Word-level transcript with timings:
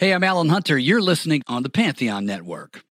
Hey, 0.00 0.14
I'm 0.14 0.24
Alan 0.24 0.48
Hunter. 0.48 0.78
You're 0.78 1.02
listening 1.02 1.42
on 1.46 1.62
the 1.62 1.68
Pantheon 1.68 2.24
Network. 2.24 2.84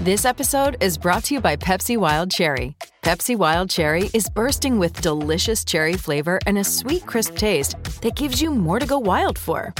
This 0.00 0.24
episode 0.24 0.78
is 0.80 0.96
brought 0.96 1.24
to 1.24 1.34
you 1.34 1.42
by 1.42 1.56
Pepsi 1.56 1.98
Wild 1.98 2.30
Cherry. 2.30 2.74
Pepsi 3.02 3.36
Wild 3.36 3.68
Cherry 3.68 4.08
is 4.14 4.30
bursting 4.30 4.78
with 4.78 4.98
delicious 5.02 5.62
cherry 5.62 5.92
flavor 5.92 6.38
and 6.46 6.56
a 6.56 6.64
sweet, 6.64 7.04
crisp 7.04 7.36
taste 7.36 7.76
that 8.00 8.16
gives 8.16 8.40
you 8.40 8.50
more 8.50 8.78
to 8.78 8.86
go 8.86 8.98
wild 8.98 9.38
for. 9.38 9.74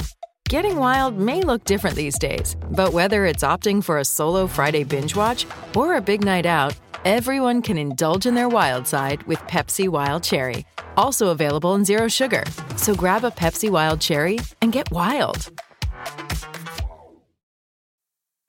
Getting 0.47 0.75
wild 0.75 1.17
may 1.17 1.41
look 1.41 1.63
different 1.63 1.95
these 1.95 2.19
days, 2.19 2.55
but 2.69 2.93
whether 2.93 3.25
it's 3.25 3.43
opting 3.43 3.83
for 3.83 3.97
a 3.97 4.05
solo 4.05 4.45
Friday 4.45 4.83
binge 4.83 5.15
watch 5.15 5.47
or 5.75 5.95
a 5.95 6.01
big 6.01 6.23
night 6.23 6.45
out, 6.45 6.75
everyone 7.05 7.61
can 7.61 7.77
indulge 7.77 8.25
in 8.25 8.35
their 8.35 8.49
wild 8.49 8.87
side 8.87 9.23
with 9.23 9.39
Pepsi 9.41 9.87
Wild 9.87 10.23
Cherry. 10.23 10.65
Also 10.97 11.29
available 11.29 11.75
in 11.75 11.83
Zero 11.83 12.07
Sugar. 12.07 12.43
So 12.77 12.93
grab 12.93 13.23
a 13.23 13.31
Pepsi 13.31 13.69
Wild 13.69 13.99
Cherry 14.01 14.39
and 14.61 14.71
get 14.71 14.91
wild. 14.91 15.51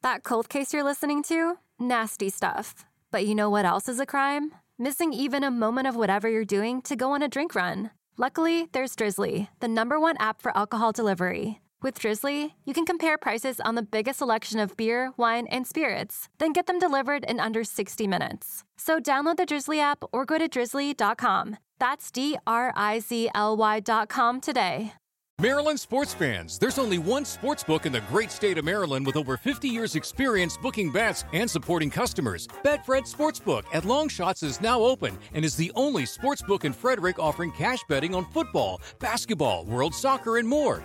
That 0.03 0.25
cold 0.25 0.49
case 0.49 0.75
you're 0.75 0.83
listening 0.83 1.23
to? 1.25 1.59
Nasty 1.79 2.29
stuff. 2.29 2.85
But 3.11 3.25
you 3.25 3.35
know 3.35 3.49
what 3.49 3.65
else 3.65 3.89
is 3.89 4.01
a 4.01 4.07
crime? 4.07 4.53
Missing 4.79 5.13
even 5.13 5.45
a 5.45 5.51
moment 5.51 5.87
of 5.87 5.97
whatever 5.97 6.29
you're 6.29 6.45
doing 6.45 6.83
to 6.83 6.97
go 6.97 7.13
on 7.13 7.23
a 7.23 7.29
drink 7.29 7.55
run. 7.55 7.91
Luckily, 8.19 8.69
there's 8.73 8.95
Drizzly, 8.95 9.49
the 9.61 9.69
number 9.69 9.99
one 9.99 10.17
app 10.19 10.43
for 10.43 10.57
alcohol 10.57 10.93
delivery. 10.93 11.62
With 11.83 11.99
Drizzly, 11.99 12.55
you 12.65 12.75
can 12.75 12.85
compare 12.85 13.19
prices 13.19 13.61
on 13.61 13.75
the 13.75 13.83
biggest 13.83 14.19
selection 14.21 14.61
of 14.61 14.77
beer, 14.77 15.11
wine, 15.17 15.49
and 15.49 15.67
spirits, 15.67 16.29
then 16.39 16.53
get 16.53 16.67
them 16.67 16.79
delivered 16.79 17.25
in 17.25 17.41
under 17.41 17.65
60 17.65 18.07
minutes. 18.07 18.63
So 18.77 19.01
download 19.01 19.37
the 19.37 19.47
Drizzly 19.47 19.81
app 19.81 20.05
or 20.13 20.25
go 20.25 20.39
to 20.39 20.47
drizzly.com. 20.47 21.57
That's 21.81 22.13
D 22.13 22.39
R 22.47 22.73
I 22.77 23.01
Z 23.01 23.31
L 23.35 23.57
Y.com 23.57 24.41
today. 24.41 24.93
Maryland 25.41 25.81
sports 25.81 26.15
fans, 26.15 26.57
there's 26.57 26.79
only 26.79 26.99
one 26.99 27.25
sports 27.25 27.65
book 27.65 27.85
in 27.85 27.91
the 27.91 28.03
great 28.03 28.31
state 28.31 28.59
of 28.59 28.65
Maryland 28.65 29.05
with 29.05 29.17
over 29.17 29.37
50 29.37 29.69
years' 29.69 29.97
experience 29.97 30.57
booking 30.57 30.93
bets 30.93 31.25
and 31.33 31.51
supporting 31.51 31.91
customers. 31.91 32.47
Betfred 32.63 33.13
Sportsbook 33.13 33.65
at 33.73 33.83
Longshots 33.83 34.45
is 34.45 34.61
now 34.61 34.81
open 34.81 35.19
and 35.35 35.45
is 35.45 35.57
the 35.57 35.73
only 35.75 36.07
sports 36.07 36.43
book 36.43 36.65
in 36.65 36.73
Frederick 36.73 37.19
offering 37.19 37.51
cash 37.51 37.81
betting 37.89 38.15
on 38.15 38.25
football, 38.27 38.81
basketball, 39.01 39.65
world 39.65 39.97
soccer, 39.97 40.37
and 40.37 40.47
more. 40.47 40.85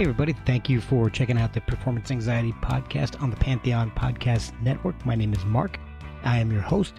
Hey, 0.00 0.04
everybody. 0.04 0.32
Thank 0.46 0.70
you 0.70 0.80
for 0.80 1.10
checking 1.10 1.36
out 1.36 1.52
the 1.52 1.60
Performance 1.60 2.10
Anxiety 2.10 2.52
Podcast 2.62 3.20
on 3.20 3.28
the 3.28 3.36
Pantheon 3.36 3.90
Podcast 3.90 4.58
Network. 4.62 5.04
My 5.04 5.14
name 5.14 5.34
is 5.34 5.44
Mark. 5.44 5.78
I 6.24 6.38
am 6.38 6.50
your 6.50 6.62
host, 6.62 6.94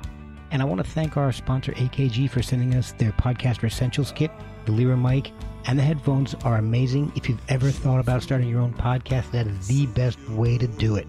and 0.52 0.62
I 0.62 0.66
want 0.66 0.86
to 0.86 0.92
thank 0.92 1.18
our 1.18 1.32
sponsor, 1.32 1.72
AKG, 1.72 2.30
for 2.30 2.44
sending 2.44 2.76
us 2.76 2.92
their 2.92 3.12
Podcaster 3.14 3.64
Essentials 3.64 4.12
kit. 4.12 4.30
The 4.66 4.72
Lyra 4.72 4.96
mic 4.96 5.32
and 5.66 5.80
the 5.80 5.84
headphones 5.84 6.36
are 6.44 6.58
amazing. 6.58 7.12
If 7.16 7.28
you've 7.28 7.42
ever 7.50 7.72
thought 7.72 8.00
about 8.00 8.22
starting 8.22 8.48
your 8.48 8.62
own 8.62 8.76
podcast, 8.76 9.32
that 9.32 9.48
is 9.48 9.68
the 9.68 9.88
best 9.88 10.20
way 10.30 10.60
to 10.60 10.68
do 10.68 10.96
it. 10.96 11.08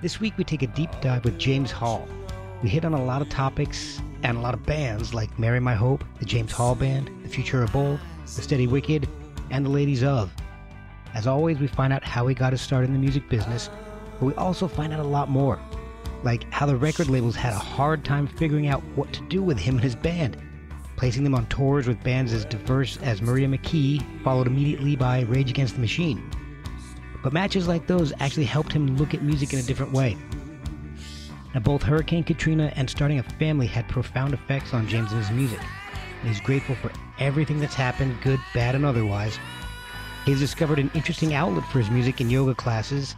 This 0.00 0.18
week, 0.18 0.38
we 0.38 0.44
take 0.44 0.62
a 0.62 0.68
deep 0.68 0.98
dive 1.02 1.26
with 1.26 1.38
James 1.38 1.70
Hall. 1.70 2.08
We 2.62 2.70
hit 2.70 2.86
on 2.86 2.94
a 2.94 3.04
lot 3.04 3.20
of 3.20 3.28
topics 3.28 4.00
and 4.22 4.38
a 4.38 4.40
lot 4.40 4.54
of 4.54 4.64
bands 4.64 5.12
like 5.12 5.38
Mary 5.38 5.60
My 5.60 5.74
Hope, 5.74 6.02
the 6.20 6.24
James 6.24 6.52
Hall 6.52 6.74
Band, 6.74 7.10
the 7.22 7.28
Future 7.28 7.62
of 7.62 7.70
Bold, 7.70 8.00
the 8.24 8.40
Steady 8.40 8.66
Wicked, 8.66 9.06
and 9.50 9.66
the 9.66 9.70
Ladies 9.70 10.02
of. 10.02 10.32
As 11.14 11.26
always, 11.26 11.58
we 11.58 11.66
find 11.66 11.92
out 11.92 12.04
how 12.04 12.26
he 12.26 12.34
got 12.34 12.52
his 12.52 12.60
start 12.60 12.84
in 12.84 12.92
the 12.92 12.98
music 12.98 13.28
business, 13.28 13.68
but 14.18 14.26
we 14.26 14.34
also 14.34 14.68
find 14.68 14.92
out 14.92 15.00
a 15.00 15.04
lot 15.04 15.28
more, 15.28 15.58
like 16.22 16.50
how 16.52 16.66
the 16.66 16.76
record 16.76 17.08
labels 17.08 17.36
had 17.36 17.52
a 17.52 17.58
hard 17.58 18.04
time 18.04 18.26
figuring 18.26 18.68
out 18.68 18.82
what 18.94 19.12
to 19.12 19.22
do 19.28 19.42
with 19.42 19.58
him 19.58 19.74
and 19.74 19.84
his 19.84 19.96
band, 19.96 20.36
placing 20.96 21.24
them 21.24 21.34
on 21.34 21.46
tours 21.46 21.88
with 21.88 22.02
bands 22.02 22.32
as 22.32 22.44
diverse 22.44 22.96
as 22.98 23.22
Maria 23.22 23.48
McKee, 23.48 24.22
followed 24.22 24.46
immediately 24.46 24.96
by 24.96 25.22
Rage 25.22 25.50
Against 25.50 25.74
the 25.74 25.80
Machine. 25.80 26.30
But 27.22 27.32
matches 27.32 27.66
like 27.66 27.86
those 27.86 28.12
actually 28.20 28.46
helped 28.46 28.72
him 28.72 28.96
look 28.96 29.12
at 29.12 29.22
music 29.22 29.52
in 29.52 29.58
a 29.58 29.62
different 29.62 29.92
way. 29.92 30.16
Now, 31.54 31.60
both 31.60 31.82
Hurricane 31.82 32.22
Katrina 32.22 32.72
and 32.76 32.88
starting 32.88 33.18
a 33.18 33.22
family 33.24 33.66
had 33.66 33.88
profound 33.88 34.34
effects 34.34 34.72
on 34.72 34.86
James 34.86 35.10
and 35.10 35.20
his 35.20 35.30
music, 35.32 35.58
and 36.20 36.28
he's 36.28 36.40
grateful 36.40 36.76
for 36.76 36.92
everything 37.18 37.58
that's 37.58 37.74
happened, 37.74 38.16
good, 38.22 38.38
bad, 38.54 38.74
and 38.74 38.84
otherwise, 38.84 39.38
He's 40.24 40.40
discovered 40.40 40.78
an 40.78 40.90
interesting 40.94 41.34
outlet 41.34 41.64
for 41.66 41.78
his 41.78 41.90
music 41.90 42.20
in 42.20 42.30
yoga 42.30 42.54
classes, 42.54 43.16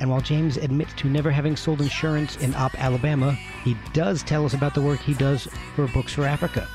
and 0.00 0.10
while 0.10 0.20
James 0.20 0.56
admits 0.56 0.92
to 0.94 1.08
never 1.08 1.30
having 1.30 1.56
sold 1.56 1.80
insurance 1.80 2.36
in 2.36 2.54
Opp, 2.54 2.80
Alabama, 2.80 3.32
he 3.62 3.76
does 3.92 4.22
tell 4.22 4.44
us 4.44 4.54
about 4.54 4.74
the 4.74 4.82
work 4.82 5.00
he 5.00 5.14
does 5.14 5.48
for 5.74 5.86
Books 5.88 6.12
for 6.12 6.24
Africa. 6.24 6.68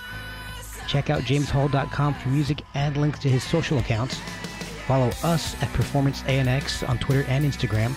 Check 0.87 1.09
out 1.09 1.21
jameshall.com 1.21 2.13
for 2.15 2.29
music 2.29 2.61
and 2.73 2.97
links 2.97 3.19
to 3.19 3.29
his 3.29 3.43
social 3.43 3.77
accounts. 3.77 4.19
Follow 4.87 5.11
us 5.23 5.61
at 5.61 5.71
Performance 5.73 6.23
ANX 6.23 6.87
on 6.87 6.97
Twitter 6.97 7.25
and 7.29 7.45
Instagram. 7.45 7.93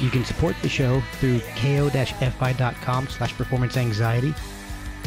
You 0.00 0.10
can 0.10 0.24
support 0.24 0.54
the 0.62 0.68
show 0.68 1.02
through 1.14 1.40
ko-fi.com 1.56 3.08
slash 3.08 3.36
performance 3.36 3.76
anxiety. 3.76 4.32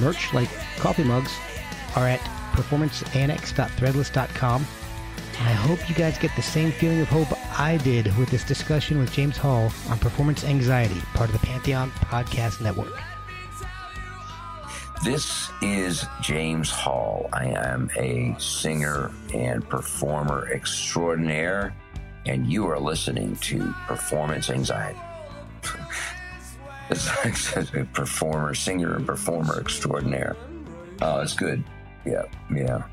Merch 0.02 0.34
like 0.34 0.50
coffee 0.78 1.06
mugs 1.06 1.31
are 1.96 2.08
at 2.08 2.19
performanceanx.threadless.com. 2.53 4.68
I 5.39 5.51
hope 5.51 5.89
you 5.89 5.95
guys 5.95 6.17
get 6.17 6.35
the 6.35 6.41
same 6.41 6.71
feeling 6.71 7.01
of 7.01 7.07
hope 7.09 7.27
I 7.59 7.77
did 7.77 8.16
with 8.17 8.29
this 8.29 8.44
discussion 8.44 8.99
with 8.99 9.11
James 9.11 9.35
Hall 9.35 9.71
on 9.89 9.97
performance 9.97 10.44
anxiety, 10.44 11.01
part 11.16 11.29
of 11.29 11.39
the 11.39 11.45
Pantheon 11.45 11.91
Podcast 11.91 12.61
Network. 12.61 12.94
This 15.03 15.49
is 15.61 16.05
James 16.21 16.69
Hall. 16.69 17.29
I 17.33 17.47
am 17.47 17.89
a 17.97 18.35
singer 18.39 19.11
and 19.33 19.67
performer 19.67 20.49
extraordinaire, 20.53 21.75
and 22.25 22.47
you 22.47 22.67
are 22.67 22.79
listening 22.79 23.35
to 23.38 23.73
Performance 23.88 24.50
Anxiety. 24.50 25.00
it's 26.89 27.55
a 27.57 27.85
performer, 27.91 28.53
singer, 28.53 28.95
and 28.95 29.05
performer 29.05 29.59
extraordinaire. 29.59 30.38
Oh, 31.01 31.19
it's 31.21 31.33
good. 31.33 31.63
Yeah, 32.05 32.23
yeah. 32.53 32.83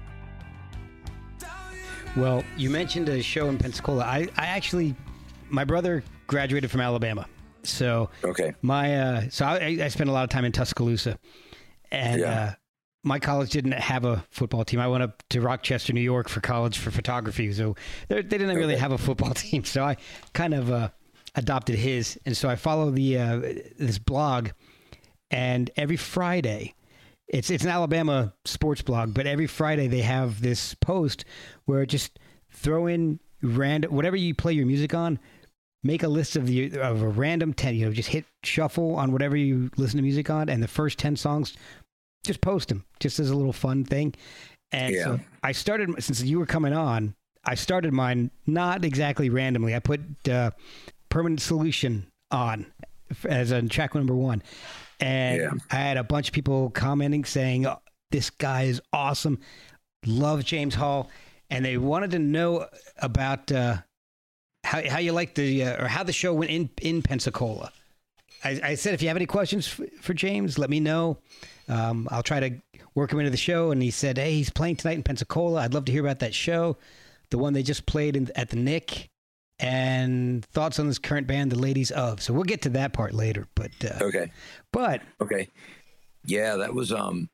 Well, 2.16 2.44
you 2.56 2.70
mentioned 2.70 3.08
a 3.08 3.22
show 3.22 3.48
in 3.48 3.56
Pensacola. 3.58 4.04
I, 4.04 4.28
I 4.36 4.46
actually, 4.46 4.94
my 5.48 5.64
brother 5.64 6.02
graduated 6.26 6.70
from 6.70 6.80
Alabama, 6.80 7.26
so 7.62 8.10
okay. 8.24 8.52
My 8.62 8.96
uh, 8.98 9.22
so 9.30 9.46
I, 9.46 9.78
I 9.82 9.88
spent 9.88 10.10
a 10.10 10.12
lot 10.12 10.24
of 10.24 10.30
time 10.30 10.44
in 10.44 10.52
Tuscaloosa, 10.52 11.18
and 11.92 12.20
Yeah. 12.20 12.30
uh, 12.32 12.52
my 13.04 13.18
college 13.18 13.50
didn't 13.50 13.72
have 13.72 14.04
a 14.04 14.24
football 14.30 14.64
team. 14.64 14.80
I 14.80 14.88
went 14.88 15.02
up 15.04 15.22
to 15.30 15.40
Rochester, 15.40 15.92
New 15.92 16.00
York, 16.00 16.28
for 16.28 16.40
college 16.40 16.78
for 16.78 16.90
photography, 16.90 17.52
so 17.52 17.76
they 18.08 18.16
they 18.22 18.38
didn't 18.38 18.56
really 18.56 18.76
have 18.76 18.92
a 18.92 18.98
football 18.98 19.32
team. 19.34 19.64
So 19.64 19.84
I 19.84 19.96
kind 20.32 20.52
of 20.52 20.70
uh, 20.70 20.88
adopted 21.36 21.76
his, 21.76 22.18
and 22.26 22.36
so 22.36 22.48
I 22.48 22.56
follow 22.56 22.90
the 22.90 23.18
uh, 23.18 23.38
this 23.78 23.98
blog, 23.98 24.48
and 25.30 25.70
every 25.76 25.96
Friday. 25.96 26.74
It's 27.30 27.48
it's 27.48 27.62
an 27.64 27.70
Alabama 27.70 28.34
sports 28.44 28.82
blog, 28.82 29.14
but 29.14 29.26
every 29.26 29.46
Friday 29.46 29.86
they 29.86 30.02
have 30.02 30.42
this 30.42 30.74
post 30.74 31.24
where 31.64 31.86
just 31.86 32.18
throw 32.50 32.86
in 32.86 33.20
random 33.40 33.94
whatever 33.94 34.16
you 34.16 34.34
play 34.34 34.52
your 34.52 34.66
music 34.66 34.92
on, 34.94 35.18
make 35.84 36.02
a 36.02 36.08
list 36.08 36.34
of 36.34 36.46
the 36.46 36.76
of 36.78 37.02
a 37.02 37.08
random 37.08 37.54
ten. 37.54 37.76
You 37.76 37.86
know, 37.86 37.92
just 37.92 38.08
hit 38.08 38.24
shuffle 38.42 38.96
on 38.96 39.12
whatever 39.12 39.36
you 39.36 39.70
listen 39.76 39.96
to 39.98 40.02
music 40.02 40.28
on, 40.28 40.48
and 40.48 40.60
the 40.60 40.68
first 40.68 40.98
ten 40.98 41.14
songs, 41.14 41.56
just 42.24 42.40
post 42.40 42.68
them, 42.68 42.84
just 42.98 43.20
as 43.20 43.30
a 43.30 43.36
little 43.36 43.52
fun 43.52 43.84
thing. 43.84 44.12
And 44.72 44.94
Yeah. 44.94 45.04
so 45.04 45.20
I 45.44 45.52
started 45.52 45.90
since 46.02 46.20
you 46.22 46.38
were 46.38 46.46
coming 46.46 46.72
on. 46.72 47.14
I 47.44 47.54
started 47.54 47.92
mine 47.92 48.32
not 48.46 48.84
exactly 48.84 49.30
randomly. 49.30 49.74
I 49.74 49.78
put 49.78 50.00
uh, 50.28 50.50
"Permanent 51.10 51.40
Solution" 51.40 52.08
on 52.32 52.66
as 53.24 53.52
a 53.52 53.62
track 53.62 53.94
number 53.94 54.14
one, 54.16 54.42
and 55.00 55.40
Yeah. 55.40 55.50
I 55.70 55.76
had 55.76 55.96
a 55.96 56.04
bunch 56.04 56.28
of 56.28 56.34
people 56.34 56.70
commenting 56.70 57.24
saying, 57.24 57.66
"Oh, 57.66 57.80
"This 58.10 58.30
guy 58.30 58.62
is 58.64 58.80
awesome." 58.92 59.38
Love 60.06 60.44
James 60.44 60.74
Hall, 60.74 61.10
and 61.50 61.64
they 61.64 61.76
wanted 61.76 62.12
to 62.12 62.18
know 62.18 62.66
about 62.98 63.52
uh, 63.52 63.78
how 64.64 64.88
how 64.88 64.98
you 64.98 65.12
like 65.12 65.34
the 65.34 65.64
uh, 65.64 65.84
or 65.84 65.88
how 65.88 66.02
the 66.02 66.12
show 66.12 66.32
went 66.32 66.50
in 66.50 66.70
in 66.80 67.02
Pensacola. 67.02 67.72
I, 68.42 68.60
I 68.62 68.74
said 68.76 68.94
if 68.94 69.02
you 69.02 69.08
have 69.08 69.18
any 69.18 69.26
questions 69.26 69.66
for, 69.66 69.86
for 70.00 70.14
James, 70.14 70.58
let 70.58 70.70
me 70.70 70.80
know. 70.80 71.18
Um, 71.68 72.08
I'll 72.10 72.22
try 72.22 72.40
to 72.40 72.56
work 72.94 73.12
him 73.12 73.18
into 73.18 73.30
the 73.30 73.36
show. 73.36 73.70
And 73.70 73.82
he 73.82 73.90
said, 73.90 74.16
"Hey, 74.16 74.32
he's 74.32 74.48
playing 74.50 74.76
tonight 74.76 74.96
in 74.96 75.02
Pensacola. 75.02 75.60
I'd 75.60 75.74
love 75.74 75.84
to 75.84 75.92
hear 75.92 76.00
about 76.00 76.20
that 76.20 76.34
show, 76.34 76.78
the 77.28 77.36
one 77.36 77.52
they 77.52 77.62
just 77.62 77.84
played 77.84 78.16
in, 78.16 78.30
at 78.34 78.48
the 78.48 78.56
Nick." 78.56 79.09
And 79.60 80.44
thoughts 80.46 80.78
on 80.78 80.86
this 80.88 80.98
current 80.98 81.26
band, 81.26 81.52
the 81.52 81.58
Ladies 81.58 81.90
of. 81.90 82.22
So 82.22 82.32
we'll 82.32 82.44
get 82.44 82.62
to 82.62 82.70
that 82.70 82.92
part 82.92 83.14
later. 83.14 83.46
But 83.54 83.70
uh, 83.84 84.04
Okay. 84.04 84.30
but 84.72 85.02
Okay. 85.20 85.48
Yeah, 86.24 86.56
that 86.56 86.74
was 86.74 86.92
um 86.92 87.28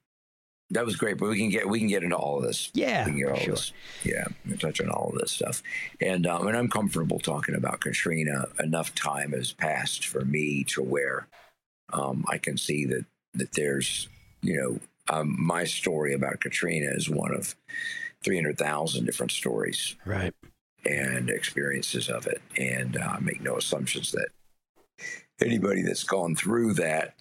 that 0.71 0.85
was 0.85 0.97
great, 0.97 1.19
but 1.19 1.29
we 1.29 1.39
can 1.39 1.49
get 1.49 1.69
we 1.69 1.79
can 1.79 1.89
get 1.89 2.03
into 2.03 2.17
all 2.17 2.39
of 2.39 2.43
this. 2.45 2.71
Yeah, 2.75 3.05
we 3.07 3.13
can 3.13 3.21
get 3.21 3.31
all 3.31 3.39
sure. 3.39 3.55
this. 3.55 3.73
Yeah, 4.05 4.25
we 4.49 4.57
touch 4.57 4.81
on 4.81 4.91
all 4.91 5.11
of 5.13 5.19
this 5.21 5.31
stuff, 5.31 5.63
and 6.01 6.27
um, 6.27 6.47
and 6.49 6.57
I'm 6.57 6.69
comfortable 6.69 7.19
talking 7.21 7.55
about 7.55 7.81
Katrina. 7.81 8.47
Enough 8.59 8.95
time 8.95 9.33
has 9.33 9.53
passed 9.53 10.07
for 10.07 10.25
me 10.25 10.65
to 10.71 10.83
where 10.83 11.29
um, 11.93 12.25
I 12.29 12.39
can 12.39 12.57
see 12.59 12.85
that 12.87 13.05
that 13.35 13.53
there's 13.53 14.09
you 14.43 14.57
know 14.57 14.81
um, 15.09 15.37
my 15.39 15.63
story 15.65 16.15
about 16.15 16.41
Katrina 16.41 16.91
is 16.91 17.09
one 17.09 17.33
of 17.33 17.55
three 18.25 18.37
hundred 18.37 18.59
thousand 18.59 19.05
different 19.05 19.31
stories 19.31 19.95
right, 20.05 20.35
and 20.89 21.31
experiences 21.31 22.09
of 22.09 22.27
it, 22.27 22.43
and 22.57 22.97
uh, 22.97 23.17
make 23.21 23.41
no 23.43 23.57
assumptions 23.57 24.13
that 24.13 24.29
anybody 25.41 25.83
that's 25.83 26.05
gone 26.05 26.35
through 26.35 26.75
that 26.75 27.15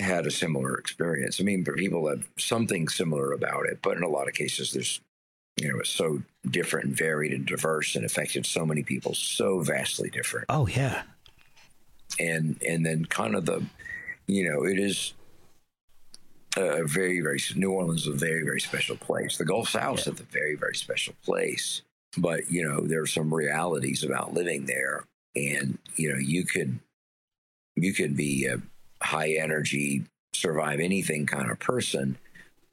had 0.00 0.26
a 0.26 0.30
similar 0.30 0.76
experience. 0.76 1.40
I 1.40 1.44
mean, 1.44 1.64
people 1.64 2.08
have 2.08 2.28
something 2.38 2.86
similar 2.88 3.32
about 3.32 3.66
it, 3.66 3.80
but 3.82 3.96
in 3.96 4.02
a 4.04 4.08
lot 4.08 4.28
of 4.28 4.34
cases, 4.34 4.72
there's 4.72 5.00
you 5.60 5.72
know, 5.72 5.78
it's 5.80 5.90
so 5.90 6.22
different 6.48 6.86
and 6.86 6.96
varied 6.96 7.32
and 7.32 7.44
diverse 7.44 7.96
and 7.96 8.04
affected 8.04 8.46
so 8.46 8.64
many 8.64 8.82
people 8.82 9.14
so 9.14 9.60
vastly 9.60 10.10
different. 10.10 10.46
oh 10.48 10.66
yeah, 10.66 11.02
And 12.20 12.62
and 12.66 12.86
then 12.86 13.04
kind 13.06 13.34
of 13.34 13.46
the, 13.46 13.64
you 14.26 14.48
know, 14.48 14.64
it 14.64 14.78
is 14.78 15.14
a 16.56 16.84
very 16.84 17.20
very 17.20 17.40
New 17.56 17.72
Orleans 17.72 18.02
is 18.02 18.08
a 18.08 18.12
very 18.12 18.44
very 18.44 18.60
special 18.60 18.96
place. 18.96 19.36
The 19.36 19.44
Gulf 19.44 19.68
South 19.68 20.00
is 20.00 20.06
a 20.06 20.12
very 20.12 20.54
very 20.54 20.76
special 20.76 21.14
place, 21.24 21.82
but 22.16 22.50
you 22.50 22.66
know 22.66 22.80
there 22.80 23.02
are 23.02 23.06
some 23.06 23.32
realities 23.34 24.02
about 24.04 24.34
living 24.34 24.66
there, 24.66 25.04
and 25.36 25.78
you 25.96 26.12
know 26.12 26.18
you 26.18 26.44
could 26.44 26.78
you 27.76 27.92
could 27.92 28.16
be 28.16 28.46
a 28.46 28.60
high 29.04 29.32
energy, 29.32 30.04
survive 30.32 30.80
anything 30.80 31.26
kind 31.26 31.50
of 31.50 31.58
person, 31.60 32.16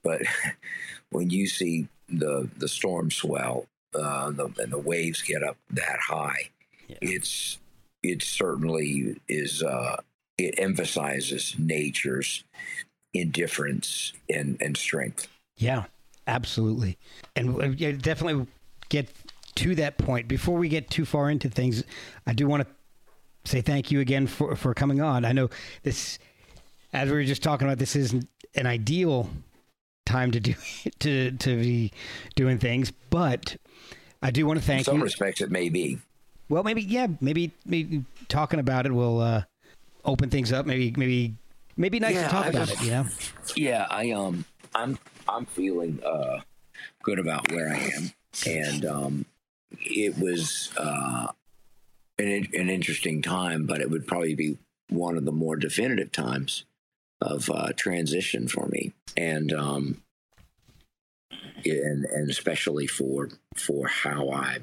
but 0.04 0.22
when 1.10 1.30
you 1.30 1.48
see 1.48 1.88
the 2.10 2.50
the 2.58 2.68
storm 2.68 3.12
swell 3.12 3.66
uh, 3.94 4.30
the, 4.32 4.46
and 4.60 4.72
the 4.72 4.78
waves 4.80 5.22
get 5.22 5.44
up 5.44 5.58
that 5.72 6.00
high, 6.00 6.50
Yeah. 6.88 6.98
it's 7.02 7.60
it 8.04 8.22
certainly 8.24 9.18
is. 9.28 9.62
Uh, 9.64 9.98
it 10.38 10.56
emphasizes 10.58 11.56
nature's 11.58 12.44
indifference 13.14 14.12
and, 14.30 14.58
and 14.62 14.76
strength. 14.76 15.28
yeah, 15.58 15.86
absolutely, 16.28 16.98
and 17.38 17.56
uh, 17.62 17.68
definitely 17.94 18.46
get 18.90 19.10
to 19.56 19.76
that 19.76 19.98
point. 19.98 20.28
Before 20.28 20.58
we 20.58 20.70
get 20.70 20.90
too 20.90 21.06
far 21.06 21.30
into 21.30 21.50
things, 21.50 21.84
I 22.28 22.34
do 22.34 22.48
want 22.48 22.64
to 22.68 23.50
say 23.50 23.62
thank 23.62 23.92
you 23.92 24.00
again 24.00 24.28
for 24.28 24.56
for 24.56 24.74
coming 24.74 25.02
on. 25.02 25.26
I 25.26 25.32
know 25.32 25.50
this, 25.84 26.20
as 26.94 27.10
we 27.10 27.16
were 27.16 27.24
just 27.24 27.44
talking 27.44 27.68
about, 27.68 27.78
this 27.78 27.96
isn't 27.96 28.28
an 28.56 28.66
ideal 28.68 29.30
time 30.06 30.32
to 30.32 30.40
do 30.40 30.54
to 31.00 31.32
to 31.32 31.56
be 31.58 31.92
doing 32.36 32.58
things, 32.58 32.92
but 33.10 33.58
I 34.22 34.32
do 34.32 34.46
want 34.46 34.58
to 34.60 34.64
In 34.64 34.68
thank 34.68 34.86
some 34.86 34.98
you. 34.98 35.04
respects, 35.04 35.42
it 35.42 35.52
may 35.52 35.70
be. 35.70 36.00
Well, 36.50 36.64
maybe 36.64 36.82
yeah, 36.84 37.08
maybe 37.22 37.52
maybe 37.66 38.04
talking 38.28 38.60
about 38.60 38.86
it 38.86 38.92
will 38.92 39.20
uh, 39.20 39.44
open 40.04 40.30
things 40.30 40.52
up. 40.54 40.66
Maybe 40.66 40.94
maybe 40.96 41.34
maybe 41.76 42.00
nice 42.00 42.16
Yeah, 42.16 42.24
to 42.26 42.30
talk 42.30 42.46
I 42.46 42.50
about 42.50 42.68
just- 42.68 42.82
it. 42.82 42.86
You 42.86 42.92
know. 42.92 43.06
Yeah, 43.56 43.88
I 43.90 44.12
um, 44.12 44.46
I'm 44.76 45.00
I'm 45.28 45.46
feeling 45.46 46.00
uh, 46.04 46.42
good 47.02 47.18
about 47.20 47.52
where 47.52 47.70
I 47.74 47.78
am, 47.96 48.12
and 48.46 48.86
um, 48.86 49.26
it 49.80 50.18
was 50.18 50.72
uh, 50.78 51.28
an 52.18 52.48
an 52.54 52.70
interesting 52.70 53.22
time, 53.22 53.66
but 53.66 53.82
it 53.82 53.90
would 53.90 54.08
probably 54.08 54.36
be 54.36 54.58
one 54.90 55.18
of 55.18 55.26
the 55.26 55.32
more 55.32 55.56
definitive 55.56 56.12
times 56.12 56.66
of 57.22 57.50
uh, 57.50 57.72
transition 57.76 58.48
for 58.48 58.68
me, 58.68 58.94
and 59.18 59.54
um, 59.54 60.02
and 61.66 62.06
and 62.06 62.30
especially 62.30 62.88
for 62.88 63.30
for 63.56 63.88
how 63.88 64.30
I 64.30 64.60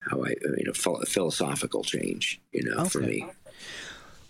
how 0.00 0.24
I 0.24 0.34
you 0.58 0.64
know 0.64 0.72
phil- 0.72 1.02
philosophical 1.06 1.82
change, 1.82 2.40
you 2.52 2.64
know, 2.64 2.84
for 2.84 3.00
me. 3.00 3.26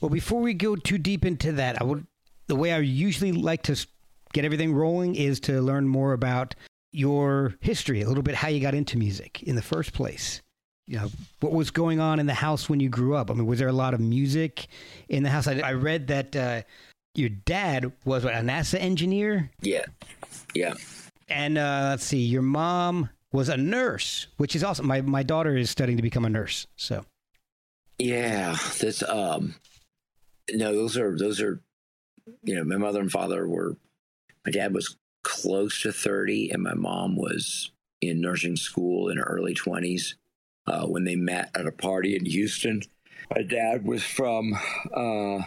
Well, 0.01 0.11
before 0.11 0.41
we 0.41 0.55
go 0.55 0.77
too 0.77 0.99
deep 0.99 1.25
into 1.25 1.53
that, 1.53 1.81
I 1.81 1.85
would 1.85 2.07
the 2.47 2.57
way 2.57 2.73
I 2.73 2.79
usually 2.79 3.33
like 3.33 3.63
to 3.65 3.87
get 4.33 4.45
everything 4.45 4.75
rolling 4.75 5.15
is 5.15 5.41
to 5.41 5.61
learn 5.63 5.89
more 5.89 6.13
about 6.13 6.55
your 6.95 7.55
history, 7.61 8.03
a 8.03 8.09
little 8.09 8.23
bit 8.23 8.35
how 8.35 8.49
you 8.49 8.61
got 8.61 8.75
into 8.75 8.97
music 8.97 9.43
in 9.43 9.57
the 9.57 9.63
first 9.63 9.93
place. 9.93 10.41
You 10.87 10.99
know, 10.99 11.11
what 11.41 11.53
was 11.53 11.71
going 11.71 11.99
on 11.99 12.21
in 12.21 12.27
the 12.27 12.35
house 12.35 12.69
when 12.69 12.79
you 12.79 12.89
grew 12.91 13.15
up? 13.15 13.31
I 13.31 13.35
mean, 13.35 13.47
was 13.47 13.59
there 13.59 13.69
a 13.69 13.73
lot 13.73 13.95
of 13.95 14.01
music 14.01 14.67
in 15.09 15.23
the 15.23 15.31
house? 15.31 15.47
I, 15.49 15.59
I 15.61 15.73
read 15.73 16.09
that 16.09 16.37
uh, 16.37 16.63
your 17.15 17.31
dad 17.31 17.91
was 18.05 18.23
what, 18.25 18.35
a 18.35 18.39
NASA 18.39 18.79
engineer, 18.79 19.51
Yeah, 19.63 19.87
yeah. 20.55 20.75
and 21.29 21.57
uh, 21.57 21.87
let's 21.91 22.05
see, 22.05 22.19
your 22.19 22.43
mom 22.43 23.09
was 23.33 23.49
a 23.49 23.57
nurse, 23.57 24.27
which 24.37 24.55
is 24.55 24.63
awesome. 24.63 24.87
My 24.87 25.01
my 25.01 25.23
daughter 25.23 25.57
is 25.57 25.71
studying 25.71 25.97
to 25.97 26.03
become 26.03 26.25
a 26.25 26.31
nurse, 26.31 26.67
so 26.77 27.05
Yeah, 27.99 28.57
that's 28.81 29.03
um 29.03 29.55
no, 30.53 30.73
those 30.75 30.97
are 30.99 31.17
those 31.17 31.41
are 31.41 31.61
you 32.43 32.55
know, 32.57 32.65
my 32.65 32.77
mother 32.77 33.01
and 33.01 33.11
father 33.11 33.49
were 33.49 33.77
my 34.45 34.53
dad 34.53 34.75
was 34.75 34.97
close 35.25 35.83
to 35.83 35.93
30 35.93 36.51
and 36.51 36.63
my 36.63 36.75
mom 36.75 37.17
was 37.17 37.73
in 38.01 38.21
nursing 38.21 38.57
school 38.57 39.09
in 39.09 39.17
her 39.17 39.25
early 39.25 39.55
20s 39.55 40.15
uh, 40.67 40.87
when 40.87 41.05
they 41.05 41.17
met 41.17 41.51
at 41.55 41.67
a 41.67 41.73
party 41.73 42.15
in 42.15 42.25
Houston. 42.27 42.83
My 43.35 43.43
dad 43.43 43.85
was 43.85 44.05
from 44.05 44.55
uh, 44.95 45.43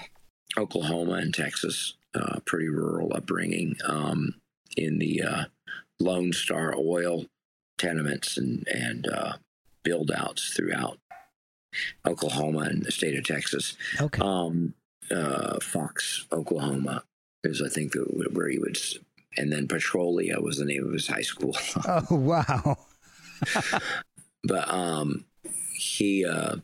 Oklahoma 0.57 1.13
and 1.13 1.33
Texas, 1.33 1.95
uh, 2.15 2.39
pretty 2.45 2.67
rural 2.67 3.13
upbringing 3.13 3.75
um, 3.85 4.35
in 4.75 4.99
the 4.99 5.21
uh, 5.21 5.45
Lone 5.99 6.33
Star 6.33 6.73
oil 6.75 7.25
tenements 7.77 8.37
and, 8.37 8.67
and 8.67 9.07
uh, 9.07 9.33
build 9.83 10.11
outs 10.11 10.53
throughout 10.53 10.99
Oklahoma 12.05 12.59
and 12.59 12.83
the 12.83 12.91
state 12.91 13.17
of 13.17 13.25
Texas. 13.25 13.75
okay. 14.01 14.21
Um, 14.21 14.73
uh, 15.11 15.59
Fox, 15.61 16.25
Oklahoma 16.31 17.03
is 17.43 17.61
I 17.61 17.69
think 17.69 17.93
where 18.31 18.49
he 18.49 18.59
would, 18.59 18.77
and 19.37 19.51
then 19.51 19.67
Petrolia 19.67 20.41
was 20.41 20.57
the 20.57 20.65
name 20.65 20.85
of 20.85 20.93
his 20.93 21.07
high 21.07 21.21
school. 21.21 21.55
oh 21.87 22.03
wow. 22.09 22.77
but 24.43 24.69
um, 24.73 25.25
he 25.73 26.25
uh, 26.25 26.57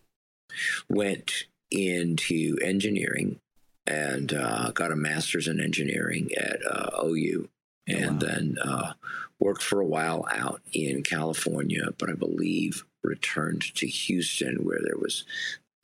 went 0.90 1.46
into 1.72 2.58
engineering 2.62 3.40
and 3.86 4.34
uh, 4.34 4.72
got 4.72 4.92
a 4.92 4.96
master's 4.96 5.48
in 5.48 5.60
engineering 5.60 6.30
at 6.38 6.60
uh, 6.70 7.04
OU, 7.04 7.50
and 7.88 8.22
wow. 8.22 8.28
then 8.28 8.58
uh, 8.64 8.94
worked 9.40 9.62
for 9.62 9.82
a 9.82 9.86
while 9.86 10.26
out 10.32 10.62
in 10.72 11.04
California, 11.04 11.90
but 11.98 12.10
I 12.10 12.14
believe 12.14 12.86
returned 13.04 13.76
to 13.76 13.88
Houston 13.88 14.64
where 14.64 14.80
there 14.84 14.98
was. 14.98 15.26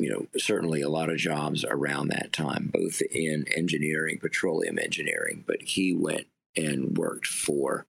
You 0.01 0.09
know, 0.09 0.27
certainly 0.37 0.81
a 0.81 0.87
lot 0.87 1.09
of 1.09 1.17
jobs 1.17 1.65
around 1.65 2.07
that 2.07 2.31
time, 2.31 2.71
both 2.73 3.01
in 3.11 3.43
engineering, 3.53 4.17
petroleum 4.17 4.79
engineering. 4.79 5.43
But 5.45 5.61
he 5.61 5.93
went 5.93 6.27
and 6.65 6.97
worked 6.97 7.27
for 7.27 7.85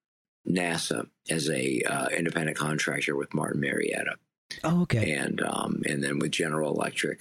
NASA 0.48 1.08
as 1.28 1.48
a 1.50 1.82
uh, 1.82 2.08
independent 2.08 2.56
contractor 2.56 3.16
with 3.16 3.34
Martin 3.34 3.60
Marietta, 3.60 4.14
Oh, 4.64 4.82
okay. 4.82 5.12
and 5.12 5.40
um, 5.42 5.82
and 5.86 6.02
then 6.02 6.18
with 6.18 6.30
General 6.32 6.74
Electric, 6.74 7.20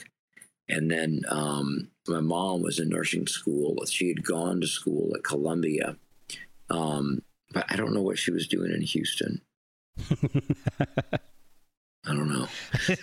and 0.68 0.89
then 0.89 1.22
um, 1.27 1.89
my 2.08 2.22
mom 2.22 2.62
was 2.62 2.79
in 2.79 2.89
nursing 2.89 3.27
school. 3.27 3.84
She 3.86 4.08
had 4.08 4.24
gone 4.24 4.62
to 4.62 4.68
school 4.68 5.12
at 5.15 5.24
Columbia, 5.24 5.98
um, 6.70 7.22
but 7.51 7.65
I 7.70 7.75
don't 7.75 7.94
know 7.94 8.01
what 8.01 8.18
she 8.20 8.32
was 8.32 8.48
doing 8.48 8.72
in 8.72 8.82
Houston. 8.82 9.41
I 12.06 12.13
don't 12.15 12.29
know, 12.32 12.48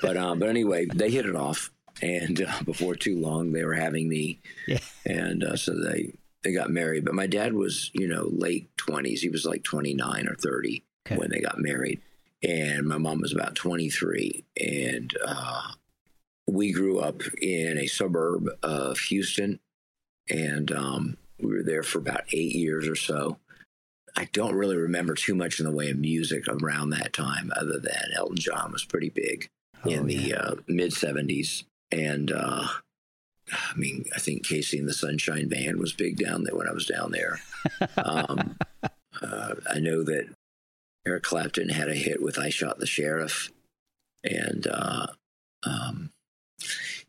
but 0.02 0.16
uh, 0.16 0.34
but 0.34 0.48
anyway, 0.48 0.86
they 0.92 1.10
hit 1.10 1.26
it 1.26 1.36
off, 1.36 1.70
and 2.02 2.42
uh, 2.42 2.62
before 2.64 2.94
too 2.94 3.18
long, 3.20 3.52
they 3.52 3.64
were 3.64 3.74
having 3.74 4.08
me, 4.08 4.40
Yeah. 4.66 4.78
and 5.04 5.44
uh, 5.44 5.56
so 5.56 5.74
they 5.78 6.14
they 6.46 6.52
got 6.52 6.70
married. 6.70 7.04
But 7.04 7.14
my 7.14 7.26
dad 7.26 7.52
was 7.54 7.90
you 7.92 8.06
know 8.06 8.28
late 8.30 8.68
twenties; 8.76 9.20
he 9.22 9.28
was 9.28 9.44
like 9.44 9.62
twenty 9.64 9.94
nine 9.94 10.28
or 10.28 10.34
thirty 10.36 10.84
Okay. 11.06 11.16
when 11.16 11.30
they 11.30 11.40
got 11.40 11.58
married, 11.58 12.00
and 12.42 12.86
my 12.86 12.98
mom 12.98 13.20
was 13.20 13.32
about 13.32 13.54
twenty 13.56 13.90
three, 13.90 14.44
and 14.60 15.12
uh, 15.24 15.72
we 16.46 16.72
grew 16.72 17.00
up 17.00 17.22
in 17.42 17.78
a 17.78 17.86
suburb 17.86 18.48
of 18.62 18.98
Houston, 18.98 19.58
and 20.30 20.70
um, 20.72 21.16
we 21.40 21.52
were 21.52 21.62
there 21.62 21.82
for 21.82 21.98
about 21.98 22.24
eight 22.32 22.54
years 22.54 22.86
or 22.88 22.96
so. 22.96 23.38
I 24.16 24.28
don't 24.32 24.54
really 24.54 24.76
remember 24.76 25.14
too 25.14 25.34
much 25.34 25.58
in 25.60 25.66
the 25.66 25.72
way 25.72 25.90
of 25.90 25.98
music 25.98 26.44
around 26.48 26.90
that 26.90 27.12
time, 27.12 27.52
other 27.56 27.78
than 27.78 28.12
Elton 28.16 28.36
John 28.38 28.72
was 28.72 28.84
pretty 28.84 29.10
big 29.10 29.48
in 29.84 30.00
Oh, 30.00 30.02
the 30.04 30.34
uh, 30.34 30.54
mid 30.66 30.92
70s. 30.92 31.64
And 31.92 32.32
uh, 32.32 32.66
I 33.52 33.76
mean, 33.76 34.04
I 34.14 34.18
think 34.18 34.44
KC 34.46 34.78
and 34.78 34.88
the 34.88 34.94
Sunshine 34.94 35.48
Band 35.48 35.78
was 35.78 35.92
big 35.92 36.16
down 36.18 36.44
there 36.44 36.56
when 36.56 36.68
I 36.68 36.72
was 36.72 36.86
down 36.86 37.12
there. 37.12 37.40
Um, 37.96 38.56
uh, 39.22 39.54
I 39.70 39.78
know 39.78 40.02
that 40.02 40.28
Eric 41.06 41.22
Clapton 41.22 41.68
had 41.68 41.88
a 41.88 41.94
hit 41.94 42.20
with 42.22 42.38
I 42.38 42.48
Shot 42.48 42.78
the 42.78 42.86
Sheriff. 42.86 43.50
And 44.24 44.66
uh, 44.66 45.06
um, 45.62 46.10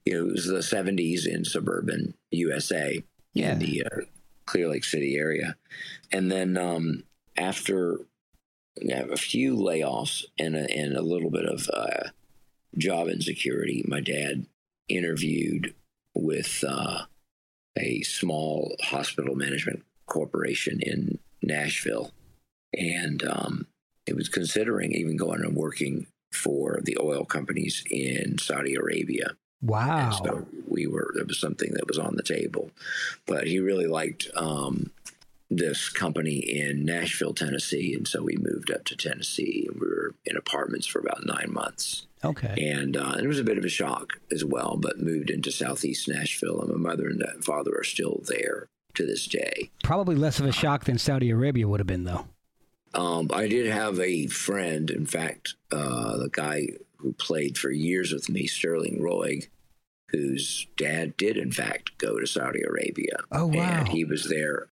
you 0.06 0.14
know, 0.14 0.28
it 0.28 0.32
was 0.34 0.46
the 0.46 0.60
70s 0.60 1.26
in 1.26 1.44
suburban 1.44 2.14
USA 2.32 3.04
Yeah. 3.34 3.54
in 3.54 3.60
the 3.60 3.84
uh, 3.84 4.02
Clear 4.46 4.70
Lake 4.70 4.84
City 4.84 5.16
area. 5.16 5.56
And 6.12 6.32
then 6.32 6.56
um, 6.58 7.04
after 7.36 8.02
a 8.90 9.18
few 9.18 9.56
layoffs 9.56 10.24
and 10.38 10.56
a, 10.56 10.70
and 10.72 10.96
a 10.96 11.02
little 11.02 11.32
bit 11.32 11.46
of 11.46 11.68
uh, 11.74 12.10
job 12.78 13.08
insecurity, 13.08 13.84
my 13.88 14.00
dad 14.02 14.46
interviewed 14.88 15.74
with 16.22 16.64
uh, 16.68 17.06
a 17.78 18.02
small 18.02 18.76
hospital 18.82 19.36
management 19.36 19.84
corporation 20.06 20.80
in 20.82 21.20
Nashville. 21.42 22.12
And 22.74 23.24
um, 23.24 23.68
it 24.06 24.16
was 24.16 24.30
considering 24.30 24.94
even 24.94 25.18
going 25.18 25.42
and 25.42 25.56
working 25.56 26.08
for 26.32 26.80
the 26.84 26.98
oil 27.00 27.26
companies 27.26 27.84
in 27.90 28.38
Saudi 28.38 28.76
Arabia. 28.76 29.32
Wow. 29.62 30.06
And 30.06 30.14
so 30.14 30.48
we 30.68 30.88
were, 30.88 31.12
there 31.16 31.26
was 31.26 31.40
something 31.40 31.72
that 31.74 31.88
was 31.88 31.98
on 31.98 32.16
the 32.16 32.24
table. 32.24 32.72
But 33.26 33.48
he 33.48 33.60
really 33.60 33.88
liked 33.88 34.28
um, 34.36 34.92
this 35.50 35.90
company 35.90 36.38
in 36.38 36.86
Nashville, 36.86 37.34
Tennessee. 37.34 37.94
And 37.94 38.08
so 38.08 38.24
we 38.24 38.38
moved 38.38 38.72
up 38.72 38.86
to 38.86 38.96
Tennessee 38.96 39.68
and 39.70 39.80
we 39.80 39.88
were 39.88 40.16
in 40.26 40.38
apartments 40.38 40.88
for 40.88 41.00
about 41.00 41.26
nine 41.26 41.52
months. 41.52 42.07
Okay. 42.24 42.56
And 42.58 42.98
uh, 42.98 43.16
it 43.20 43.28
was 43.28 43.40
a 43.40 43.44
bit 43.44 43.58
of 43.58 43.66
a 43.66 43.70
shock 43.70 44.20
as 44.32 44.44
well, 44.44 44.78
but 44.78 45.00
moved 45.00 45.30
into 45.30 45.52
Southeast 45.52 46.08
Nashville. 46.08 46.62
And 46.62 46.70
my 46.72 46.90
mother 46.92 47.08
and 47.08 47.24
father 47.44 47.72
are 47.78 47.84
still 47.84 48.22
there 48.28 48.68
to 48.96 49.06
this 49.06 49.28
day. 49.28 49.70
Probably 49.84 50.16
less 50.16 50.40
of 50.40 50.46
a 50.46 50.52
shock 50.52 50.86
than 50.86 50.98
Saudi 50.98 51.30
Arabia 51.30 51.68
would 51.68 51.80
have 51.80 51.88
been, 51.88 52.04
though. 52.04 52.26
Um, 52.94 53.30
I 53.34 53.48
did 53.48 53.68
have 53.68 54.00
a 54.00 54.28
friend, 54.28 54.90
in 54.90 55.06
fact, 55.06 55.56
uh, 55.72 56.18
the 56.18 56.30
guy 56.32 56.70
who 56.98 57.14
played 57.14 57.58
for 57.58 57.70
years 57.70 58.12
with 58.12 58.30
me, 58.30 58.48
Sterling 58.48 59.00
Roig, 59.00 59.50
whose 60.10 60.68
dad 60.78 61.16
did, 61.18 61.38
in 61.38 61.52
fact, 61.52 61.98
go 61.98 62.20
to 62.20 62.26
Saudi 62.26 62.64
Arabia. 62.64 63.18
Oh, 63.32 63.48
wow. 63.48 63.80
And 63.80 63.88
he 63.90 64.04
was 64.06 64.30
there 64.30 64.70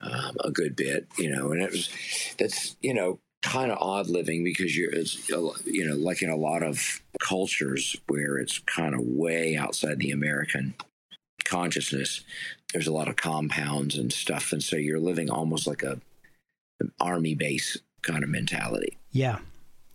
um, 0.00 0.36
a 0.44 0.50
good 0.50 0.76
bit, 0.76 1.06
you 1.16 1.30
know, 1.30 1.52
and 1.52 1.62
it 1.62 1.70
was, 1.70 1.88
that's, 2.36 2.76
you 2.82 2.92
know, 2.92 3.20
kind 3.42 3.70
of 3.70 3.78
odd 3.80 4.08
living 4.08 4.44
because 4.44 4.76
you're, 4.76 4.92
it's, 4.92 5.28
you 5.28 5.86
know, 5.86 5.96
like 5.96 6.22
in 6.22 6.30
a 6.30 6.36
lot 6.36 6.62
of 6.62 7.02
cultures 7.20 7.96
where 8.06 8.38
it's 8.38 8.58
kind 8.60 8.94
of 8.94 9.00
way 9.00 9.56
outside 9.56 9.98
the 9.98 10.10
American 10.10 10.74
consciousness, 11.44 12.22
there's 12.72 12.86
a 12.86 12.92
lot 12.92 13.08
of 13.08 13.16
compounds 13.16 13.96
and 13.96 14.12
stuff. 14.12 14.52
And 14.52 14.62
so 14.62 14.76
you're 14.76 15.00
living 15.00 15.30
almost 15.30 15.66
like 15.66 15.82
a, 15.82 16.00
an 16.80 16.92
army 17.00 17.34
base 17.34 17.76
kind 18.02 18.22
of 18.22 18.30
mentality. 18.30 18.96
Yeah. 19.10 19.38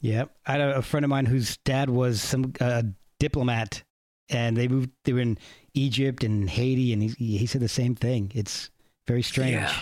Yeah. 0.02 0.26
I 0.46 0.52
had 0.54 0.62
a, 0.62 0.82
friend 0.82 1.04
of 1.04 1.10
mine 1.10 1.26
whose 1.26 1.58
dad 1.66 1.90
was 1.90 2.22
some 2.22 2.54
uh, 2.60 2.84
diplomat 3.20 3.84
and 4.30 4.56
they 4.56 4.68
moved, 4.68 4.92
they 5.06 5.14
were 5.14 5.22
in 5.22 5.38
Egypt 5.74 6.24
and 6.24 6.50
Haiti 6.50 6.94
and 6.94 7.02
he, 7.02 7.38
he 7.38 7.46
said 7.46 7.62
the 7.62 7.68
same 7.68 7.96
thing. 7.96 8.32
It's 8.36 8.70
very 9.08 9.22
strange. 9.22 9.54
Yeah. 9.54 9.82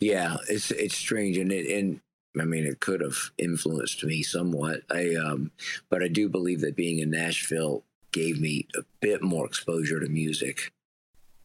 Yeah, 0.00 0.36
it's 0.48 0.70
it's 0.70 0.94
strange, 0.94 1.36
and 1.38 1.50
it 1.50 1.66
and 1.76 2.00
I 2.40 2.44
mean 2.44 2.64
it 2.66 2.80
could 2.80 3.00
have 3.00 3.30
influenced 3.38 4.02
me 4.04 4.22
somewhat. 4.22 4.82
I 4.90 5.14
um, 5.14 5.50
but 5.88 6.02
I 6.02 6.08
do 6.08 6.28
believe 6.28 6.60
that 6.60 6.76
being 6.76 6.98
in 6.98 7.10
Nashville 7.10 7.84
gave 8.12 8.40
me 8.40 8.66
a 8.76 8.82
bit 9.00 9.22
more 9.22 9.46
exposure 9.46 10.00
to 10.00 10.08
music. 10.08 10.72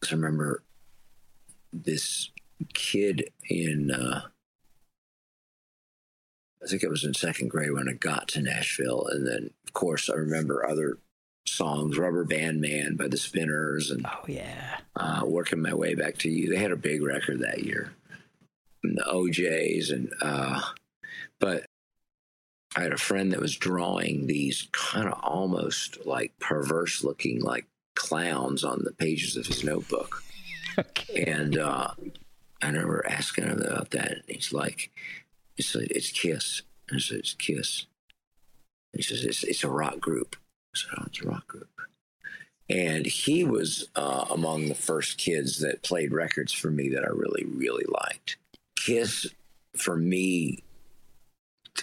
'Cause 0.00 0.12
I 0.12 0.16
remember 0.16 0.62
this 1.72 2.30
kid 2.74 3.30
in 3.48 3.90
uh, 3.90 4.22
I 6.62 6.66
think 6.68 6.82
it 6.82 6.90
was 6.90 7.04
in 7.04 7.14
second 7.14 7.48
grade 7.48 7.72
when 7.72 7.88
I 7.88 7.92
got 7.94 8.28
to 8.28 8.40
Nashville, 8.42 9.06
and 9.10 9.26
then 9.26 9.50
of 9.66 9.72
course 9.72 10.08
I 10.08 10.14
remember 10.14 10.64
other 10.66 10.98
songs, 11.46 11.98
"Rubber 11.98 12.24
Band 12.24 12.60
Man" 12.60 12.94
by 12.96 13.08
the 13.08 13.16
Spinners, 13.16 13.90
and 13.90 14.06
Oh, 14.06 14.24
yeah. 14.28 14.78
uh, 14.94 15.22
working 15.26 15.60
my 15.60 15.74
way 15.74 15.94
back 15.94 16.18
to 16.18 16.28
you. 16.30 16.48
They 16.48 16.58
had 16.58 16.70
a 16.70 16.76
big 16.76 17.02
record 17.02 17.40
that 17.40 17.64
year, 17.64 17.92
and 18.84 18.96
the 18.96 19.08
O'Jays, 19.10 19.90
and 19.90 20.12
uh, 20.20 20.60
but 21.42 21.66
I 22.76 22.82
had 22.82 22.92
a 22.92 22.98
friend 22.98 23.32
that 23.32 23.40
was 23.40 23.56
drawing 23.56 24.26
these 24.26 24.68
kind 24.72 25.08
of 25.08 25.18
almost 25.22 26.06
like 26.06 26.38
perverse 26.38 27.04
looking 27.04 27.40
like 27.42 27.66
clowns 27.94 28.64
on 28.64 28.82
the 28.84 28.92
pages 28.92 29.36
of 29.36 29.46
his 29.46 29.62
notebook, 29.64 30.22
Okay. 30.78 31.24
and 31.24 31.58
uh, 31.58 31.88
I 32.62 32.66
remember 32.66 33.04
asking 33.06 33.44
him 33.44 33.60
about 33.60 33.90
that, 33.90 34.12
and 34.12 34.22
he's 34.28 34.52
like, 34.54 34.90
"It's 35.58 35.74
it's 35.74 36.10
Kiss," 36.10 36.62
and 36.88 36.96
I 36.96 37.00
said, 37.00 37.18
"It's 37.18 37.34
Kiss." 37.34 37.86
And 38.94 39.00
he 39.00 39.02
says, 39.02 39.24
"It's 39.24 39.44
it's 39.44 39.64
a 39.64 39.68
rock 39.70 40.00
group." 40.00 40.36
I 40.74 40.78
said, 40.78 40.90
"Oh, 40.98 41.04
it's 41.08 41.20
a 41.20 41.28
rock 41.28 41.46
group." 41.46 41.68
and 42.70 43.04
he 43.04 43.44
was 43.44 43.88
uh, 43.96 44.24
among 44.30 44.68
the 44.68 44.74
first 44.74 45.18
kids 45.18 45.58
that 45.58 45.82
played 45.82 46.12
records 46.12 46.52
for 46.52 46.70
me 46.70 46.88
that 46.88 47.04
I 47.04 47.08
really, 47.08 47.44
really 47.44 47.84
liked. 47.86 48.38
Kiss, 48.76 49.26
for 49.76 49.96
me, 49.96 50.62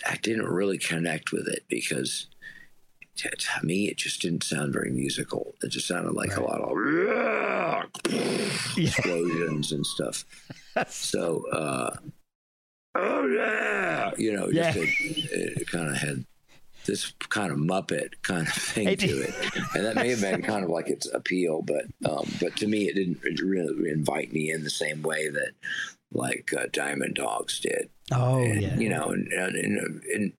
I 0.07 0.15
didn't 0.17 0.47
really 0.47 0.77
connect 0.77 1.31
with 1.31 1.47
it 1.47 1.63
because 1.67 2.27
to, 3.17 3.29
me 3.63 3.87
it 3.89 3.97
just 3.97 4.21
didn't 4.21 4.43
sound 4.43 4.73
very 4.73 4.91
musical. 4.91 5.53
It 5.61 5.69
just 5.69 5.87
sounded 5.87 6.13
like 6.13 6.35
a 6.37 6.41
lot 6.41 6.61
of 6.61 6.77
explosions 8.77 9.71
and 9.71 9.85
stuff. 9.85 10.25
So, 10.87 11.43
uh, 11.51 11.93
oh 12.95 13.27
yeah, 13.27 14.11
you 14.17 14.31
know, 14.31 14.49
just 14.49 14.77
Yeah. 14.77 14.83
it, 14.83 15.57
it 15.61 15.67
kind 15.67 15.89
of 15.89 15.97
had 15.97 16.23
this 16.85 17.11
kind 17.27 17.51
of 17.51 17.57
Muppet 17.57 18.13
kind 18.21 18.47
of 18.47 18.53
thing 18.53 18.87
It 18.87 18.99
to 19.01 19.21
it, 19.21 19.33
and 19.75 19.85
that 19.85 19.95
may 19.95 20.09
have 20.09 20.21
been 20.21 20.41
kind 20.41 20.63
of 20.63 20.69
like 20.69 20.87
its 20.87 21.07
appeal, 21.13 21.61
but 21.61 21.85
um, 22.09 22.25
but 22.39 22.55
to 22.57 22.67
me, 22.67 22.87
it 22.87 22.95
didn't 22.95 23.19
really 23.41 23.89
invite 23.89 24.31
me 24.31 24.51
in 24.51 24.63
the 24.63 24.69
same 24.69 25.01
way 25.01 25.27
that 25.27 25.51
like 26.11 26.51
uh, 26.57 26.67
Diamond 26.71 27.15
Dogs 27.15 27.59
did. 27.59 27.89
Oh, 28.11 28.39
and, 28.39 28.61
yeah. 28.61 28.75
you 28.75 28.89
know, 28.89 29.09
and, 29.09 29.31
and 29.31 29.55
and 29.55 30.03
and 30.03 30.33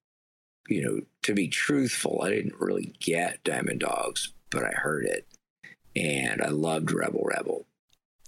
you 0.67 0.83
know, 0.83 1.01
to 1.23 1.33
be 1.33 1.47
truthful, 1.47 2.21
I 2.23 2.29
didn't 2.29 2.59
really 2.59 2.93
get 2.99 3.43
Diamond 3.43 3.81
Dogs, 3.81 4.33
but 4.49 4.63
I 4.63 4.71
heard 4.71 5.05
it, 5.05 5.27
and 5.95 6.41
I 6.41 6.49
loved 6.49 6.91
Rebel 6.91 7.23
Rebel, 7.25 7.65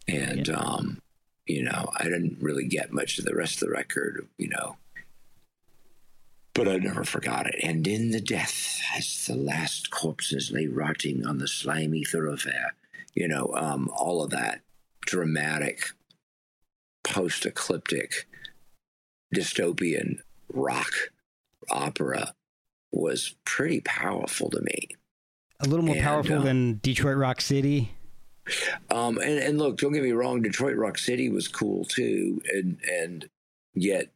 and 0.08 0.50
um, 0.50 1.00
you 1.46 1.64
know, 1.64 1.90
I 1.98 2.04
didn't 2.04 2.38
really 2.42 2.68
get 2.68 2.94
much 2.94 3.20
of 3.20 3.26
the 3.26 3.36
rest 3.36 3.62
of 3.62 3.68
the 3.68 3.74
record, 3.74 4.28
you 4.38 4.50
know. 4.50 4.78
But 6.54 6.68
I 6.68 6.78
never 6.78 7.04
forgot 7.04 7.48
it. 7.48 7.56
And 7.64 7.88
in 7.88 8.12
the 8.12 8.22
death, 8.22 8.80
as 8.96 9.26
the 9.26 9.36
last 9.36 9.90
corpses 9.90 10.52
lay 10.52 10.68
rotting 10.68 11.26
on 11.26 11.40
the 11.40 11.48
slimy 11.48 12.04
thoroughfare, 12.04 12.76
you 13.16 13.28
know, 13.28 13.52
um, 13.56 13.90
all 13.96 14.24
of 14.24 14.30
that 14.32 14.62
dramatic, 15.02 15.90
post 17.04 17.46
ecliptic, 17.46 18.28
dystopian 19.34 20.20
rock 20.52 20.92
opera 21.70 22.34
was 22.92 23.36
pretty 23.46 23.82
powerful 23.82 24.50
to 24.50 24.62
me. 24.62 24.90
A 25.60 25.68
little 25.68 25.86
more 25.86 25.96
And, 25.96 26.04
powerful 26.04 26.40
uh, 26.40 26.44
than 26.44 26.80
Detroit 26.84 27.18
Rock 27.18 27.42
City. 27.42 27.92
Um, 28.92 29.18
and, 29.18 29.40
and 29.40 29.58
look, 29.58 29.78
don't 29.78 29.94
get 29.94 30.04
me 30.04 30.12
wrong, 30.12 30.42
Detroit 30.42 30.76
Rock 30.76 30.98
City 30.98 31.30
was 31.30 31.48
cool 31.48 31.86
too, 31.86 32.42
and 32.54 32.78
and 32.90 33.30
yet 33.74 34.12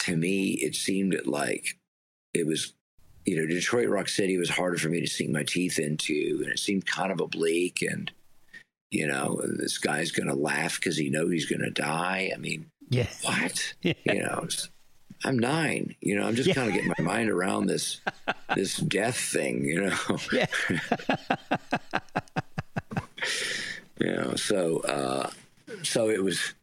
to 0.00 0.16
me 0.16 0.52
it 0.54 0.74
seemed 0.74 1.14
like 1.26 1.78
it 2.32 2.46
was, 2.46 2.72
you 3.26 3.36
know, 3.36 3.46
Detroit 3.46 3.88
Rock 3.88 4.08
City 4.08 4.38
was 4.38 4.48
harder 4.48 4.78
for 4.78 4.88
me 4.88 5.00
to 5.00 5.06
sink 5.06 5.30
my 5.30 5.42
teeth 5.42 5.78
into, 5.78 6.40
and 6.42 6.48
it 6.48 6.58
seemed 6.58 6.86
kind 6.86 7.12
of 7.12 7.20
oblique, 7.20 7.82
and 7.82 8.10
you 8.92 9.06
know, 9.06 9.40
this 9.58 9.78
guy's 9.78 10.10
gonna 10.12 10.34
laugh 10.34 10.76
because 10.76 10.96
he 10.96 11.08
knows 11.10 11.30
he's 11.32 11.46
gonna 11.46 11.70
die. 11.70 12.30
I 12.34 12.38
mean, 12.38 12.70
Yeah. 12.90 13.08
what? 13.22 13.74
Yeah. 13.82 13.94
You 14.04 14.20
know, 14.22 14.46
I'm 15.24 15.38
nine. 15.38 15.94
You 16.00 16.16
know, 16.16 16.26
I'm 16.26 16.34
just 16.34 16.48
Yeah. 16.48 16.54
kind 16.54 16.68
of 16.68 16.74
getting 16.74 16.92
my 16.98 17.04
mind 17.04 17.30
around 17.30 17.66
this 17.66 18.00
this 18.54 18.76
death 18.76 19.16
thing. 19.18 19.64
You 19.64 19.80
know. 19.86 20.18
Yeah. 20.32 20.46
you 24.00 24.10
know 24.10 24.34
so 24.34 24.80
uh 24.80 25.30
so 25.82 26.08
it 26.08 26.22
was 26.24 26.54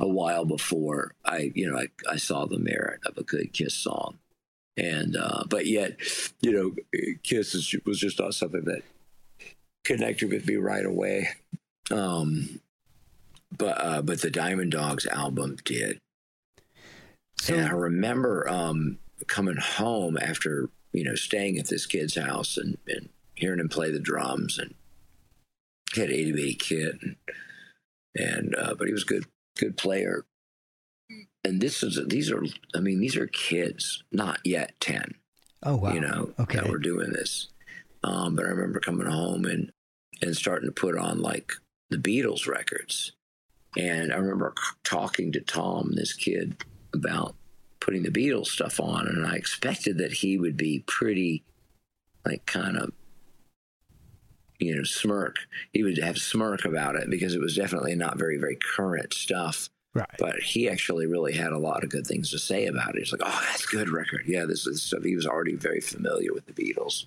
a 0.00 0.08
while 0.08 0.44
before 0.46 1.12
i 1.24 1.52
you 1.54 1.70
know 1.70 1.76
i, 1.78 1.88
I 2.10 2.16
saw 2.16 2.46
the 2.46 2.58
merit 2.58 3.00
of 3.04 3.18
a 3.18 3.22
good 3.24 3.52
kiss 3.52 3.74
song 3.74 4.18
and 4.76 5.14
uh 5.16 5.42
but 5.50 5.66
yet 5.66 5.98
you 6.40 6.52
know 6.52 6.74
kiss 7.22 7.54
is, 7.54 7.74
was 7.84 7.98
just 7.98 8.18
not 8.18 8.32
something 8.34 8.64
that 8.64 8.82
connected 9.84 10.30
with 10.30 10.46
me 10.46 10.56
right 10.56 10.86
away 10.86 11.28
um 11.90 12.60
but 13.56 13.80
uh 13.84 14.02
but 14.02 14.20
the 14.20 14.30
diamond 14.30 14.72
dogs 14.72 15.06
album 15.06 15.56
did 15.64 15.98
So, 17.40 17.54
and 17.54 17.66
I 17.66 17.70
remember 17.72 18.48
um, 18.48 18.98
coming 19.26 19.56
home 19.56 20.18
after 20.20 20.70
you 20.92 21.04
know 21.04 21.14
staying 21.14 21.58
at 21.58 21.68
this 21.68 21.86
kid's 21.86 22.16
house 22.16 22.56
and, 22.56 22.78
and 22.86 23.08
hearing 23.34 23.60
him 23.60 23.68
play 23.68 23.90
the 23.90 24.00
drums 24.00 24.58
and 24.58 24.74
he 25.94 26.00
had 26.00 26.10
itty 26.10 26.32
bitty 26.32 26.54
kid 26.54 26.98
and, 27.02 27.16
and 28.16 28.54
uh, 28.56 28.74
but 28.74 28.86
he 28.86 28.92
was 28.92 29.04
a 29.04 29.06
good 29.06 29.24
good 29.56 29.76
player. 29.76 30.24
And 31.44 31.60
this 31.60 31.82
is 31.82 31.98
these 32.08 32.30
are 32.30 32.42
I 32.74 32.80
mean 32.80 33.00
these 33.00 33.16
are 33.16 33.26
kids 33.28 34.02
not 34.12 34.40
yet 34.44 34.78
ten 34.80 35.14
oh, 35.62 35.76
wow. 35.76 35.92
you 35.92 36.00
know 36.00 36.32
Okay. 36.38 36.58
that 36.58 36.68
were 36.68 36.78
doing 36.78 37.12
this 37.12 37.48
Um, 38.04 38.36
but 38.36 38.44
I 38.44 38.48
remember 38.48 38.80
coming 38.80 39.06
home 39.06 39.44
and 39.46 39.72
and 40.20 40.36
starting 40.36 40.68
to 40.68 40.72
put 40.72 40.98
on 40.98 41.22
like 41.22 41.52
the 41.90 41.96
Beatles 41.96 42.46
records. 42.46 43.12
And 43.76 44.12
I 44.12 44.16
remember 44.16 44.54
talking 44.84 45.32
to 45.32 45.40
Tom, 45.40 45.92
this 45.94 46.12
kid, 46.12 46.64
about 46.94 47.34
putting 47.80 48.02
the 48.02 48.10
Beatles 48.10 48.46
stuff 48.46 48.80
on, 48.80 49.06
and 49.06 49.26
I 49.26 49.34
expected 49.36 49.98
that 49.98 50.12
he 50.12 50.38
would 50.38 50.56
be 50.56 50.82
pretty, 50.86 51.44
like, 52.24 52.44
kind 52.46 52.76
of, 52.76 52.92
you 54.58 54.74
know, 54.74 54.82
smirk. 54.82 55.36
He 55.72 55.82
would 55.82 55.98
have 55.98 56.18
smirk 56.18 56.64
about 56.64 56.96
it 56.96 57.08
because 57.08 57.34
it 57.34 57.40
was 57.40 57.54
definitely 57.54 57.94
not 57.94 58.18
very, 58.18 58.38
very 58.38 58.58
current 58.76 59.14
stuff. 59.14 59.68
Right. 59.94 60.06
But 60.18 60.40
he 60.40 60.68
actually 60.68 61.06
really 61.06 61.32
had 61.32 61.52
a 61.52 61.58
lot 61.58 61.82
of 61.82 61.90
good 61.90 62.06
things 62.06 62.30
to 62.30 62.38
say 62.38 62.66
about 62.66 62.94
it. 62.94 62.98
He's 62.98 63.12
like, 63.12 63.22
"Oh, 63.24 63.46
that's 63.50 63.64
a 63.64 63.76
good 63.76 63.88
record. 63.88 64.24
Yeah, 64.26 64.44
this 64.44 64.66
is 64.66 64.82
stuff." 64.82 65.02
He 65.02 65.16
was 65.16 65.26
already 65.26 65.54
very 65.54 65.80
familiar 65.80 66.32
with 66.32 66.46
the 66.46 66.52
Beatles, 66.52 67.06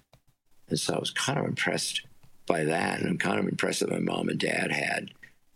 and 0.68 0.80
so 0.80 0.96
I 0.96 1.00
was 1.00 1.12
kind 1.12 1.40
of 1.40 1.46
impressed 1.46 2.02
by 2.48 2.64
that, 2.66 3.00
and 3.00 3.10
I'm 3.10 3.18
kind 3.18 3.40
of 3.40 3.48
impressed 3.48 3.80
that 3.82 3.92
my 3.92 4.00
mom 4.00 4.30
and 4.30 4.40
dad 4.40 4.72
had 4.72 5.12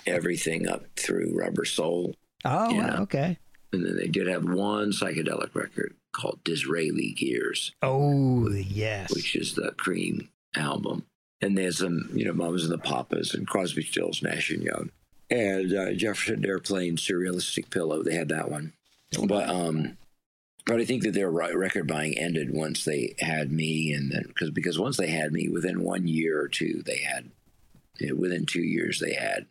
everything 0.05 0.67
up 0.67 0.85
through 0.95 1.33
Rubber 1.37 1.65
Soul, 1.65 2.15
Oh, 2.43 2.73
wow, 2.75 3.01
okay. 3.03 3.37
and 3.73 3.85
then 3.85 3.97
they 3.97 4.07
did 4.07 4.27
have 4.27 4.43
one 4.43 4.91
psychedelic 4.91 5.55
record 5.55 5.95
called 6.13 6.39
Disraeli 6.43 7.11
Gears, 7.17 7.73
Oh, 7.81 8.49
yes. 8.49 9.13
which 9.13 9.35
is 9.35 9.55
the 9.55 9.71
Cream 9.77 10.29
album. 10.55 11.05
And 11.41 11.57
there's 11.57 11.79
some, 11.79 12.09
you 12.13 12.23
know, 12.25 12.33
Mamas 12.33 12.63
and 12.63 12.71
the 12.71 12.77
Papas 12.77 13.33
and 13.33 13.45
Crosby, 13.47 13.83
Stills, 13.83 14.23
Nash 14.23 14.49
and 14.51 14.63
Young, 14.63 14.91
and 15.29 15.73
uh, 15.73 15.91
Jefferson 15.93 16.45
Airplane, 16.45 16.95
Surrealistic 16.97 17.69
Pillow. 17.71 18.01
They 18.03 18.15
had 18.15 18.29
that 18.29 18.49
one, 18.49 18.73
but 19.27 19.49
um, 19.49 19.97
but 20.65 20.79
I 20.79 20.85
think 20.85 21.03
that 21.03 21.13
their 21.13 21.29
record 21.29 21.87
buying 21.87 22.17
ended 22.17 22.51
once 22.51 22.83
they 22.83 23.15
had 23.19 23.51
me, 23.51 23.93
and 23.93 24.11
then 24.11 24.23
because 24.27 24.49
because 24.49 24.79
once 24.79 24.97
they 24.97 25.07
had 25.07 25.31
me, 25.31 25.47
within 25.47 25.83
one 25.83 26.07
year 26.07 26.41
or 26.41 26.47
two, 26.47 26.81
they 26.85 26.99
had 26.99 27.31
within 28.17 28.45
two 28.45 28.63
years 28.63 28.99
they 28.99 29.13
had 29.13 29.45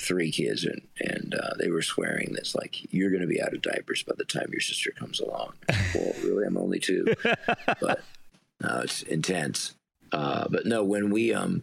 three 0.00 0.32
kids, 0.32 0.64
and 0.64 0.82
and 1.00 1.34
uh, 1.34 1.54
they 1.60 1.70
were 1.70 1.82
swearing 1.82 2.32
that's 2.32 2.56
like 2.56 2.92
you're 2.92 3.10
going 3.10 3.22
to 3.22 3.28
be 3.28 3.40
out 3.40 3.54
of 3.54 3.62
diapers 3.62 4.02
by 4.02 4.14
the 4.18 4.24
time 4.24 4.48
your 4.50 4.60
sister 4.60 4.90
comes 4.90 5.20
along. 5.20 5.52
well, 5.94 6.12
really, 6.24 6.44
I'm 6.44 6.56
only 6.56 6.80
two, 6.80 7.06
but 7.80 8.02
no, 8.60 8.80
it's 8.82 9.02
intense. 9.02 9.74
Uh, 10.10 10.46
but 10.50 10.66
no, 10.66 10.82
when 10.82 11.10
we 11.10 11.32
um, 11.32 11.62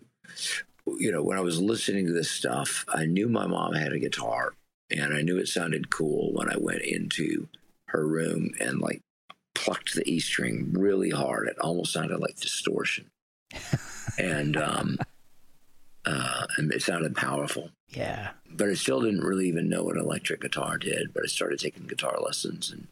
you 0.85 1.11
know, 1.11 1.21
when 1.21 1.37
I 1.37 1.41
was 1.41 1.61
listening 1.61 2.05
to 2.07 2.13
this 2.13 2.31
stuff, 2.31 2.85
I 2.87 3.05
knew 3.05 3.27
my 3.27 3.45
mom 3.45 3.73
had 3.73 3.91
a 3.91 3.99
guitar, 3.99 4.53
and 4.89 5.13
I 5.13 5.21
knew 5.21 5.37
it 5.37 5.49
sounded 5.49 5.89
cool 5.89 6.31
when 6.31 6.49
I 6.49 6.55
went 6.57 6.81
into 6.81 7.49
her 7.91 8.07
room 8.07 8.51
and 8.59 8.79
like 8.79 9.01
plucked 9.55 9.93
the 9.93 10.09
E 10.09 10.19
string 10.19 10.73
really 10.73 11.09
hard. 11.09 11.47
It 11.47 11.59
almost 11.59 11.93
sounded 11.93 12.19
like 12.19 12.39
distortion, 12.39 13.09
and 14.17 14.55
um, 14.57 14.97
uh, 16.05 16.45
and 16.57 16.71
it 16.71 16.81
sounded 16.81 17.15
powerful. 17.15 17.69
yeah. 17.89 18.31
But 18.51 18.69
I 18.69 18.73
still 18.73 19.01
didn't 19.01 19.23
really 19.23 19.47
even 19.47 19.69
know 19.69 19.83
what 19.83 19.97
electric 19.97 20.41
guitar 20.41 20.77
did. 20.77 21.13
But 21.13 21.23
I 21.23 21.27
started 21.27 21.59
taking 21.59 21.87
guitar 21.87 22.17
lessons, 22.21 22.71
and 22.71 22.87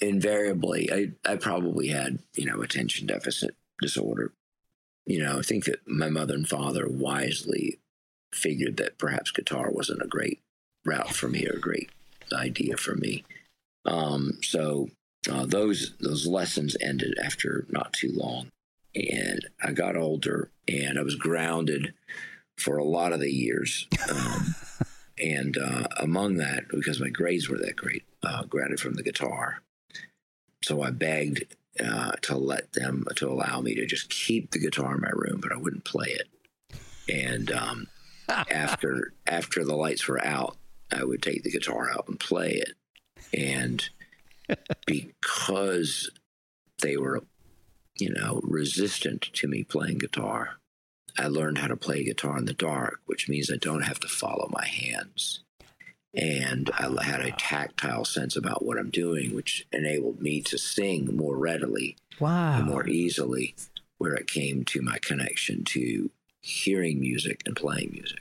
invariably, 0.00 0.90
I 0.92 1.12
I 1.24 1.36
probably 1.36 1.88
had 1.88 2.18
you 2.34 2.46
know 2.46 2.60
attention 2.62 3.06
deficit 3.06 3.54
disorder. 3.80 4.32
You 5.06 5.22
know, 5.22 5.38
I 5.38 5.42
think 5.42 5.64
that 5.64 5.86
my 5.86 6.10
mother 6.10 6.34
and 6.34 6.46
father 6.46 6.86
wisely 6.86 7.78
figured 8.34 8.76
that 8.76 8.98
perhaps 8.98 9.30
guitar 9.30 9.70
wasn't 9.70 10.02
a 10.02 10.06
great 10.06 10.40
route 10.84 11.14
for 11.14 11.28
me 11.28 11.46
or 11.46 11.54
a 11.54 11.60
great 11.60 11.88
idea 12.32 12.76
for 12.76 12.94
me. 12.94 13.24
Um, 13.84 14.38
so 14.42 14.88
uh, 15.30 15.46
those 15.46 15.94
those 16.00 16.26
lessons 16.26 16.76
ended 16.80 17.14
after 17.22 17.66
not 17.70 17.92
too 17.92 18.12
long, 18.14 18.48
and 18.94 19.46
I 19.62 19.72
got 19.72 19.96
older, 19.96 20.50
and 20.66 20.98
I 20.98 21.02
was 21.02 21.14
grounded 21.14 21.94
for 22.56 22.78
a 22.78 22.84
lot 22.84 23.12
of 23.12 23.20
the 23.20 23.32
years. 23.32 23.86
Um, 24.10 24.54
and 25.18 25.56
uh, 25.58 25.88
among 25.98 26.36
that, 26.36 26.64
because 26.70 27.00
my 27.00 27.08
grades 27.08 27.48
were 27.48 27.58
that 27.58 27.76
great, 27.76 28.04
uh, 28.22 28.44
grounded 28.44 28.80
from 28.80 28.94
the 28.94 29.02
guitar. 29.02 29.62
So 30.62 30.82
I 30.82 30.90
begged 30.90 31.56
uh, 31.84 32.12
to 32.22 32.36
let 32.36 32.72
them 32.72 33.04
to 33.16 33.28
allow 33.28 33.60
me 33.60 33.74
to 33.74 33.86
just 33.86 34.10
keep 34.10 34.50
the 34.50 34.58
guitar 34.58 34.94
in 34.94 35.00
my 35.00 35.10
room, 35.10 35.40
but 35.40 35.52
I 35.52 35.56
wouldn't 35.56 35.84
play 35.84 36.08
it. 36.08 36.28
And 37.08 37.50
um, 37.52 37.86
after 38.28 39.12
after 39.26 39.64
the 39.64 39.76
lights 39.76 40.06
were 40.08 40.24
out, 40.24 40.56
I 40.90 41.04
would 41.04 41.22
take 41.22 41.42
the 41.42 41.50
guitar 41.50 41.90
out 41.90 42.06
and 42.08 42.18
play 42.18 42.62
it. 42.62 42.72
And 43.38 43.88
because 44.86 46.10
they 46.82 46.96
were, 46.96 47.22
you 47.98 48.10
know, 48.10 48.40
resistant 48.42 49.22
to 49.34 49.48
me 49.48 49.64
playing 49.64 49.98
guitar, 49.98 50.56
I 51.18 51.26
learned 51.28 51.58
how 51.58 51.66
to 51.68 51.76
play 51.76 52.04
guitar 52.04 52.38
in 52.38 52.44
the 52.44 52.54
dark, 52.54 53.00
which 53.06 53.28
means 53.28 53.50
I 53.50 53.56
don't 53.56 53.82
have 53.82 54.00
to 54.00 54.08
follow 54.08 54.48
my 54.52 54.66
hands. 54.66 55.40
And 56.14 56.70
I 56.78 57.02
had 57.04 57.20
a 57.20 57.32
tactile 57.32 58.04
sense 58.04 58.34
about 58.36 58.64
what 58.64 58.78
I'm 58.78 58.90
doing, 58.90 59.34
which 59.34 59.66
enabled 59.72 60.22
me 60.22 60.40
to 60.42 60.56
sing 60.58 61.14
more 61.16 61.36
readily 61.36 61.96
Wow. 62.18 62.58
and 62.58 62.66
more 62.66 62.88
easily 62.88 63.54
where 63.98 64.14
it 64.14 64.26
came 64.26 64.64
to 64.66 64.80
my 64.80 64.98
connection 64.98 65.64
to 65.64 66.10
hearing 66.40 67.00
music 67.00 67.42
and 67.46 67.54
playing 67.54 67.90
music. 67.92 68.20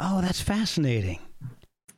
Oh, 0.00 0.20
that's 0.20 0.40
fascinating. 0.40 1.20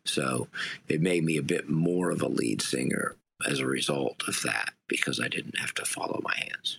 So 0.04 0.48
it 0.88 1.00
made 1.00 1.24
me 1.24 1.36
a 1.36 1.42
bit 1.42 1.68
more 1.68 2.10
of 2.10 2.22
a 2.22 2.28
lead 2.28 2.62
singer 2.62 3.16
as 3.46 3.60
a 3.60 3.66
result 3.66 4.22
of 4.28 4.40
that 4.42 4.72
because 4.88 5.20
I 5.20 5.28
didn't 5.28 5.58
have 5.58 5.74
to 5.74 5.84
follow 5.84 6.20
my 6.22 6.34
hands. 6.36 6.78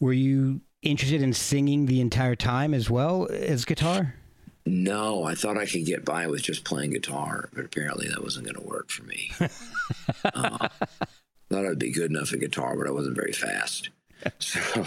Were 0.00 0.12
you 0.12 0.60
interested 0.82 1.22
in 1.22 1.32
singing 1.32 1.86
the 1.86 2.00
entire 2.00 2.36
time 2.36 2.74
as 2.74 2.90
well 2.90 3.28
as 3.30 3.64
guitar? 3.64 4.14
No, 4.66 5.22
I 5.24 5.36
thought 5.36 5.56
I 5.56 5.66
could 5.66 5.86
get 5.86 6.04
by 6.04 6.26
with 6.26 6.42
just 6.42 6.64
playing 6.64 6.90
guitar, 6.90 7.48
but 7.52 7.64
apparently 7.64 8.08
that 8.08 8.22
wasn't 8.22 8.46
going 8.46 8.56
to 8.56 8.68
work 8.68 8.90
for 8.90 9.04
me. 9.04 9.30
uh, 10.24 10.68
thought 11.50 11.66
I'd 11.66 11.78
be 11.78 11.92
good 11.92 12.10
enough 12.10 12.32
at 12.32 12.40
guitar, 12.40 12.76
but 12.76 12.88
I 12.88 12.90
wasn't 12.90 13.16
very 13.16 13.32
fast. 13.32 13.90
So, 14.40 14.84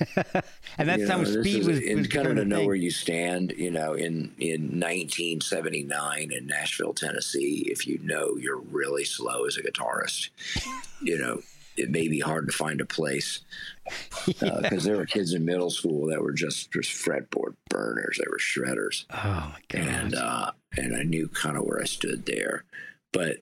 and 0.78 0.88
that's 0.88 1.02
you 1.02 1.08
how 1.08 1.18
know, 1.18 1.24
this 1.24 1.40
speed 1.46 1.60
is- 1.60 1.66
was, 1.66 1.80
was 1.96 2.08
kind 2.08 2.26
of 2.28 2.36
to 2.36 2.44
know 2.44 2.56
thing. 2.58 2.66
where 2.66 2.74
you 2.76 2.90
stand. 2.90 3.52
You 3.56 3.70
know, 3.70 3.94
in 3.94 4.34
in 4.38 4.80
1979 4.80 6.32
in 6.32 6.46
Nashville, 6.46 6.94
Tennessee, 6.94 7.64
if 7.70 7.86
you 7.86 7.98
know 8.02 8.36
you're 8.38 8.58
really 8.60 9.04
slow 9.04 9.44
as 9.46 9.56
a 9.56 9.62
guitarist, 9.62 10.30
you 11.02 11.18
know 11.18 11.40
it 11.76 11.90
may 11.90 12.06
be 12.06 12.20
hard 12.20 12.46
to 12.46 12.52
find 12.52 12.80
a 12.80 12.86
place 12.86 13.40
because 14.26 14.84
there 14.84 14.96
were 14.96 15.06
kids 15.06 15.32
in 15.34 15.44
middle 15.44 15.70
school 15.70 16.06
that 16.06 16.22
were 16.22 16.32
just 16.32 16.70
just 16.72 16.90
fretboard 16.92 17.54
burners. 17.68 18.18
They 18.18 18.30
were 18.30 18.38
shredders 18.38 19.04
Oh 19.10 19.52
my 19.52 19.58
god. 19.68 19.80
and 19.88 20.14
uh, 20.14 20.50
and 20.76 20.96
I 20.96 21.02
knew 21.02 21.28
kind 21.28 21.56
of 21.56 21.64
where 21.64 21.80
I 21.80 21.84
stood 21.84 22.26
there. 22.26 22.64
But 23.12 23.38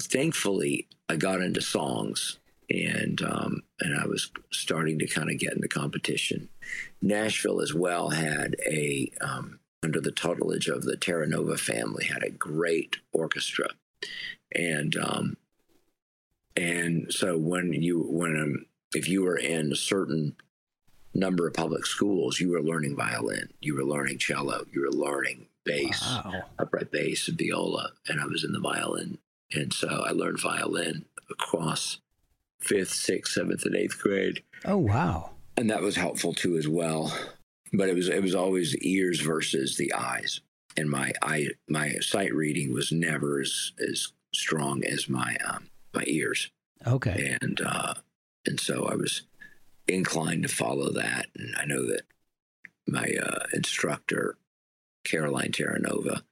thankfully, 0.00 0.86
I 1.08 1.16
got 1.16 1.40
into 1.40 1.60
songs, 1.60 2.38
and 2.70 3.20
um, 3.22 3.62
and 3.80 3.98
I 3.98 4.06
was 4.06 4.30
starting 4.52 4.98
to 5.00 5.06
kind 5.06 5.30
of 5.30 5.38
get 5.38 5.52
into 5.52 5.68
competition. 5.68 6.48
Nashville 7.02 7.60
as 7.60 7.74
well 7.74 8.10
had 8.10 8.56
a 8.66 9.10
um, 9.20 9.60
under 9.82 10.00
the 10.00 10.12
tutelage 10.12 10.68
of 10.68 10.82
the 10.84 10.96
Terra 10.96 11.26
Nova 11.26 11.56
family 11.58 12.06
had 12.06 12.22
a 12.22 12.30
great 12.30 12.96
orchestra, 13.12 13.68
and 14.54 14.96
um, 14.96 15.36
and 16.56 17.12
so 17.12 17.36
when 17.36 17.72
you 17.72 18.00
when 18.00 18.36
um, 18.40 18.66
if 18.94 19.08
you 19.08 19.22
were 19.22 19.36
in 19.36 19.72
a 19.72 19.76
certain 19.76 20.36
number 21.12 21.46
of 21.46 21.54
public 21.54 21.86
schools, 21.86 22.40
you 22.40 22.50
were 22.50 22.62
learning 22.62 22.96
violin, 22.96 23.50
you 23.60 23.74
were 23.76 23.84
learning 23.84 24.18
cello, 24.18 24.64
you 24.72 24.80
were 24.80 24.90
learning 24.90 25.46
bass, 25.64 26.00
Wow. 26.02 26.44
upright 26.58 26.90
bass, 26.90 27.28
and 27.28 27.38
viola, 27.38 27.92
and 28.08 28.20
I 28.20 28.26
was 28.26 28.44
in 28.44 28.52
the 28.52 28.60
violin, 28.60 29.18
and 29.52 29.72
so 29.72 29.88
I 29.88 30.10
learned 30.10 30.40
violin 30.40 31.04
across 31.30 31.98
fifth, 32.64 32.90
sixth, 32.92 33.32
seventh, 33.34 33.64
and 33.64 33.76
eighth 33.76 33.98
grade, 33.98 34.42
Oh 34.64 34.78
wow. 34.78 35.30
and 35.56 35.70
that 35.70 35.82
was 35.82 35.96
helpful 35.96 36.34
too 36.34 36.56
as 36.56 36.66
well. 36.68 37.16
But 37.72 37.88
it 37.88 37.94
was 37.94 38.08
it 38.08 38.22
was 38.22 38.34
always 38.34 38.76
ears 38.78 39.20
versus 39.20 39.76
the 39.76 39.92
eyes, 39.94 40.40
and 40.76 40.88
my 40.90 41.12
eye 41.22 41.48
my 41.68 41.94
sight 42.00 42.32
reading 42.34 42.72
was 42.72 42.92
never 42.92 43.40
as 43.40 43.72
as 43.80 44.12
strong 44.32 44.84
as 44.84 45.08
my 45.08 45.36
um, 45.48 45.68
my 45.94 46.04
ears 46.06 46.50
Okay. 46.86 47.36
and 47.40 47.60
uh, 47.60 47.94
and 48.46 48.58
so 48.60 48.84
I 48.86 48.94
was 48.94 49.22
inclined 49.88 50.42
to 50.44 50.48
follow 50.48 50.90
that. 50.92 51.26
And 51.36 51.54
I 51.56 51.64
know 51.66 51.86
that 51.86 52.02
my 52.86 53.14
uh, 53.22 53.46
instructor, 53.52 54.36
Caroline 55.04 55.52
Terranova, 55.52 56.22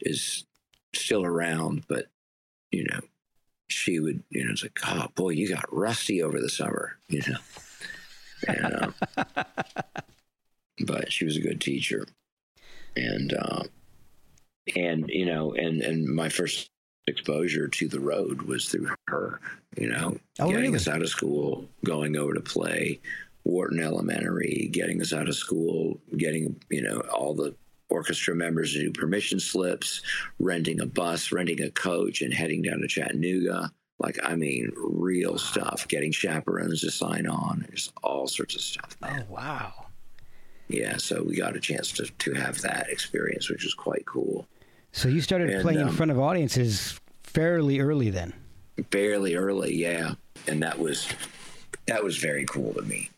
is 0.00 0.44
still 0.94 1.24
around, 1.24 1.84
but 1.88 2.06
you 2.70 2.84
know, 2.90 3.00
she 3.68 3.98
would, 4.00 4.22
you 4.30 4.44
know, 4.44 4.52
it's 4.52 4.62
like, 4.62 4.78
oh 4.86 5.08
boy, 5.14 5.30
you 5.30 5.48
got 5.48 5.64
rusty 5.72 6.22
over 6.22 6.40
the 6.40 6.48
summer, 6.48 6.98
you 7.08 7.22
know. 7.26 7.38
And, 8.48 8.82
um, 8.82 8.94
but 10.86 11.10
she 11.12 11.24
was 11.24 11.36
a 11.36 11.40
good 11.40 11.60
teacher, 11.60 12.06
and 12.96 13.32
uh, 13.32 13.62
and 14.76 15.08
you 15.08 15.24
know, 15.26 15.54
and 15.54 15.80
and 15.82 16.04
my 16.06 16.28
first 16.28 16.68
exposure 17.06 17.66
to 17.68 17.88
the 17.88 18.00
road 18.00 18.42
was 18.42 18.68
through 18.68 18.90
her. 19.08 19.40
You 19.76 19.88
know, 19.88 20.18
Oh, 20.38 20.48
getting 20.48 20.64
really? 20.64 20.76
us 20.76 20.88
out 20.88 21.02
of 21.02 21.08
school, 21.08 21.68
going 21.84 22.16
over 22.16 22.34
to 22.34 22.40
play 22.40 23.00
Wharton 23.44 23.80
Elementary, 23.80 24.68
getting 24.72 25.00
us 25.00 25.12
out 25.12 25.28
of 25.28 25.34
school, 25.34 25.98
getting 26.16 26.60
you 26.68 26.82
know 26.82 27.00
all 27.12 27.34
the 27.34 27.54
orchestra 27.88 28.34
members 28.34 28.72
to 28.72 28.80
do 28.80 28.92
permission 28.92 29.40
slips, 29.40 30.02
renting 30.38 30.80
a 30.80 30.86
bus, 30.86 31.32
renting 31.32 31.62
a 31.62 31.70
coach, 31.70 32.22
and 32.22 32.32
heading 32.32 32.62
down 32.62 32.80
to 32.80 32.88
Chattanooga. 32.88 33.70
Like, 33.98 34.18
I 34.22 34.34
mean, 34.34 34.72
real 34.76 35.38
stuff. 35.38 35.88
Getting 35.88 36.12
chaperones 36.12 36.82
to 36.82 36.90
sign 36.90 37.26
on, 37.26 37.66
just 37.70 37.92
all 38.02 38.26
sorts 38.26 38.54
of 38.54 38.60
stuff. 38.60 38.96
Man. 39.00 39.26
Oh 39.28 39.32
wow! 39.32 39.86
Yeah, 40.68 40.96
so 40.96 41.22
we 41.22 41.36
got 41.36 41.56
a 41.56 41.60
chance 41.60 41.92
to 41.92 42.04
to 42.04 42.34
have 42.34 42.60
that 42.62 42.88
experience, 42.90 43.48
which 43.48 43.64
was 43.64 43.74
quite 43.74 44.04
cool. 44.04 44.46
So 44.92 45.08
you 45.08 45.20
started 45.20 45.50
And, 45.50 45.62
playing 45.62 45.80
in 45.80 45.88
um, 45.88 45.94
front 45.94 46.10
of 46.10 46.18
audiences 46.18 46.98
fairly 47.22 47.80
early 47.80 48.10
then. 48.10 48.32
Fairly 48.90 49.34
early, 49.34 49.74
yeah, 49.74 50.14
and 50.46 50.62
that 50.62 50.78
was 50.78 51.08
that 51.86 52.02
was 52.04 52.18
very 52.18 52.44
cool 52.44 52.74
to 52.74 52.82
me. 52.82 53.08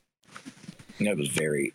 That 1.01 1.17
was 1.17 1.29
very 1.29 1.73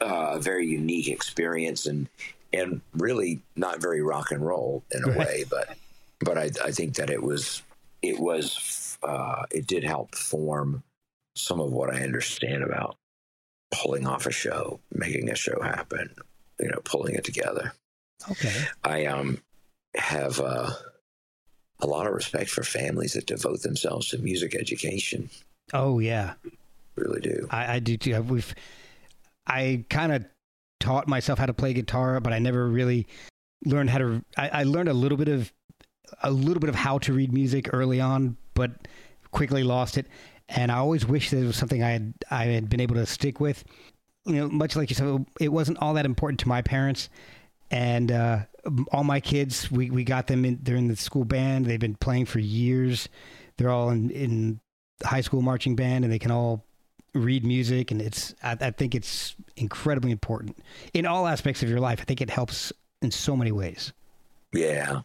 uh, 0.00 0.38
very 0.38 0.66
unique 0.66 1.08
experience 1.08 1.86
and 1.86 2.08
and 2.52 2.80
really 2.94 3.40
not 3.54 3.80
very 3.80 4.02
rock 4.02 4.32
and 4.32 4.44
roll 4.44 4.82
in 4.90 5.04
a 5.04 5.18
way, 5.18 5.44
but 5.48 5.76
but 6.20 6.36
I, 6.36 6.50
I 6.64 6.72
think 6.72 6.96
that 6.96 7.10
it 7.10 7.22
was 7.22 7.62
it 8.02 8.18
was 8.18 8.98
uh, 9.02 9.44
it 9.50 9.66
did 9.66 9.84
help 9.84 10.14
form 10.14 10.82
some 11.36 11.60
of 11.60 11.72
what 11.72 11.94
I 11.94 12.00
understand 12.00 12.62
about 12.62 12.96
pulling 13.70 14.06
off 14.06 14.26
a 14.26 14.32
show, 14.32 14.80
making 14.92 15.30
a 15.30 15.36
show 15.36 15.60
happen, 15.62 16.10
you 16.58 16.68
know, 16.68 16.80
pulling 16.84 17.14
it 17.14 17.24
together. 17.24 17.72
Okay. 18.30 18.64
I 18.84 19.06
um 19.06 19.38
have 19.94 20.40
uh, 20.40 20.70
a 21.80 21.86
lot 21.86 22.06
of 22.06 22.14
respect 22.14 22.50
for 22.50 22.62
families 22.62 23.14
that 23.14 23.26
devote 23.26 23.62
themselves 23.62 24.08
to 24.08 24.18
music 24.18 24.54
education. 24.54 25.30
Oh 25.72 26.00
yeah, 26.00 26.34
Really 27.00 27.20
do. 27.20 27.48
I, 27.50 27.76
I 27.76 27.78
do 27.78 27.96
too. 27.96 28.20
We've 28.22 28.54
I 29.50 29.84
kind 29.90 30.12
of 30.12 30.24
taught 30.78 31.08
myself 31.08 31.38
how 31.38 31.46
to 31.46 31.52
play 31.52 31.72
guitar, 31.72 32.20
but 32.20 32.32
I 32.32 32.38
never 32.38 32.68
really 32.68 33.06
learned 33.64 33.90
how 33.90 33.98
to. 33.98 34.24
I, 34.36 34.48
I 34.48 34.62
learned 34.62 34.88
a 34.88 34.94
little 34.94 35.18
bit 35.18 35.28
of 35.28 35.52
a 36.22 36.30
little 36.30 36.60
bit 36.60 36.70
of 36.70 36.76
how 36.76 36.98
to 36.98 37.12
read 37.12 37.32
music 37.32 37.68
early 37.72 38.00
on, 38.00 38.36
but 38.54 38.70
quickly 39.32 39.64
lost 39.64 39.98
it. 39.98 40.06
And 40.48 40.70
I 40.70 40.76
always 40.76 41.04
wish 41.06 41.32
it 41.32 41.44
was 41.44 41.56
something 41.56 41.82
I 41.82 41.90
had 41.90 42.14
I 42.30 42.44
had 42.44 42.68
been 42.68 42.80
able 42.80 42.94
to 42.94 43.06
stick 43.06 43.40
with. 43.40 43.64
You 44.24 44.34
know, 44.34 44.48
much 44.48 44.76
like 44.76 44.90
yourself, 44.90 45.22
it 45.40 45.48
wasn't 45.48 45.78
all 45.78 45.94
that 45.94 46.04
important 46.04 46.40
to 46.40 46.48
my 46.48 46.62
parents. 46.62 47.08
And 47.72 48.12
uh, 48.12 48.40
all 48.92 49.04
my 49.04 49.20
kids, 49.20 49.70
we, 49.70 49.90
we 49.90 50.04
got 50.04 50.26
them 50.26 50.44
in. 50.44 50.58
They're 50.62 50.76
in 50.76 50.88
the 50.88 50.96
school 50.96 51.24
band. 51.24 51.66
They've 51.66 51.80
been 51.80 51.94
playing 51.94 52.26
for 52.26 52.38
years. 52.38 53.08
They're 53.56 53.70
all 53.70 53.90
in, 53.90 54.10
in 54.10 54.60
high 55.02 55.20
school 55.22 55.42
marching 55.42 55.76
band, 55.76 56.04
and 56.04 56.12
they 56.12 56.18
can 56.18 56.30
all 56.30 56.64
read 57.14 57.44
music. 57.44 57.90
And 57.90 58.00
it's 58.00 58.34
I, 58.42 58.56
I 58.60 58.70
think 58.70 58.94
it's 58.94 59.34
incredibly 59.56 60.10
important 60.10 60.56
in 60.94 61.06
all 61.06 61.26
aspects 61.26 61.62
of 61.62 61.68
your 61.68 61.80
life. 61.80 62.00
I 62.00 62.04
think 62.04 62.20
it 62.20 62.30
helps 62.30 62.72
in 63.02 63.10
so 63.10 63.36
many 63.36 63.52
ways. 63.52 63.92
Yeah, 64.52 65.02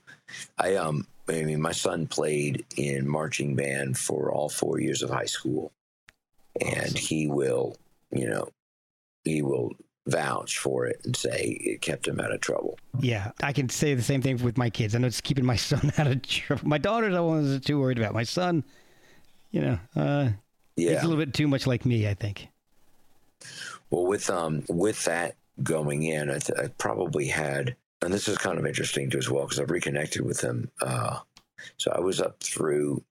I 0.57 0.75
um. 0.75 1.07
I 1.27 1.43
mean, 1.43 1.59
my 1.59 1.71
son 1.71 2.05
played 2.05 2.65
in 2.77 3.07
marching 3.07 3.55
band 3.55 3.97
for 3.97 4.31
all 4.31 4.47
four 4.47 4.79
years 4.79 5.01
of 5.01 5.09
high 5.09 5.25
school, 5.25 5.71
and 6.61 6.95
he 6.95 7.27
will, 7.27 7.77
you 8.11 8.29
know, 8.29 8.47
he 9.23 9.41
will 9.41 9.71
vouch 10.07 10.59
for 10.59 10.85
it 10.85 11.01
and 11.03 11.15
say 11.15 11.57
it 11.61 11.81
kept 11.81 12.07
him 12.07 12.19
out 12.19 12.31
of 12.31 12.41
trouble. 12.41 12.77
Yeah, 12.99 13.31
I 13.41 13.53
can 13.53 13.69
say 13.69 13.95
the 13.95 14.03
same 14.03 14.21
thing 14.21 14.37
with 14.43 14.57
my 14.57 14.69
kids. 14.69 14.93
I 14.93 14.99
know 14.99 15.07
it's 15.07 15.21
keeping 15.21 15.45
my 15.45 15.55
son 15.55 15.91
out 15.97 16.07
of 16.07 16.21
trouble. 16.21 16.67
My 16.67 16.77
daughter's 16.77 17.15
I 17.15 17.19
wasn't 17.19 17.65
too 17.65 17.79
worried 17.79 17.97
about. 17.97 18.13
My 18.13 18.23
son, 18.23 18.63
you 19.51 19.61
know, 19.61 19.79
uh, 19.95 20.29
Yeah. 20.75 20.91
he's 20.93 21.03
a 21.03 21.07
little 21.07 21.23
bit 21.23 21.33
too 21.33 21.47
much 21.47 21.67
like 21.67 21.85
me. 21.85 22.07
I 22.07 22.13
think. 22.13 22.49
Well, 23.89 24.05
with 24.05 24.29
um 24.29 24.63
with 24.67 25.03
that 25.05 25.35
going 25.63 26.03
in, 26.03 26.29
I, 26.29 26.39
th- 26.39 26.59
I 26.59 26.67
probably 26.77 27.27
had, 27.27 27.75
and 28.01 28.13
this 28.13 28.27
is 28.27 28.38
kind 28.38 28.59
of 28.59 28.65
interesting 28.65 29.09
too 29.09 29.17
as 29.17 29.29
well 29.29 29.43
because 29.43 29.59
I've 29.59 29.71
reconnected 29.71 30.25
with 30.25 30.41
him. 30.41 30.69
Uh, 30.81 31.19
so 31.77 31.91
I 31.91 31.99
was 31.99 32.19
up 32.19 32.41
through, 32.41 33.03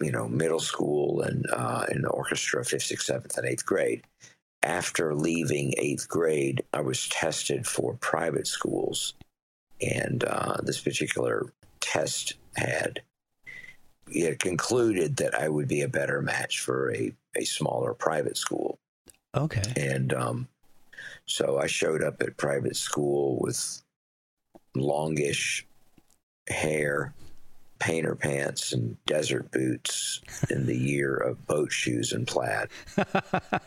you 0.00 0.10
know, 0.10 0.28
middle 0.28 0.60
school 0.60 1.20
and 1.22 1.46
uh, 1.52 1.86
in 1.90 2.02
the 2.02 2.08
orchestra, 2.08 2.64
fifth, 2.64 2.84
sixth, 2.84 3.06
seventh, 3.06 3.36
and 3.36 3.46
eighth 3.46 3.66
grade. 3.66 4.02
After 4.62 5.14
leaving 5.14 5.74
eighth 5.76 6.08
grade, 6.08 6.62
I 6.72 6.80
was 6.80 7.08
tested 7.08 7.66
for 7.66 7.94
private 7.94 8.46
schools, 8.46 9.14
and 9.80 10.22
uh, 10.24 10.58
this 10.62 10.80
particular 10.80 11.52
test 11.80 12.34
had 12.56 13.02
it 14.14 14.38
concluded 14.38 15.16
that 15.16 15.34
I 15.34 15.48
would 15.48 15.68
be 15.68 15.82
a 15.82 15.88
better 15.88 16.22
match 16.22 16.60
for 16.60 16.92
a, 16.94 17.12
a 17.36 17.44
smaller 17.44 17.94
private 17.94 18.36
school. 18.36 18.78
Okay. 19.34 19.62
And 19.76 20.12
um, 20.12 20.48
so 21.26 21.58
I 21.58 21.66
showed 21.66 22.02
up 22.02 22.22
at 22.22 22.36
private 22.36 22.76
school 22.76 23.38
with 23.40 23.82
longish 24.74 25.66
hair, 26.48 27.14
painter 27.78 28.14
pants, 28.14 28.72
and 28.72 28.96
desert 29.06 29.50
boots 29.50 30.20
in 30.50 30.66
the 30.66 30.76
year 30.76 31.16
of 31.16 31.46
boat 31.46 31.72
shoes 31.72 32.12
and 32.12 32.26
plaid. 32.26 32.68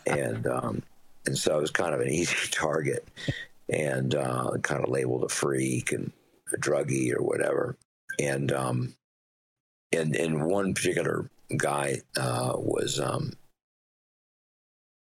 and 0.06 0.48
um, 0.48 0.84
and 1.26 1.38
so 1.38 1.56
I 1.56 1.60
was 1.60 1.72
kind 1.72 1.94
of 1.94 2.02
an 2.02 2.10
easy 2.12 2.36
target 2.52 3.08
and 3.70 4.14
uh, 4.14 4.52
kind 4.62 4.84
of 4.84 4.90
labeled 4.90 5.24
a 5.24 5.30
freak 5.30 5.92
and 5.92 6.12
a 6.54 6.58
druggie 6.58 7.14
or 7.14 7.24
whatever. 7.24 7.78
And 8.20 8.52
um, 8.52 8.96
and 9.96 10.16
and 10.16 10.46
one 10.46 10.74
particular 10.74 11.30
guy 11.58 11.98
uh, 12.18 12.54
was 12.56 13.00
um, 13.00 13.34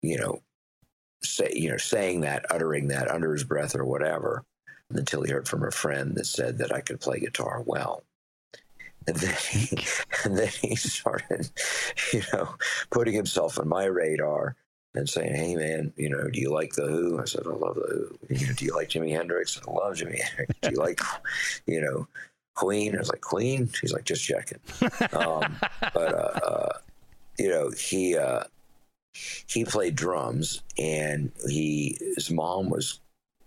you 0.01 0.17
know 0.17 0.41
say 1.23 1.51
you 1.53 1.69
know 1.69 1.77
saying 1.77 2.21
that 2.21 2.45
uttering 2.51 2.87
that 2.89 3.09
under 3.09 3.33
his 3.33 3.43
breath 3.43 3.75
or 3.75 3.85
whatever 3.85 4.43
until 4.91 5.23
he 5.23 5.31
heard 5.31 5.47
from 5.47 5.63
a 5.63 5.71
friend 5.71 6.15
that 6.15 6.25
said 6.25 6.57
that 6.59 6.73
I 6.73 6.81
could 6.81 6.99
play 6.99 7.19
guitar 7.19 7.63
well. 7.65 8.03
And 9.07 9.15
then 9.15 9.35
he, 9.49 9.77
and 10.23 10.37
then 10.37 10.49
he 10.61 10.75
started, 10.75 11.49
you 12.13 12.21
know, 12.33 12.55
putting 12.91 13.13
himself 13.13 13.59
on 13.59 13.67
my 13.67 13.85
radar 13.85 14.55
and 14.93 15.09
saying, 15.09 15.35
"Hey, 15.35 15.55
man, 15.55 15.93
you 15.97 16.09
know, 16.09 16.27
do 16.29 16.39
you 16.39 16.51
like 16.51 16.73
the 16.73 16.87
Who?" 16.87 17.19
I 17.19 17.25
said, 17.25 17.43
"I 17.45 17.51
love 17.51 17.75
the 17.75 17.81
Who." 18.27 18.35
You 18.35 18.47
know, 18.47 18.53
do 18.53 18.65
you 18.65 18.75
like 18.75 18.89
Jimi 18.89 19.11
Hendrix? 19.11 19.59
I 19.67 19.71
love 19.71 19.95
Jimi 19.95 20.19
Hendrix. 20.19 20.53
Do 20.61 20.71
you 20.71 20.77
like, 20.77 20.99
you 21.67 21.81
know, 21.81 22.07
Queen? 22.55 22.95
I 22.95 22.99
was 22.99 23.09
like, 23.09 23.21
Queen. 23.21 23.69
She's 23.73 23.93
like, 23.93 24.05
just 24.05 24.23
checking. 24.23 24.59
Um, 25.13 25.57
but 25.93 26.13
uh, 26.13 26.39
uh, 26.43 26.77
you 27.37 27.49
know, 27.49 27.71
he 27.71 28.17
uh, 28.17 28.43
he 29.47 29.65
played 29.65 29.95
drums, 29.95 30.63
and 30.77 31.31
he 31.47 31.97
his 32.15 32.31
mom 32.31 32.69
was, 32.69 32.99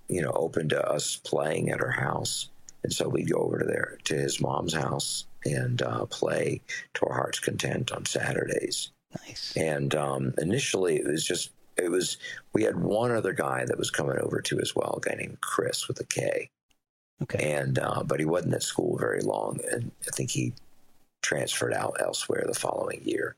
you 0.08 0.22
know, 0.22 0.32
open 0.32 0.68
to 0.70 0.88
us 0.88 1.16
playing 1.16 1.70
at 1.70 1.80
her 1.80 1.90
house, 1.90 2.50
and 2.82 2.92
so 2.92 3.08
we'd 3.08 3.30
go 3.30 3.38
over 3.38 3.58
to 3.58 3.64
there 3.64 3.98
to 4.04 4.14
his 4.14 4.40
mom's 4.40 4.74
house 4.74 5.26
and 5.44 5.82
uh, 5.82 6.04
play 6.06 6.60
to 6.94 7.06
our 7.06 7.14
heart's 7.14 7.40
content 7.40 7.92
on 7.92 8.04
Saturdays. 8.04 8.90
Nice. 9.26 9.54
And 9.56 9.94
um, 9.94 10.34
initially, 10.38 10.96
it 10.96 11.06
was 11.06 11.24
just 11.24 11.50
it 11.76 11.90
was 11.90 12.18
we 12.52 12.62
had 12.64 12.76
one 12.76 13.10
other 13.10 13.32
guy 13.32 13.64
that 13.64 13.78
was 13.78 13.90
coming 13.90 14.18
over 14.18 14.40
too 14.40 14.60
as 14.60 14.74
well, 14.74 14.98
a 15.02 15.08
guy 15.08 15.16
named 15.16 15.40
Chris 15.40 15.88
with 15.88 16.00
a 16.00 16.04
K, 16.04 16.50
Okay. 17.22 17.52
and 17.52 17.78
uh, 17.78 18.02
but 18.04 18.20
he 18.20 18.26
wasn't 18.26 18.54
at 18.54 18.62
school 18.62 18.96
very 18.96 19.22
long, 19.22 19.58
and 19.72 19.90
I 20.06 20.10
think 20.12 20.30
he 20.30 20.52
transferred 21.22 21.72
out 21.74 21.96
elsewhere 22.00 22.44
the 22.46 22.54
following 22.54 23.00
year. 23.04 23.34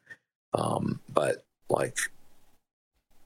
Um, 0.52 1.00
but 1.08 1.44
like 1.70 1.96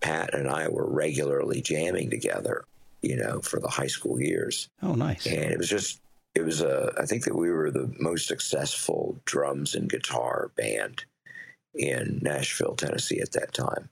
Pat 0.01 0.35
and 0.35 0.49
I 0.49 0.69
were 0.69 0.87
regularly 0.89 1.61
jamming 1.61 2.11
together, 2.11 2.65
you 3.03 3.17
know, 3.17 3.41
for 3.41 3.59
the 3.59 3.69
high 3.69 3.87
school 3.89 4.21
years, 4.21 4.69
Oh, 4.83 4.95
nice. 4.95 5.27
and 5.27 5.37
it 5.51 5.59
was 5.59 5.69
just 5.69 6.01
it 6.35 6.43
was 6.43 6.61
a 6.61 6.93
I 7.01 7.07
think 7.07 7.25
that 7.25 7.35
we 7.37 7.51
were 7.51 7.71
the 7.71 7.93
most 7.99 8.27
successful 8.29 9.17
drums 9.25 9.75
and 9.75 9.89
guitar 9.89 10.51
band 10.57 11.05
in 11.75 12.21
Nashville, 12.23 12.77
Tennessee 12.77 13.21
at 13.21 13.33
that 13.33 13.53
time. 13.55 13.89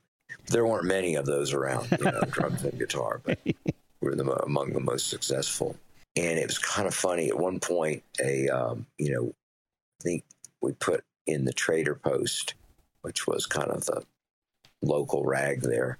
There 0.47 0.65
weren't 0.65 0.85
many 0.85 1.15
of 1.15 1.25
those 1.25 1.51
around, 1.53 1.87
you 1.99 2.05
know, 2.05 2.21
drums 2.29 2.63
and 2.63 2.77
guitar, 2.77 3.21
but 3.25 3.39
we 3.45 3.53
were 4.01 4.15
the, 4.15 4.29
among 4.43 4.73
the 4.73 4.79
most 4.79 5.07
successful. 5.07 5.75
And 6.15 6.37
it 6.37 6.45
was 6.47 6.59
kind 6.59 6.87
of 6.87 6.93
funny. 6.93 7.29
At 7.29 7.39
one 7.39 7.59
point, 7.59 8.03
a 8.23 8.47
um, 8.49 8.85
you 8.97 9.11
know, 9.11 9.33
I 9.99 10.03
think 10.03 10.23
we 10.61 10.73
put 10.73 11.03
in 11.25 11.45
the 11.45 11.53
Trader 11.53 11.95
Post, 11.95 12.53
which 13.01 13.25
was 13.27 13.45
kind 13.47 13.71
of 13.71 13.85
the 13.85 14.03
local 14.81 15.23
rag 15.25 15.61
there 15.61 15.97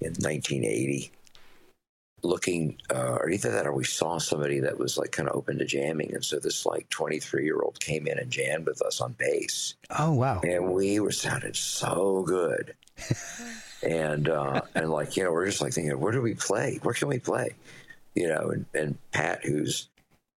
in 0.00 0.10
1980 0.12 1.10
looking 2.24 2.78
uh, 2.94 3.14
or 3.20 3.30
either 3.30 3.50
that 3.50 3.66
or 3.66 3.72
we 3.72 3.82
saw 3.84 4.16
somebody 4.18 4.60
that 4.60 4.78
was 4.78 4.96
like 4.96 5.10
kind 5.10 5.28
of 5.28 5.34
open 5.34 5.58
to 5.58 5.64
jamming 5.64 6.14
and 6.14 6.24
so 6.24 6.38
this 6.38 6.64
like 6.64 6.88
23 6.90 7.42
year 7.44 7.60
old 7.62 7.80
came 7.80 8.06
in 8.06 8.16
and 8.18 8.30
jammed 8.30 8.64
with 8.66 8.80
us 8.82 9.00
on 9.00 9.12
bass 9.18 9.74
Oh, 9.98 10.12
wow. 10.12 10.40
and 10.44 10.72
we 10.72 11.00
were 11.00 11.10
sounded 11.10 11.56
so 11.56 12.22
good 12.24 12.74
and 13.82 14.28
uh 14.28 14.60
and 14.76 14.90
like 14.90 15.16
you 15.16 15.24
know 15.24 15.32
we're 15.32 15.46
just 15.46 15.60
like 15.60 15.72
thinking 15.72 15.98
where 15.98 16.12
do 16.12 16.22
we 16.22 16.34
play 16.34 16.78
where 16.82 16.94
can 16.94 17.08
we 17.08 17.18
play 17.18 17.54
you 18.14 18.28
know 18.28 18.50
and, 18.50 18.66
and 18.74 18.98
pat 19.12 19.44
who's 19.44 19.88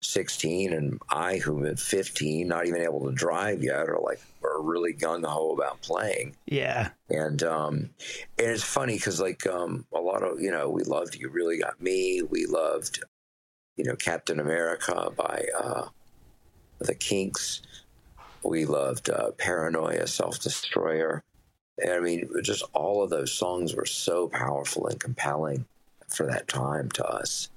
16 0.03 0.73
and 0.73 1.01
i 1.11 1.37
who 1.39 1.67
am 1.67 1.77
15 1.77 2.49
not 2.49 2.67
even 2.67 2.83
able 2.83 3.07
to 3.07 3.13
drive 3.13 3.63
yet 3.63 3.89
are 3.89 4.01
like 4.03 4.21
are 4.45 4.63
really 4.63 4.93
gung 4.93 5.25
ho 5.25 5.53
about 5.53 5.81
playing. 5.83 6.37
Yeah. 6.47 6.91
And 7.09 7.43
um, 7.43 7.91
and 8.39 8.51
it's 8.51 8.63
funny 8.63 8.95
because 8.95 9.21
like 9.21 9.47
um, 9.47 9.87
a 9.93 10.01
lot 10.01 10.23
of 10.23 10.41
you 10.41 10.51
know 10.51 10.69
we 10.69 10.83
loved 10.85 11.15
you 11.15 11.29
really 11.29 11.59
got 11.59 11.81
me. 11.81 12.23
We 12.23 12.47
loved 12.47 13.03
you 13.77 13.85
know 13.85 13.97
Captain 13.97 14.41
America 14.41 15.11
by 15.17 15.45
uh, 15.59 15.87
the 16.79 16.95
Kinks. 16.95 17.63
We 18.43 18.65
loved 18.65 19.09
uh, 19.09 19.33
Paranoia, 19.33 20.07
Self 20.07 20.41
Destroyer. 20.41 21.23
I 21.89 22.01
mean, 22.01 22.29
just 22.43 22.65
all 22.75 23.03
of 23.03 23.11
those 23.11 23.33
songs 23.33 23.75
were 23.75 23.87
so 23.87 24.29
powerful 24.29 24.87
and 24.89 25.01
compelling 25.01 25.65
for 26.09 26.27
that 26.27 26.47
time 26.47 26.91
to 26.91 27.05
us, 27.07 27.49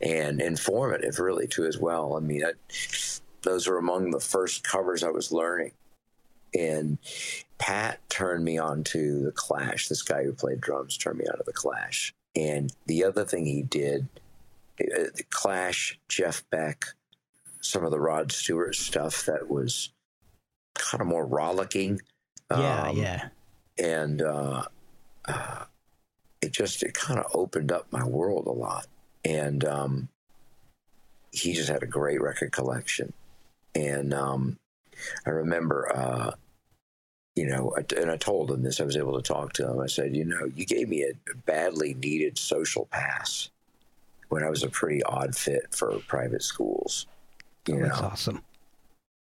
and 0.00 0.40
informative 0.40 1.18
really 1.18 1.46
too 1.46 1.66
as 1.66 1.78
well. 1.78 2.16
I 2.16 2.20
mean, 2.20 2.44
I, 2.44 2.52
those 3.42 3.66
were 3.66 3.78
among 3.78 4.10
the 4.10 4.20
first 4.20 4.64
covers 4.64 5.02
I 5.02 5.10
was 5.10 5.32
learning. 5.32 5.72
And 6.52 6.98
Pat 7.58 8.00
turned 8.08 8.44
me 8.44 8.58
on 8.58 8.82
to 8.84 9.22
the 9.24 9.32
Clash. 9.32 9.88
This 9.88 10.02
guy 10.02 10.24
who 10.24 10.32
played 10.32 10.60
drums 10.60 10.96
turned 10.96 11.18
me 11.18 11.26
on 11.26 11.36
to 11.38 11.44
the 11.46 11.52
Clash. 11.52 12.12
And 12.34 12.72
the 12.86 13.04
other 13.04 13.24
thing 13.24 13.44
he 13.46 13.62
did, 13.62 14.08
uh, 14.80 15.10
the 15.14 15.24
Clash, 15.30 15.98
Jeff 16.08 16.42
Beck, 16.50 16.86
some 17.60 17.84
of 17.84 17.90
the 17.90 18.00
Rod 18.00 18.32
Stewart 18.32 18.74
stuff 18.74 19.26
that 19.26 19.48
was 19.50 19.90
kind 20.74 21.00
of 21.00 21.06
more 21.06 21.26
rollicking. 21.26 22.00
Yeah, 22.50 22.88
Um, 22.88 22.96
yeah. 22.96 23.28
and 23.78 24.22
uh, 24.22 24.64
uh, 25.26 25.64
it 26.40 26.52
just 26.52 26.82
it 26.82 26.94
kind 26.94 27.20
of 27.20 27.26
opened 27.34 27.70
up 27.70 27.86
my 27.92 28.04
world 28.04 28.46
a 28.46 28.52
lot. 28.52 28.86
And 29.24 29.64
um, 29.64 30.08
he 31.32 31.52
just 31.52 31.68
had 31.68 31.82
a 31.82 31.86
great 31.86 32.20
record 32.20 32.52
collection, 32.52 33.12
and 33.74 34.14
um, 34.14 34.58
I 35.26 35.30
remember, 35.30 35.90
uh, 35.94 36.30
you 37.36 37.46
know, 37.46 37.76
and 37.96 38.10
I 38.10 38.16
told 38.16 38.50
him 38.50 38.62
this. 38.62 38.80
I 38.80 38.84
was 38.84 38.96
able 38.96 39.20
to 39.20 39.22
talk 39.22 39.52
to 39.54 39.68
him. 39.70 39.80
I 39.80 39.86
said, 39.86 40.16
you 40.16 40.24
know, 40.24 40.50
you 40.54 40.64
gave 40.66 40.88
me 40.88 41.02
a 41.04 41.34
badly 41.46 41.94
needed 41.94 42.38
social 42.38 42.86
pass 42.90 43.50
when 44.28 44.42
I 44.42 44.50
was 44.50 44.62
a 44.62 44.68
pretty 44.70 45.02
odd 45.02 45.36
fit 45.36 45.66
for 45.74 45.98
private 46.08 46.42
schools. 46.42 47.06
You 47.68 47.74
Oh, 47.74 47.78
know, 47.78 47.88
that's 47.88 48.00
awesome. 48.00 48.42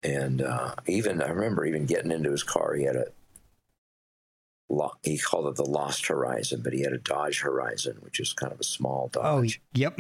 and 0.02 0.42
uh, 0.42 0.76
even 0.88 1.22
I 1.22 1.30
remember 1.30 1.66
even 1.66 1.86
getting 1.86 2.12
into 2.12 2.32
his 2.32 2.44
car. 2.44 2.74
He 2.74 2.86
had 2.86 2.96
a 2.96 3.08
he 5.04 5.18
called 5.18 5.48
it 5.48 5.56
the 5.56 5.66
Lost 5.66 6.08
Horizon, 6.08 6.62
but 6.64 6.74
he 6.74 6.82
had 6.82 6.94
a 6.94 6.98
Dodge 6.98 7.42
Horizon, 7.42 7.98
which 8.02 8.20
is 8.20 8.34
kind 8.34 8.52
of 8.52 8.60
a 8.60 8.64
small 8.64 9.10
Dodge. 9.12 9.62
Oh, 9.64 9.70
yep. 9.74 10.00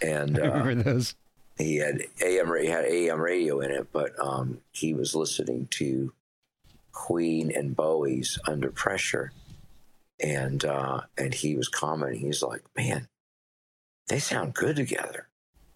and 0.00 0.38
I 0.42 0.42
uh, 0.42 0.58
remember 0.58 0.82
those. 0.82 1.14
he 1.58 1.76
had 1.76 2.02
AM 2.22 2.54
he 2.60 2.66
had 2.66 2.84
AM 2.84 3.20
radio 3.20 3.60
in 3.60 3.70
it, 3.70 3.88
but 3.92 4.12
um, 4.20 4.60
he 4.72 4.94
was 4.94 5.14
listening 5.14 5.68
to 5.72 6.12
Queen 6.92 7.50
and 7.54 7.74
Bowie's 7.74 8.38
Under 8.46 8.70
Pressure, 8.70 9.32
and 10.20 10.64
uh, 10.64 11.02
and 11.16 11.34
he 11.34 11.56
was 11.56 11.68
commenting. 11.68 12.20
He's 12.20 12.42
like, 12.42 12.62
"Man, 12.76 13.08
they 14.08 14.18
sound 14.18 14.54
good 14.54 14.76
together," 14.76 15.28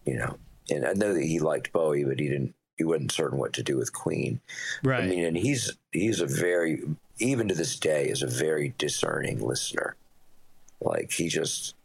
you 0.05 0.15
know. 0.15 0.37
And 0.69 0.85
I 0.85 0.93
know 0.93 1.13
that 1.13 1.23
he 1.23 1.39
liked 1.39 1.71
Bowie, 1.71 2.03
but 2.03 2.19
he 2.19 2.27
didn't. 2.27 2.53
He 2.77 2.83
wasn't 2.83 3.11
certain 3.11 3.39
what 3.39 3.53
to 3.53 3.63
do 3.63 3.77
with 3.77 3.91
Queen. 3.93 4.39
Right. 4.83 5.03
I 5.03 5.07
mean, 5.07 5.25
and 5.25 5.37
he's 5.37 5.71
he's 5.91 6.21
a 6.21 6.27
very 6.27 6.83
even 7.19 7.47
to 7.47 7.55
this 7.55 7.77
day 7.77 8.05
is 8.05 8.21
a 8.21 8.27
very 8.27 8.73
discerning 8.77 9.39
listener. 9.39 9.95
Like 10.81 11.11
he 11.11 11.29
just 11.29 11.75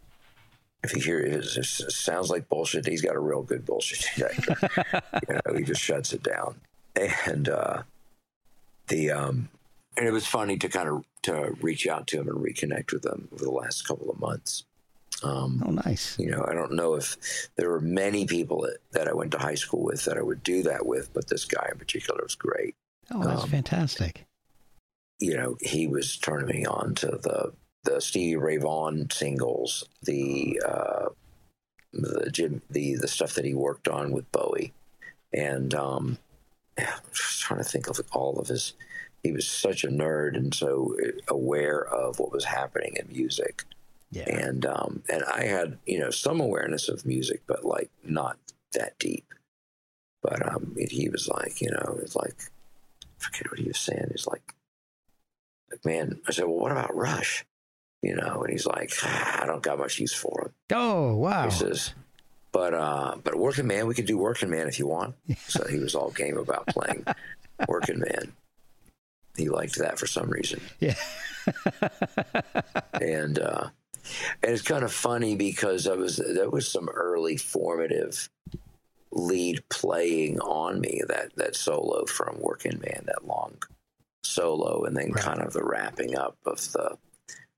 if 0.83 0.91
he 0.91 1.01
hears 1.01 1.57
it 1.57 1.65
sounds 1.93 2.31
like 2.31 2.49
bullshit, 2.49 2.87
he's 2.87 3.03
got 3.03 3.15
a 3.15 3.21
real 3.21 3.43
good 3.43 3.65
bullshit 3.65 4.07
detector. 4.15 5.03
you 5.29 5.35
know, 5.35 5.57
he 5.57 5.65
just 5.65 5.81
shuts 5.81 6.13
it 6.13 6.23
down. 6.23 6.61
And 7.27 7.49
uh, 7.49 7.83
the 8.89 9.11
um, 9.13 9.49
and 9.97 10.07
it 10.07 10.13
was 10.13 10.27
funny 10.27 10.57
to 10.59 10.69
kind 10.69 10.89
of 10.89 11.05
to 11.23 11.57
reach 11.61 11.87
out 11.87 12.07
to 12.09 12.21
him 12.21 12.29
and 12.29 12.39
reconnect 12.39 12.93
with 12.93 13.07
him 13.07 13.29
over 13.33 13.45
the 13.45 13.51
last 13.51 13.87
couple 13.87 14.11
of 14.11 14.19
months. 14.19 14.65
Um, 15.23 15.63
oh, 15.65 15.71
nice. 15.71 16.19
you 16.19 16.31
know, 16.31 16.45
I 16.49 16.53
don't 16.53 16.73
know 16.73 16.95
if 16.95 17.17
there 17.57 17.71
were 17.71 17.81
many 17.81 18.27
people 18.27 18.63
that, 18.63 18.79
that 18.91 19.07
I 19.07 19.13
went 19.13 19.31
to 19.33 19.39
high 19.39 19.55
school 19.55 19.85
with 19.85 20.05
that 20.07 20.19
I 20.19 20.23
would 20.23 20.43
do 20.43 20.65
that 20.65 20.85
with, 20.85 21.15
but 21.15 21.29
this 21.29 21.45
guy 21.45 21.69
in 21.71 21.79
particular 21.79 22.21
was 22.25 22.35
great. 22.35 22.75
Oh, 23.13 23.23
that's 23.23 23.45
um, 23.45 23.49
fantastic. 23.49 24.27
You 25.23 25.37
know, 25.37 25.57
he 25.61 25.87
was 25.87 26.17
turning 26.17 26.49
me 26.49 26.65
on 26.67 26.95
to 26.97 27.07
the 27.07 27.53
the 27.85 28.01
Stevie 28.01 28.37
Ray 28.37 28.57
Vaughan 28.59 29.11
singles, 29.11 29.85
the 30.03 30.61
uh, 30.67 31.09
the 31.93 32.31
Jim, 32.31 32.63
the 32.71 32.97
the 32.97 33.09
stuff 33.09 33.35
that 33.35 33.45
he 33.45 33.55
worked 33.55 33.89
on 33.89 34.13
with 34.13 34.31
Bowie, 34.33 34.73
and 35.33 35.75
um, 35.75 36.19
yeah, 36.79 36.95
I'm 36.97 37.11
just 37.13 37.41
trying 37.41 37.63
to 37.63 37.69
think 37.69 37.89
of 37.89 38.01
all 38.13 38.39
of 38.39 38.49
his. 38.49 38.75
He 39.23 39.31
was 39.31 39.47
such 39.47 39.85
a 39.85 39.89
nerd 39.89 40.37
and 40.37 40.53
so 40.53 40.97
aware 41.29 41.85
of 41.87 42.19
what 42.19 42.33
was 42.33 42.45
happening 42.45 42.97
in 42.97 43.07
music 43.17 43.63
Yeah. 44.11 44.25
and 44.29 44.67
um, 44.67 45.03
and 45.09 45.23
I 45.25 45.45
had 45.45 45.79
you 45.87 46.01
know 46.01 46.11
some 46.11 46.41
awareness 46.41 46.89
of 46.89 47.07
music, 47.07 47.43
but 47.47 47.65
like 47.65 47.91
not 48.03 48.39
that 48.73 48.99
deep. 48.99 49.27
But 50.23 50.45
um, 50.53 50.75
he 50.91 51.09
was 51.09 51.29
like, 51.29 51.61
you 51.61 51.71
know, 51.71 51.99
it's 52.01 52.15
like, 52.17 52.35
I 53.03 53.07
forget 53.19 53.51
what 53.51 53.59
he 53.61 53.67
was 53.69 53.79
saying. 53.79 54.07
He's 54.13 54.27
like, 54.27 54.55
man, 55.85 56.21
I 56.27 56.33
said, 56.33 56.45
well, 56.45 56.59
what 56.59 56.73
about 56.73 56.95
Rush? 56.95 57.45
You 58.03 58.17
know, 58.17 58.43
and 58.43 58.53
he's 58.53 58.67
like, 58.67 58.93
ah, 59.03 59.43
I 59.43 59.47
don't 59.47 59.63
got 59.63 59.79
much 59.79 59.99
use 60.01 60.13
for 60.13 60.43
him. 60.47 60.77
Oh, 60.77 61.15
wow. 61.17 61.45
He 61.45 61.51
says, 61.51 61.95
but 62.51 62.75
uh, 62.75 63.17
but 63.23 63.37
Working 63.37 63.67
Man, 63.67 63.87
we 63.87 63.95
could 63.95 64.07
do 64.07 64.19
Working 64.19 64.51
Man 64.51 64.67
if 64.69 64.79
you 64.79 64.87
want. 64.87 65.15
So 65.47 65.65
he 65.67 65.79
was 65.79 65.95
all 65.95 66.11
game 66.11 66.37
about 66.37 66.67
playing 66.67 67.05
Working 67.69 68.01
Man. 68.01 68.33
He 69.37 69.49
liked 69.49 69.79
that 69.79 69.99
for 69.99 70.07
some 70.07 70.29
reason 70.29 70.61
Yeah. 70.79 70.95
and 73.01 73.39
uh, 73.39 73.69
and 74.43 74.53
it's 74.53 74.63
kind 74.63 74.85
of 74.85 74.93
funny 74.93 75.37
because 75.37 75.87
I 75.87 75.95
was 75.95 76.17
there 76.17 76.51
was 76.51 76.69
some 76.71 76.89
early 76.91 77.37
formative 77.37 78.29
lead 79.11 79.63
playing 79.71 80.41
on 80.41 80.81
me 80.81 81.03
that 81.09 81.35
that 81.37 81.57
solo 81.57 82.05
from 82.07 82.37
Working 82.41 82.81
Man 82.85 83.05
that 83.07 83.27
long 83.27 83.57
solo 84.23 84.85
and 84.85 84.97
then 84.97 85.13
Right. 85.13 85.25
kind 85.25 85.41
of 85.43 85.53
the 85.53 85.65
wrapping 85.65 86.17
up 86.17 86.37
of 86.47 86.59
the 86.73 86.97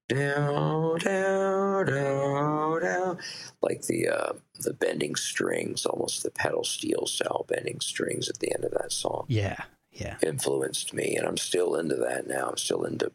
down 0.08 0.98
down 0.98 1.86
down 1.86 2.82
down 2.82 3.18
like 3.62 3.82
the 3.82 4.08
uh, 4.08 4.32
the 4.60 4.74
bending 4.74 5.14
strings 5.14 5.86
almost 5.86 6.22
the 6.22 6.30
pedal 6.30 6.62
steel 6.64 7.06
style 7.06 7.44
bending 7.48 7.80
strings 7.80 8.28
at 8.28 8.38
the 8.38 8.52
end 8.54 8.64
of 8.64 8.72
that 8.72 8.92
song 8.92 9.24
yeah. 9.28 9.56
Yeah. 9.92 10.16
influenced 10.22 10.92
me, 10.92 11.14
and 11.16 11.24
I'm 11.26 11.36
still 11.36 11.76
into 11.76 11.94
that 11.94 12.26
now. 12.26 12.48
I'm 12.48 12.56
still 12.56 12.82
into 12.84 13.12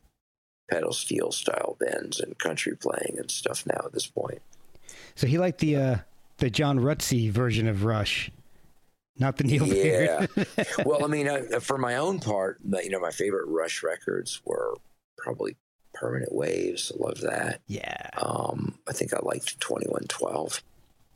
pedal 0.70 0.94
steel 0.94 1.30
style 1.34 1.76
bends 1.78 2.22
and 2.22 2.38
country 2.38 2.74
playing 2.76 3.16
and 3.18 3.30
stuff 3.30 3.66
now 3.66 3.82
at 3.86 3.92
this 3.92 4.08
point. 4.08 4.42
So 5.16 5.28
he 5.28 5.38
liked 5.38 5.60
the 5.60 5.76
uh, 5.76 5.98
the 6.38 6.50
John 6.50 6.80
Rutsey 6.80 7.30
version 7.30 7.68
of 7.68 7.84
Rush, 7.84 8.32
not 9.20 9.38
the 9.38 9.44
Neil 9.44 9.68
Yeah. 9.68 10.26
Well, 10.86 11.04
I 11.04 11.08
mean, 11.08 11.28
I, 11.30 11.42
for 11.60 11.78
my 11.78 11.96
own 11.98 12.20
part, 12.20 12.60
you 12.84 12.90
know, 12.90 13.00
my 13.00 13.12
favorite 13.12 13.48
Rush 13.48 13.84
records 13.84 14.42
were 14.46 14.76
probably 15.18 15.56
Permanent 15.94 16.34
Waves. 16.34 16.92
I 16.96 17.04
love 17.06 17.20
that. 17.22 17.62
yeah. 17.68 18.10
Um, 18.18 18.80
I 18.88 18.94
think 18.94 19.14
I 19.14 19.20
liked 19.22 19.60
2112. 19.60 20.64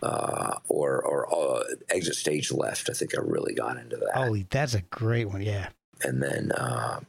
Uh, 0.02 0.58
or 0.68 1.02
or 1.02 1.34
uh, 1.34 1.63
exit 1.89 2.16
stage 2.16 2.52
left. 2.52 2.89
I 2.89 2.94
think 2.94 3.18
I 3.18 3.22
really 3.22 3.54
got 3.54 3.78
into 3.78 3.96
that. 3.96 4.12
Oh, 4.16 4.36
that's 4.50 4.74
a 4.74 4.82
great 4.82 5.30
one. 5.30 5.42
Yeah. 5.42 5.70
and 6.04 6.22
then 6.22 6.52
uh, 6.52 7.00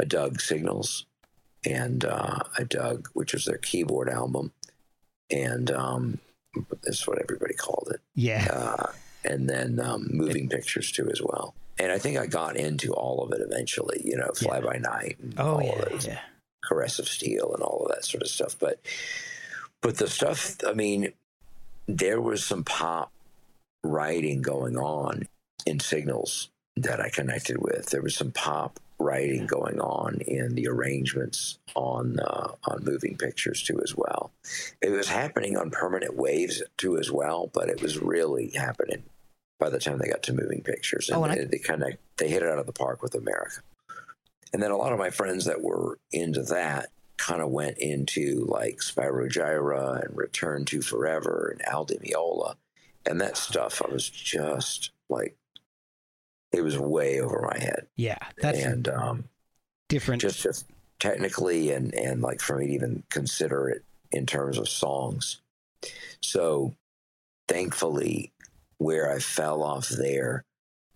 I 0.00 0.04
dug 0.04 0.40
Signals, 0.40 1.04
and 1.64 2.04
uh, 2.04 2.38
I 2.56 2.62
dug 2.62 3.08
which 3.14 3.32
was 3.32 3.44
their 3.44 3.58
keyboard 3.58 4.08
album, 4.08 4.52
and 5.32 5.68
um, 5.72 6.20
that's 6.84 7.08
what 7.08 7.18
everybody 7.20 7.54
called 7.54 7.88
it. 7.92 8.00
Yeah. 8.14 8.76
And 9.26 9.48
then 9.48 9.80
um, 9.80 10.08
Moving 10.10 10.48
Pictures 10.48 10.90
too 10.92 11.08
as 11.10 11.20
well. 11.20 11.54
And 11.78 11.92
I 11.92 11.98
think 11.98 12.16
I 12.16 12.26
got 12.26 12.56
into 12.56 12.92
all 12.94 13.22
of 13.22 13.32
it 13.32 13.40
eventually. 13.44 14.00
You 14.04 14.16
know, 14.16 14.30
Fly 14.34 14.58
Yeah. 14.58 14.64
by 14.64 14.78
Night, 14.78 15.16
and 15.20 15.34
Oh, 15.38 15.54
all 15.56 15.62
yeah. 15.64 15.72
of 15.82 15.88
those, 15.90 16.06
Yeah. 16.06 16.20
Caress 16.64 16.98
of 16.98 17.08
Steel, 17.08 17.52
and 17.54 17.62
all 17.62 17.84
of 17.86 17.94
that 17.94 18.04
sort 18.04 18.22
of 18.22 18.28
stuff. 18.28 18.56
But 18.58 18.80
but 19.82 19.98
the 19.98 20.08
stuff, 20.08 20.56
I 20.66 20.72
mean, 20.72 21.12
there 21.86 22.20
was 22.20 22.44
some 22.44 22.64
pop 22.64 23.12
writing 23.84 24.42
going 24.42 24.76
on 24.76 25.28
in 25.66 25.78
Signals 25.80 26.48
that 26.76 27.00
I 27.00 27.08
connected 27.08 27.58
with. 27.58 27.86
There 27.86 28.02
was 28.02 28.14
some 28.16 28.32
pop 28.32 28.80
writing 28.98 29.46
going 29.46 29.78
on 29.78 30.20
in 30.26 30.54
the 30.54 30.66
arrangements 30.68 31.58
on 31.74 32.18
uh, 32.18 32.52
on 32.64 32.82
moving 32.84 33.16
pictures 33.16 33.62
too 33.62 33.80
as 33.82 33.94
well. 33.94 34.32
It 34.80 34.90
was 34.90 35.08
happening 35.08 35.56
on 35.56 35.70
permanent 35.70 36.16
waves 36.16 36.62
too 36.78 36.96
as 36.98 37.12
well, 37.12 37.48
but 37.52 37.68
it 37.68 37.82
was 37.82 37.98
really 37.98 38.50
happening 38.50 39.02
by 39.58 39.70
the 39.70 39.78
time 39.78 39.98
they 39.98 40.08
got 40.08 40.22
to 40.24 40.32
moving 40.32 40.62
pictures, 40.62 41.08
and 41.08 41.18
Oh, 41.18 41.24
and 41.24 41.32
I- 41.32 41.44
they, 41.44 41.58
kind 41.58 41.82
of 41.82 41.94
they 42.18 42.28
hit 42.28 42.42
it 42.42 42.48
out 42.48 42.58
of 42.58 42.66
the 42.66 42.72
park 42.72 43.02
with 43.02 43.14
America. 43.14 43.60
And 44.52 44.62
then 44.62 44.70
a 44.70 44.76
lot 44.76 44.92
of 44.92 44.98
my 44.98 45.10
friends 45.10 45.44
that 45.46 45.60
were 45.62 45.98
into 46.12 46.42
that 46.44 46.90
kind 47.18 47.42
of 47.42 47.50
went 47.50 47.78
into 47.78 48.44
like 48.48 48.78
Spyro 48.78 49.28
Gyra 49.28 50.04
and 50.06 50.16
Return 50.16 50.64
to 50.66 50.80
Forever 50.82 51.50
and 51.52 51.66
Al 51.68 51.84
Di 51.84 51.96
Meola. 51.96 52.54
And 53.06 53.20
that 53.20 53.36
stuff, 53.36 53.82
I 53.84 53.90
was 53.92 54.08
just 54.08 54.90
like, 55.08 55.36
it 56.52 56.62
was 56.62 56.78
way 56.78 57.20
over 57.20 57.48
my 57.52 57.58
head. 57.58 57.86
Yeah, 57.96 58.18
that's 58.40 58.58
and 58.62 58.88
um, 58.88 59.24
different. 59.88 60.22
just 60.22 60.42
just 60.42 60.66
technically 61.00 61.72
and 61.72 61.92
and 61.94 62.22
like 62.22 62.40
for 62.40 62.56
me 62.56 62.68
to 62.68 62.72
even 62.72 63.02
consider 63.10 63.68
it 63.68 63.84
in 64.12 64.26
terms 64.26 64.58
of 64.58 64.68
songs. 64.68 65.40
So 66.22 66.74
thankfully, 67.48 68.32
where 68.78 69.10
I 69.12 69.18
fell 69.18 69.62
off 69.62 69.88
there, 69.88 70.44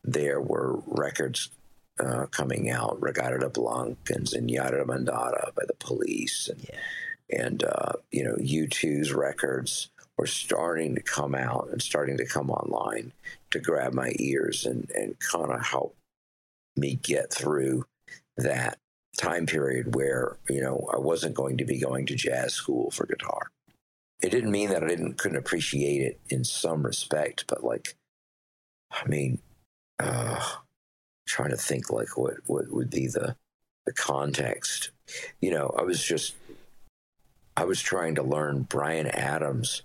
there 0.04 0.40
were 0.40 0.80
records 0.86 1.50
uh, 1.98 2.26
coming 2.26 2.70
out, 2.70 3.00
Reggatta 3.00 3.40
de 3.40 3.48
Blanc 3.48 3.98
and 4.08 4.26
Zenyatta 4.26 4.84
Mondatta 4.84 5.54
by 5.54 5.62
the 5.66 5.74
police 5.78 6.48
and 6.48 6.66
Yeah. 6.68 6.78
and 7.44 7.64
uh, 7.64 7.92
you 8.10 8.24
know, 8.24 8.36
U2's 8.36 9.12
records 9.12 9.90
were 10.16 10.26
starting 10.26 10.94
to 10.94 11.02
come 11.02 11.34
out 11.34 11.68
and 11.70 11.80
starting 11.80 12.16
to 12.18 12.26
come 12.26 12.50
online 12.50 13.12
to 13.50 13.58
grab 13.58 13.94
my 13.94 14.12
ears 14.18 14.66
and, 14.66 14.90
and 14.90 15.18
kind 15.18 15.50
of 15.50 15.64
help 15.64 15.96
me 16.76 16.98
get 17.02 17.32
through 17.32 17.84
that 18.36 18.78
time 19.16 19.46
period 19.46 19.94
where, 19.94 20.36
you 20.48 20.60
know, 20.60 20.88
I 20.92 20.98
wasn't 20.98 21.34
going 21.34 21.58
to 21.58 21.64
be 21.64 21.78
going 21.78 22.06
to 22.06 22.14
jazz 22.14 22.54
school 22.54 22.90
for 22.90 23.06
guitar. 23.06 23.50
It 24.22 24.30
didn't 24.30 24.50
mean 24.50 24.70
that 24.70 24.84
I 24.84 24.88
didn't 24.88 25.18
couldn't 25.18 25.38
appreciate 25.38 26.02
it 26.02 26.20
in 26.28 26.44
some 26.44 26.84
respect, 26.84 27.44
but 27.48 27.64
like 27.64 27.94
I 28.90 29.06
mean, 29.08 29.38
uh 29.98 30.44
trying 31.26 31.50
to 31.50 31.56
think 31.56 31.90
like 31.90 32.18
what, 32.18 32.34
what 32.46 32.70
would 32.70 32.90
be 32.90 33.06
the 33.06 33.36
the 33.86 33.92
context. 33.92 34.90
You 35.40 35.52
know, 35.52 35.74
I 35.78 35.82
was 35.82 36.02
just 36.02 36.34
I 37.56 37.64
was 37.64 37.80
trying 37.80 38.14
to 38.16 38.22
learn 38.22 38.62
Bryan 38.62 39.06
Adams, 39.06 39.82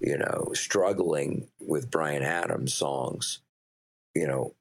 you 0.00 0.18
know, 0.18 0.50
struggling 0.54 1.48
with 1.60 1.90
Bryan 1.90 2.22
Adams 2.22 2.74
songs, 2.74 3.40
you 4.14 4.26
know, 4.26 4.54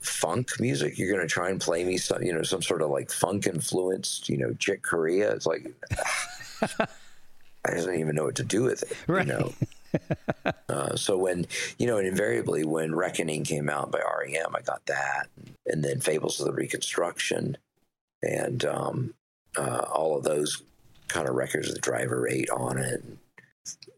funk 0.00 0.60
music. 0.60 0.98
You're 0.98 1.12
going 1.12 1.26
to 1.26 1.32
try 1.32 1.50
and 1.50 1.60
play 1.60 1.84
me 1.84 1.96
some, 1.96 2.22
you 2.22 2.32
know, 2.32 2.42
some 2.42 2.62
sort 2.62 2.82
of 2.82 2.90
like 2.90 3.10
funk 3.10 3.46
influenced, 3.46 4.28
you 4.28 4.36
know, 4.36 4.52
Chick 4.54 4.82
Corea. 4.82 5.32
It's 5.32 5.46
like, 5.46 5.72
I 7.66 7.74
don't 7.74 7.98
even 7.98 8.14
know 8.16 8.24
what 8.24 8.36
to 8.36 8.44
do 8.44 8.62
with 8.64 8.82
it, 8.82 8.96
Right. 9.06 9.26
you 9.26 9.32
know. 9.32 9.52
uh, 10.68 10.96
so 10.96 11.16
when, 11.16 11.46
you 11.78 11.86
know, 11.86 11.98
and 11.98 12.06
invariably 12.06 12.64
when 12.64 12.94
Reckoning 12.94 13.44
came 13.44 13.68
out 13.68 13.90
by 13.90 13.98
REM, 14.00 14.54
I 14.54 14.60
got 14.62 14.84
that. 14.86 15.28
And 15.66 15.82
then 15.82 16.00
Fables 16.00 16.40
of 16.40 16.46
the 16.46 16.52
Reconstruction 16.52 17.56
and 18.22 18.64
um, 18.64 19.14
uh, 19.56 19.84
all 19.92 20.16
of 20.16 20.24
those 20.24 20.62
kind 21.08 21.28
of 21.28 21.34
records 21.34 21.68
with 21.68 21.80
Driver 21.80 22.28
8 22.28 22.50
on 22.50 22.78
it, 22.78 23.02
and 23.02 23.18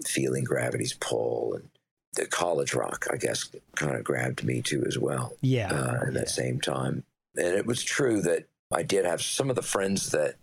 Feeling 0.07 0.45
Gravity's 0.45 0.93
Pull, 0.95 1.55
and 1.55 1.69
the 2.15 2.27
college 2.27 2.75
rock, 2.75 3.07
I 3.13 3.17
guess, 3.17 3.49
kind 3.77 3.97
of 3.97 4.05
grabbed 4.05 4.45
me 4.45 4.63
too 4.63 4.85
as 4.87 4.99
well 4.99 5.35
yeah, 5.41 5.71
uh, 5.73 5.95
at 6.07 6.13
yeah. 6.13 6.21
that 6.21 6.31
same 6.31 6.61
time. 6.61 7.05
And 7.37 7.47
it 7.47 7.67
was 7.67 7.83
true 7.83 8.21
that 8.23 8.47
I 8.73 8.83
did 8.83 9.05
have 9.05 9.23
some 9.23 9.51
of 9.51 9.57
the 9.57 9.63
friends 9.63 10.11
that, 10.11 10.35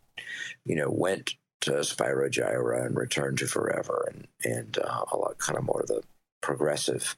you 0.63 0.75
know, 0.75 0.89
went 0.89 1.35
to 1.61 1.71
Spyro 1.71 2.29
Gyra 2.29 2.85
and 2.85 2.95
Return 2.95 3.35
to 3.37 3.47
Forever 3.47 4.11
and, 4.13 4.27
and 4.43 4.77
uh, 4.77 5.05
a 5.11 5.17
lot 5.17 5.37
kind 5.39 5.57
of 5.57 5.65
more 5.65 5.81
of 5.81 5.87
the 5.87 6.01
progressive 6.41 7.15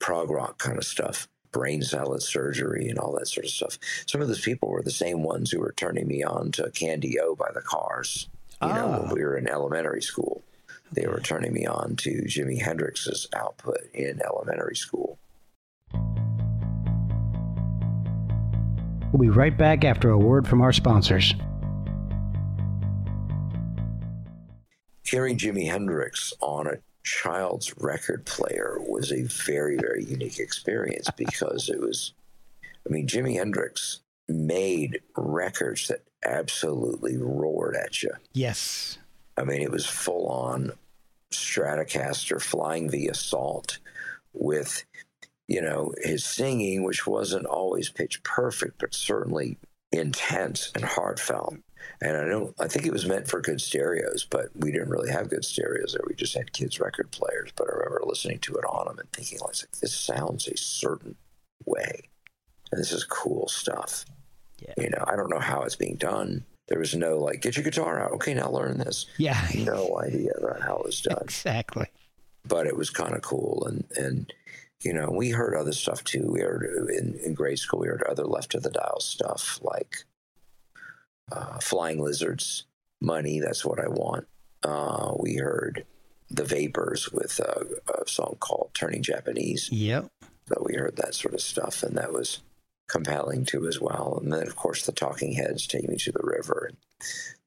prog 0.00 0.30
rock 0.30 0.58
kind 0.58 0.78
of 0.78 0.84
stuff, 0.84 1.28
brain 1.52 1.82
salad 1.82 2.22
surgery 2.22 2.88
and 2.88 2.98
all 2.98 3.12
that 3.12 3.28
sort 3.28 3.44
of 3.44 3.50
stuff. 3.50 3.78
Some 4.06 4.20
of 4.20 4.28
those 4.28 4.40
people 4.40 4.70
were 4.70 4.82
the 4.82 4.90
same 4.90 5.22
ones 5.22 5.50
who 5.50 5.60
were 5.60 5.74
turning 5.76 6.06
me 6.08 6.22
on 6.22 6.50
to 6.52 6.70
Candy 6.70 7.18
O 7.20 7.34
by 7.34 7.50
the 7.54 7.60
Cars, 7.62 8.28
you 8.62 8.68
know, 8.68 8.74
Ah. 8.94 9.00
when 9.02 9.14
we 9.14 9.22
were 9.24 9.36
in 9.36 9.48
elementary 9.48 10.02
school. 10.02 10.42
They 10.92 11.06
were 11.06 11.20
turning 11.20 11.52
me 11.52 11.66
on 11.66 11.96
to 11.96 12.22
Jimi 12.26 12.62
Hendrix's 12.62 13.26
output 13.34 13.78
in 13.92 14.20
elementary 14.24 14.76
school. 14.76 15.18
We'll 19.12 19.20
be 19.20 19.28
right 19.28 19.56
back 19.56 19.84
after 19.84 20.10
a 20.10 20.18
word 20.18 20.46
from 20.48 20.60
our 20.60 20.72
sponsors. 20.72 21.34
Hearing 25.04 25.38
Jimi 25.38 25.70
Hendrix 25.70 26.32
on 26.40 26.66
a 26.66 26.78
child's 27.04 27.76
record 27.78 28.24
player 28.24 28.78
was 28.80 29.12
a 29.12 29.22
very, 29.22 29.76
very 29.76 30.04
unique 30.04 30.38
experience 30.38 31.08
because 31.16 31.68
it 31.68 31.80
was, 31.80 32.14
I 32.86 32.92
mean, 32.92 33.06
Jimi 33.06 33.34
Hendrix 33.34 34.00
made 34.28 35.00
records 35.16 35.88
that 35.88 36.02
absolutely 36.24 37.16
roared 37.18 37.76
at 37.76 38.02
you. 38.02 38.10
Yes. 38.32 38.98
I 39.36 39.44
mean, 39.44 39.60
it 39.60 39.70
was 39.70 39.86
full 39.86 40.28
on 40.28 40.72
Stratocaster 41.30 42.40
flying 42.40 42.88
the 42.88 43.08
assault 43.08 43.78
with, 44.32 44.84
you 45.48 45.60
know, 45.60 45.92
his 46.02 46.24
singing, 46.24 46.84
which 46.84 47.06
wasn't 47.06 47.46
always 47.46 47.90
pitch 47.90 48.22
perfect, 48.22 48.78
but 48.78 48.94
certainly 48.94 49.58
intense 49.92 50.70
and 50.74 50.84
heartfelt. 50.84 51.56
And 52.00 52.16
I 52.16 52.24
don't, 52.26 52.54
I 52.60 52.66
think 52.68 52.86
it 52.86 52.92
was 52.92 53.06
meant 53.06 53.28
for 53.28 53.40
good 53.40 53.60
stereos, 53.60 54.26
but 54.28 54.46
we 54.54 54.72
didn't 54.72 54.90
really 54.90 55.10
have 55.10 55.30
good 55.30 55.44
stereos 55.44 55.92
there. 55.92 56.02
We 56.06 56.14
just 56.14 56.34
had 56.36 56.52
kids' 56.52 56.80
record 56.80 57.10
players. 57.10 57.50
But 57.56 57.68
I 57.68 57.72
remember 57.76 58.02
listening 58.04 58.38
to 58.40 58.54
it 58.56 58.64
on 58.64 58.86
them 58.86 58.98
and 58.98 59.10
thinking, 59.12 59.38
like, 59.40 59.54
this 59.80 59.94
sounds 59.94 60.46
a 60.48 60.56
certain 60.56 61.16
way. 61.64 62.08
And 62.72 62.80
this 62.80 62.92
is 62.92 63.04
cool 63.04 63.48
stuff. 63.48 64.04
Yeah. 64.60 64.74
You 64.78 64.90
know, 64.90 65.04
I 65.06 65.16
don't 65.16 65.30
know 65.30 65.38
how 65.40 65.62
it's 65.62 65.76
being 65.76 65.96
done. 65.96 66.44
There 66.68 66.78
was 66.78 66.94
no 66.94 67.18
like, 67.18 67.42
get 67.42 67.56
your 67.56 67.64
guitar 67.64 68.00
out. 68.02 68.12
Okay, 68.12 68.34
now 68.34 68.48
learn 68.50 68.78
this. 68.78 69.06
Yeah. 69.18 69.46
No 69.54 70.00
idea 70.00 70.30
about 70.38 70.60
how 70.62 70.76
it 70.78 70.86
was 70.86 71.00
done, 71.02 71.18
Exactly. 71.22 71.86
but 72.48 72.66
it 72.66 72.76
was 72.76 72.88
kind 72.90 73.14
of 73.14 73.20
cool. 73.22 73.66
And 73.66 73.84
and 73.96 74.32
you 74.82 74.92
know, 74.92 75.10
we 75.10 75.30
heard 75.30 75.54
other 75.54 75.72
stuff 75.72 76.02
too. 76.04 76.30
We 76.32 76.40
heard 76.40 76.64
in, 76.90 77.18
in 77.22 77.34
grade 77.34 77.58
school, 77.58 77.80
we 77.80 77.88
heard 77.88 78.02
other 78.04 78.24
left 78.24 78.54
of 78.54 78.62
the 78.62 78.70
dial 78.70 79.00
stuff 79.00 79.58
like 79.62 80.04
uh, 81.32 81.58
Flying 81.60 82.02
Lizards, 82.02 82.66
Money. 83.00 83.40
That's 83.40 83.64
what 83.64 83.80
I 83.80 83.88
want. 83.88 84.26
Uh, 84.62 85.12
we 85.18 85.36
heard 85.36 85.84
the 86.30 86.44
Vapors 86.44 87.12
with 87.12 87.38
a, 87.38 87.66
a 88.00 88.08
song 88.08 88.36
called 88.40 88.70
Turning 88.74 89.02
Japanese. 89.02 89.68
Yep. 89.70 90.08
So 90.48 90.62
we 90.66 90.74
heard 90.74 90.96
that 90.96 91.14
sort 91.14 91.34
of 91.34 91.40
stuff, 91.40 91.82
and 91.82 91.96
that 91.96 92.12
was 92.12 92.42
compelling 92.88 93.44
too 93.44 93.66
as 93.66 93.80
well. 93.80 94.18
And 94.22 94.32
then, 94.32 94.46
of 94.46 94.56
course, 94.56 94.84
the 94.84 94.92
Talking 94.92 95.32
Heads, 95.32 95.66
"Take 95.66 95.88
Me 95.88 95.96
to 95.96 96.12
the 96.12 96.22
River," 96.22 96.68
and 96.68 96.76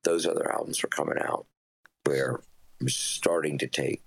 those 0.04 0.26
other 0.26 0.52
albums 0.52 0.82
were 0.82 0.90
coming 0.90 1.18
out, 1.20 1.46
where 2.06 2.40
I'm 2.82 2.90
starting 2.90 3.58
to 3.60 3.68
take, 3.68 4.04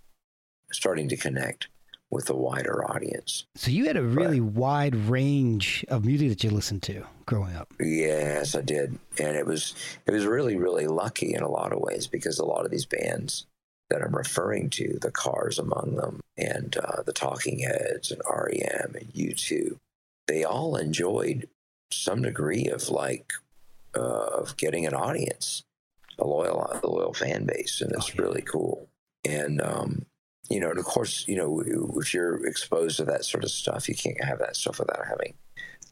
starting 0.73 1.09
to 1.09 1.17
connect 1.17 1.69
with 2.11 2.29
a 2.31 2.35
wider 2.37 2.85
audience. 2.91 3.45
So 3.55 3.71
you 3.71 3.87
had 3.87 3.97
a 3.97 4.03
really 4.03 4.41
wide 4.41 4.95
range 4.95 5.85
of 5.89 6.05
music 6.05 6.29
that 6.31 6.45
you 6.45 6.51
listened 6.51 6.83
to 6.85 7.05
growing 7.27 7.55
up. 7.55 7.73
Yes, 7.79 8.55
I 8.55 8.63
did, 8.63 8.99
and 9.19 9.37
it 9.37 9.47
was 9.47 9.75
it 10.07 10.11
was 10.13 10.27
really 10.27 10.57
really 10.57 10.87
lucky 10.87 11.35
in 11.35 11.43
a 11.43 11.49
lot 11.51 11.73
of 11.73 11.81
ways 11.81 12.07
because 12.07 12.39
a 12.39 12.45
lot 12.45 12.65
of 12.65 12.71
these 12.71 12.87
bands 12.87 13.47
that 13.91 14.03
I'm 14.03 14.15
referring 14.15 14.71
to, 14.71 14.99
the 15.01 15.11
Cars 15.11 15.59
among 15.59 15.97
them, 15.97 16.21
and 16.39 16.77
uh, 16.77 17.03
the 17.03 17.13
Talking 17.13 17.59
Heads 17.61 18.13
and 18.13 18.23
REM 18.29 18.95
and 18.95 19.13
U2, 19.13 19.79
they 20.29 20.45
all 20.45 20.77
enjoyed 20.77 21.49
some 21.93 22.23
degree 22.23 22.67
of 22.67 22.89
like 22.89 23.33
uh, 23.97 24.01
of 24.01 24.57
getting 24.57 24.87
an 24.87 24.95
audience, 24.95 25.63
a 26.19 26.27
loyal 26.27 26.81
a 26.83 26.87
loyal 26.87 27.13
fan 27.15 27.45
base, 27.47 27.81
and 27.81 27.93
it's 27.93 28.11
Oh, 28.11 28.23
really 28.23 28.43
cool. 28.43 28.89
And 29.25 29.61
um, 29.61 30.07
you 30.51 30.61
know, 30.61 30.71
and 30.71 30.79
of 30.79 30.85
course, 30.85 31.25
you 31.29 31.37
know, 31.37 31.63
if 31.97 32.13
you're 32.13 32.45
exposed 32.47 32.97
to 32.97 33.05
that 33.05 33.25
sort 33.25 33.45
of 33.45 33.51
stuff, 33.51 33.89
you 33.89 33.95
can't 33.95 34.23
have 34.25 34.41
that 34.41 34.57
stuff 34.57 34.81
without 34.81 35.07
having 35.07 35.35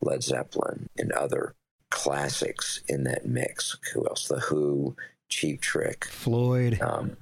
Led 0.01 0.23
Zeppelin 0.23 0.89
and 0.99 1.13
other 1.13 1.55
classics 1.91 2.83
in 2.89 3.05
that 3.05 3.25
mix. 3.25 3.79
Who 3.95 4.07
else? 4.07 4.29
The 4.29 4.41
Who, 4.41 4.97
Cheap 5.29 5.61
Trick. 5.61 6.07
Floyd. 6.07 6.81
Um, 6.83 7.17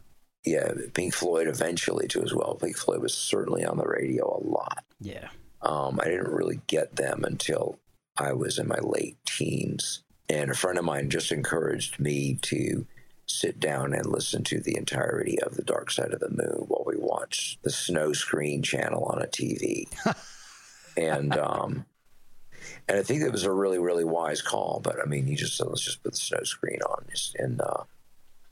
yeah, 0.45 0.73
Pink 0.95 1.13
Floyd 1.13 1.49
eventually 1.49 2.09
too 2.09 2.23
as 2.23 2.33
well. 2.33 2.55
Pink 2.55 2.77
Floyd 2.77 3.03
was 3.03 3.15
certainly 3.15 3.65
on 3.65 3.77
the 3.77 3.87
radio 3.87 4.25
a 4.25 4.41
lot. 4.47 4.85
Yeah. 5.01 5.29
Um, 5.63 6.01
I 6.01 6.05
didn't 6.07 6.31
really 6.31 6.61
get 6.69 6.97
them 6.97 7.25
until 7.25 7.79
I 8.17 8.33
was 8.33 8.59
in 8.59 8.69
my 8.69 8.79
late 8.79 9.19
teens. 9.27 10.03
And 10.29 10.51
a 10.51 10.55
friend 10.55 10.79
of 10.79 10.85
mine 10.85 11.11
just 11.11 11.33
encouraged 11.33 12.01
me 12.01 12.39
to 12.43 12.87
sit 13.27 13.59
down 13.59 13.93
and 13.93 14.07
listen 14.07 14.45
to 14.45 14.61
the 14.61 14.77
entirety 14.77 15.41
of 15.43 15.57
The 15.57 15.63
Dark 15.63 15.91
Side 15.91 16.13
of 16.13 16.21
the 16.21 16.31
Moon 16.31 16.65
while 16.69 16.85
we 16.87 16.97
watch 16.97 17.59
the 17.63 17.71
snow 17.71 18.13
screen 18.13 18.63
channel 18.63 19.05
on 19.05 19.21
a 19.21 19.27
TV. 19.27 19.87
and 20.97 21.37
um, 21.37 21.85
and 22.89 22.99
I 22.99 23.03
think 23.03 23.23
it 23.23 23.33
was 23.33 23.45
a 23.45 23.53
really, 23.53 23.79
really 23.79 24.05
wise 24.05 24.43
call. 24.43 24.81
But 24.83 24.97
I 25.03 25.07
mean, 25.07 25.27
you 25.29 25.37
just 25.37 25.57
said, 25.57 25.67
let's 25.67 25.85
just 25.85 26.03
put 26.03 26.13
the 26.13 26.19
snow 26.19 26.43
screen 26.45 26.81
on. 26.83 27.07
And, 27.37 27.61
uh, 27.61 27.85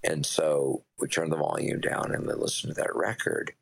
and 0.03 0.27
so 0.27 0.83
we 0.99 1.09
turned 1.09 1.33
the 1.33 1.37
volume 1.37 1.81
down 1.81 2.13
and 2.13 2.29
then 2.29 2.41
listened 2.41 2.75
to 2.75 2.81
that 2.81 2.95
record. 2.95 3.53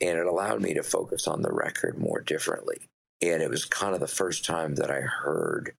And 0.00 0.18
it 0.18 0.26
allowed 0.26 0.62
me 0.62 0.74
to 0.74 0.82
focus 0.82 1.26
on 1.26 1.42
the 1.42 1.52
record 1.52 1.98
more 1.98 2.20
differently. 2.20 2.88
And 3.20 3.42
it 3.42 3.50
was 3.50 3.64
kind 3.64 3.94
of 3.94 4.00
the 4.00 4.06
first 4.06 4.44
time 4.44 4.76
that 4.76 4.90
I 4.90 5.00
heard 5.00 5.74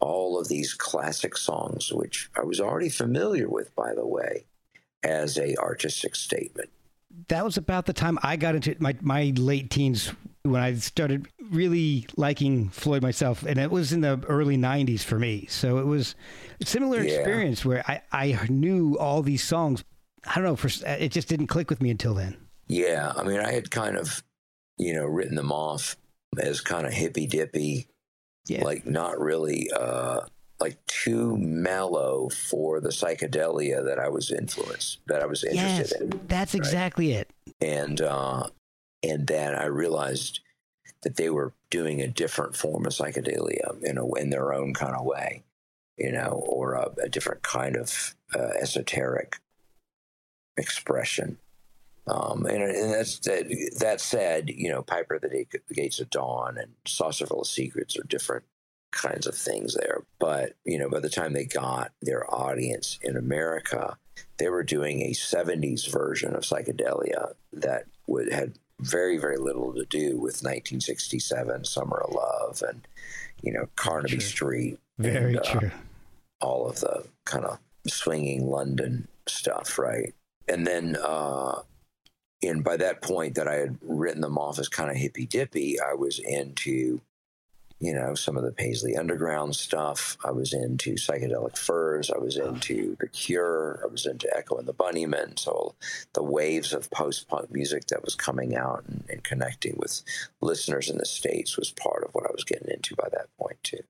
all 0.00 0.38
of 0.38 0.48
these 0.48 0.74
classic 0.74 1.36
songs, 1.36 1.92
which 1.92 2.30
I 2.36 2.42
was 2.42 2.60
already 2.60 2.88
familiar 2.88 3.48
with, 3.48 3.74
by 3.76 3.94
the 3.94 4.06
way, 4.06 4.44
as 5.02 5.38
a 5.38 5.56
artistic 5.56 6.14
statement. 6.16 6.70
That 7.28 7.44
was 7.44 7.56
about 7.56 7.86
the 7.86 7.92
time 7.92 8.18
I 8.22 8.36
got 8.36 8.54
into 8.54 8.74
my, 8.78 8.96
my 9.00 9.32
late 9.36 9.70
teens 9.70 10.12
when 10.42 10.62
I 10.62 10.74
started 10.74 11.28
really 11.50 12.06
liking 12.16 12.68
Floyd 12.70 13.02
myself, 13.02 13.42
and 13.42 13.58
it 13.58 13.70
was 13.70 13.92
in 13.92 14.00
the 14.00 14.24
early 14.28 14.56
'90s 14.56 15.02
for 15.02 15.18
me. 15.18 15.46
So 15.50 15.78
it 15.78 15.86
was 15.86 16.14
a 16.60 16.66
similar 16.66 17.02
Yeah. 17.02 17.04
experience 17.04 17.64
where 17.64 17.84
I 17.86 18.02
I 18.12 18.46
knew 18.48 18.96
all 18.98 19.22
these 19.22 19.44
songs. 19.44 19.84
I 20.24 20.34
don't 20.36 20.44
know, 20.44 20.56
for 20.56 20.70
it 20.86 21.12
just 21.12 21.28
didn't 21.28 21.48
click 21.48 21.68
with 21.68 21.82
me 21.82 21.90
until 21.90 22.14
then. 22.14 22.36
Yeah, 22.68 23.12
I 23.16 23.24
mean, 23.24 23.40
I 23.40 23.52
had 23.52 23.70
kind 23.70 23.96
of, 23.96 24.22
you 24.78 24.94
know, 24.94 25.04
written 25.04 25.34
them 25.34 25.50
off 25.50 25.96
as 26.38 26.60
kind 26.60 26.86
of 26.86 26.92
hippy 26.92 27.26
dippy, 27.26 27.88
Yeah. 28.46 28.64
like 28.64 28.86
not 28.86 29.20
really, 29.20 29.70
uh, 29.76 30.20
like 30.60 30.84
too 30.86 31.36
mellow 31.38 32.28
for 32.28 32.80
the 32.80 32.88
psychedelia 32.90 33.84
that 33.84 33.98
I 33.98 34.08
was 34.08 34.30
influenced, 34.30 34.98
that 35.06 35.22
I 35.22 35.26
was 35.26 35.42
Yes, 35.42 35.56
interested 35.92 36.12
in. 36.14 36.20
that's 36.28 36.54
exactly 36.54 37.12
it. 37.12 37.30
and 37.60 38.00
uh, 38.00 38.48
and 39.02 39.26
then 39.26 39.54
I 39.54 39.64
realized 39.66 40.40
that 41.02 41.16
they 41.16 41.30
were 41.30 41.54
doing 41.70 42.02
a 42.02 42.08
different 42.08 42.54
form 42.56 42.84
of 42.84 42.92
psychedelia 42.92 43.82
in 43.82 43.96
a 43.96 44.14
in 44.16 44.28
their 44.30 44.52
own 44.52 44.74
kind 44.74 44.94
of 44.94 45.04
way, 45.06 45.42
you 45.96 46.12
know, 46.12 46.42
or 46.46 46.74
a, 46.74 46.90
a 47.04 47.08
different 47.08 47.42
kind 47.42 47.76
of 47.76 48.14
uh, 48.34 48.50
esoteric 48.60 49.36
expression. 50.56 51.38
Um, 52.10 52.46
and, 52.46 52.62
and 52.62 52.92
that's 52.92 53.18
that. 53.20 53.46
That 53.78 54.00
said, 54.00 54.50
you 54.50 54.68
know, 54.68 54.82
Piper 54.82 55.18
the 55.18 55.28
Day- 55.28 55.46
Gates 55.72 56.00
of 56.00 56.10
Dawn 56.10 56.58
and 56.58 56.72
Saucerful 56.86 57.42
of 57.42 57.46
Secrets 57.46 57.96
are 57.96 58.02
different 58.02 58.44
kinds 58.90 59.26
of 59.26 59.34
things 59.36 59.74
there. 59.74 60.02
But 60.18 60.54
you 60.64 60.78
know, 60.78 60.88
by 60.90 61.00
the 61.00 61.08
time 61.08 61.32
they 61.32 61.44
got 61.44 61.92
their 62.02 62.32
audience 62.34 62.98
in 63.02 63.16
America, 63.16 63.96
they 64.38 64.48
were 64.48 64.64
doing 64.64 65.02
a 65.02 65.12
70s 65.12 65.88
version 65.90 66.34
of 66.34 66.42
psychedelia 66.42 67.34
that 67.52 67.84
would 68.06 68.32
had 68.32 68.54
very 68.80 69.18
very 69.18 69.36
little 69.36 69.74
to 69.74 69.84
do 69.84 70.12
with 70.18 70.42
1967 70.42 71.64
summer 71.64 71.98
of 71.98 72.14
love 72.14 72.62
and 72.66 72.88
you 73.42 73.52
know 73.52 73.68
carnaby 73.76 74.12
True. 74.16 74.20
street 74.20 74.78
Very 74.98 75.36
and, 75.36 75.46
uh, 75.46 75.60
true. 75.60 75.70
all 76.40 76.66
of 76.66 76.80
the 76.80 77.04
kind 77.26 77.44
of 77.44 77.58
swinging 77.86 78.46
london 78.48 79.06
stuff 79.28 79.78
right 79.78 80.14
and 80.48 80.66
then 80.66 80.96
uh 81.02 81.60
and 82.42 82.64
by 82.64 82.76
that 82.76 83.02
point 83.02 83.34
that 83.34 83.48
i 83.48 83.54
had 83.54 83.76
written 83.82 84.20
them 84.20 84.38
off 84.38 84.58
as 84.58 84.68
kind 84.68 84.90
of 84.90 84.96
hippy 84.96 85.26
dippy 85.26 85.78
i 85.80 85.94
was 85.94 86.18
into 86.18 87.00
you 87.80 87.94
know 87.94 88.14
some 88.14 88.36
of 88.36 88.44
the 88.44 88.52
paisley 88.52 88.96
underground 88.96 89.56
stuff. 89.56 90.16
I 90.24 90.30
was 90.30 90.52
into 90.52 90.94
psychedelic 90.94 91.56
furs. 91.56 92.10
I 92.10 92.18
was 92.18 92.36
into 92.36 92.96
the 93.00 93.08
cure. 93.08 93.80
I 93.82 93.86
was 93.86 94.06
into 94.06 94.28
echo 94.36 94.58
and 94.58 94.68
the 94.68 94.74
bunnymen. 94.74 95.38
So 95.38 95.74
the 96.12 96.22
waves 96.22 96.72
of 96.72 96.90
post-punk 96.90 97.50
music 97.50 97.86
that 97.86 98.04
was 98.04 98.14
coming 98.14 98.54
out 98.54 98.84
and, 98.86 99.04
and 99.08 99.24
connecting 99.24 99.76
with 99.78 100.02
listeners 100.40 100.90
in 100.90 100.98
the 100.98 101.06
states 101.06 101.56
was 101.56 101.72
part 101.72 102.04
of 102.04 102.14
what 102.14 102.26
i 102.26 102.32
was 102.32 102.44
getting 102.44 102.68
into 102.68 102.94
by 102.94 103.08
that 103.12 103.34
point 103.38 103.56
too. 103.62 103.82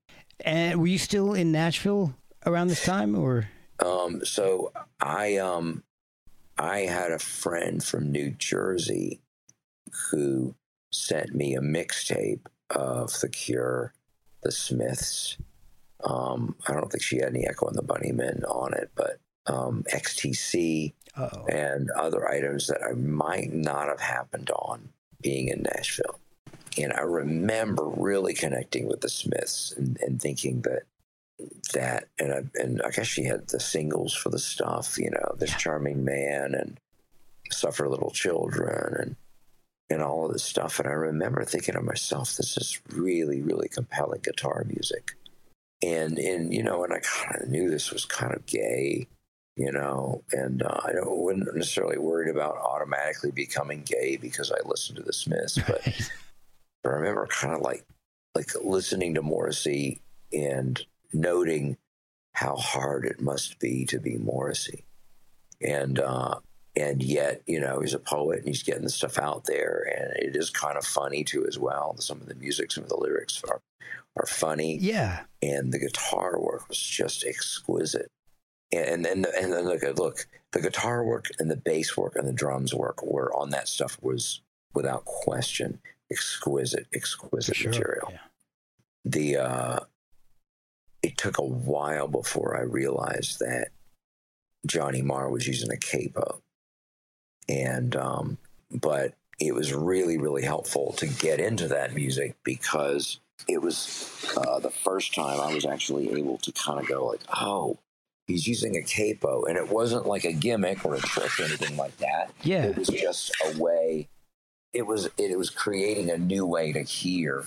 And 0.43 0.79
were 0.79 0.87
you 0.87 0.97
still 0.97 1.33
in 1.33 1.51
Nashville 1.51 2.15
around 2.45 2.69
this 2.69 2.83
time, 2.83 3.15
or? 3.15 3.49
Um, 3.85 4.23
so 4.25 4.71
I 4.99 5.37
um 5.37 5.83
I 6.61 6.81
had 6.81 7.11
a 7.11 7.17
friend 7.17 7.83
from 7.83 8.11
New 8.11 8.29
Jersey 8.29 9.19
who 10.11 10.53
sent 10.91 11.33
me 11.33 11.55
a 11.55 11.59
mixtape 11.59 12.45
of 12.69 13.19
The 13.19 13.29
Cure, 13.29 13.93
The 14.43 14.51
Smiths. 14.51 15.37
Um, 16.03 16.55
I 16.67 16.73
don't 16.73 16.91
think 16.91 17.01
she 17.01 17.17
had 17.17 17.29
any 17.29 17.47
Echo 17.47 17.65
and 17.65 17.75
the 17.75 17.81
Bunnymen 17.81 18.43
on 18.47 18.75
it, 18.75 18.91
but 18.93 19.19
um, 19.47 19.83
XTC 19.91 20.93
oh, 21.17 21.45
and 21.47 21.89
other 21.97 22.29
items 22.29 22.67
that 22.67 22.83
I 22.87 22.93
might 22.93 23.51
not 23.51 23.87
have 23.87 23.99
happened 23.99 24.51
on 24.51 24.89
being 25.19 25.47
in 25.47 25.63
Nashville. 25.63 26.19
And 26.77 26.93
I 26.93 27.01
remember 27.01 27.87
really 27.87 28.35
connecting 28.35 28.87
with 28.87 29.01
the 29.01 29.09
Smiths 29.09 29.73
and, 29.75 29.97
and 30.01 30.21
thinking 30.21 30.61
that 30.61 30.83
that 31.73 32.07
and 32.19 32.33
I, 32.33 32.61
and 32.61 32.81
I 32.81 32.89
guess 32.89 33.07
she 33.07 33.23
had 33.23 33.47
the 33.47 33.59
singles 33.59 34.13
for 34.13 34.29
the 34.29 34.39
stuff, 34.39 34.97
you 34.97 35.09
know, 35.09 35.35
this 35.37 35.55
charming 35.55 36.03
man 36.03 36.53
and 36.53 36.79
suffer 37.51 37.87
little 37.87 38.11
children 38.11 38.95
and 38.99 39.15
and 39.89 40.01
all 40.01 40.25
of 40.25 40.33
this 40.33 40.43
stuff. 40.43 40.79
And 40.79 40.87
I 40.87 40.93
remember 40.93 41.43
thinking 41.43 41.73
to 41.75 41.81
myself, 41.81 42.37
this 42.37 42.57
is 42.57 42.79
really, 42.89 43.41
really 43.41 43.67
compelling 43.67 44.21
guitar 44.23 44.65
music. 44.65 45.11
And 45.83 46.17
and 46.17 46.53
you 46.53 46.63
know, 46.63 46.83
and 46.83 46.93
I 46.93 46.99
kind 46.99 47.41
of 47.41 47.49
knew 47.49 47.69
this 47.69 47.91
was 47.91 48.05
kind 48.05 48.33
of 48.33 48.45
gay, 48.45 49.07
you 49.55 49.71
know, 49.71 50.23
and 50.31 50.61
uh, 50.61 50.79
I 50.85 50.93
don't 50.93 51.17
wasn't 51.17 51.55
necessarily 51.55 51.97
worried 51.97 52.29
about 52.29 52.57
automatically 52.57 53.31
becoming 53.31 53.83
gay 53.83 54.17
because 54.17 54.51
I 54.51 54.67
listened 54.67 54.97
to 54.97 55.03
the 55.03 55.13
Smiths, 55.13 55.57
but 55.67 55.85
I 56.85 56.87
remember 56.87 57.27
kind 57.27 57.55
of 57.55 57.61
like 57.61 57.83
like 58.35 58.51
listening 58.63 59.15
to 59.15 59.21
Morrissey 59.21 60.01
and 60.31 60.83
noting 61.13 61.77
how 62.33 62.55
hard 62.55 63.05
it 63.05 63.21
must 63.21 63.59
be 63.59 63.85
to 63.85 63.99
be 63.99 64.17
Morrissey, 64.17 64.85
and 65.61 65.99
uh, 65.99 66.39
and 66.75 67.03
yet 67.03 67.41
you 67.45 67.59
know 67.59 67.79
he's 67.81 67.93
a 67.93 67.99
poet 67.99 68.39
and 68.39 68.47
he's 68.47 68.63
getting 68.63 68.83
the 68.83 68.89
stuff 68.89 69.17
out 69.17 69.45
there, 69.45 69.85
and 69.95 70.13
it 70.25 70.35
is 70.35 70.49
kind 70.49 70.77
of 70.77 70.85
funny 70.85 71.23
too 71.23 71.45
as 71.47 71.59
well. 71.59 71.95
Some 71.97 72.21
of 72.21 72.27
the 72.27 72.35
music, 72.35 72.71
some 72.71 72.83
of 72.83 72.89
the 72.89 72.97
lyrics 72.97 73.41
are 73.49 73.61
are 74.17 74.27
funny, 74.27 74.77
yeah, 74.77 75.21
and 75.41 75.71
the 75.71 75.79
guitar 75.79 76.39
work 76.39 76.67
was 76.69 76.79
just 76.79 77.25
exquisite. 77.25 78.09
And 78.73 79.05
and 79.05 79.25
and 79.25 79.51
then 79.51 79.65
look 79.65 79.83
look 79.97 80.27
the 80.51 80.61
guitar 80.61 81.03
work 81.03 81.27
and 81.39 81.51
the 81.51 81.57
bass 81.57 81.97
work 81.97 82.15
and 82.15 82.27
the 82.27 82.33
drums 82.33 82.73
work 82.73 83.03
were 83.03 83.33
on 83.33 83.49
that 83.49 83.67
stuff 83.67 83.97
was 84.01 84.41
without 84.73 85.05
question 85.05 85.79
exquisite 86.11 86.87
exquisite 86.93 87.55
sure. 87.55 87.71
material. 87.71 88.09
Yeah. 88.11 88.17
The 89.03 89.37
uh, 89.37 89.79
it 91.03 91.17
took 91.17 91.37
a 91.37 91.45
while 91.45 92.07
before 92.07 92.57
I 92.57 92.61
realized 92.61 93.39
that 93.39 93.69
Johnny 94.65 95.01
Marr 95.01 95.29
was 95.29 95.47
using 95.47 95.71
a 95.71 95.77
capo, 95.77 96.41
and 97.49 97.95
um, 97.95 98.37
but 98.71 99.13
it 99.39 99.55
was 99.55 99.73
really 99.73 100.17
really 100.17 100.43
helpful 100.43 100.93
to 100.93 101.07
get 101.07 101.39
into 101.39 101.67
that 101.69 101.95
music 101.95 102.35
because 102.43 103.19
it 103.47 103.61
was 103.61 104.33
uh, 104.37 104.59
the 104.59 104.69
first 104.69 105.15
time 105.15 105.39
I 105.39 105.53
was 105.53 105.65
actually 105.65 106.11
able 106.17 106.37
to 106.39 106.51
kind 106.51 106.79
of 106.79 106.87
go 106.87 107.07
like, 107.07 107.21
oh, 107.41 107.79
he's 108.27 108.47
using 108.47 108.75
a 108.77 108.83
capo, 108.83 109.43
and 109.45 109.57
it 109.57 109.69
wasn't 109.69 110.05
like 110.05 110.23
a 110.23 110.33
gimmick 110.33 110.85
or 110.85 110.95
a 110.95 110.99
trick 110.99 111.39
or 111.39 111.43
anything 111.43 111.77
like 111.77 111.97
that. 111.97 112.31
Yeah. 112.43 112.65
It 112.65 112.77
was 112.77 112.89
just 112.89 113.31
a 113.45 113.59
way. 113.61 114.09
It 114.73 114.85
was 114.85 115.09
it 115.17 115.37
was 115.37 115.49
creating 115.49 116.09
a 116.09 116.17
new 116.17 116.45
way 116.45 116.71
to 116.71 116.81
hear 116.81 117.45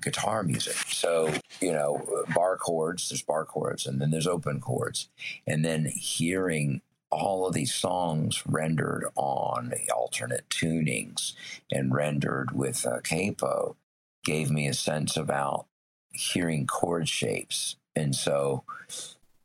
guitar 0.00 0.42
music. 0.42 0.76
So 0.88 1.32
you 1.60 1.72
know, 1.72 2.24
bar 2.34 2.56
chords. 2.56 3.08
There's 3.08 3.22
bar 3.22 3.44
chords, 3.44 3.86
and 3.86 4.00
then 4.00 4.10
there's 4.10 4.26
open 4.26 4.60
chords, 4.60 5.08
and 5.46 5.64
then 5.64 5.86
hearing 5.86 6.82
all 7.10 7.46
of 7.46 7.54
these 7.54 7.72
songs 7.72 8.42
rendered 8.46 9.06
on 9.14 9.72
alternate 9.94 10.48
tunings 10.50 11.34
and 11.70 11.94
rendered 11.94 12.52
with 12.52 12.84
a 12.84 13.00
capo 13.00 13.76
gave 14.24 14.50
me 14.50 14.66
a 14.66 14.74
sense 14.74 15.16
about 15.16 15.66
hearing 16.12 16.66
chord 16.66 17.08
shapes. 17.08 17.76
And 17.94 18.14
so, 18.14 18.64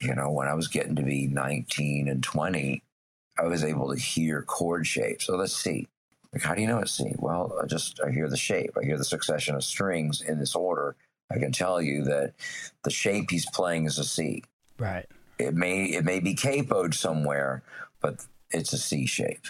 you 0.02 0.16
know, 0.16 0.32
when 0.32 0.47
I 0.47 0.54
was 0.56 0.68
getting 0.68 0.95
to 0.95 1.04
be 1.04 1.28
19 1.28 2.08
and 2.08 2.24
20, 2.24 2.84
I 3.39 3.43
was 3.43 3.64
able 3.64 3.93
to 3.93 3.99
hear 3.99 4.41
chord 4.41 4.88
shapes. 4.88 5.26
So 5.26 5.36
let's 5.36 5.56
see. 5.56 5.88
Like, 6.34 6.43
how 6.43 6.55
do 6.55 6.61
you 6.61 6.67
know 6.67 6.79
it's 6.79 6.93
C? 6.93 7.13
Well, 7.17 7.57
I 7.61 7.65
just 7.65 7.99
I 8.05 8.11
hear 8.11 8.29
the 8.29 8.38
shape. 8.38 8.71
I 8.82 8.86
hear 8.86 8.97
the 8.97 9.03
succession 9.03 9.55
of 9.55 9.63
strings 9.63 10.21
in 10.21 10.39
this 10.39 10.55
order. 10.55 10.95
I 11.29 11.39
can 11.39 11.51
tell 11.51 11.82
you 11.82 12.03
that 12.05 12.34
the 12.84 12.91
shape 12.91 13.32
he's 13.32 13.49
playing 13.49 13.86
is 13.86 13.97
a 13.97 14.03
C. 14.03 14.43
right. 14.77 15.07
It 15.39 15.55
may 15.55 15.86
it 15.86 16.05
may 16.05 16.19
be 16.19 16.36
capoed 16.36 16.93
somewhere, 16.93 17.63
but 17.99 18.25
it's 18.51 18.73
a 18.73 18.77
C 18.77 19.05
shape. 19.05 19.47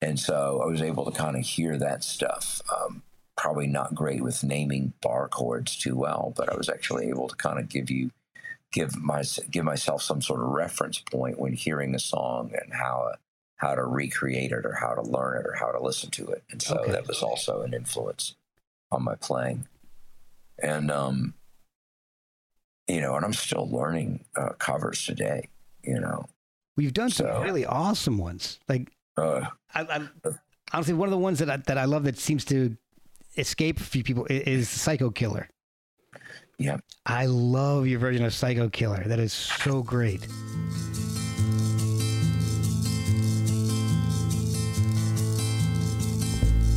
And 0.00 0.18
so 0.18 0.60
I 0.62 0.66
was 0.66 0.82
able 0.82 1.04
to 1.04 1.10
kind 1.10 1.36
of 1.36 1.44
hear 1.44 1.78
that 1.78 2.04
stuff. 2.04 2.60
Um, 2.74 3.02
probably 3.36 3.66
not 3.66 3.94
great 3.94 4.22
with 4.22 4.42
naming 4.42 4.94
bar 5.02 5.28
chords 5.28 5.76
too 5.76 5.96
well, 5.96 6.32
but 6.36 6.50
I 6.50 6.56
was 6.56 6.68
actually 6.68 7.08
able 7.08 7.28
to 7.28 7.36
kind 7.36 7.58
of 7.58 7.68
give 7.68 7.90
you 7.90 8.10
give 8.72 8.96
my 8.96 9.22
give 9.50 9.64
myself 9.64 10.02
some 10.02 10.22
sort 10.22 10.40
of 10.40 10.48
reference 10.48 10.98
point 10.98 11.38
when 11.38 11.52
hearing 11.52 11.94
a 11.94 11.98
song 11.98 12.52
and 12.60 12.72
how 12.72 13.12
how 13.56 13.74
to 13.74 13.82
recreate 13.84 14.52
it 14.52 14.66
or 14.66 14.72
how 14.74 14.94
to 14.94 15.02
learn 15.02 15.38
it 15.40 15.46
or 15.46 15.54
how 15.58 15.70
to 15.72 15.82
listen 15.82 16.10
to 16.10 16.26
it. 16.28 16.44
And 16.50 16.60
so 16.60 16.76
Okay. 16.78 16.92
that 16.92 17.08
was 17.08 17.22
also 17.22 17.62
an 17.62 17.72
influence 17.74 18.34
on 18.92 19.02
my 19.02 19.14
playing. 19.14 19.66
And 20.62 20.90
um 20.90 21.34
you 22.88 23.00
know, 23.00 23.16
and 23.16 23.24
I'm 23.24 23.32
still 23.32 23.68
learning 23.68 24.24
uh, 24.36 24.50
covers 24.58 25.04
today, 25.04 25.48
you 25.82 25.98
know. 25.98 26.26
We've 26.76 26.92
done 26.94 27.10
some 27.10 27.42
really 27.42 27.64
awesome 27.66 28.16
ones. 28.18 28.60
Like 28.68 28.92
Uh, 29.16 29.46
I, 29.74 29.80
I 29.82 30.08
honestly, 30.72 30.94
one 30.94 31.08
of 31.08 31.10
the 31.12 31.18
ones 31.18 31.38
that 31.40 31.50
I, 31.50 31.56
that 31.56 31.78
I 31.78 31.84
love 31.86 32.04
that 32.04 32.16
seems 32.18 32.44
to 32.46 32.76
escape 33.36 33.80
a 33.80 33.82
few 33.82 34.04
people 34.04 34.26
is 34.30 34.68
Psycho 34.68 35.10
Killer. 35.10 35.48
yeah. 36.58 36.76
I 37.06 37.26
love 37.26 37.86
your 37.86 37.98
version 37.98 38.24
of 38.24 38.32
Psycho 38.34 38.68
Killer. 38.68 39.02
That 39.06 39.18
is 39.18 39.32
so 39.32 39.82
great. 39.82 40.26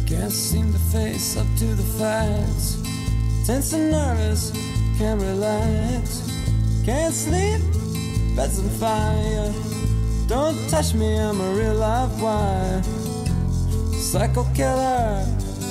Can't 0.09 0.31
seem 0.31 0.73
to 0.73 0.79
face 0.91 1.37
up 1.37 1.45
to 1.57 1.65
the 1.65 1.83
facts. 1.99 2.81
Tense 3.45 3.73
and 3.73 3.91
nervous, 3.91 4.51
can't 4.97 5.21
relax. 5.21 6.27
Can't 6.83 7.13
sleep, 7.13 7.61
bed's 8.35 8.57
on 8.57 8.69
fire. 8.81 9.53
Don't 10.27 10.57
touch 10.67 10.95
me, 10.95 11.15
I'm 11.15 11.39
a 11.39 11.53
real 11.53 11.75
live 11.75 12.19
wire. 12.19 12.81
Psycho 13.93 14.45
killer, 14.55 15.23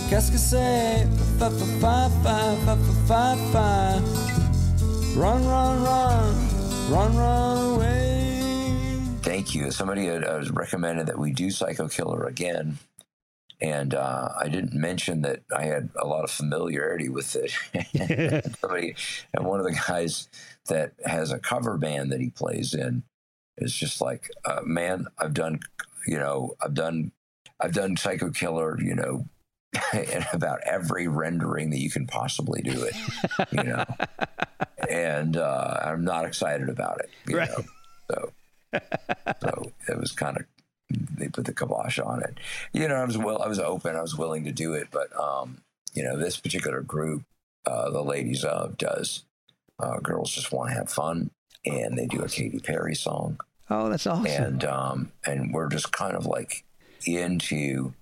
qu'est-ce? 0.09 1.05
Fa 1.39 1.51
fa 1.51 1.67
fa 1.81 2.09
fa 2.23 2.57
fa 2.65 2.77
fa 2.77 2.87
fa 3.09 3.37
fa. 3.53 4.03
Run, 5.19 5.45
run, 5.45 5.83
run, 5.83 6.91
run, 6.91 7.17
run 7.17 7.75
away. 7.75 8.41
Thank 9.23 9.57
you. 9.57 9.73
Somebody 9.73 10.07
had 10.07 10.23
uh, 10.23 10.45
recommended 10.53 11.09
that 11.09 11.19
we 11.19 11.33
do 11.33 11.51
Psycho 11.51 11.89
Killer 11.89 12.25
again. 12.25 12.79
And 13.61 13.93
uh, 13.95 14.29
I 14.41 14.49
didn't 14.49 14.73
mention 14.75 15.23
that 15.23 15.43
I 15.57 15.65
had 15.65 15.91
a 16.01 16.07
lot 16.07 16.23
of 16.25 16.31
familiarity 16.31 17.09
with 17.09 17.35
it. 17.37 17.53
Somebody, 18.61 18.95
and 19.35 19.45
one 19.45 19.59
of 19.59 19.67
the 19.67 19.81
guys 19.89 20.29
that 20.69 20.93
has 21.05 21.33
a 21.33 21.39
cover 21.41 21.77
band 21.77 22.13
that 22.13 22.21
he 22.21 22.31
plays 22.31 22.73
in 22.75 23.03
is 23.57 23.75
just 23.75 24.01
like, 24.01 24.31
uh, 24.45 24.61
man, 24.65 25.07
I've 25.19 25.35
done, 25.35 25.59
you 26.07 26.19
know, 26.19 26.55
I've 26.63 26.75
done, 26.75 27.11
I've 27.59 27.73
done 27.73 27.97
Psycho 27.97 28.31
Killer, 28.31 28.81
you 28.81 28.95
know, 28.95 29.27
in 29.93 30.25
about 30.33 30.61
every 30.65 31.09
rendering 31.09 31.71
that 31.71 31.81
you 31.81 31.91
can 31.91 32.07
possibly 32.07 32.63
do 32.63 32.85
it, 32.85 32.95
you 33.51 33.65
know, 33.65 33.85
and 34.89 35.37
uh, 35.37 35.81
I'm 35.83 36.05
not 36.05 36.25
excited 36.25 36.69
about 36.69 37.01
it, 37.01 37.11
you 37.27 37.37
Right. 37.37 37.49
know, 37.49 37.65
so 38.11 38.33
so 39.43 39.73
it 39.89 39.99
was 39.99 40.13
kind 40.13 40.37
of 40.37 40.45
they 40.91 41.29
put 41.29 41.45
the 41.45 41.53
kibosh 41.55 41.99
on 41.99 42.23
it. 42.23 42.39
You 42.73 42.89
know, 42.89 42.95
I 42.97 43.05
was 43.05 43.19
well, 43.19 43.43
I 43.43 43.49
was 43.49 43.59
open, 43.59 43.97
I 43.97 44.03
was 44.03 44.17
willing 44.17 44.45
to 44.45 44.53
do 44.53 44.73
it, 44.75 44.89
but 44.91 45.09
um, 45.19 45.59
you 45.95 46.03
know, 46.03 46.17
this 46.17 46.37
particular 46.39 46.81
group, 46.81 47.25
uh, 47.67 47.91
the 47.91 48.03
ladies 48.03 48.45
of 48.45 48.79
does 48.79 49.25
uh, 49.79 49.99
girls 50.01 50.31
just 50.33 50.53
want 50.53 50.71
to 50.71 50.75
have 50.77 50.91
fun, 50.91 51.31
and 51.67 51.97
they 51.99 52.07
do 52.07 52.23
a 52.23 52.29
Katy 52.29 52.61
Perry 52.61 52.95
song, 52.95 53.39
Oh, 53.71 53.89
that's 53.91 54.07
awesome. 54.07 54.27
and 54.45 54.65
um, 54.65 55.13
and 55.27 55.53
we're 55.53 55.69
just 55.69 55.93
kind 55.93 56.17
of 56.17 56.25
like 56.27 56.65
into 57.07 57.93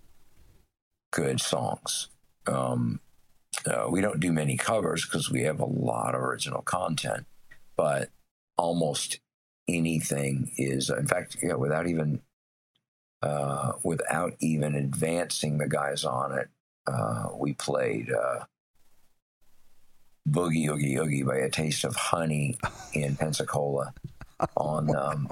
good 1.13 1.41
songs. 1.41 2.09
Um, 2.47 3.01
uh, 3.67 3.87
we 3.91 4.01
don't 4.01 4.21
do 4.21 4.33
many 4.33 4.57
covers 4.57 5.05
because 5.05 5.31
we 5.31 5.43
have 5.43 5.59
a 5.61 5.65
lot 5.67 6.15
of 6.15 6.21
original 6.23 6.63
content, 6.63 7.27
but 7.77 8.11
almost 8.57 9.19
anything 9.69 10.53
is, 10.57 10.89
in 10.91 11.07
fact, 11.07 11.37
yeah, 11.43 11.55
without 11.55 11.87
even 11.89 12.21
uh, 13.23 13.73
without 13.83 14.35
even 14.41 14.75
advancing 14.75 15.59
the 15.59 15.69
guys 15.69 16.05
on 16.05 16.33
it, 16.39 16.49
uh, 16.87 17.29
we 17.37 17.55
played 17.55 18.11
uh, 18.13 18.45
"Boogie 20.29 20.69
Oogie 20.69 20.99
Oogie" 20.99 21.23
by 21.23 21.37
A 21.37 21.51
Taste 21.51 21.85
of 21.85 21.97
Honey 21.97 22.59
in 22.93 23.17
Pensacola 23.17 23.95
on, 24.57 24.95
um, 24.97 25.31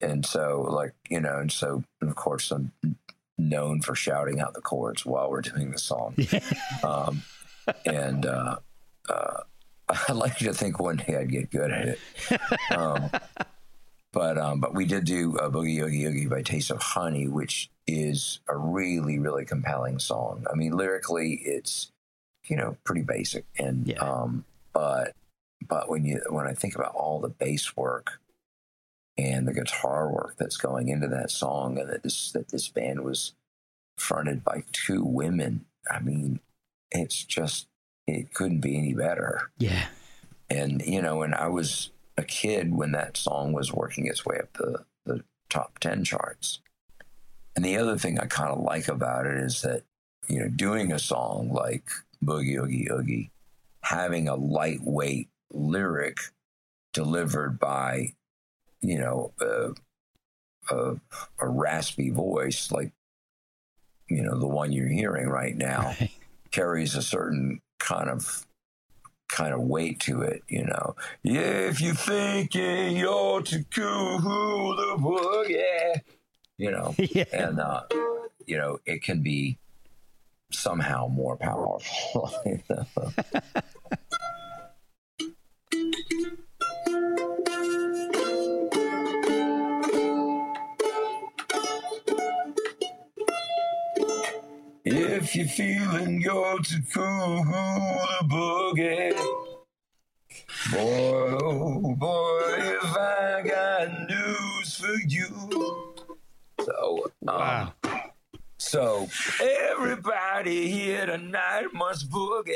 and 0.00 0.24
so 0.24 0.62
like 0.70 0.94
you 1.08 1.20
know, 1.20 1.38
and 1.38 1.52
so 1.52 1.84
of 2.00 2.14
course 2.14 2.50
I'm 2.50 2.72
known 3.36 3.80
for 3.80 3.94
shouting 3.94 4.40
out 4.40 4.54
the 4.54 4.60
chords 4.60 5.04
while 5.04 5.30
we're 5.30 5.42
doing 5.42 5.70
the 5.70 5.78
song, 5.78 6.16
um, 6.84 7.22
and 7.84 8.24
uh, 8.24 8.56
uh, 9.08 9.40
I'd 10.08 10.16
like 10.16 10.38
to 10.38 10.54
think 10.54 10.78
one 10.78 10.96
day 10.96 11.16
I'd 11.16 11.30
get 11.30 11.50
good 11.50 11.70
at 11.70 11.88
it. 11.88 11.98
Um, 12.70 13.10
but 14.14 14.38
um, 14.38 14.60
but 14.60 14.74
we 14.74 14.86
did 14.86 15.04
do 15.04 15.36
uh, 15.38 15.50
Boogie 15.50 15.82
Oogie 15.82 16.06
Oogie 16.06 16.26
by 16.26 16.42
Taste 16.42 16.70
of 16.70 16.80
Honey, 16.80 17.28
which 17.28 17.70
is 17.86 18.40
a 18.48 18.56
really 18.56 19.18
really 19.18 19.44
compelling 19.44 19.98
song. 19.98 20.46
I 20.50 20.54
mean, 20.54 20.76
lyrically, 20.76 21.34
it's 21.44 21.90
you 22.46 22.56
know 22.56 22.76
pretty 22.84 23.02
basic, 23.02 23.44
and 23.58 23.86
Yeah. 23.86 23.98
um, 23.98 24.44
but 24.72 25.14
but 25.66 25.90
when 25.90 26.04
you 26.04 26.22
when 26.30 26.46
I 26.46 26.54
think 26.54 26.74
about 26.74 26.94
all 26.94 27.20
the 27.20 27.28
bass 27.28 27.76
work 27.76 28.20
and 29.18 29.46
the 29.46 29.54
guitar 29.54 30.10
work 30.10 30.36
that's 30.38 30.56
going 30.56 30.88
into 30.88 31.08
that 31.08 31.30
song, 31.30 31.78
and 31.78 31.90
that 31.90 32.02
this 32.02 32.32
that 32.32 32.48
this 32.48 32.68
band 32.68 33.00
was 33.04 33.34
fronted 33.98 34.42
by 34.44 34.64
two 34.72 35.04
women, 35.04 35.66
I 35.90 36.00
mean, 36.00 36.40
it's 36.90 37.24
just 37.24 37.66
it 38.06 38.32
couldn't 38.34 38.60
be 38.60 38.76
any 38.76 38.92
better 38.92 39.50
yeah. 39.58 39.86
and 40.50 40.82
you 40.84 41.00
know 41.00 41.22
and 41.22 41.34
i 41.34 41.48
was 41.48 41.90
a 42.16 42.22
kid 42.22 42.74
when 42.74 42.92
that 42.92 43.16
song 43.16 43.52
was 43.52 43.72
working 43.72 44.06
its 44.06 44.24
way 44.24 44.38
up 44.38 44.52
the, 44.54 44.84
the 45.04 45.24
top 45.50 45.78
10 45.80 46.04
charts 46.04 46.60
and 47.56 47.64
the 47.64 47.76
other 47.76 47.96
thing 47.98 48.18
i 48.18 48.26
kind 48.26 48.50
of 48.50 48.60
like 48.60 48.88
about 48.88 49.26
it 49.26 49.36
is 49.36 49.62
that 49.62 49.82
you 50.28 50.38
know 50.38 50.48
doing 50.48 50.92
a 50.92 50.98
song 50.98 51.50
like 51.52 51.88
boogie 52.24 52.56
oogie 52.56 52.88
oogie 52.90 53.30
having 53.82 54.28
a 54.28 54.34
lightweight 54.36 55.28
lyric 55.52 56.18
delivered 56.92 57.58
by 57.58 58.14
you 58.80 58.98
know 58.98 59.32
a, 59.40 59.70
a, 60.74 60.96
a 61.40 61.48
raspy 61.48 62.10
voice 62.10 62.70
like 62.70 62.92
you 64.08 64.22
know 64.22 64.38
the 64.38 64.46
one 64.46 64.72
you're 64.72 64.88
hearing 64.88 65.28
right 65.28 65.56
now 65.56 65.94
Right. 66.00 66.10
carries 66.50 66.94
a 66.94 67.02
certain 67.02 67.60
kind 67.78 68.08
of 68.08 68.46
kind 69.28 69.54
of 69.54 69.60
weight 69.60 70.00
to 70.00 70.22
it, 70.22 70.42
you 70.48 70.64
know. 70.64 70.94
Yeah, 71.22 71.40
if 71.68 71.80
you're 71.80 71.94
thinking 71.94 72.96
you're 72.96 73.42
too 73.42 73.64
cool 73.74 74.76
to 74.76 74.96
boogie, 74.98 76.00
you 76.58 76.70
know, 76.70 76.94
Yeah. 76.98 77.24
and 77.32 77.60
uh, 77.60 77.82
you 78.46 78.56
know 78.56 78.78
it 78.86 79.02
can 79.02 79.22
be 79.22 79.58
somehow 80.50 81.08
more 81.08 81.36
powerful. 81.36 82.30
If 94.84 95.34
you're 95.34 95.46
feeling 95.46 96.20
you're 96.20 96.58
too 96.60 96.82
cool 96.92 97.42
to 97.44 98.24
boogie, 98.26 99.16
boy, 100.72 101.38
oh 101.40 101.94
boy, 101.96 102.54
if 102.58 102.84
I 102.84 103.42
got 103.46 104.08
news 104.10 104.76
for 104.76 104.94
you. 105.08 105.94
So, 106.60 107.10
um, 107.26 107.38
Wow. 107.38 107.72
so 108.58 109.08
everybody 109.70 110.70
here 110.70 111.06
tonight 111.06 111.68
must 111.72 112.10
boogie. 112.10 112.52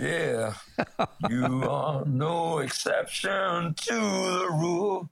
Yeah, 0.00 0.54
you 1.30 1.62
are 1.70 2.04
no 2.04 2.58
exception 2.58 3.74
to 3.74 3.94
the 3.94 4.48
rule. 4.50 5.08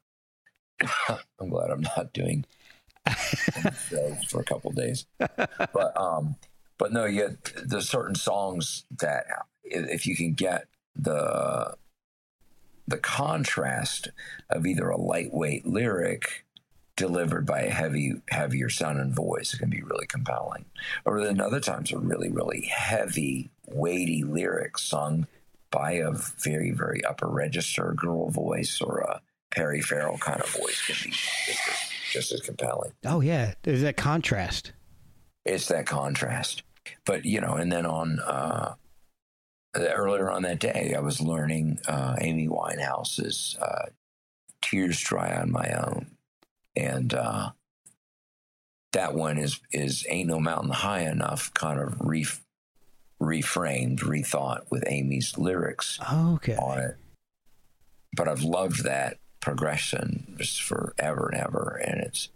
I'm 1.39 1.49
glad 1.51 1.71
I'm 1.71 1.83
not 1.83 2.13
doing 2.13 2.45
for 4.29 4.41
a 4.41 4.45
couple 4.45 4.71
days, 4.73 5.07
but 5.19 5.93
um, 5.97 6.37
but 6.79 6.93
no, 6.93 7.05
yet 7.05 7.53
there's 7.65 7.89
certain 7.89 8.15
songs 8.15 8.85
that 8.99 9.27
if 9.65 10.07
you 10.07 10.17
can 10.17 10.33
get 10.33 10.67
the 10.97 11.75
the 12.87 12.99
contrast 12.99 14.09
of 14.51 14.67
either 14.67 14.89
a 14.89 15.01
lightweight 15.01 15.67
lyric 15.67 16.45
delivered 16.97 17.47
by 17.47 17.63
a 17.63 17.71
heavy 17.71 18.15
heavier 18.29 18.69
sound 18.69 19.01
and 19.01 19.15
voice 19.15 19.53
it 19.53 19.59
can 19.59 19.71
be 19.71 19.83
really 19.83 20.07
compelling. 20.07 20.65
Or 21.05 21.23
then 21.25 21.41
other 21.41 21.61
times 21.61 21.93
a 21.93 21.99
really 21.99 22.31
really 22.31 22.63
heavy 22.63 23.51
weighty 23.67 24.23
lyric 24.23 24.79
sung 24.79 25.27
by 25.71 25.93
a 25.93 26.13
very 26.13 26.71
very 26.71 27.05
upper 27.05 27.29
register 27.29 27.93
girl 27.97 28.31
voice 28.31 28.81
or 28.81 29.01
a 29.01 29.21
perry 29.51 29.81
farrell 29.81 30.19
kind 30.19 30.41
of 30.41 30.49
voice 30.49 30.81
can 30.87 31.11
be 31.11 31.17
just 32.15 32.33
as 32.33 32.41
compelling 32.41 32.93
Oh 33.05 33.21
yeah. 33.21 33.55
There's 33.65 33.83
that 33.83 33.97
contrast. 33.97 34.73
it's 35.45 35.67
that 35.69 35.85
contrast. 35.87 36.63
But 37.05 37.25
you 37.25 37.41
know, 37.41 37.55
and 37.55 37.71
then 37.73 37.85
on 37.87 38.21
uh, 38.21 38.75
earlier 39.75 40.31
on 40.31 40.43
that 40.43 40.61
day, 40.61 40.95
I 40.97 41.01
was 41.01 41.21
learning 41.21 41.81
uh, 41.89 42.17
Amy 42.21 42.47
Winehouse's 42.49 43.57
uh, 43.61 43.87
"Tears 44.63 45.01
Dry 45.01 45.35
on 45.35 45.51
My 45.51 45.71
Own," 45.73 46.13
and 46.77 47.13
uh, 47.15 47.51
that 48.93 49.15
one 49.15 49.39
is 49.39 49.61
is 49.73 50.07
"Ain't 50.09 50.29
No 50.29 50.39
Mountain 50.41 50.71
High 50.73 51.01
Enough," 51.09 51.53
kind 51.55 51.81
of 51.81 51.95
re- 52.01 52.27
reframed, 53.21 54.01
rethought 54.01 54.63
with 54.71 54.85
Amy's 54.87 55.37
lyrics 55.39 55.99
Okay. 56.13 56.57
on 56.57 56.79
it. 56.79 56.97
But 58.17 58.29
I've 58.29 58.43
loved 58.43 58.85
that 58.85 59.17
progression 59.55 60.35
just 60.39 60.63
forever 60.63 61.29
and 61.33 61.41
ever, 61.41 61.81
and 61.87 62.01
it's 62.01 62.31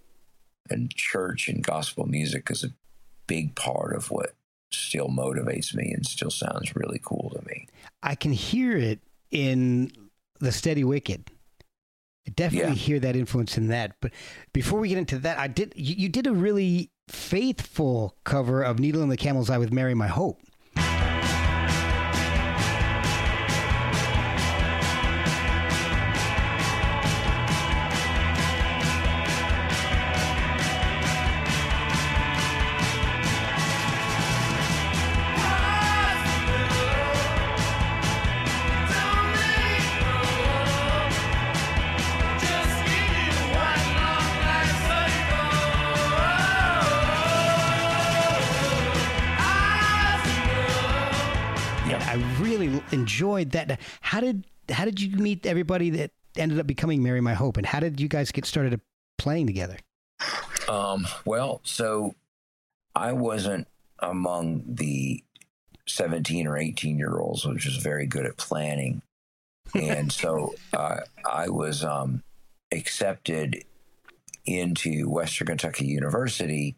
and 0.70 0.94
church 0.94 1.48
and 1.48 1.64
gospel 1.64 2.04
music 2.06 2.50
is 2.50 2.62
a 2.62 2.68
big 3.26 3.54
part 3.54 3.96
of 3.96 4.10
what 4.10 4.34
still 4.70 5.08
motivates 5.08 5.74
me 5.74 5.90
and 5.90 6.04
still 6.06 6.30
sounds 6.30 6.76
really 6.76 7.00
cool 7.02 7.32
to 7.34 7.42
me. 7.48 7.66
I 8.02 8.14
can 8.14 8.32
hear 8.32 8.76
it 8.76 9.00
in 9.30 9.90
the 10.40 10.52
Steady 10.52 10.84
Wicked. 10.84 11.30
I 12.26 12.30
definitely 12.32 12.68
Yeah. 12.72 12.74
hear 12.74 13.00
that 13.00 13.16
influence 13.16 13.56
in 13.56 13.68
that. 13.68 13.96
But 14.02 14.12
before 14.52 14.78
we 14.78 14.90
get 14.90 14.98
into 14.98 15.18
that, 15.20 15.38
I 15.38 15.48
did 15.48 15.72
you, 15.74 15.94
you 15.94 16.08
did 16.10 16.26
a 16.26 16.32
really 16.34 16.90
faithful 17.08 18.14
cover 18.24 18.62
of 18.62 18.78
Needle 18.78 19.02
in 19.02 19.08
the 19.08 19.16
Camel's 19.16 19.48
Eye 19.48 19.56
with 19.56 19.72
Mary 19.72 19.94
My 19.94 20.08
Hope. 20.08 20.38
That. 53.68 53.80
How 54.00 54.20
did 54.20 54.46
how 54.70 54.84
did 54.84 55.00
you 55.00 55.16
meet 55.16 55.46
everybody 55.46 55.90
that 55.90 56.10
ended 56.36 56.58
up 56.58 56.66
becoming 56.66 57.02
Mary 57.02 57.20
My 57.20 57.34
Hope, 57.34 57.56
and 57.56 57.66
how 57.66 57.80
did 57.80 58.00
you 58.00 58.08
guys 58.08 58.30
get 58.30 58.44
started 58.44 58.80
playing 59.16 59.46
together? 59.46 59.76
Um, 60.68 61.06
well, 61.24 61.60
so 61.64 62.14
I 62.94 63.12
wasn't 63.12 63.68
among 64.00 64.62
the 64.66 65.22
17 65.86 66.46
or 66.46 66.56
18 66.56 66.98
year 66.98 67.18
olds, 67.18 67.44
which 67.44 67.64
was 67.64 67.76
very 67.76 68.06
good 68.06 68.26
at 68.26 68.36
planning. 68.36 69.02
And 69.74 70.12
so 70.12 70.54
uh, 70.72 71.00
I 71.28 71.48
was 71.48 71.84
um, 71.84 72.22
accepted 72.72 73.64
into 74.44 75.08
Western 75.08 75.48
Kentucky 75.48 75.86
University 75.86 76.76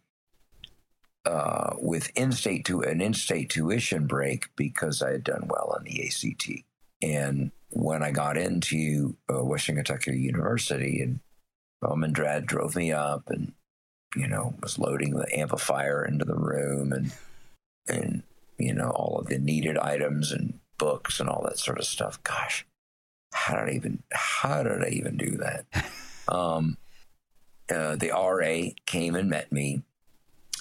uh, 1.24 1.74
with 1.78 2.10
in-state 2.16 2.64
to 2.64 2.80
an 2.82 3.00
in-state 3.00 3.50
tuition 3.50 4.06
break 4.06 4.48
because 4.56 5.02
I 5.02 5.12
had 5.12 5.24
done 5.24 5.48
well 5.48 5.74
on 5.76 5.84
the 5.84 6.06
ACT. 6.06 6.64
And 7.02 7.50
when 7.70 8.02
I 8.02 8.10
got 8.10 8.36
into 8.36 9.16
uh, 9.32 9.44
Western 9.44 9.76
Kentucky 9.76 10.18
University, 10.18 11.00
and 11.00 11.20
mom 11.82 12.04
and 12.04 12.14
dad 12.14 12.46
drove 12.46 12.76
me 12.76 12.92
up, 12.92 13.28
and 13.28 13.52
you 14.16 14.26
know 14.26 14.54
was 14.62 14.78
loading 14.78 15.14
the 15.14 15.38
amplifier 15.38 16.04
into 16.04 16.24
the 16.24 16.36
room, 16.36 16.92
and 16.92 17.12
and 17.88 18.22
you 18.58 18.74
know 18.74 18.90
all 18.90 19.18
of 19.18 19.26
the 19.26 19.38
needed 19.38 19.78
items 19.78 20.32
and 20.32 20.58
books 20.78 21.20
and 21.20 21.28
all 21.28 21.42
that 21.44 21.58
sort 21.58 21.78
of 21.78 21.84
stuff. 21.84 22.22
Gosh, 22.22 22.66
how 23.32 23.56
did 23.56 23.68
I 23.68 23.76
even 23.76 24.02
how 24.12 24.62
did 24.62 24.82
I 24.82 24.88
even 24.88 25.16
do 25.16 25.38
that? 25.38 25.66
um, 26.28 26.76
uh, 27.72 27.96
the 27.96 28.10
RA 28.10 28.72
came 28.86 29.14
and 29.14 29.30
met 29.30 29.52
me, 29.52 29.82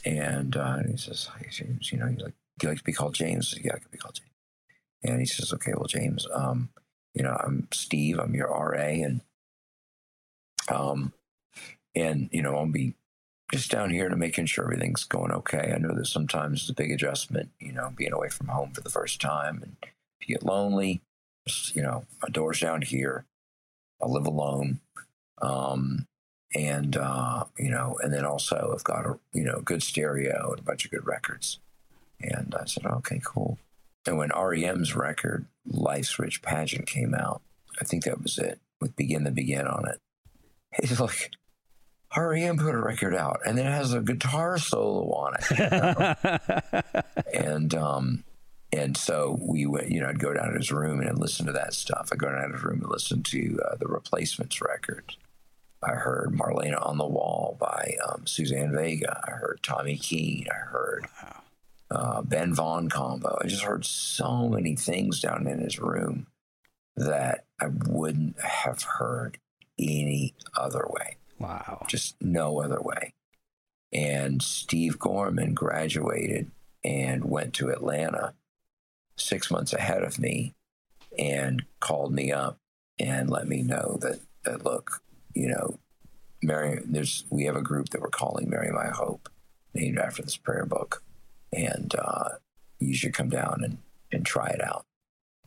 and 0.06 0.56
uh, 0.56 0.80
he 0.90 0.98
says, 0.98 1.26
"Hi, 1.26 1.46
James. 1.50 1.92
You 1.92 1.98
know, 1.98 2.08
he's 2.08 2.22
like, 2.22 2.34
do 2.60 2.68
you 2.68 2.70
like 2.70 2.78
to 2.78 2.84
be 2.84 2.94
called 2.94 3.16
James?" 3.16 3.50
Said, 3.50 3.62
yeah, 3.64 3.74
I 3.74 3.80
can 3.80 3.88
be 3.92 3.98
called 3.98 4.16
James. 4.16 4.29
And 5.04 5.20
he 5.20 5.26
says, 5.26 5.54
"Okay, 5.54 5.74
well, 5.76 5.88
James, 5.88 6.28
um, 6.34 6.70
you 7.14 7.24
know, 7.24 7.38
I'm 7.44 7.68
Steve. 7.72 8.20
I'm 8.20 8.36
your 8.36 8.50
RA, 8.50 8.80
and 8.80 9.22
um, 10.70 11.14
and 11.96 12.30
you 12.32 12.42
know, 12.42 12.56
I'll 12.56 12.66
be 12.66 12.96
just 13.52 13.72
down 13.72 13.90
here 13.90 14.10
to 14.10 14.16
making 14.16 14.46
sure 14.46 14.66
everything's 14.66 15.04
going 15.04 15.32
okay. 15.32 15.72
I 15.74 15.80
know 15.80 15.96
that 15.96 16.06
sometimes 16.06 16.62
it's 16.62 16.70
a 16.70 16.74
big 16.74 16.92
adjustment, 16.92 17.50
you 17.60 17.72
know, 17.72 17.92
being 17.96 18.14
away 18.14 18.30
from 18.30 18.48
home 18.48 18.72
for 18.72 18.82
the 18.82 18.90
first 18.90 19.22
time, 19.22 19.62
and 19.64 19.78
if 20.20 20.28
you 20.28 20.36
get 20.36 20.46
lonely, 20.46 21.02
you 21.74 21.82
know, 21.82 22.06
my 22.22 22.30
door's 22.30 22.60
down 22.60 22.82
here. 22.82 23.26
I 24.02 24.08
live 24.08 24.28
alone." 24.28 24.80
Um, 25.42 26.08
and 26.56 26.98
uh, 26.98 27.46
you 27.58 27.70
know, 27.70 27.98
and 28.04 28.14
then 28.14 28.26
also 28.26 28.74
I've 28.76 28.84
got 28.84 29.06
a 29.06 29.20
you 29.34 29.44
know 29.44 29.62
good 29.64 29.84
stereo 29.84 30.52
and 30.52 30.60
a 30.60 30.64
bunch 30.64 30.86
of 30.86 30.92
good 30.92 31.06
records. 31.06 31.60
And 32.22 32.56
I 32.60 32.66
said, 32.66 32.86
okay, 32.86 33.22
cool. 33.24 33.58
And 34.06 34.18
when 34.18 34.30
REM's 34.30 34.96
record 34.96 35.46
Life's 35.66 36.18
Rich 36.18 36.42
Pageant 36.42 36.88
came 36.88 37.14
out, 37.14 37.42
I 37.82 37.86
think 37.86 38.04
that 38.04 38.22
was 38.22 38.38
it 38.38 38.60
with 38.82 38.96
Begin 38.96 39.24
the 39.24 39.32
Begin 39.32 39.68
on 39.68 39.88
it. 39.88 40.00
He's 40.82 41.00
like, 41.00 41.32
REM 42.16 42.58
put 42.58 42.76
a 42.76 42.80
record 42.80 43.16
out, 43.16 43.42
and 43.46 43.58
then 43.58 43.68
it 43.68 43.72
has 43.72 43.94
a 43.94 44.02
guitar 44.02 44.58
solo 44.58 45.12
on 45.14 45.36
it. 45.36 45.52
You 45.52 45.70
know? 46.74 46.92
and 47.34 47.76
um, 47.76 48.24
and 48.72 48.96
so 48.96 49.38
we 49.42 49.66
went, 49.66 49.90
you 49.90 50.00
know, 50.02 50.10
I'd 50.10 50.20
go 50.20 50.34
down 50.34 50.52
to 50.52 50.58
his 50.58 50.72
room 50.72 51.00
and 51.00 51.10
I'd 51.10 51.18
listen 51.18 51.46
to 51.48 51.52
that 51.54 51.74
stuff. 51.74 52.10
I'd 52.12 52.20
go 52.20 52.32
down 52.32 52.50
to 52.50 52.56
his 52.56 52.64
room 52.64 52.82
and 52.82 52.90
listen 52.90 53.24
to 53.24 53.60
uh, 53.66 53.76
the 53.78 53.88
Replacements 53.88 54.62
record. 54.62 55.16
I 55.82 55.92
heard 55.92 56.34
Marlene 56.34 56.78
on 56.86 56.98
the 56.98 57.08
Wall 57.08 57.58
by 57.60 57.96
um, 58.08 58.28
Suzanne 58.28 58.74
Vega. 58.76 59.22
I 59.28 59.32
heard 59.32 59.60
Tommy 59.64 59.98
Keene. 59.98 60.48
I 60.52 60.58
heard 60.70 61.06
uh, 61.92 62.22
Ben 62.22 62.54
Vaughn 62.54 62.90
combo. 62.90 63.38
I 63.42 63.48
just 63.48 63.64
heard 63.64 63.86
so 63.86 64.48
many 64.50 64.76
things 64.76 65.20
down 65.20 65.48
in 65.48 65.60
his 65.60 65.80
room 65.80 66.28
that 66.96 67.46
I 67.60 67.68
wouldn't 67.68 68.40
have 68.42 68.84
heard 68.84 69.38
any 69.78 70.36
other 70.56 70.86
way. 70.90 71.18
Wow. 71.40 71.86
Just 71.88 72.16
no 72.22 72.62
other 72.62 72.82
way. 72.82 73.14
And 73.92 74.42
Steve 74.42 75.00
Gorman 75.00 75.54
graduated 75.54 76.52
and 76.84 77.26
went 77.26 77.54
to 77.56 77.70
Atlanta 77.70 78.34
six 79.16 79.50
months 79.50 79.74
ahead 79.74 80.04
of 80.04 80.20
me 80.20 80.54
and 81.18 81.64
called 81.80 82.14
me 82.14 82.32
up 82.32 82.58
and 83.00 83.30
let 83.30 83.48
me 83.48 83.64
know 83.64 83.98
that, 84.02 84.20
that 84.44 84.64
look, 84.64 85.02
you 85.34 85.48
know, 85.48 85.80
Mary, 86.42 86.82
there's 86.86 87.26
we 87.30 87.46
have 87.46 87.56
a 87.56 87.62
group 87.62 87.90
that 87.90 88.02
we're 88.02 88.10
calling 88.10 88.50
Mary 88.50 88.72
My 88.72 88.88
Hope, 88.88 89.30
named 89.74 89.98
after 89.98 90.22
this 90.22 90.38
prayer 90.38 90.66
book, 90.66 91.04
and 91.52 91.94
uh, 91.98 92.30
you 92.80 92.94
should 92.94 93.14
come 93.14 93.30
down 93.30 93.62
and 93.64 93.78
and 94.12 94.26
try 94.26 94.48
it 94.48 94.62
out. 94.62 94.86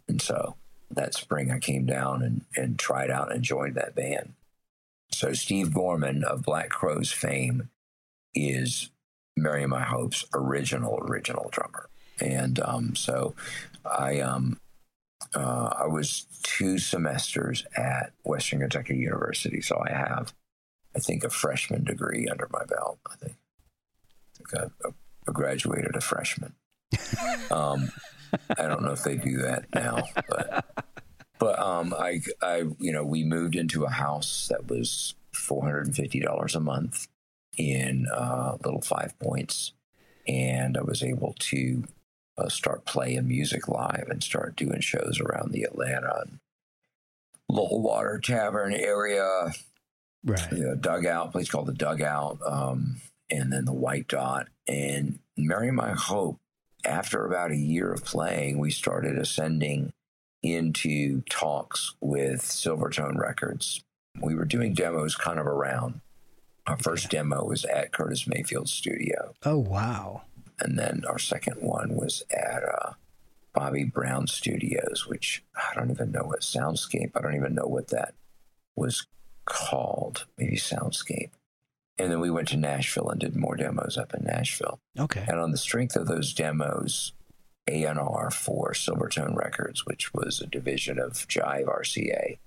And 0.08 0.20
so 0.22 0.56
that 0.90 1.14
spring, 1.14 1.50
I 1.50 1.58
came 1.58 1.86
down 1.86 2.22
and 2.22 2.44
and 2.56 2.78
tried 2.78 3.10
out 3.10 3.32
and 3.32 3.42
joined 3.42 3.74
that 3.76 3.94
band. 3.94 4.34
So 5.10 5.32
Steve 5.32 5.74
Gorman 5.74 6.24
of 6.24 6.42
Black 6.42 6.70
Crowes 6.70 7.12
fame 7.12 7.68
is 8.34 8.90
Mary 9.36 9.66
My 9.66 9.82
Hope's 9.82 10.24
original 10.34 10.98
original 11.02 11.48
drummer, 11.50 11.88
and 12.20 12.58
um, 12.60 12.94
so 12.94 13.34
I 13.84 14.20
um, 14.20 14.58
uh, 15.34 15.70
I 15.80 15.86
was 15.86 16.26
two 16.42 16.78
semesters 16.78 17.64
at 17.76 18.12
Western 18.24 18.60
Kentucky 18.60 18.96
University, 18.96 19.60
so 19.60 19.82
I 19.86 19.92
have, 19.92 20.34
I 20.94 20.98
think, 20.98 21.24
a 21.24 21.30
freshman 21.30 21.84
degree 21.84 22.28
under 22.28 22.48
my 22.52 22.64
belt. 22.64 22.98
I 23.10 23.16
think, 23.16 23.36
I 23.36 24.36
think 24.36 24.72
I, 24.84 24.88
I 24.88 24.90
graduated 25.26 25.94
a 25.94 26.00
freshman. 26.00 26.54
um, 27.50 27.90
I 28.58 28.66
don't 28.66 28.82
know 28.82 28.92
if 28.92 29.04
they 29.04 29.16
do 29.16 29.38
that 29.38 29.66
now, 29.74 30.04
but 30.28 30.84
but 31.38 31.58
um, 31.58 31.94
I 31.98 32.20
I 32.40 32.64
you 32.78 32.92
know 32.92 33.04
we 33.04 33.24
moved 33.24 33.56
into 33.56 33.84
a 33.84 33.90
house 33.90 34.48
that 34.48 34.68
was 34.68 35.14
four 35.32 35.62
hundred 35.62 35.86
and 35.86 35.96
fifty 35.96 36.20
dollars 36.20 36.54
a 36.54 36.60
month 36.60 37.08
in 37.56 38.06
uh, 38.12 38.56
Little 38.64 38.80
Five 38.80 39.18
Points, 39.18 39.72
and 40.26 40.76
I 40.76 40.82
was 40.82 41.02
able 41.02 41.34
to 41.38 41.84
uh, 42.38 42.48
start 42.48 42.84
playing 42.84 43.28
music 43.28 43.68
live 43.68 44.06
and 44.08 44.22
start 44.22 44.56
doing 44.56 44.80
shows 44.80 45.20
around 45.20 45.52
the 45.52 45.64
Atlanta 45.64 46.22
and 46.26 46.38
Little 47.48 47.82
Water 47.82 48.20
Tavern 48.22 48.72
area. 48.72 49.52
Right. 50.24 50.50
The 50.50 50.76
dugout, 50.80 51.32
place 51.32 51.50
called 51.50 51.66
the 51.66 51.72
Dugout, 51.72 52.38
um, 52.46 53.00
and 53.30 53.52
then 53.52 53.64
the 53.64 53.72
White 53.72 54.08
Dot. 54.08 54.48
And 54.68 55.18
Mary 55.36 55.70
My 55.70 55.92
Hope, 55.92 56.38
after 56.84 57.24
about 57.24 57.50
a 57.50 57.56
year 57.56 57.92
of 57.92 58.04
playing, 58.04 58.58
we 58.58 58.70
started 58.70 59.18
ascending 59.18 59.92
into 60.42 61.22
talks 61.22 61.94
with 62.00 62.42
Silvertone 62.42 63.16
Records. 63.16 63.82
We 64.20 64.34
were 64.34 64.44
doing 64.44 64.74
demos 64.74 65.14
kind 65.14 65.38
of 65.38 65.46
around. 65.46 66.00
Our 66.66 66.78
first 66.78 67.10
demo 67.10 67.44
was 67.44 67.64
at 67.64 67.92
Curtis 67.92 68.26
Mayfield's 68.26 68.72
studio. 68.72 69.34
Oh, 69.44 69.58
wow 69.58 70.22
and 70.62 70.78
then 70.78 71.02
our 71.08 71.18
second 71.18 71.56
one 71.60 71.94
was 71.94 72.22
at 72.30 72.62
uh, 72.62 72.92
Bobby 73.52 73.84
Brown 73.84 74.26
Studios, 74.26 75.06
which 75.08 75.42
I 75.56 75.74
don't 75.74 75.90
even 75.90 76.12
know 76.12 76.24
what 76.24 76.40
Soundscape. 76.40 77.12
I 77.16 77.20
don't 77.20 77.34
even 77.34 77.54
know 77.54 77.66
what 77.66 77.88
that 77.88 78.14
was 78.76 79.06
called. 79.44 80.26
Maybe 80.38 80.56
Soundscape. 80.56 81.30
And 81.98 82.10
then 82.10 82.20
we 82.20 82.30
went 82.30 82.48
to 82.48 82.56
Nashville 82.56 83.10
and 83.10 83.20
did 83.20 83.36
more 83.36 83.56
demos 83.56 83.98
up 83.98 84.14
in 84.14 84.24
Nashville. 84.24 84.80
Okay. 84.98 85.24
And 85.28 85.38
on 85.38 85.50
the 85.50 85.58
strength 85.58 85.94
of 85.94 86.06
those 86.06 86.32
demos, 86.32 87.12
A&R 87.68 88.30
for 88.30 88.72
Silvertone 88.72 89.36
Records, 89.36 89.84
which 89.86 90.12
was 90.14 90.40
a 90.40 90.46
division 90.46 90.98
of 90.98 91.12
Jive 91.28 91.66
RCA, 91.66 92.38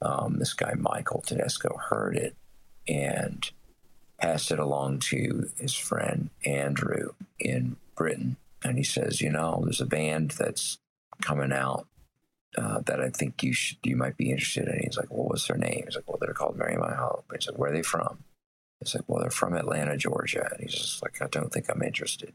um, 0.00 0.38
this 0.38 0.52
guy 0.52 0.74
Michael 0.74 1.22
Tedesco 1.22 1.76
heard 1.90 2.16
it 2.16 2.36
and 2.86 3.50
passed 4.20 4.50
it 4.50 4.58
along 4.58 5.00
to 5.00 5.50
his 5.58 5.74
friend 5.74 6.30
Andrew 6.44 7.10
in 7.38 7.76
Britain. 7.96 8.36
And 8.62 8.78
he 8.78 8.84
says, 8.84 9.20
You 9.20 9.30
know, 9.30 9.62
there's 9.64 9.80
a 9.80 9.86
band 9.86 10.32
that's 10.32 10.78
coming 11.20 11.52
out 11.52 11.86
uh, 12.56 12.80
that 12.86 13.00
I 13.00 13.10
think 13.10 13.42
you 13.42 13.52
should, 13.52 13.78
you 13.82 13.96
might 13.96 14.16
be 14.16 14.30
interested 14.30 14.68
in. 14.68 14.80
He's 14.84 14.96
like, 14.96 15.10
Well, 15.10 15.26
what's 15.26 15.46
their 15.46 15.56
name? 15.56 15.82
He's 15.84 15.96
like, 15.96 16.08
Well, 16.08 16.18
they're 16.20 16.34
called 16.34 16.56
Mary 16.56 16.76
My 16.76 16.94
Hope. 16.94 17.24
He's 17.32 17.48
like, 17.48 17.58
Where 17.58 17.70
are 17.70 17.74
they 17.74 17.82
from? 17.82 18.24
He's 18.84 18.94
like, 18.94 19.04
Well, 19.08 19.20
they're 19.20 19.30
from 19.30 19.54
Atlanta, 19.54 19.96
Georgia. 19.96 20.48
And 20.50 20.60
he's 20.60 20.74
just 20.74 21.02
like, 21.02 21.20
I 21.20 21.26
don't 21.26 21.52
think 21.52 21.66
I'm 21.68 21.82
interested. 21.82 22.34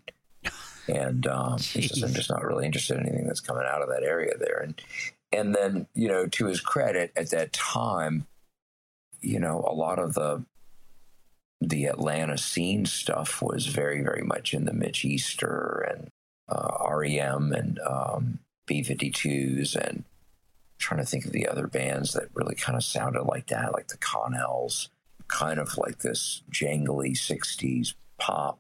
And 0.88 1.28
um, 1.28 1.58
he 1.60 1.88
says, 1.88 2.04
I'm 2.04 2.14
just 2.14 2.30
not 2.30 2.44
really 2.44 2.66
interested 2.66 2.98
in 2.98 3.08
anything 3.08 3.28
that's 3.28 3.42
coming 3.42 3.66
out 3.68 3.82
of 3.82 3.90
that 3.90 4.04
area 4.04 4.34
there. 4.38 4.60
And 4.60 4.82
and 5.32 5.54
then, 5.54 5.88
you 5.94 6.08
know, 6.08 6.26
to 6.26 6.48
his 6.48 6.60
credit, 6.60 7.12
at 7.16 7.30
that 7.30 7.54
time, 7.54 8.26
you 9.22 9.40
know, 9.40 9.64
a 9.68 9.74
lot 9.74 10.00
of 10.00 10.14
the 10.14 10.44
the 11.62 11.86
Atlanta 11.86 12.38
scene 12.38 12.86
stuff 12.86 13.42
was 13.42 13.68
very, 13.68 14.02
very 14.02 14.24
much 14.24 14.54
in 14.54 14.66
the 14.66 14.74
Mitch 14.74 15.04
Easter 15.04 15.86
and 15.90 16.10
uh, 16.48 16.90
REM 16.90 17.52
and 17.52 17.80
um, 17.80 18.40
B52s 18.68 19.76
and 19.76 20.06
trying 20.78 21.02
to 21.02 21.06
think 21.06 21.26
of 21.26 21.34
the 21.34 21.48
other 21.48 21.68
bands 21.68 22.14
that 22.14 22.30
really 22.34 22.56
kind 22.56 22.78
of 22.78 22.84
sounded 22.84 23.24
like 23.24 23.48
that, 23.48 23.74
like 23.74 23.90
the 23.90 23.98
Connells, 23.98 24.90
kind 25.30 25.60
of 25.60 25.78
like 25.78 26.00
this 26.00 26.44
jangly 26.52 27.12
60s 27.12 27.94
pop 28.20 28.60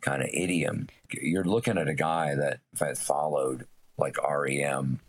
kind 0.00 0.22
of 0.22 0.30
idiom. 0.32 0.88
You're 1.12 1.44
looking 1.44 1.76
at 1.76 1.88
a 1.88 1.94
guy 1.94 2.34
that 2.34 2.60
followed 2.96 3.66
like 3.96 4.16
REM 4.22 5.00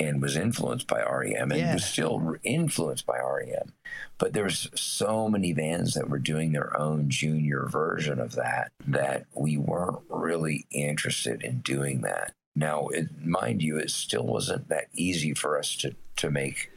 and 0.00 0.22
was 0.22 0.36
influenced 0.36 0.86
by 0.86 1.02
REM 1.02 1.50
and 1.50 1.60
Yeah. 1.60 1.74
was 1.74 1.84
still 1.84 2.36
influenced 2.44 3.04
by 3.06 3.18
REM. 3.18 3.72
But 4.18 4.32
there's 4.32 4.68
so 4.80 5.28
many 5.28 5.52
bands 5.52 5.94
that 5.94 6.08
were 6.08 6.20
doing 6.20 6.52
their 6.52 6.76
own 6.78 7.10
junior 7.10 7.66
version 7.66 8.20
of 8.20 8.32
that 8.36 8.70
that 8.86 9.26
we 9.34 9.56
weren't 9.56 10.02
really 10.08 10.66
interested 10.70 11.42
in 11.42 11.60
doing 11.60 12.02
that. 12.02 12.32
Now, 12.54 12.88
it, 12.88 13.24
mind 13.24 13.62
you, 13.62 13.76
it 13.78 13.90
still 13.90 14.26
wasn't 14.26 14.68
that 14.68 14.86
easy 14.94 15.34
for 15.34 15.58
us 15.58 15.74
to, 15.76 15.96
to 16.16 16.30
make 16.30 16.70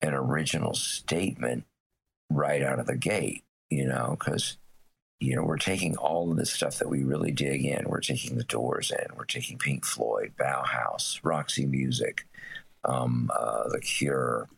an 0.00 0.14
original 0.14 0.74
statement 0.74 1.64
right 2.30 2.62
out 2.62 2.78
of 2.78 2.86
the 2.86 2.96
gate, 2.96 3.44
you 3.70 3.86
know, 3.86 4.16
because 4.18 4.56
you 5.20 5.34
know, 5.34 5.42
we're 5.42 5.58
taking 5.58 5.96
all 5.96 6.30
of 6.30 6.36
this 6.36 6.52
stuff 6.52 6.78
that 6.78 6.88
we 6.88 7.02
really 7.02 7.32
dig 7.32 7.64
in. 7.64 7.88
We're 7.88 8.00
taking 8.00 8.36
the 8.36 8.44
Doors 8.44 8.92
in. 8.92 9.16
We're 9.16 9.24
taking 9.24 9.58
Pink 9.58 9.84
Floyd, 9.84 10.34
Bauhaus, 10.38 11.18
Roxy 11.24 11.66
Music, 11.66 12.24
um, 12.84 13.28
uh, 13.36 13.68
The 13.68 13.80
Cure, 13.80 14.48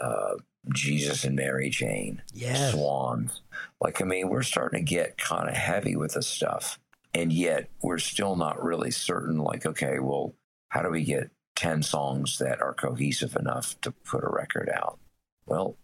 uh, 0.00 0.36
Jesus 0.72 1.24
and 1.24 1.36
Mary 1.36 1.68
Chain, 1.68 2.22
Yes. 2.32 2.72
Swans. 2.72 3.42
Like, 3.80 4.00
I 4.00 4.04
mean, 4.06 4.30
we're 4.30 4.42
starting 4.42 4.84
to 4.86 4.90
get 4.90 5.18
kind 5.18 5.50
of 5.50 5.54
heavy 5.54 5.96
with 5.96 6.14
this 6.14 6.26
stuff. 6.26 6.78
And 7.12 7.30
yet 7.32 7.68
we're 7.82 7.98
still 7.98 8.36
not 8.36 8.62
really 8.62 8.90
certain, 8.90 9.38
like, 9.38 9.66
okay, 9.66 9.98
well, 9.98 10.34
how 10.70 10.80
do 10.82 10.88
we 10.88 11.04
get 11.04 11.30
10 11.56 11.82
songs 11.82 12.38
that 12.38 12.60
are 12.62 12.72
cohesive 12.74 13.36
enough 13.36 13.78
to 13.82 13.90
put 13.90 14.24
a 14.24 14.28
record 14.30 14.70
out? 14.74 14.98
Well, 15.46 15.76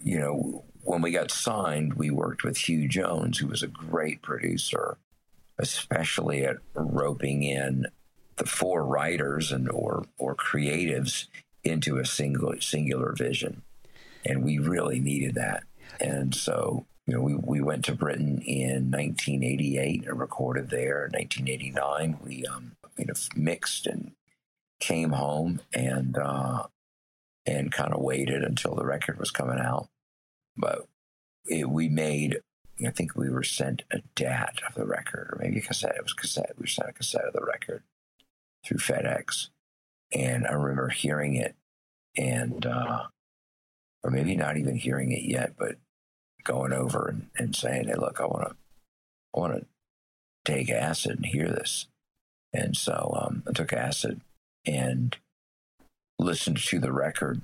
you 0.00 0.18
know, 0.18 0.64
when 0.82 1.02
we 1.02 1.10
got 1.10 1.30
signed, 1.30 1.94
we 1.94 2.10
worked 2.10 2.44
with 2.44 2.56
Hugh 2.56 2.88
Jones, 2.88 3.38
who 3.38 3.46
was 3.46 3.62
a 3.62 3.68
great 3.68 4.22
producer, 4.22 4.96
especially 5.58 6.44
at 6.44 6.56
roping 6.74 7.42
in 7.42 7.86
the 8.36 8.46
four 8.46 8.84
writers 8.84 9.52
and 9.52 9.68
or 9.70 10.04
or 10.16 10.34
creatives 10.34 11.26
into 11.64 11.98
a 11.98 12.06
single 12.06 12.54
singular 12.60 13.12
vision, 13.12 13.62
and 14.24 14.44
we 14.44 14.58
really 14.58 15.00
needed 15.00 15.34
that. 15.34 15.64
And 16.00 16.34
so, 16.34 16.86
you 17.06 17.14
know, 17.14 17.20
we 17.20 17.34
we 17.34 17.60
went 17.60 17.84
to 17.86 17.94
Britain 17.94 18.40
in 18.42 18.90
1988 18.90 20.06
and 20.06 20.18
recorded 20.18 20.70
there. 20.70 21.06
In 21.06 21.12
1989, 21.12 22.18
we 22.24 22.44
um, 22.46 22.76
you 22.96 23.06
know 23.06 23.14
mixed 23.36 23.86
and 23.86 24.12
came 24.80 25.10
home 25.10 25.60
and 25.74 26.16
uh, 26.16 26.66
and 27.48 27.72
kind 27.72 27.94
of 27.94 28.02
waited 28.02 28.42
until 28.42 28.74
the 28.74 28.84
record 28.84 29.18
was 29.18 29.30
coming 29.30 29.58
out. 29.58 29.88
But 30.56 30.86
it, 31.46 31.68
we 31.68 31.88
made, 31.88 32.40
I 32.86 32.90
think 32.90 33.16
we 33.16 33.30
were 33.30 33.42
sent 33.42 33.84
a 33.90 34.00
DAT 34.14 34.60
of 34.68 34.74
the 34.74 34.86
record, 34.86 35.28
or 35.32 35.38
maybe 35.40 35.58
a 35.58 35.62
cassette. 35.62 35.96
It 35.96 36.02
was 36.02 36.12
cassette. 36.12 36.52
We 36.56 36.64
were 36.64 36.66
sent 36.66 36.90
a 36.90 36.92
cassette 36.92 37.24
of 37.24 37.32
the 37.32 37.44
record 37.44 37.82
through 38.64 38.78
FedEx. 38.78 39.48
And 40.12 40.46
I 40.46 40.52
remember 40.52 40.88
hearing 40.88 41.36
it 41.36 41.54
and, 42.16 42.66
uh, 42.66 43.04
or 44.02 44.10
maybe 44.10 44.36
not 44.36 44.56
even 44.56 44.76
hearing 44.76 45.12
it 45.12 45.22
yet, 45.22 45.54
but 45.58 45.76
going 46.44 46.72
over 46.72 47.08
and, 47.08 47.28
and 47.36 47.56
saying, 47.56 47.88
hey, 47.88 47.94
look, 47.94 48.20
I 48.20 48.26
want 48.26 48.48
to, 48.48 48.56
I 49.34 49.40
want 49.40 49.54
to 49.54 49.66
take 50.44 50.70
acid 50.70 51.16
and 51.16 51.26
hear 51.26 51.48
this. 51.48 51.86
And 52.52 52.76
so 52.76 53.18
um, 53.20 53.42
I 53.46 53.52
took 53.52 53.72
acid 53.72 54.20
and 54.64 55.16
listened 56.18 56.58
to 56.58 56.78
the 56.78 56.92
record 56.92 57.42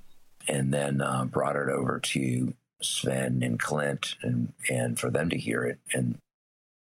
and 0.48 0.72
then 0.72 1.00
uh, 1.00 1.24
brought 1.24 1.56
it 1.56 1.68
over 1.68 1.98
to 2.00 2.54
Sven 2.82 3.42
and 3.42 3.58
Clint 3.58 4.14
and 4.22 4.52
and 4.68 4.98
for 4.98 5.10
them 5.10 5.30
to 5.30 5.38
hear 5.38 5.62
it 5.64 5.78
and 5.92 6.18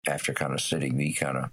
after 0.08 0.34
kind 0.34 0.54
of 0.54 0.62
sitting 0.62 0.96
me 0.96 1.14
kind 1.14 1.38
of 1.38 1.50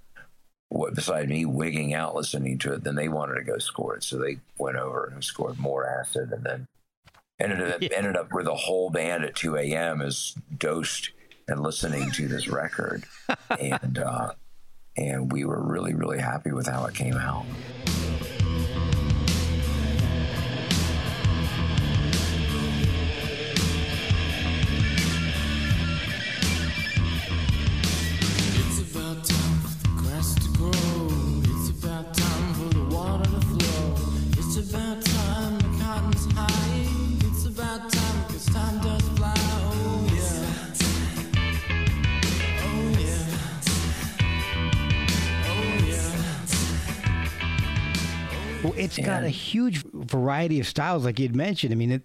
what 0.68 0.95
beside 0.95 1.29
me 1.29 1.45
wigging 1.45 1.93
out 1.95 2.14
listening 2.14 2.59
to 2.59 2.72
it 2.74 2.85
then 2.85 2.95
they 2.95 3.09
wanted 3.09 3.35
to 3.35 3.43
go 3.43 3.59
score 3.59 3.97
it 3.97 4.03
so 4.05 4.16
they 4.18 4.39
went 4.59 4.76
over 4.76 5.11
and 5.12 5.24
scored 5.24 5.59
more 5.59 5.89
acid 5.89 6.31
and 6.31 6.45
then 6.45 6.66
ended 7.41 7.61
up 7.72 7.83
Yeah. 7.83 7.89
ended 7.97 8.16
up 8.16 8.33
where 8.33 8.45
the 8.45 8.55
whole 8.55 8.91
band 8.91 9.24
at 9.24 9.35
2 9.35 9.57
a.m. 9.57 10.01
is 10.03 10.35
dosed 10.57 11.11
and 11.49 11.61
listening 11.61 12.11
to 12.12 12.29
this 12.29 12.49
record 12.49 13.05
and 13.59 13.99
uh 13.99 14.33
and 14.97 15.33
we 15.33 15.45
were 15.45 15.61
really 15.62 15.95
really 15.95 16.18
happy 16.20 16.53
with 16.53 16.66
how 16.66 16.85
it 16.85 16.95
came 16.95 17.16
out 17.16 17.45
it's 48.79 48.99
got 48.99 49.24
a 49.24 49.29
huge 49.29 49.83
variety 49.93 50.61
of 50.61 50.66
styles, 50.66 51.05
like 51.05 51.18
you'd 51.18 51.35
mentioned. 51.37 51.72
I 51.72 51.76
mean, 51.76 51.93
it, 51.93 52.03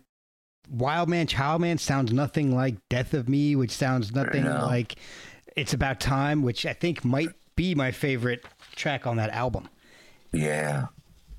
Wild 0.70 1.10
Man, 1.10 1.28
Child 1.28 1.62
Man 1.62 1.78
sounds 1.78 2.12
nothing 2.14 2.56
like 2.56 2.76
Death 2.90 3.14
of 3.14 3.28
Me, 3.30 3.56
which 3.56 3.72
sounds 3.72 4.14
nothing 4.14 4.46
like 4.46 4.96
It's 5.56 5.74
About 5.74 6.00
Time, 6.00 6.42
which 6.42 6.66
I 6.66 6.74
think 6.74 7.04
might 7.06 7.30
be 7.56 7.76
my 7.76 7.92
favorite 7.92 8.46
track 8.76 9.06
on 9.06 9.18
that 9.18 9.30
album. 9.32 9.70
yeah 10.32 10.88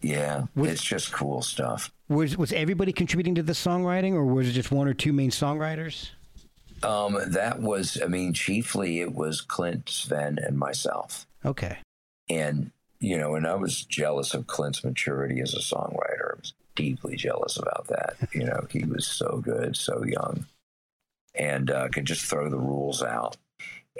yeah 0.00 0.44
Was- 0.54 0.70
it's 0.72 0.84
just 0.84 1.12
cool 1.12 1.40
stuff 1.42 1.90
Was 2.08 2.36
was 2.36 2.52
everybody 2.52 2.92
contributing 2.92 3.34
to 3.36 3.42
the 3.42 3.54
songwriting, 3.54 4.12
or 4.12 4.24
was 4.24 4.48
it 4.48 4.52
just 4.52 4.70
one 4.70 4.86
or 4.86 4.94
two 4.94 5.12
main 5.12 5.30
songwriters? 5.30 6.10
Um, 6.82 7.16
that 7.28 7.60
was, 7.60 7.98
I 8.02 8.06
mean, 8.08 8.34
chiefly 8.34 9.00
it 9.00 9.14
was 9.14 9.40
Clint, 9.40 9.88
Sven, 9.88 10.38
and 10.38 10.58
myself. 10.58 11.26
Okay. 11.44 11.78
And, 12.28 12.70
you 13.04 13.18
know, 13.18 13.34
and 13.34 13.46
I 13.46 13.54
was 13.54 13.84
jealous 13.84 14.32
of 14.32 14.46
Clint's 14.46 14.82
maturity 14.82 15.40
as 15.40 15.52
a 15.52 15.58
songwriter. 15.58 16.32
I 16.32 16.38
was 16.38 16.54
deeply 16.74 17.16
jealous 17.16 17.58
about 17.58 17.86
that. 17.88 18.16
You 18.32 18.44
know, 18.44 18.66
he 18.70 18.84
was 18.84 19.06
so 19.06 19.42
good, 19.44 19.76
so 19.76 20.02
young, 20.04 20.46
and 21.34 21.70
uh, 21.70 21.88
could 21.88 22.06
just 22.06 22.24
throw 22.24 22.48
the 22.48 22.58
rules 22.58 23.02
out. 23.02 23.36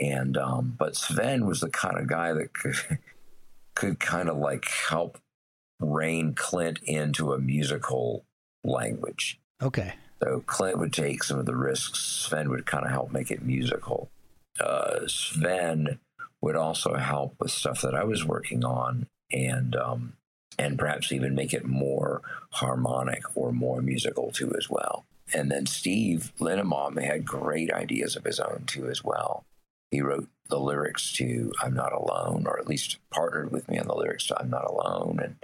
And, 0.01 0.39
um, 0.39 0.75
but 0.79 0.97
Sven 0.97 1.45
was 1.45 1.61
the 1.61 1.69
kind 1.69 1.99
of 1.99 2.07
guy 2.07 2.33
that 2.33 2.55
could, 2.55 2.77
could 3.75 4.01
kind 4.01 4.31
of 4.31 4.39
like 4.39 4.67
help 4.89 5.19
rein 5.81 6.33
Clint 6.35 6.79
into 6.85 7.35
a 7.35 7.39
musical 7.39 8.25
language. 8.65 9.39
Okay. 9.63 9.93
So 10.23 10.43
Clint 10.47 10.79
would 10.79 10.95
take 10.95 11.23
some 11.23 11.39
of 11.39 11.45
the 11.45 11.57
risks. 11.57 12.01
Sven 12.01 12.49
would 12.49 12.65
kind 12.65 12.87
of 12.87 12.91
help 12.91 13.13
make 13.13 13.31
it 13.31 13.43
musical. 13.43 14.09
Uh, 14.59 15.07
Sven 15.07 15.99
would 16.45 16.57
also 16.57 16.95
help 16.95 17.35
with 17.41 17.51
stuff 17.51 17.81
that 17.81 17.95
I 17.95 18.05
was 18.05 18.23
working 18.23 18.65
on, 18.65 19.07
and 19.33 19.75
um, 19.75 20.13
and 20.59 20.79
perhaps 20.79 21.11
even 21.11 21.35
make 21.35 21.55
it 21.55 21.65
more 21.65 22.21
harmonic 22.51 23.23
or 23.35 23.51
more 23.51 23.81
musical 23.81 24.31
too 24.31 24.55
as 24.57 24.69
well. 24.69 25.07
And 25.33 25.51
then 25.51 25.65
Steve 25.65 26.33
Linnebaum 26.39 27.03
had 27.03 27.25
great 27.25 27.73
ideas 27.73 28.15
of 28.15 28.25
his 28.25 28.39
own 28.39 28.65
too 28.67 28.89
as 28.89 29.03
well. 29.03 29.47
He 29.91 30.03
wrote 30.03 30.29
the 30.51 30.61
lyrics 30.61 31.13
to 31.15 31.51
"I'm 31.63 31.73
Not 31.73 31.95
Alone," 31.95 32.45
or 32.47 32.61
at 32.61 32.69
least 32.69 32.99
partnered 33.11 33.51
with 33.51 33.67
me 33.71 33.79
on 33.79 33.87
the 33.87 33.95
lyrics 33.95 34.27
to 34.27 34.39
"I'm 34.39 34.51
Not 34.51 34.69
Alone," 34.69 35.19
and 35.23 35.37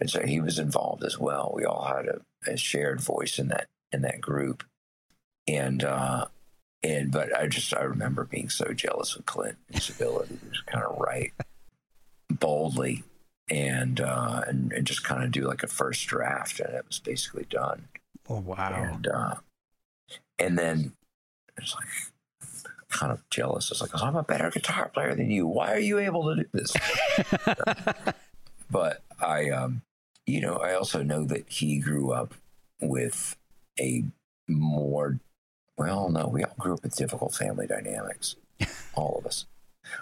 and 0.00 0.10
so 0.10 0.26
he 0.26 0.40
was 0.40 0.58
involved 0.58 1.04
as 1.04 1.20
well. 1.20 1.52
We 1.54 1.64
all 1.64 1.84
had 1.84 2.06
a, 2.08 2.50
a 2.50 2.56
shared 2.56 3.00
voice 3.00 3.38
in 3.38 3.46
that 3.48 3.68
in 3.92 4.02
that 4.02 4.20
group, 4.20 4.64
and 5.46 5.84
uh, 5.84 6.26
and 6.82 7.10
but 7.10 7.36
I 7.36 7.46
just 7.46 7.74
I 7.74 7.82
remember 7.82 8.24
being 8.24 8.48
so 8.48 8.72
jealous 8.72 9.16
of 9.16 9.26
Clint, 9.26 9.56
his 9.70 9.88
ability 9.88 10.36
to 10.36 10.46
just 10.50 10.66
kind 10.66 10.84
of 10.84 10.96
write 10.98 11.32
boldly 12.30 13.04
and 13.50 14.00
uh, 14.00 14.42
and 14.46 14.72
and 14.72 14.86
just 14.86 15.04
kind 15.04 15.22
of 15.22 15.30
do 15.30 15.42
like 15.42 15.62
a 15.62 15.68
first 15.68 16.06
draft, 16.06 16.60
and 16.60 16.74
it 16.74 16.84
was 16.86 16.98
basically 16.98 17.46
done. 17.48 17.88
Oh 18.28 18.40
wow. 18.40 18.72
And 18.72 19.06
uh, 19.06 19.34
and 20.38 20.58
then 20.58 20.92
it's 21.56 21.74
like 21.74 21.88
kind 22.88 23.12
of 23.12 23.28
jealous. 23.30 23.70
It's 23.70 23.80
like 23.80 23.90
I'm 23.94 24.16
a 24.16 24.22
better 24.22 24.50
guitar 24.50 24.90
player 24.92 25.14
than 25.14 25.30
you. 25.30 25.46
Why 25.46 25.72
are 25.72 25.78
you 25.78 25.98
able 25.98 26.34
to 26.34 26.42
do 26.42 26.48
this? 26.52 26.72
but 28.70 29.02
I, 29.20 29.50
um, 29.50 29.82
you 30.26 30.40
know, 30.40 30.56
I 30.56 30.74
also 30.74 31.02
know 31.02 31.24
that 31.24 31.48
he 31.48 31.78
grew 31.78 32.12
up 32.12 32.34
with 32.80 33.36
a 33.80 34.04
more, 34.48 35.18
well, 35.76 36.08
no, 36.10 36.28
we 36.28 36.44
all 36.44 36.54
grew 36.58 36.74
up 36.74 36.82
with 36.82 36.96
difficult 36.96 37.34
family 37.34 37.66
dynamics, 37.66 38.36
all 38.94 39.16
of 39.18 39.26
us. 39.26 39.46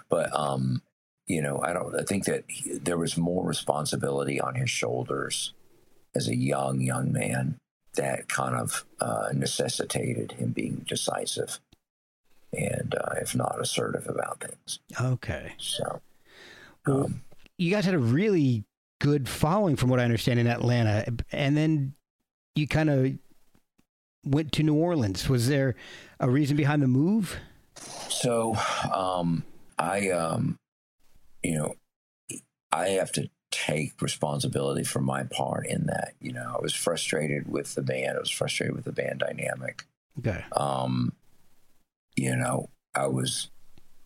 But, 0.09 0.33
um, 0.37 0.81
you 1.27 1.41
know, 1.41 1.61
I 1.63 1.73
don't, 1.73 1.95
I 1.95 2.03
think 2.03 2.25
that 2.25 2.43
he, 2.47 2.77
there 2.77 2.97
was 2.97 3.17
more 3.17 3.45
responsibility 3.45 4.39
on 4.39 4.55
his 4.55 4.69
shoulders 4.69 5.53
as 6.13 6.27
a 6.27 6.35
young, 6.35 6.81
young 6.81 7.11
man 7.11 7.57
that 7.95 8.27
kind 8.27 8.55
of 8.55 8.85
uh, 8.99 9.29
necessitated 9.33 10.33
him 10.33 10.51
being 10.51 10.85
decisive 10.87 11.59
and, 12.53 12.95
uh, 12.95 13.15
if 13.21 13.35
not 13.35 13.59
assertive 13.59 14.07
about 14.07 14.41
things. 14.41 14.79
Okay. 14.99 15.53
So, 15.57 16.01
Well, 16.85 17.05
um, 17.05 17.23
you 17.57 17.71
guys 17.71 17.85
had 17.85 17.93
a 17.93 17.99
really 17.99 18.65
good 18.99 19.27
following, 19.27 19.75
from 19.75 19.89
what 19.89 19.99
I 19.99 20.03
understand, 20.03 20.39
in 20.39 20.47
Atlanta, 20.47 21.05
and 21.31 21.55
then 21.55 21.93
you 22.55 22.67
kind 22.67 22.89
of 22.89 23.13
went 24.23 24.51
to 24.53 24.63
New 24.63 24.75
Orleans. 24.75 25.27
Was 25.29 25.47
there 25.47 25.75
a 26.19 26.29
reason 26.29 26.57
behind 26.57 26.81
the 26.81 26.87
move? 26.87 27.37
So, 28.09 28.55
um, 28.93 29.43
I, 29.77 30.09
um, 30.09 30.57
you 31.43 31.57
know, 31.57 31.75
I 32.71 32.89
have 32.89 33.11
to 33.13 33.29
take 33.49 34.01
responsibility 34.01 34.83
for 34.83 35.01
my 35.01 35.23
part 35.23 35.67
in 35.67 35.87
that. 35.87 36.13
You 36.19 36.33
know, 36.33 36.55
I 36.57 36.61
was 36.61 36.73
frustrated 36.73 37.51
with 37.51 37.75
the 37.75 37.81
band. 37.81 38.17
I 38.17 38.19
was 38.19 38.29
frustrated 38.29 38.75
with 38.75 38.85
the 38.85 38.91
band 38.91 39.19
dynamic. 39.19 39.85
Okay. 40.19 40.43
Um, 40.55 41.13
you 42.15 42.35
know, 42.35 42.69
I 42.93 43.07
was 43.07 43.49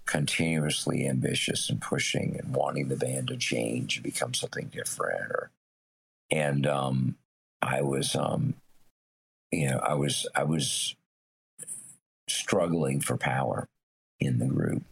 continuously 0.05 1.07
ambitious 1.07 1.69
and 1.69 1.81
pushing 1.81 2.39
and 2.39 2.55
wanting 2.55 2.87
the 2.87 2.95
band 2.95 3.27
to 3.27 3.37
change 3.37 3.97
and 3.97 4.03
become 4.03 4.33
something 4.33 4.67
different 4.67 5.31
or 5.31 5.49
and 6.29 6.67
um 6.67 7.15
I 7.61 7.81
was 7.81 8.15
um 8.15 8.53
you 9.51 9.69
know, 9.69 9.79
I 9.79 9.93
was 9.93 10.27
I 10.35 10.43
was 10.43 10.95
struggling 12.27 13.01
for 13.01 13.17
power 13.17 13.67
in 14.19 14.39
the 14.39 14.47
group. 14.47 14.83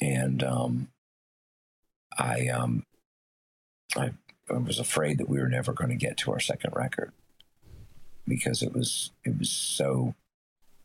And 0.00 0.42
um 0.42 0.88
I 2.18 2.48
um 2.48 2.84
I, 3.96 4.12
I 4.50 4.54
was 4.58 4.78
afraid 4.78 5.18
that 5.18 5.28
we 5.28 5.38
were 5.40 5.48
never 5.48 5.72
going 5.72 5.90
to 5.90 5.96
get 5.96 6.16
to 6.18 6.32
our 6.32 6.40
second 6.40 6.72
record 6.74 7.12
because 8.26 8.62
it 8.62 8.72
was 8.74 9.10
it 9.24 9.38
was 9.38 9.50
so 9.50 10.14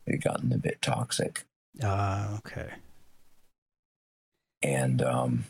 it 0.06 0.12
had 0.12 0.22
gotten 0.24 0.52
a 0.52 0.58
bit 0.58 0.80
toxic 0.82 1.44
Ah, 1.82 2.36
okay. 2.38 2.70
and 4.62 5.02
um, 5.02 5.44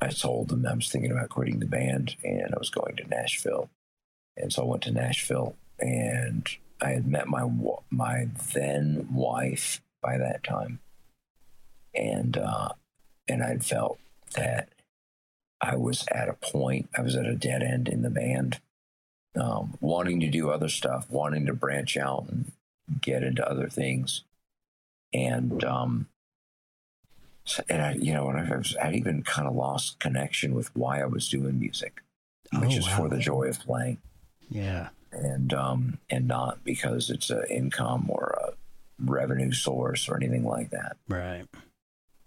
I 0.00 0.08
told 0.08 0.48
them 0.48 0.64
I 0.66 0.74
was 0.74 0.88
thinking 0.88 1.10
about 1.10 1.30
quitting 1.30 1.58
the 1.58 1.66
band 1.66 2.16
and 2.24 2.54
I 2.54 2.58
was 2.58 2.70
going 2.70 2.96
to 2.96 3.08
Nashville, 3.08 3.68
and 4.36 4.52
so 4.52 4.62
I 4.62 4.66
went 4.66 4.82
to 4.84 4.92
Nashville 4.92 5.56
and 5.78 6.48
I 6.80 6.90
had 6.90 7.06
met 7.06 7.28
my 7.28 7.48
my 7.90 8.28
then 8.54 9.08
wife 9.12 9.80
by 10.02 10.18
that 10.18 10.44
time, 10.44 10.80
and 11.94 12.36
uh, 12.36 12.70
and 13.28 13.42
I'd 13.42 13.64
felt 13.64 13.98
that 14.34 14.68
I 15.60 15.76
was 15.76 16.06
at 16.12 16.28
a 16.28 16.34
point, 16.34 16.88
I 16.96 17.00
was 17.02 17.16
at 17.16 17.26
a 17.26 17.34
dead 17.34 17.62
end 17.62 17.88
in 17.88 18.02
the 18.02 18.10
band, 18.10 18.60
um, 19.34 19.76
wanting 19.80 20.20
to 20.20 20.28
do 20.28 20.50
other 20.50 20.68
stuff, 20.68 21.06
wanting 21.10 21.46
to 21.46 21.54
branch 21.54 21.96
out 21.96 22.26
and 22.28 22.52
get 23.00 23.22
into 23.22 23.48
other 23.48 23.68
things, 23.68 24.22
and 25.12 25.64
um, 25.64 26.08
and 27.68 27.80
I, 27.82 27.92
you 27.94 28.12
know, 28.12 28.28
and 28.28 28.38
I 28.52 28.56
was, 28.56 28.76
I'd 28.82 28.96
even 28.96 29.22
kind 29.22 29.46
of 29.48 29.54
lost 29.54 29.98
connection 30.00 30.54
with 30.54 30.74
why 30.76 31.00
I 31.00 31.06
was 31.06 31.28
doing 31.28 31.58
music, 31.58 32.02
which 32.60 32.74
Oh, 32.74 32.78
is 32.78 32.86
for 32.86 33.08
the 33.08 33.18
joy 33.18 33.44
of 33.44 33.60
playing, 33.60 33.98
Yeah. 34.50 34.88
And 35.12 35.52
um, 35.52 35.98
and 36.10 36.28
not 36.28 36.64
because 36.64 37.10
it's 37.10 37.30
an 37.30 37.44
income 37.50 38.06
or 38.08 38.38
a 38.42 38.52
revenue 38.98 39.52
source 39.52 40.08
or 40.08 40.16
anything 40.16 40.44
like 40.44 40.70
that. 40.70 40.96
Right. 41.08 41.46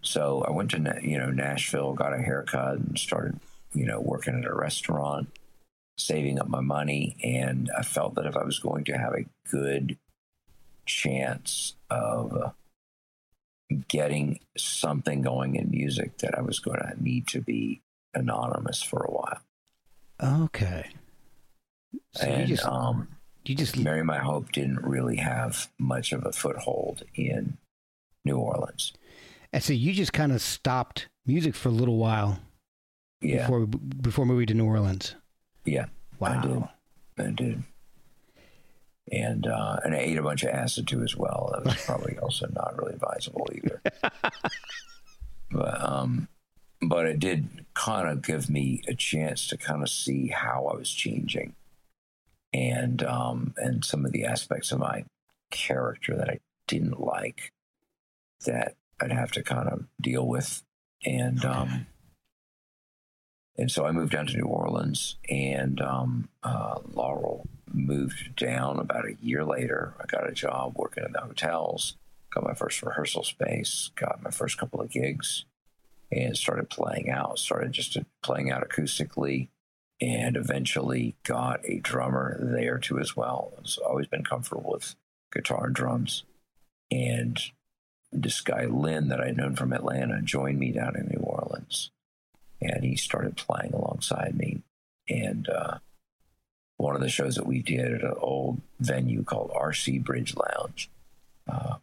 So 0.02 0.44
I 0.48 0.52
went 0.52 0.72
to 0.72 1.00
you 1.02 1.18
know 1.18 1.32
Nashville, 1.32 1.94
got 1.94 2.14
a 2.14 2.22
haircut, 2.22 2.78
and 2.78 2.98
started 2.98 3.40
you 3.74 3.86
know 3.86 4.00
working 4.00 4.36
at 4.36 4.50
a 4.50 4.54
restaurant, 4.54 5.30
saving 5.98 6.40
up 6.40 6.48
my 6.48 6.62
money, 6.62 7.18
and 7.24 7.70
I 7.78 7.84
felt 7.84 8.16
that 8.16 8.26
if 8.26 8.36
I 8.36 8.44
was 8.44 8.60
going 8.60 8.86
to 8.86 8.98
have 8.98 9.14
a 9.14 9.26
good 9.50 9.98
chance 10.86 11.76
of 11.90 12.54
getting 13.88 14.40
something 14.58 15.22
going 15.22 15.56
in 15.56 15.70
music, 15.70 16.18
that 16.20 16.38
I 16.38 16.42
was 16.42 16.60
going 16.60 16.80
to 16.80 16.94
need 17.02 17.28
to 17.28 17.42
be 17.42 17.82
anonymous 18.14 18.82
for 18.82 19.04
a 19.04 19.12
while. 19.12 19.42
Okay. 20.22 20.90
So 22.14 22.26
you 22.28 22.34
and 22.34 22.48
just 22.48 22.66
um, 22.66 23.08
you 23.46 23.56
just 23.56 23.78
Mary 23.78 24.04
My 24.04 24.20
Hope 24.20 24.52
didn't 24.52 24.82
really 24.84 25.18
have 25.18 25.70
much 25.78 26.12
of 26.12 26.26
a 26.26 26.32
foothold 26.32 27.04
in 27.16 27.58
New 28.26 28.38
Orleans. 28.38 28.94
and 29.54 29.64
so 29.64 29.74
you 29.74 29.94
just 29.94 30.14
kind 30.14 30.32
of 30.32 30.42
stopped 30.42 31.08
music 31.26 31.56
for 31.56 31.70
a 31.70 31.72
little 31.72 31.98
while 31.98 32.40
Yeah, 33.22 33.42
before 33.42 33.66
before 33.68 34.26
moving 34.26 34.48
to 34.48 34.54
New 34.54 34.66
Orleans. 34.66 35.16
yeah. 35.66 35.86
Wow. 36.20 36.40
I 37.18 37.22
did. 37.22 37.28
I 37.28 37.32
did. 37.32 37.64
And 39.12 39.48
uh, 39.48 39.78
and 39.84 39.96
I 39.96 40.00
ate 40.00 40.18
a 40.18 40.22
bunch 40.22 40.44
of 40.44 40.50
acid 40.50 40.88
too 40.88 41.02
as 41.02 41.16
well. 41.16 41.50
That 41.54 41.66
was 41.66 41.86
probably 41.86 42.18
also 42.22 42.48
not 42.54 42.78
really 42.78 42.94
advisable 42.94 43.48
either. 43.56 43.82
but 45.52 45.82
um, 45.84 46.28
but 46.82 47.06
it 47.08 47.20
did 47.20 47.66
kind 47.74 48.08
of 48.08 48.22
give 48.22 48.50
me 48.50 48.84
a 48.88 48.94
chance 48.94 49.48
to 49.48 49.58
kind 49.58 49.82
of 49.82 49.90
see 49.90 50.28
how 50.28 50.68
I 50.72 50.76
was 50.78 50.92
changing, 50.92 51.56
and 52.54 53.04
um, 53.04 53.54
and 53.58 53.84
some 53.84 54.06
of 54.06 54.12
the 54.12 54.26
aspects 54.26 54.72
of 54.72 54.80
my 54.80 55.06
character 55.52 56.16
that 56.16 56.30
I 56.30 56.40
didn't 56.68 57.00
like, 57.00 57.52
that 58.46 58.76
I'd 59.02 59.12
have 59.12 59.32
to 59.34 59.44
kind 59.44 59.70
of 59.70 59.86
deal 60.02 60.28
with, 60.28 60.64
and 61.06 61.44
um, 61.46 61.88
and 63.58 63.70
so 63.70 63.86
I 63.86 63.92
moved 63.92 64.14
down 64.14 64.28
to 64.28 64.38
New 64.38 64.46
Orleans, 64.46 65.18
and 65.30 65.82
um, 65.82 66.30
uh, 66.44 66.80
Laurel 66.94 67.46
moved 67.72 68.36
down 68.36 68.80
about 68.80 69.06
a 69.06 69.16
year 69.22 69.44
later. 69.44 69.94
I 70.00 70.06
got 70.06 70.30
a 70.30 70.34
job 70.34 70.74
working 70.78 71.04
in 71.04 71.12
the 71.12 71.20
hotels, 71.20 71.98
got 72.34 72.46
my 72.46 72.54
first 72.54 72.82
rehearsal 72.82 73.24
space, 73.24 73.92
got 73.96 74.24
my 74.24 74.32
first 74.32 74.58
couple 74.58 74.82
of 74.82 74.90
gigs, 74.90 75.44
and 76.12 76.38
started 76.38 76.70
playing 76.70 77.10
out. 77.10 77.38
Started 77.38 77.74
just 77.74 77.98
playing 78.24 78.50
out 78.50 78.68
acoustically, 78.68 79.50
and 80.02 80.38
eventually 80.38 81.16
got 81.24 81.62
a 81.66 81.80
drummer 81.80 82.38
there 82.42 82.78
too 82.78 83.00
as 83.00 83.16
well. 83.16 83.54
I've 83.58 83.78
always 83.86 84.08
been 84.08 84.24
comfortable 84.24 84.72
with 84.72 84.96
guitar 85.34 85.66
and 85.68 85.76
drums, 85.76 86.24
and 86.92 87.40
this 88.12 88.42
guy 88.42 88.66
Lynn 88.66 89.10
that 89.10 89.20
I'd 89.20 89.38
known 89.38 89.56
from 89.56 89.74
Atlanta 89.74 90.22
joined 90.22 90.60
me 90.60 90.72
down 90.72 90.96
in 90.96 91.08
New 91.08 91.24
Orleans 91.24 91.92
and 92.62 92.84
he 92.84 92.96
started 92.96 93.38
playing 93.38 93.74
alongside 93.74 94.36
me. 94.36 94.62
And 95.08 95.48
uh, 95.50 95.80
one 96.78 96.96
of 96.96 97.02
the 97.02 97.10
shows 97.10 97.36
that 97.36 97.48
we 97.48 97.62
did 97.62 97.94
at 97.94 98.04
an 98.04 98.16
old 98.18 98.62
venue 98.80 99.24
called 99.24 99.52
RC 99.52 100.04
Bridge 100.04 100.36
Lounge, 100.36 100.90
uh, 101.52 101.76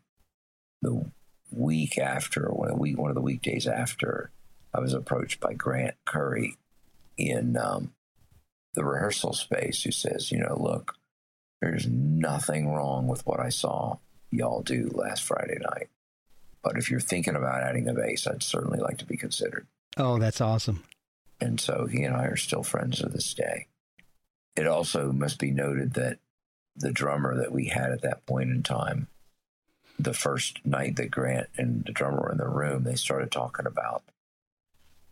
the 0.83 1.07
week 1.51 1.99
after, 1.99 2.49
one 2.51 2.69
of 2.69 2.75
the 2.75 2.81
week, 2.81 2.99
one 2.99 3.11
of 3.11 3.15
the 3.15 3.23
weekdays 3.23 3.67
after, 3.67 4.31
I 4.75 4.81
was 4.81 4.93
approached 4.93 5.41
by 5.41 5.55
Grant 5.55 5.97
Curry 6.05 6.57
in 7.17 7.57
um, 7.57 7.93
the 8.77 8.85
rehearsal 8.85 9.33
space, 9.33 9.83
who 9.83 9.91
says, 9.91 10.31
"You 10.31 10.39
know, 10.39 10.57
look, 10.57 10.95
there's 11.61 11.89
nothing 11.89 12.69
wrong 12.73 13.09
with 13.09 13.27
what 13.27 13.41
I 13.41 13.49
saw 13.49 13.99
y'all 14.31 14.63
do 14.63 14.89
last 14.95 15.25
Friday 15.25 15.59
night." 15.61 15.89
But 16.63 16.77
if 16.79 16.91
you're 16.91 17.01
thinking 17.01 17.35
about 17.35 17.63
adding 17.63 17.89
a 17.89 17.95
bass, 17.95 18.27
I'd 18.27 18.43
certainly 18.45 18.79
like 18.79 18.99
to 18.99 19.05
be 19.07 19.17
considered 19.17 19.67
Oh, 19.97 20.19
that's 20.19 20.41
awesome. 20.41 20.85
and 21.41 21.61
so 21.61 21.87
he 21.87 22.03
and 22.05 22.15
I 22.17 22.25
are 22.27 22.37
still 22.37 22.63
friends 22.63 22.99
to 23.01 23.09
this 23.09 23.33
day. 23.35 23.67
It 24.57 24.67
also 24.67 25.13
must 25.13 25.39
be 25.39 25.51
noted 25.51 25.95
that 25.95 26.19
the 26.75 26.93
drummer 26.93 27.35
that 27.37 27.53
we 27.53 27.67
had 27.69 27.91
at 27.93 28.03
that 28.03 28.25
point 28.27 28.51
in 28.51 28.63
time, 28.63 29.09
the 29.99 30.13
first 30.15 30.65
night 30.67 30.97
that 30.97 31.11
Grant 31.11 31.49
and 31.57 31.85
the 31.85 31.93
drummer 31.93 32.21
were 32.23 32.33
in 32.33 32.39
the 32.39 32.49
room, 32.49 32.85
they 32.85 32.97
started 32.97 33.31
talking 33.33 33.65
about, 33.67 34.03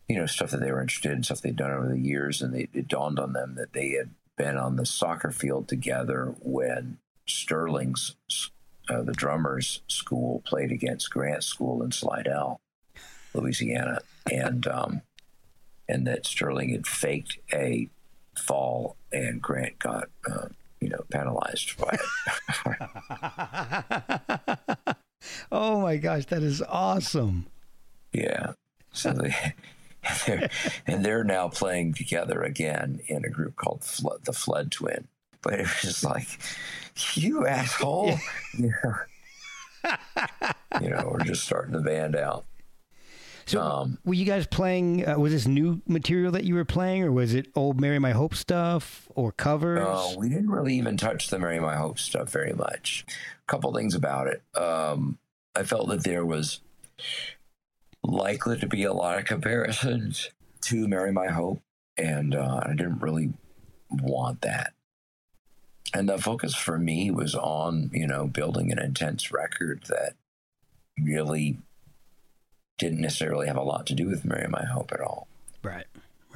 you 0.09 0.17
know, 0.17 0.27
stuff 0.27 0.51
that 0.51 0.61
they 0.61 0.71
were 0.71 0.83
interested 0.83 1.13
in, 1.13 1.23
stuff 1.23 1.41
they'd 1.41 1.57
done 1.57 1.71
over 1.71 1.89
the 1.89 2.01
years, 2.01 2.43
and 2.43 2.55
they, 2.55 2.69
it 2.73 2.89
dawned 2.89 3.19
on 3.19 3.33
them 3.33 3.55
that 3.57 3.73
they 3.73 3.91
had 3.91 4.11
been 4.37 4.57
on 4.57 4.77
the 4.77 4.87
soccer 4.87 5.31
field 5.31 5.69
together 5.69 6.35
when 6.41 6.99
Sterling's, 7.27 8.17
uh, 8.89 9.03
the 9.03 9.13
drummer's 9.13 9.83
school, 9.89 10.43
played 10.45 10.71
against 10.71 11.11
Grant's 11.11 11.47
school 11.47 11.83
in 11.83 11.93
Slidell, 11.93 12.61
Louisiana, 13.33 14.01
and 14.31 14.67
um, 14.67 15.03
and 15.89 16.07
that 16.07 16.27
Sterling 16.27 16.71
had 16.71 16.87
faked 16.87 17.39
a 17.53 17.89
fall 18.37 18.97
and 19.13 19.41
Grant 19.41 19.79
got, 19.79 20.09
uh, 20.31 20.49
you 20.81 20.89
know, 20.89 21.05
penalized 21.11 21.77
by 21.79 21.97
it. 22.67 24.97
oh 25.53 25.81
my 25.81 25.97
gosh, 25.97 26.27
that 26.27 26.43
is 26.43 26.63
awesome. 26.63 27.47
yeah. 28.13 28.53
So 28.93 29.13
they, 29.13 29.35
they're, 30.27 30.51
and 30.87 31.05
they're 31.05 31.25
now 31.25 31.49
playing 31.49 31.95
together 31.95 32.43
again 32.43 33.01
in 33.07 33.25
a 33.25 33.29
group 33.31 33.57
called 33.57 33.83
Flood, 33.85 34.21
the 34.25 34.33
Flood 34.33 34.71
Twin. 34.73 35.09
But 35.43 35.55
it 35.61 35.67
was 35.85 36.03
like, 36.05 36.27
you 37.15 37.47
asshole. 37.47 38.15
You 38.57 38.73
know, 38.85 38.95
you 40.81 40.89
know, 40.91 41.11
we're 41.13 41.25
just 41.25 41.45
starting 41.45 41.73
the 41.73 41.81
band 41.81 42.17
out. 42.17 42.47
So, 43.47 43.61
Um, 43.61 43.99
were 44.07 44.15
you 44.15 44.25
guys 44.25 44.47
playing? 44.47 45.07
Uh, 45.07 45.19
was 45.19 45.31
this 45.33 45.47
new 45.47 45.83
material 45.87 46.33
that 46.33 46.45
you 46.45 46.55
were 46.55 46.65
playing, 46.65 47.03
or 47.03 47.13
was 47.13 47.35
it 47.35 47.49
old 47.55 47.79
"Mary 47.79 47.99
My 47.99 48.13
Hope" 48.13 48.35
stuff, 48.35 49.07
or 49.15 49.33
covers? 49.33 49.85
Oh, 49.87 50.17
we 50.19 50.31
didn't 50.31 50.49
really 50.51 50.75
even 50.77 50.97
touch 50.97 51.29
the 51.29 51.39
Mary 51.39 51.61
My 51.61 51.77
Hope 51.77 51.99
stuff 51.99 52.31
very 52.31 52.55
much. 52.55 53.05
A 53.47 53.47
couple 53.47 53.71
things 53.75 53.95
about 53.95 54.29
it. 54.29 54.43
Um, 54.59 55.19
I 55.55 55.63
felt 55.63 55.89
that 55.91 56.05
there 56.05 56.25
was 56.25 56.61
likely 58.05 58.59
to 58.59 58.67
be 58.67 58.85
a 58.85 58.93
lot 58.93 59.19
of 59.19 59.25
comparisons 59.25 60.31
to 60.63 60.87
Mary 60.87 61.13
My 61.13 61.29
Hope, 61.29 61.63
and 61.97 62.35
uh, 62.35 62.61
I 62.63 62.71
didn't 62.71 63.01
really 63.01 63.33
want 63.91 64.43
that. 64.43 64.73
And 65.93 66.09
the 66.09 66.19
focus 66.19 66.55
for 66.55 66.79
me 66.79 67.11
was 67.11 67.35
on, 67.35 67.91
you 67.93 68.07
know, 68.07 68.27
building 68.27 68.71
an 68.73 68.79
intense 68.79 69.31
record 69.33 69.85
that 69.89 70.15
really 71.01 71.59
didn't 72.79 73.01
necessarily 73.01 73.47
have 73.47 73.57
a 73.57 73.63
lot 73.63 73.87
to 73.87 73.95
do 73.95 74.09
with 74.09 74.25
Mary 74.25 74.49
My 74.49 74.65
Hope 74.65 74.93
at 74.93 75.01
all. 75.01 75.29
Right. 75.63 75.87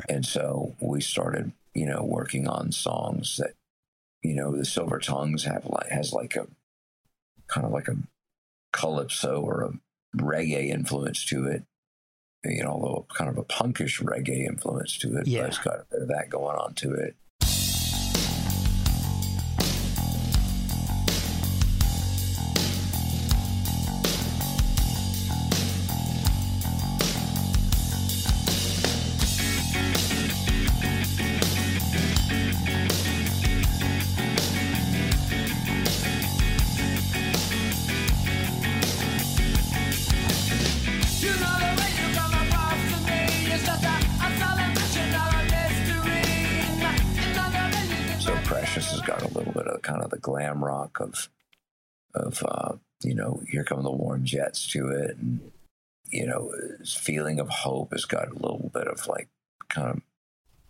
And 0.09 0.25
so 0.25 0.77
we 0.81 1.01
started, 1.01 1.53
you 1.75 1.87
know, 1.87 2.05
working 2.05 2.47
on 2.47 2.71
songs 2.71 3.37
that, 3.39 3.55
you 4.23 4.35
know, 4.35 4.57
the 4.57 4.65
Silver 4.65 4.99
Tongues 4.99 5.45
have 5.45 5.67
like 5.67 5.89
has 5.89 6.13
like 6.13 6.37
a 6.37 6.47
kind 7.49 7.67
of 7.67 7.73
like 7.73 7.89
a 7.89 7.97
calypso 8.73 9.41
or 9.41 9.63
a 9.63 9.73
reggae 10.17 10.69
influence 10.71 11.25
to 11.27 11.47
it. 11.47 11.65
You 12.45 12.63
know, 12.63 12.71
although 12.71 13.07
kind 13.15 13.29
of 13.29 13.37
a 13.37 13.43
punkish 13.45 14.01
reggae 14.03 14.47
influence 14.47 14.97
to 14.99 15.17
it, 15.17 15.27
Yeah. 15.27 15.43
but 15.43 15.49
it's 15.49 15.59
got 15.59 15.81
a 15.81 15.87
bit 15.91 16.03
of 16.03 16.09
that 16.09 16.31
going 16.31 16.57
on 16.57 16.75
to 16.75 16.93
it. 16.95 17.17
Come 54.19 54.25
jets 54.25 54.67
to 54.73 54.89
it, 54.89 55.17
and 55.17 55.53
you 56.11 56.27
know, 56.27 56.53
his 56.79 56.95
feeling 56.95 57.39
of 57.41 57.49
hope 57.49 57.93
has 57.93 58.05
got 58.05 58.29
a 58.29 58.35
little 58.35 58.71
bit 58.73 58.87
of 58.87 59.07
like 59.07 59.29
kind 59.69 59.89
of 59.89 60.01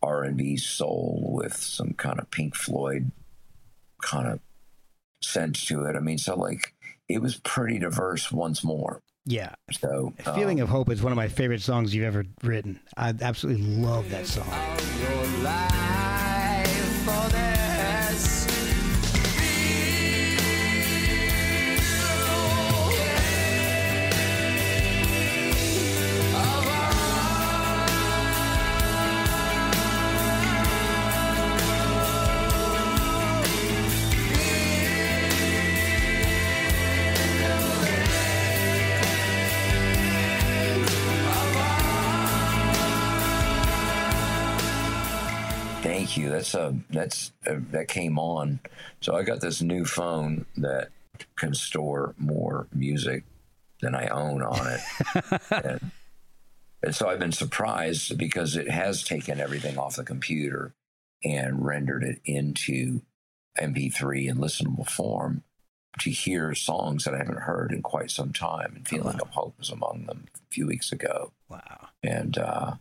R 0.03 0.25
and 0.25 0.37
B 0.37 0.57
soul 0.57 1.31
with 1.33 1.57
some 1.57 1.95
kind 1.95 2.19
of 2.19 2.31
Pink 2.31 2.55
Floyd 2.55 3.11
kind 4.03 4.29
of 4.29 4.41
sense 5.23 5.65
to 5.67 5.85
it. 5.85 5.97
I 5.97 6.01
mean, 6.01 6.19
so 6.19 6.37
like 6.37 6.75
it 7.09 7.23
was 7.23 7.37
pretty 7.37 7.79
diverse 7.79 8.31
once 8.31 8.63
more. 8.63 9.03
Yeah. 9.25 9.55
So 9.73 10.15
um, 10.27 10.35
Feeling 10.35 10.61
of 10.61 10.69
Hope 10.69 10.91
is 10.91 11.03
one 11.03 11.13
of 11.13 11.17
my 11.17 11.29
favorite 11.29 11.61
songs 11.61 11.95
you've 11.95 12.07
ever 12.07 12.25
written. 12.43 12.81
I 12.97 13.13
absolutely 13.21 13.63
love 13.63 14.09
that 14.11 14.27
song. 14.27 14.47
That's 46.91 47.33
uh 47.47 47.57
that 47.73 47.89
came 47.89 48.19
on. 48.19 48.61
So 49.01 49.15
I 49.17 49.23
got 49.23 49.41
this 49.41 49.61
new 49.63 49.85
phone 49.85 50.47
that 50.57 50.89
can 51.37 51.55
store 51.55 52.15
more 52.19 52.69
music 52.73 53.25
than 53.81 53.95
I 53.95 54.07
own 54.09 54.43
on 54.43 54.67
it, 54.67 55.41
and, 55.51 55.91
and 56.83 56.95
so 56.95 57.09
I've 57.09 57.19
been 57.21 57.33
surprised 57.33 58.17
because 58.19 58.57
it 58.57 58.71
has 58.71 59.03
taken 59.05 59.41
everything 59.41 59.79
off 59.79 59.97
the 59.97 60.05
computer 60.05 60.75
and 61.25 61.65
rendered 61.65 62.05
it 62.05 62.21
into 62.25 63.03
MP3 63.61 64.29
in 64.29 64.37
listenable 64.39 64.89
form 64.89 65.43
to 66.01 66.11
hear 66.11 66.55
songs 66.55 67.05
that 67.05 67.15
I 67.15 67.19
haven't 67.19 67.41
heard 67.41 67.73
in 67.73 67.83
quite 67.83 68.11
some 68.11 68.33
time. 68.33 68.73
And 68.77 68.87
"Feeling 68.89 69.21
of 69.21 69.31
Hope" 69.31 69.55
was 69.59 69.71
among 69.71 70.07
them 70.07 70.27
a 70.37 70.55
few 70.55 70.67
weeks 70.67 70.93
ago 70.93 71.33
Wow. 71.49 71.89
and 72.03 72.37
uh, 72.39 72.75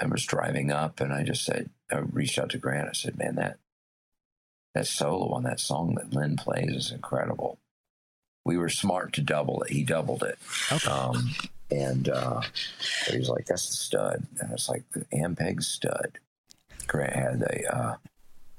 I 0.00 0.06
was 0.06 0.24
driving 0.24 0.70
up, 0.72 1.00
and 1.00 1.12
I 1.12 1.22
just 1.22 1.44
said, 1.44 1.70
I 1.92 1.98
reached 1.98 2.38
out 2.38 2.50
to 2.50 2.58
Grant. 2.58 2.88
I 2.88 2.92
said, 2.92 3.18
"Man, 3.18 3.36
that 3.36 3.58
that 4.74 4.86
solo 4.86 5.32
on 5.32 5.42
that 5.44 5.60
song 5.60 5.94
that 5.96 6.12
Lynn 6.14 6.36
plays 6.36 6.70
is 6.70 6.92
incredible." 6.92 7.58
We 8.44 8.58
were 8.58 8.68
smart 8.68 9.12
to 9.14 9.22
double 9.22 9.62
it. 9.62 9.70
He 9.72 9.84
doubled 9.84 10.22
it, 10.22 10.38
Okay. 10.70 10.90
um, 10.90 11.30
and 11.70 12.08
uh, 12.08 12.42
he 13.10 13.18
was 13.18 13.28
like, 13.28 13.46
"That's 13.46 13.68
the 13.68 13.76
stud," 13.76 14.26
and 14.40 14.52
it's 14.52 14.68
like 14.68 14.84
the 14.92 15.04
Ampeg 15.14 15.62
stud. 15.62 16.18
Grant 16.86 17.14
had 17.14 17.42
a, 17.42 17.74
uh, 17.76 17.96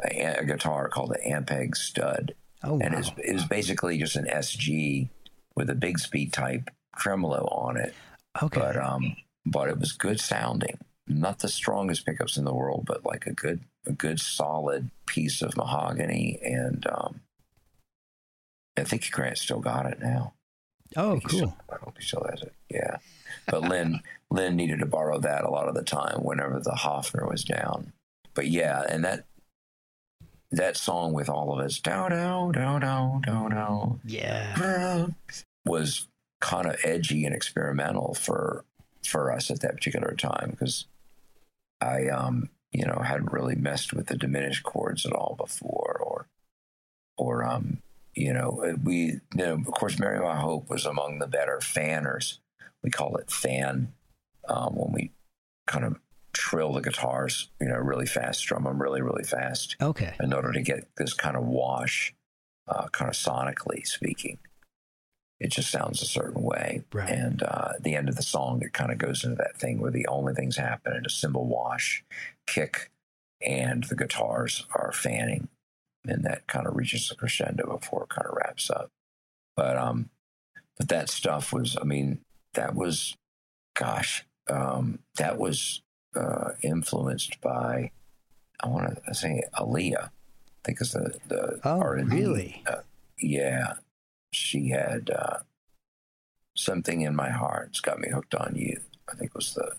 a, 0.04 0.40
a 0.40 0.46
guitar 0.46 0.90
called 0.90 1.12
the 1.12 1.20
Ampeg 1.30 1.76
stud, 1.76 2.34
oh, 2.64 2.80
and 2.80 2.94
wow. 2.94 3.00
it's 3.00 3.12
it 3.24 3.34
was 3.34 3.46
basically 3.46 3.98
just 4.00 4.16
an 4.16 4.26
SG 4.26 5.10
with 5.56 5.70
a 5.70 5.76
Bigsby 5.76 6.32
type 6.32 6.70
tremolo 6.98 7.48
on 7.52 7.78
it 7.78 7.94
okay. 8.42 8.60
but 8.60 8.78
um 8.78 9.16
but 9.46 9.70
it 9.70 9.78
was 9.80 9.92
good 9.92 10.20
sounding 10.20 10.78
not 11.08 11.40
the 11.40 11.48
strongest 11.48 12.06
pickups 12.06 12.38
in 12.38 12.46
the 12.46 12.54
world 12.54 12.84
but 12.86 13.06
like 13.06 13.26
a 13.28 13.32
good 13.34 13.62
a 13.86 13.92
good 13.92 14.20
solid 14.20 14.90
piece 15.06 15.42
of 15.42 15.56
mahogany 15.56 16.40
and 16.44 16.86
um 16.88 17.22
i 18.78 18.84
think 18.84 19.10
grant 19.12 19.38
still 19.38 19.60
got 19.60 19.86
it 19.86 20.00
now 20.00 20.34
oh, 20.98 21.18
I 21.18 21.20
cool. 21.20 21.30
still- 21.30 21.58
i 21.72 21.76
hope 21.76 21.96
he 21.98 22.04
still 22.04 22.26
has 22.30 22.42
it 22.42 22.54
yeah 22.70 22.98
but 23.48 23.62
lynn 23.62 24.00
lynn 24.32 24.56
needed 24.56 24.80
to 24.80 24.86
borrow 24.86 25.20
that 25.20 25.44
a 25.44 25.50
lot 25.50 25.68
of 25.68 25.76
the 25.76 25.84
time 25.84 26.24
whenever 26.24 26.60
the 26.60 26.72
hofner 26.82 27.30
was 27.30 27.44
down 27.44 27.94
but 28.34 28.48
yeah 28.48 28.84
and 28.90 29.04
that 29.06 29.26
that 30.52 30.78
song 30.78 31.12
with 31.14 31.28
all 31.30 31.54
of 31.58 31.64
its 31.66 31.80
down 31.80 32.12
down 32.12 32.52
down 32.52 32.82
down 32.82 33.22
down 33.22 33.52
down 33.52 34.00
Yeah. 34.06 35.08
was 35.66 36.08
kind 36.42 36.68
of 36.68 36.78
edgy 36.84 37.26
and 37.26 37.36
experimental 37.36 38.14
for 38.14 38.64
for 39.04 39.32
us 39.32 39.52
at 39.52 39.62
that 39.62 39.76
particular 39.76 40.16
time 40.16 40.50
because 40.52 40.86
I 41.82 42.08
um 42.08 42.50
you 42.72 42.86
know 42.86 43.02
hadn't 43.04 43.32
really 43.32 43.56
messed 43.56 43.94
with 43.94 44.08
the 44.08 44.18
diminished 44.18 44.64
chords 44.64 45.06
at 45.06 45.14
all 45.14 45.36
before 45.38 46.00
or 46.04 46.28
or 47.18 47.44
um 47.46 47.80
you 48.16 48.34
know 48.34 48.76
we 48.84 48.98
you 48.98 49.22
know, 49.36 49.54
of 49.54 49.66
course 49.68 50.00
Mary 50.00 50.20
My 50.20 50.36
Hope 50.40 50.70
was 50.70 50.86
among 50.86 51.20
the 51.20 51.28
better 51.28 51.60
fanners 51.62 52.40
we 52.84 52.90
call 52.90 53.18
it 53.18 53.32
fan 53.32 53.94
um, 54.48 54.76
when 54.76 54.92
we 54.94 55.12
kind 55.68 55.86
of 55.86 55.98
trill 56.34 56.74
the 56.74 56.82
guitars 56.82 57.50
you 57.62 57.68
know 57.68 57.76
really 57.78 58.06
fast 58.06 58.40
strum 58.40 58.64
them 58.66 58.82
really 58.82 59.02
really 59.02 59.24
fast 59.24 59.76
Okay. 59.82 60.14
in 60.22 60.34
order 60.34 60.52
to 60.52 60.62
get 60.62 60.88
this 60.98 61.14
kind 61.14 61.36
of 61.38 61.44
wash, 61.46 62.14
uh, 62.68 62.88
kind 62.90 63.10
of 63.10 63.16
sonically 63.16 63.86
speaking. 63.88 64.38
It 65.40 65.52
just 65.52 65.70
sounds 65.70 66.02
a 66.02 66.06
certain 66.06 66.42
way. 66.42 66.84
Right. 66.94 67.10
And 67.10 67.44
uh, 67.44 67.74
at 67.76 67.84
the 67.84 67.96
end 67.96 68.08
of 68.10 68.16
the 68.16 68.24
song, 68.24 68.62
it 68.62 68.72
kind 68.74 68.92
of 68.92 68.98
goes 68.98 69.24
into 69.24 69.36
that 69.38 69.58
thing 69.58 69.80
where 69.82 69.92
the 69.92 70.08
only 70.08 70.34
things 70.34 70.56
happen 70.56 70.94
is 70.94 71.04
a 71.06 71.10
cymbal 71.16 71.46
wash, 71.46 72.04
kick, 72.48 72.90
and 73.46 73.84
the 73.84 73.96
guitars 73.96 74.66
are 74.74 74.92
fanning. 74.94 75.50
And 76.08 76.24
that 76.24 76.48
kind 76.48 76.68
of 76.68 76.76
reaches 76.76 77.10
the 77.10 77.16
crescendo 77.16 77.78
before 77.80 78.04
it 78.04 78.10
kind 78.10 78.28
of 78.28 78.36
wraps 78.36 78.70
up. 78.70 78.90
But 79.58 79.78
um, 79.78 80.10
but 80.78 80.88
that 80.90 81.10
stuff 81.10 81.52
was, 81.52 81.78
I 81.82 81.84
mean, 81.86 82.20
that 82.54 82.76
was, 82.76 83.16
gosh, 83.74 84.26
um, 84.50 85.00
that 85.18 85.38
was 85.38 85.82
uh, 86.16 86.52
influenced 86.62 87.42
by 87.42 87.92
I 88.64 88.68
want 88.68 89.00
to 89.06 89.14
say 89.16 89.44
Aaliyah. 89.58 90.06
I 90.06 90.10
think 90.64 90.80
it's 90.80 90.92
the 90.94 91.18
the 91.28 91.60
Oh, 91.64 91.80
R&B. 91.82 92.16
really? 92.16 92.64
Uh, 92.68 92.82
yeah, 93.18 93.74
she 94.36 94.70
had 94.70 95.10
uh, 95.10 95.40
something 96.56 97.02
in 97.02 97.16
my 97.16 97.30
heart. 97.30 97.70
It's 97.70 97.80
got 97.82 98.00
me 98.00 98.10
hooked 98.10 98.36
on 98.36 98.56
you. 98.56 98.80
I 99.12 99.16
think 99.16 99.34
was 99.36 99.54
the 99.54 99.76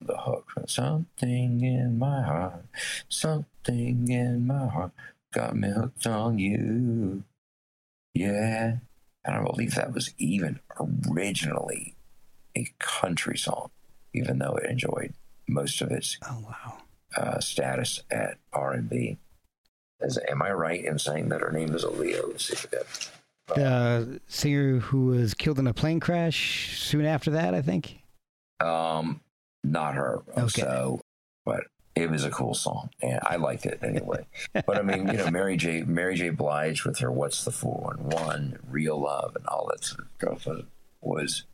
the 0.00 0.16
hook. 0.16 0.52
Something 0.66 1.60
in 1.62 1.98
my 1.98 2.22
heart, 2.22 2.64
something 3.08 4.08
in 4.08 4.46
my 4.46 4.68
heart 4.68 4.92
got 5.32 5.56
me 5.56 5.70
hooked 5.70 6.06
on 6.06 6.38
you. 6.38 7.24
Yeah, 8.14 8.76
and 9.24 9.36
I 9.36 9.42
believe 9.42 9.74
that 9.74 9.92
was 9.92 10.14
even 10.18 10.60
originally 11.10 11.96
a 12.56 12.66
country 12.78 13.36
song, 13.36 13.70
even 14.14 14.38
though 14.38 14.56
it 14.56 14.70
enjoyed 14.70 15.14
most 15.48 15.80
of 15.82 15.90
its 15.90 16.18
Oh, 16.28 16.44
wow. 16.48 16.78
uh, 17.16 17.40
status 17.40 18.02
at 18.10 18.38
R&B. 18.52 19.18
Is, 20.00 20.18
am 20.28 20.42
I 20.42 20.52
right 20.52 20.84
in 20.84 20.98
saying 20.98 21.28
that 21.30 21.40
her 21.40 21.50
name 21.50 21.74
is 21.74 21.84
Aaliyah? 21.84 22.28
Let's 22.28 22.44
see 22.46 22.52
if 22.54 22.70
that. 22.70 23.10
The 23.54 24.20
singer 24.26 24.78
who 24.78 25.06
was 25.06 25.34
killed 25.34 25.58
in 25.58 25.66
a 25.66 25.74
plane 25.74 26.00
crash 26.00 26.78
soon 26.78 27.04
after 27.04 27.32
that, 27.32 27.54
I 27.54 27.62
think. 27.62 27.98
Um, 28.60 29.20
not 29.64 29.94
her. 29.94 30.22
Okay. 30.36 30.62
So, 30.62 31.00
but 31.44 31.64
it 31.94 32.10
was 32.10 32.24
a 32.24 32.30
cool 32.30 32.54
song, 32.54 32.90
and 33.02 33.18
I 33.22 33.36
liked 33.36 33.66
it 33.66 33.80
anyway. 33.82 34.26
but 34.52 34.78
I 34.78 34.82
mean, 34.82 35.08
you 35.08 35.14
know, 35.14 35.30
Mary 35.32 35.56
J. 35.56 35.82
Mary 35.82 36.14
J. 36.14 36.30
Blige 36.30 36.84
with 36.84 36.98
her 36.98 37.10
"What's 37.10 37.44
the 37.44 37.50
Four 37.50 37.96
One 37.96 38.10
One," 38.10 38.58
"Real 38.68 39.00
Love," 39.00 39.36
and 39.36 39.46
all 39.46 39.70
that 39.70 39.84
stuff 39.84 40.46
was, 41.00 41.44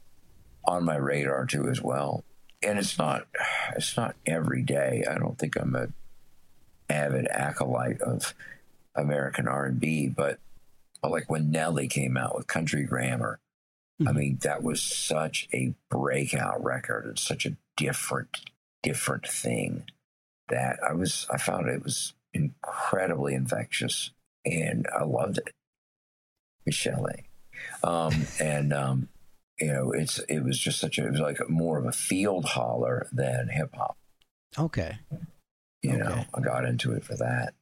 on 0.65 0.85
my 0.85 0.97
radar 0.97 1.47
too 1.47 1.69
as 1.69 1.81
well. 1.81 2.25
And 2.63 2.79
it's 2.79 2.99
not 2.99 3.27
it's 3.77 3.97
not 3.97 4.17
every 4.27 4.63
day. 4.63 5.05
I 5.09 5.19
don't 5.19 5.39
think 5.39 5.57
I'm 5.57 5.75
a 5.75 5.89
avid 6.91 7.27
acolyte 7.29 8.01
of 8.01 8.35
American 8.95 9.49
R 9.49 9.67
and 9.67 9.81
B, 9.81 10.09
but 10.09 10.39
like 11.11 11.31
when 11.31 11.51
Nelly 11.51 11.89
came 11.89 12.17
out 12.17 12.35
with 12.37 12.47
Country 12.47 12.85
Grammar, 12.85 13.41
I 14.01 14.05
Mhm. 14.11 14.15
mean 14.17 14.39
that 14.43 14.63
was 14.63 14.83
such 14.83 15.49
a 15.53 15.75
breakout 15.91 16.63
record 16.63 17.05
and 17.07 17.19
such 17.19 17.47
a 17.47 17.57
different 17.77 18.41
different 18.83 19.27
thing 19.27 19.85
that 20.49 20.79
I 20.83 20.93
was 20.93 21.27
I 21.33 21.39
found 21.39 21.69
it 21.69 21.83
was 21.83 22.15
incredibly 22.33 23.35
infectious 23.35 24.11
and 24.45 24.87
I 24.95 25.05
loved 25.05 25.39
it. 25.39 25.53
Michel'le. 26.69 27.25
Um, 27.83 28.27
and 28.41 28.73
um, 28.73 29.09
you 29.59 29.69
know, 29.69 29.93
it's 29.93 30.19
it 30.29 30.41
was 30.41 30.59
just 30.59 30.79
such 30.81 30.99
a 30.99 31.07
it 31.07 31.11
was 31.13 31.21
like 31.21 31.39
more 31.49 31.79
of 31.79 31.87
a 31.87 31.93
field 31.93 32.45
holler 32.45 33.09
than 33.13 33.49
hip 33.49 33.71
hop. 33.75 33.97
Okay. 34.59 34.99
You 35.83 35.99
know, 35.99 36.25
I 36.35 36.41
got 36.41 36.65
into 36.65 36.93
it 36.93 37.05
for 37.05 37.15
that. 37.17 37.55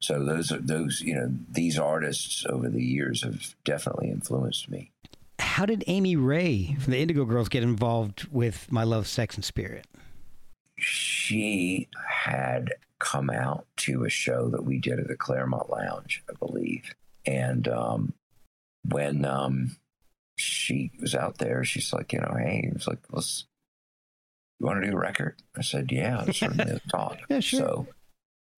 So 0.00 0.24
those 0.24 0.52
are 0.52 0.58
those 0.58 1.00
you 1.00 1.14
know 1.14 1.32
these 1.50 1.78
artists 1.78 2.44
over 2.48 2.68
the 2.68 2.82
years 2.82 3.22
have 3.22 3.54
definitely 3.64 4.10
influenced 4.10 4.70
me. 4.70 4.92
How 5.40 5.66
did 5.66 5.84
Amy 5.86 6.16
Ray 6.16 6.76
from 6.80 6.92
the 6.92 6.98
Indigo 6.98 7.24
Girls 7.24 7.48
get 7.48 7.62
involved 7.62 8.28
with 8.30 8.70
My 8.70 8.84
Love, 8.84 9.06
Sex, 9.06 9.34
and 9.34 9.44
Spirit? 9.44 9.86
She 10.76 11.88
had 12.06 12.74
come 13.00 13.30
out 13.30 13.66
to 13.78 14.04
a 14.04 14.08
show 14.08 14.48
that 14.50 14.64
we 14.64 14.78
did 14.78 15.00
at 15.00 15.08
the 15.08 15.16
Clermont 15.16 15.70
Lounge, 15.70 16.22
I 16.30 16.34
believe, 16.38 16.94
and 17.26 17.66
um, 17.68 18.12
when 18.84 19.24
um, 19.24 19.76
she 20.36 20.90
was 21.00 21.14
out 21.14 21.38
there, 21.38 21.64
she's 21.64 21.92
like, 21.92 22.12
you 22.12 22.20
know, 22.20 22.34
hey, 22.38 22.64
it 22.68 22.74
was 22.74 22.86
like, 22.86 23.00
let's. 23.10 23.46
You 24.60 24.66
want 24.66 24.82
to 24.82 24.90
do 24.90 24.96
a 24.96 25.00
record? 25.00 25.40
I 25.56 25.62
said, 25.62 25.92
yeah, 25.92 26.24
certainly 26.32 26.80
talk. 26.90 27.18
Yeah, 27.30 27.38
sure. 27.38 27.60
So, 27.60 27.86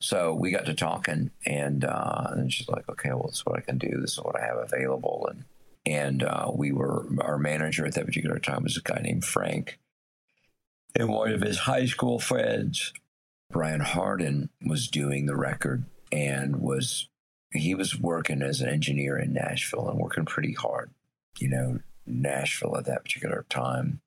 so 0.01 0.35
we 0.35 0.51
got 0.51 0.67
to 0.67 0.75
talking, 0.75 1.31
and 1.47 1.85
uh, 1.85 2.29
and 2.31 2.53
she's 2.53 2.69
like, 2.69 2.89
okay, 2.89 3.11
well, 3.11 3.27
this 3.29 3.37
is 3.37 3.47
what 3.47 3.59
I 3.59 3.63
can 3.63 3.79
do. 3.79 4.01
This 4.01 4.13
is 4.13 4.21
what 4.21 4.41
I 4.41 4.45
have 4.45 4.57
available, 4.57 5.29
and 5.31 5.45
and 5.87 6.23
uh, 6.23 6.51
we 6.55 6.73
were 6.73 7.07
our 7.21 7.39
manager 7.39 7.87
at 7.87 7.95
that 7.95 8.07
particular 8.07 8.39
time 8.39 8.65
was 8.65 8.77
a 8.77 8.83
guy 8.83 9.01
named 9.03 9.25
Frank, 9.25 9.79
and 10.95 11.09
one 11.09 11.33
of 11.33 11.43
his 11.43 11.61
high 11.61 11.87
school 11.87 12.19
friends, 12.19 12.93
Brian 13.51 13.81
Harden, 13.81 14.49
was 14.67 14.89
doing 14.89 15.27
the 15.27 15.37
record 15.37 15.85
and 16.11 16.57
was 16.57 17.09
he 17.53 17.75
was 17.75 17.99
working 17.99 18.43
as 18.43 18.61
an 18.61 18.69
engineer 18.69 19.19
in 19.19 19.33
Nashville 19.33 19.89
and 19.89 19.99
working 19.99 20.25
pretty 20.25 20.55
hard. 20.55 20.91
You 21.39 21.49
know, 21.49 21.79
Nashville 22.07 22.77
at 22.77 22.87
that 22.87 23.05
particular 23.05 23.45
time, 23.49 24.01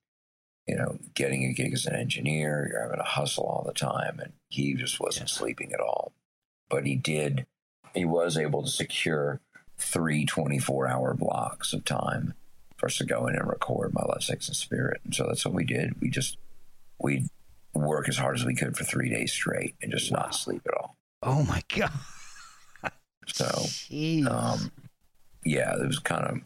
you 0.66 0.76
know, 0.76 0.98
getting 1.14 1.44
a 1.44 1.52
gig 1.52 1.72
as 1.74 1.86
an 1.86 1.94
engineer, 1.94 2.68
you're 2.70 2.82
having 2.82 2.96
to 2.98 3.02
hustle 3.04 3.44
all 3.44 3.64
the 3.66 3.72
time, 3.74 4.18
and 4.20 4.32
he 4.48 4.74
just 4.74 4.98
wasn't 5.00 5.28
sleeping 5.28 5.72
at 5.72 5.80
all. 5.80 6.12
But 6.70 6.86
he 6.86 6.96
did, 6.96 7.46
he 7.94 8.04
was 8.04 8.36
able 8.38 8.62
to 8.62 8.70
secure 8.70 9.40
three 9.76 10.24
24 10.24 10.88
hour 10.88 11.14
blocks 11.14 11.72
of 11.72 11.84
time 11.84 12.34
for 12.76 12.86
us 12.86 12.96
to 12.98 13.04
go 13.04 13.26
in 13.26 13.34
and 13.36 13.48
record 13.48 13.92
My 13.92 14.02
Love, 14.02 14.22
Sex, 14.24 14.48
and 14.48 14.56
Spirit. 14.56 15.00
And 15.04 15.14
so 15.14 15.26
that's 15.26 15.44
what 15.44 15.54
we 15.54 15.64
did. 15.64 16.00
We 16.00 16.08
just, 16.08 16.38
we'd 16.98 17.28
work 17.74 18.08
as 18.08 18.16
hard 18.16 18.36
as 18.36 18.44
we 18.44 18.54
could 18.54 18.76
for 18.76 18.84
three 18.84 19.10
days 19.10 19.32
straight 19.32 19.74
and 19.82 19.92
just 19.92 20.10
not 20.10 20.34
sleep 20.34 20.62
at 20.66 20.74
all. 20.74 20.96
Oh 21.22 21.42
my 21.44 21.62
God. 21.76 21.90
So, 23.26 23.44
Jeez. 23.46 24.26
um, 24.30 24.70
yeah, 25.44 25.74
it 25.76 25.86
was 25.86 25.98
kind 25.98 26.24
of 26.24 26.40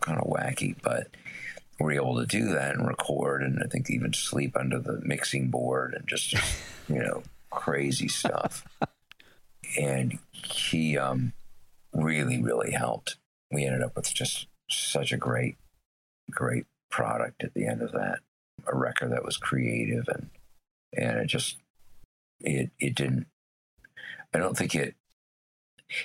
kind 0.00 0.18
of 0.18 0.26
wacky, 0.26 0.74
but 0.82 1.08
we 1.23 1.23
were 1.78 1.92
able 1.92 2.18
to 2.18 2.26
do 2.26 2.46
that 2.52 2.74
and 2.74 2.86
record, 2.86 3.42
and 3.42 3.60
I 3.62 3.66
think 3.66 3.90
even 3.90 4.12
sleep 4.12 4.56
under 4.56 4.78
the 4.78 5.00
mixing 5.02 5.50
board 5.50 5.94
and 5.94 6.06
just 6.06 6.32
you 6.88 7.02
know 7.02 7.22
crazy 7.50 8.08
stuff. 8.08 8.64
And 9.78 10.18
he 10.32 10.96
um, 10.96 11.32
really, 11.92 12.40
really 12.42 12.72
helped. 12.72 13.16
We 13.50 13.64
ended 13.64 13.82
up 13.82 13.96
with 13.96 14.12
just 14.12 14.46
such 14.70 15.12
a 15.12 15.16
great, 15.16 15.56
great 16.30 16.66
product 16.90 17.42
at 17.42 17.54
the 17.54 17.66
end 17.66 17.82
of 17.82 17.92
that. 17.92 18.20
A 18.66 18.76
record 18.76 19.10
that 19.10 19.24
was 19.24 19.36
creative 19.36 20.08
and 20.08 20.30
and 20.96 21.18
it 21.18 21.26
just 21.26 21.56
it 22.40 22.70
it 22.78 22.94
didn't. 22.94 23.26
I 24.32 24.38
don't 24.38 24.56
think 24.56 24.74
it 24.74 24.94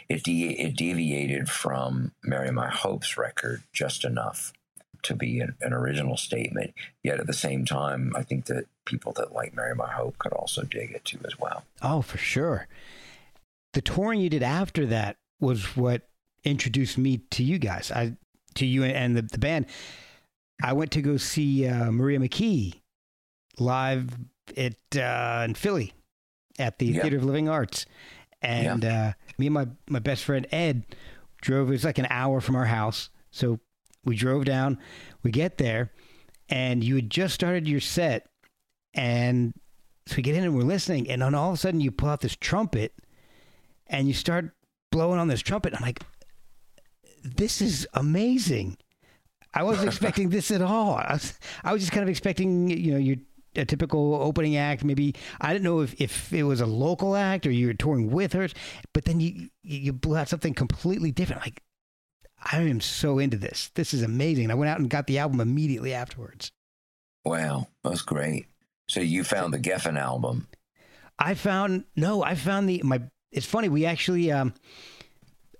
it 0.07 0.24
de- 0.24 0.59
it 0.59 0.76
deviated 0.76 1.49
from 1.49 2.13
Mary 2.24 2.51
My 2.51 2.70
Hopes 2.70 3.17
record 3.17 3.63
just 3.72 4.03
enough 4.03 4.51
to 5.04 5.16
be 5.16 5.39
an, 5.39 5.56
an 5.62 5.74
original 5.74 6.18
statement. 6.18 6.74
Yet 7.04 7.20
at 7.20 7.28
the 7.28 7.34
same 7.34 7.66
time, 7.66 8.14
I 8.16 8.24
think 8.24 8.45
that 8.45 8.66
people 8.86 9.14
that 9.14 9.34
like 9.34 9.56
Mary 9.56 9.76
My 9.76 9.89
Hope 9.91 10.18
could 10.18 10.34
also 10.34 10.64
dig 10.64 10.91
it 10.91 11.06
too 11.06 11.20
as 11.26 11.39
well. 11.39 11.64
Oh, 11.82 12.02
for 12.02 12.18
sure. 12.18 12.68
The 13.74 13.82
touring 13.82 14.20
you 14.22 14.30
did 14.30 14.43
after 14.43 14.86
that 14.88 15.18
was 15.39 15.76
what 15.78 16.10
introduced 16.43 16.97
me 16.97 17.18
to 17.32 17.43
you 17.43 17.60
guys. 17.60 17.91
I 17.91 18.18
to 18.56 18.66
you 18.66 18.84
and 18.84 19.16
the, 19.16 19.22
the 19.22 19.38
band. 19.38 19.68
I 20.62 20.74
went 20.74 20.91
to 20.91 21.02
go 21.02 21.18
see 21.18 21.68
uh, 21.68 21.91
Maria 21.91 22.20
McKee 22.20 22.82
live 23.60 24.10
at 24.58 24.76
uh, 24.95 25.43
in 25.45 25.54
Philly 25.54 25.93
at 26.58 26.80
the 26.80 26.88
Yeah. 26.88 27.02
Theater 27.02 27.18
of 27.18 27.24
Living 27.24 27.47
Arts, 27.47 27.86
and 28.42 28.84
uh, 28.84 29.13
me 29.38 29.47
and 29.47 29.54
my 29.54 29.67
my 29.88 30.00
best 30.00 30.24
friend 30.24 30.47
Ed 30.51 30.84
drove. 31.42 31.70
It 31.70 31.71
was 31.74 31.86
like 31.86 32.00
an 32.00 32.08
hour 32.09 32.42
from 32.42 32.55
our 32.55 32.66
house, 32.66 33.09
so 33.32 33.59
we 34.04 34.16
drove 34.16 34.46
down. 34.46 34.78
We 35.24 35.32
get 35.32 35.58
there, 35.58 35.92
and 36.47 36.84
you 36.84 36.96
had 36.96 37.09
just 37.09 37.34
started 37.34 37.67
your 37.67 37.80
set, 37.80 38.30
and 38.93 39.54
so 40.08 40.16
we 40.17 40.24
get 40.24 40.36
in 40.36 40.43
and 40.43 40.55
we're 40.55 40.63
listening, 40.63 41.09
and 41.09 41.21
then 41.21 41.36
all 41.36 41.50
of 41.50 41.55
a 41.55 41.58
sudden 41.58 41.82
you 41.82 41.92
pull 41.92 42.09
out 42.09 42.21
this 42.21 42.36
trumpet, 42.36 42.93
and 43.88 44.08
you 44.08 44.13
start 44.13 44.51
blowing 44.92 45.20
on 45.20 45.28
this 45.28 45.42
trumpet. 45.42 45.74
I'm 45.76 45.82
like, 45.82 46.01
this 47.24 47.62
is 47.62 47.88
amazing. 47.93 48.78
I 49.54 49.63
wasn't 49.63 49.88
expecting 49.89 50.30
this 50.30 50.51
at 50.51 50.62
all. 50.62 50.96
I 50.96 51.13
was, 51.13 51.39
I 51.63 51.74
was 51.74 51.82
just 51.82 51.92
kind 51.92 52.04
of 52.04 52.09
expecting, 52.09 52.70
you 52.70 52.93
know, 52.93 52.97
your 52.97 53.17
a 53.55 53.66
typical 53.66 54.16
opening 54.16 54.58
act. 54.58 54.84
Maybe 54.84 55.16
I 55.42 55.54
didn't 55.54 55.63
know 55.63 55.82
if, 55.82 56.00
if 56.00 56.32
it 56.34 56.43
was 56.43 56.62
a 56.62 56.66
local 56.66 57.16
act 57.16 57.47
or 57.47 57.51
you 57.51 57.67
were 57.67 57.74
touring 57.74 58.12
with 58.12 58.34
her, 58.34 58.47
but 58.93 59.05
then 59.05 59.20
you 59.20 59.50
you 59.63 59.93
blew 59.93 60.17
out 60.17 60.30
something 60.30 60.54
completely 60.54 61.12
different. 61.12 61.42
Like, 61.42 61.62
I 62.41 62.61
am 62.61 62.82
so 62.82 63.20
into 63.20 63.37
this. 63.37 63.71
This 63.75 63.93
is 63.93 64.01
amazing. 64.01 64.51
I 64.51 64.55
went 64.55 64.70
out 64.70 64.79
and 64.79 64.89
got 64.89 65.07
the 65.07 65.20
album 65.20 65.39
immediately 65.41 65.93
afterwards. 65.93 66.51
Wow, 67.25 67.67
that's 67.83 68.01
great. 68.01 68.47
So 68.87 69.01
you 69.01 69.24
found 69.24 69.53
the 69.53 69.59
Geffen 69.59 69.99
album. 69.99 70.47
I 71.20 71.33
found 71.33 71.83
no, 71.95 72.24
I 72.24 72.36
found 72.36 72.70
the 72.70 72.82
my. 72.83 73.01
It's 73.32 73.45
funny. 73.45 73.70
We 73.70 73.86
actually, 73.86 74.32
um, 74.32 74.53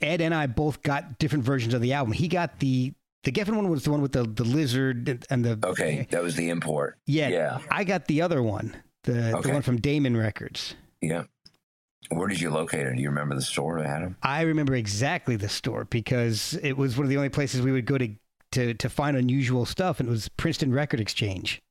Ed 0.02 0.22
and 0.22 0.34
I 0.34 0.48
both 0.48 0.82
got 0.82 1.20
different 1.20 1.44
versions 1.44 1.74
of 1.74 1.82
the 1.82 1.94
album. 1.94 2.14
He 2.14 2.28
got 2.28 2.60
the 2.60 2.94
the 3.26 3.32
Geffen 3.32 3.56
one 3.56 3.70
was 3.70 3.84
the 3.84 3.92
one 3.92 4.02
with 4.02 4.14
the 4.14 4.24
the 4.24 4.46
lizard 4.46 5.26
and- 5.30 5.46
the 5.46 5.60
Okay, 5.64 6.08
that 6.12 6.24
was 6.24 6.36
the 6.36 6.50
import. 6.50 6.98
Yeah, 7.06 7.28
Yeah. 7.28 7.60
I 7.70 7.84
got 7.84 8.08
the 8.08 8.22
other 8.22 8.42
one, 8.42 8.76
the 9.04 9.34
Okay. 9.36 9.50
the 9.50 9.54
one 9.54 9.62
from 9.62 9.78
Daemon 9.82 10.16
Records. 10.16 10.76
Yeah. 11.02 11.26
Where 12.10 12.28
did 12.28 12.42
you 12.42 12.50
locate 12.50 12.88
it? 12.88 12.96
Do 12.96 13.02
you 13.02 13.10
remember 13.10 13.36
the 13.36 13.42
store 13.42 13.80
that 13.82 13.88
had 13.88 14.02
them? 14.02 14.18
I 14.24 14.42
remember 14.42 14.74
exactly 14.76 15.36
the 15.36 15.50
store 15.50 15.86
because 15.86 16.58
it 16.64 16.76
was 16.78 16.98
one 16.98 17.06
of 17.06 17.10
the 17.10 17.18
only 17.18 17.30
places 17.30 17.62
we 17.62 17.72
would 17.72 17.86
go 17.86 17.98
to 17.98 18.10
to 18.54 18.74
to 18.74 18.90
find 18.90 19.16
unusual 19.16 19.66
stuff, 19.66 20.00
and 20.00 20.10
it 20.10 20.12
was 20.12 20.28
Princeton 20.30 20.74
Record 20.74 21.00
Exchange 21.00 21.62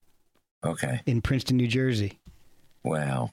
Okay. 0.65 1.01
in 1.07 1.21
Princeton, 1.23 1.57
New 1.57 1.67
Jersey. 1.67 2.19
Wow. 2.85 3.31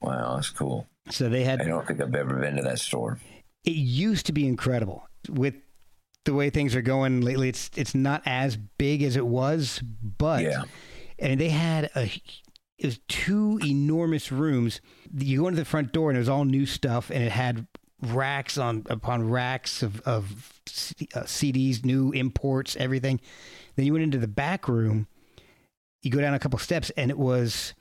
Wow, 0.00 0.36
that's 0.36 0.50
cool. 0.50 0.86
So 1.10 1.28
they 1.28 1.42
had 1.44 1.60
I 1.60 1.64
don't 1.64 1.86
think 1.86 2.00
I've 2.00 2.14
ever 2.14 2.36
been 2.36 2.56
to 2.56 2.62
that 2.62 2.78
store. 2.78 3.18
it 3.64 3.70
used 3.76 4.26
to 4.26 4.32
be 4.32 4.46
incredible 4.46 5.08
with 5.28 5.54
the 6.24 6.34
way 6.34 6.50
things 6.50 6.76
are 6.76 6.82
going 6.82 7.20
lately 7.20 7.48
it's 7.48 7.68
it's 7.76 7.94
not 7.96 8.22
as 8.26 8.56
big 8.78 9.02
as 9.02 9.16
it 9.16 9.26
was 9.26 9.80
but 10.18 10.42
Yeah. 10.42 10.62
and 11.18 11.40
they 11.40 11.48
had 11.48 11.90
a 11.96 12.08
it 12.82 12.86
was 12.86 12.98
two 13.08 13.60
enormous 13.64 14.32
rooms. 14.32 14.80
You 15.16 15.40
go 15.42 15.46
into 15.48 15.60
the 15.60 15.64
front 15.64 15.92
door 15.92 16.10
and 16.10 16.16
it 16.16 16.20
was 16.20 16.28
all 16.28 16.44
new 16.44 16.66
stuff 16.66 17.10
and 17.10 17.22
it 17.22 17.30
had 17.30 17.66
racks 18.02 18.58
on 18.58 18.84
upon 18.90 19.30
racks 19.30 19.82
of 19.84 20.00
of 20.00 20.60
C- 20.66 21.08
uh, 21.14 21.20
CDs 21.20 21.84
new 21.84 22.10
imports 22.10 22.74
everything. 22.76 23.20
Then 23.76 23.86
you 23.86 23.92
went 23.92 24.02
into 24.02 24.18
the 24.18 24.26
back 24.26 24.66
room. 24.66 25.06
You 26.02 26.10
go 26.10 26.20
down 26.20 26.34
a 26.34 26.40
couple 26.40 26.58
steps 26.58 26.90
and 26.96 27.10
it 27.12 27.18
was 27.18 27.74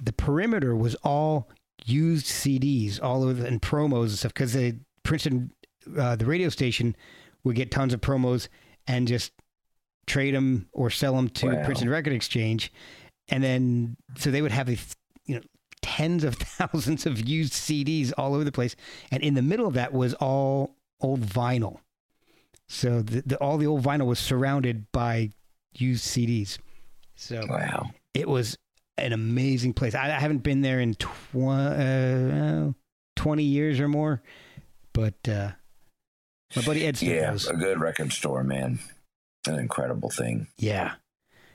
the 0.00 0.12
perimeter 0.12 0.76
was 0.76 0.94
all 1.02 1.50
used 1.84 2.26
CDs 2.26 3.02
all 3.02 3.28
of 3.28 3.38
the, 3.38 3.46
and 3.46 3.60
promos 3.60 4.02
and 4.04 4.10
stuff 4.18 4.32
because 4.32 4.52
the 4.52 4.76
Princeton 5.02 5.50
uh, 5.98 6.14
the 6.14 6.26
radio 6.26 6.48
station 6.50 6.94
would 7.42 7.56
get 7.56 7.72
tons 7.72 7.92
of 7.92 8.00
promos 8.00 8.46
and 8.86 9.08
just 9.08 9.32
trade 10.06 10.34
them 10.34 10.68
or 10.72 10.90
sell 10.90 11.16
them 11.16 11.28
to 11.28 11.46
Wow. 11.48 11.64
Princeton 11.64 11.88
Record 11.88 12.12
Exchange 12.12 12.72
and 13.30 13.42
then 13.42 13.96
so 14.16 14.30
they 14.30 14.42
would 14.42 14.52
have 14.52 14.66
these, 14.66 14.94
you 15.26 15.36
know, 15.36 15.42
tens 15.82 16.24
of 16.24 16.34
thousands 16.36 17.06
of 17.06 17.26
used 17.28 17.52
CDs 17.52 18.12
all 18.18 18.34
over 18.34 18.44
the 18.44 18.52
place, 18.52 18.76
and 19.10 19.22
in 19.22 19.34
the 19.34 19.42
middle 19.42 19.66
of 19.66 19.74
that 19.74 19.92
was 19.92 20.14
all 20.14 20.76
old 21.00 21.20
vinyl. 21.22 21.78
So 22.68 23.02
the, 23.02 23.22
the 23.26 23.36
all 23.38 23.58
the 23.58 23.66
old 23.66 23.82
vinyl 23.82 24.06
was 24.06 24.18
surrounded 24.18 24.90
by 24.92 25.30
used 25.74 26.04
CDs. 26.06 26.58
So 27.16 27.44
Wow. 27.48 27.90
it 28.14 28.28
was 28.28 28.56
an 28.96 29.12
amazing 29.12 29.72
place. 29.72 29.94
I, 29.94 30.06
I 30.06 30.20
haven't 30.20 30.38
been 30.42 30.60
there 30.62 30.80
in 30.80 30.94
tw- 30.94 31.34
uh, 31.36 32.72
20 33.16 33.42
years 33.42 33.80
or 33.80 33.88
more, 33.88 34.22
but 34.92 35.14
uh, 35.28 35.50
my 36.56 36.62
buddy 36.62 36.86
Ed 36.86 37.00
Yeah, 37.02 37.30
goes. 37.32 37.46
a 37.48 37.54
good 37.54 37.80
record 37.80 38.12
store, 38.12 38.42
man. 38.44 38.78
An 39.46 39.58
incredible 39.58 40.10
thing. 40.10 40.46
Yeah, 40.58 40.94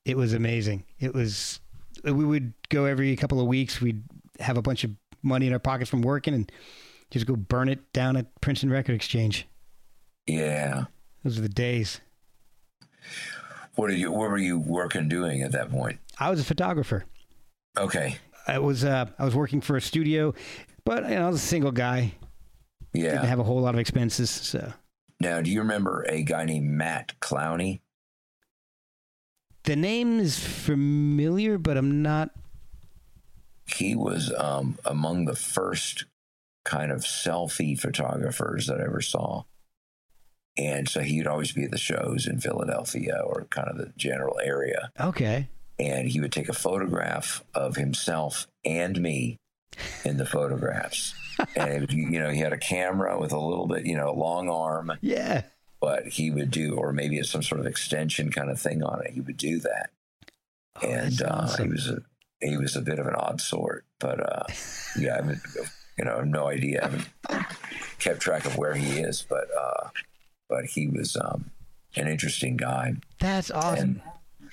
it 0.05 0.17
was 0.17 0.33
amazing. 0.33 0.85
It 0.99 1.13
was. 1.13 1.59
We 2.05 2.25
would 2.25 2.53
go 2.69 2.85
every 2.85 3.15
couple 3.15 3.39
of 3.39 3.47
weeks. 3.47 3.81
We'd 3.81 4.03
have 4.39 4.57
a 4.57 4.61
bunch 4.61 4.83
of 4.83 4.91
money 5.23 5.47
in 5.47 5.53
our 5.53 5.59
pockets 5.59 5.89
from 5.89 6.01
working 6.01 6.33
and 6.33 6.51
just 7.11 7.25
go 7.25 7.35
burn 7.35 7.67
it 7.69 7.91
down 7.93 8.15
at 8.15 8.39
Princeton 8.41 8.69
Record 8.69 8.93
Exchange. 8.93 9.47
Yeah. 10.27 10.85
Those 11.23 11.37
are 11.39 11.41
the 11.41 11.49
days. 11.49 12.01
What 13.75 13.89
did 13.89 13.99
you? 13.99 14.11
What 14.11 14.29
were 14.29 14.37
you 14.37 14.57
working 14.57 15.09
doing 15.09 15.41
at 15.41 15.51
that 15.51 15.69
point? 15.69 15.99
I 16.19 16.29
was 16.29 16.39
a 16.39 16.43
photographer. 16.45 17.05
Okay. 17.77 18.17
I 18.47 18.59
was. 18.59 18.83
Uh, 18.83 19.05
I 19.19 19.25
was 19.25 19.35
working 19.35 19.59
for 19.61 19.75
a 19.75 19.81
studio, 19.81 20.33
but 20.85 21.03
you 21.09 21.15
know, 21.15 21.25
I 21.25 21.29
was 21.29 21.43
a 21.43 21.45
single 21.45 21.71
guy. 21.71 22.13
Yeah. 22.93 23.11
Didn't 23.11 23.25
have 23.25 23.39
a 23.39 23.43
whole 23.43 23.59
lot 23.59 23.73
of 23.73 23.79
expenses. 23.79 24.29
So 24.29 24.71
Now, 25.19 25.41
do 25.41 25.51
you 25.51 25.59
remember 25.59 26.05
a 26.07 26.23
guy 26.23 26.45
named 26.45 26.67
Matt 26.69 27.13
Clowney? 27.19 27.81
The 29.65 29.75
name 29.75 30.19
is 30.19 30.39
familiar, 30.39 31.57
but 31.57 31.77
I'm 31.77 32.01
not. 32.01 32.31
He 33.67 33.95
was 33.95 34.31
um, 34.37 34.77
among 34.85 35.25
the 35.25 35.35
first 35.35 36.05
kind 36.63 36.91
of 36.91 37.01
selfie 37.01 37.79
photographers 37.79 38.67
that 38.67 38.79
I 38.79 38.85
ever 38.85 39.01
saw. 39.01 39.43
And 40.57 40.87
so 40.87 41.01
he'd 41.01 41.27
always 41.27 41.51
be 41.51 41.63
at 41.63 41.71
the 41.71 41.77
shows 41.77 42.27
in 42.27 42.39
Philadelphia 42.39 43.21
or 43.23 43.45
kind 43.49 43.67
of 43.67 43.77
the 43.77 43.91
general 43.97 44.39
area. 44.41 44.91
Okay. 44.99 45.49
And 45.77 46.07
he 46.07 46.21
would 46.21 46.31
take 46.31 46.47
a 46.47 46.53
photograph 46.53 47.43
of 47.53 47.75
himself 47.75 48.47
and 48.63 49.01
me 49.01 49.37
in 50.05 50.17
the 50.17 50.25
photographs. 50.25 51.13
and, 51.55 51.83
it 51.83 51.91
you 51.91 52.19
know, 52.19 52.29
he 52.29 52.39
had 52.39 52.53
a 52.53 52.57
camera 52.57 53.19
with 53.19 53.33
a 53.33 53.39
little 53.39 53.67
bit, 53.67 53.85
you 53.85 53.97
know, 53.97 54.13
long 54.13 54.49
arm, 54.49 54.93
Yeah. 55.01 55.43
But 55.79 56.07
he 56.07 56.31
would 56.31 56.51
do, 56.51 56.75
or 56.75 56.91
maybe 56.91 57.17
it's 57.17 57.29
some 57.29 57.43
sort 57.43 57.59
of 57.59 57.67
extension 57.67 58.31
kind 58.31 58.49
of 58.49 58.59
thing 58.59 58.83
on 58.83 59.03
it. 59.05 59.11
He 59.11 59.21
would 59.21 59.37
do 59.37 59.59
that. 59.59 59.89
Oh, 60.81 60.87
and 60.87 61.21
uh, 61.21 61.41
awesome. 61.43 61.65
he 61.65 61.71
was 61.71 61.89
a 61.89 61.97
he 62.41 62.57
was 62.57 62.75
a 62.75 62.81
bit 62.81 62.99
of 62.99 63.07
an 63.07 63.15
odd 63.15 63.41
sort, 63.41 63.85
but 63.99 64.19
uh, 64.19 64.43
yeah, 64.99 65.13
I 65.13 65.15
haven't, 65.17 65.41
you 65.97 66.05
know, 66.05 66.21
no 66.21 66.47
idea. 66.47 66.81
I 66.81 66.89
haven't 66.89 67.47
kept 67.99 68.19
track 68.19 68.45
of 68.45 68.57
where 68.57 68.75
he 68.75 68.99
is, 68.99 69.25
but 69.27 69.47
uh, 69.57 69.89
but 70.49 70.65
he 70.65 70.87
was 70.87 71.15
um, 71.15 71.51
an 71.95 72.07
interesting 72.07 72.57
guy. 72.57 72.95
That's 73.19 73.51
awesome. 73.51 74.01
And 74.01 74.01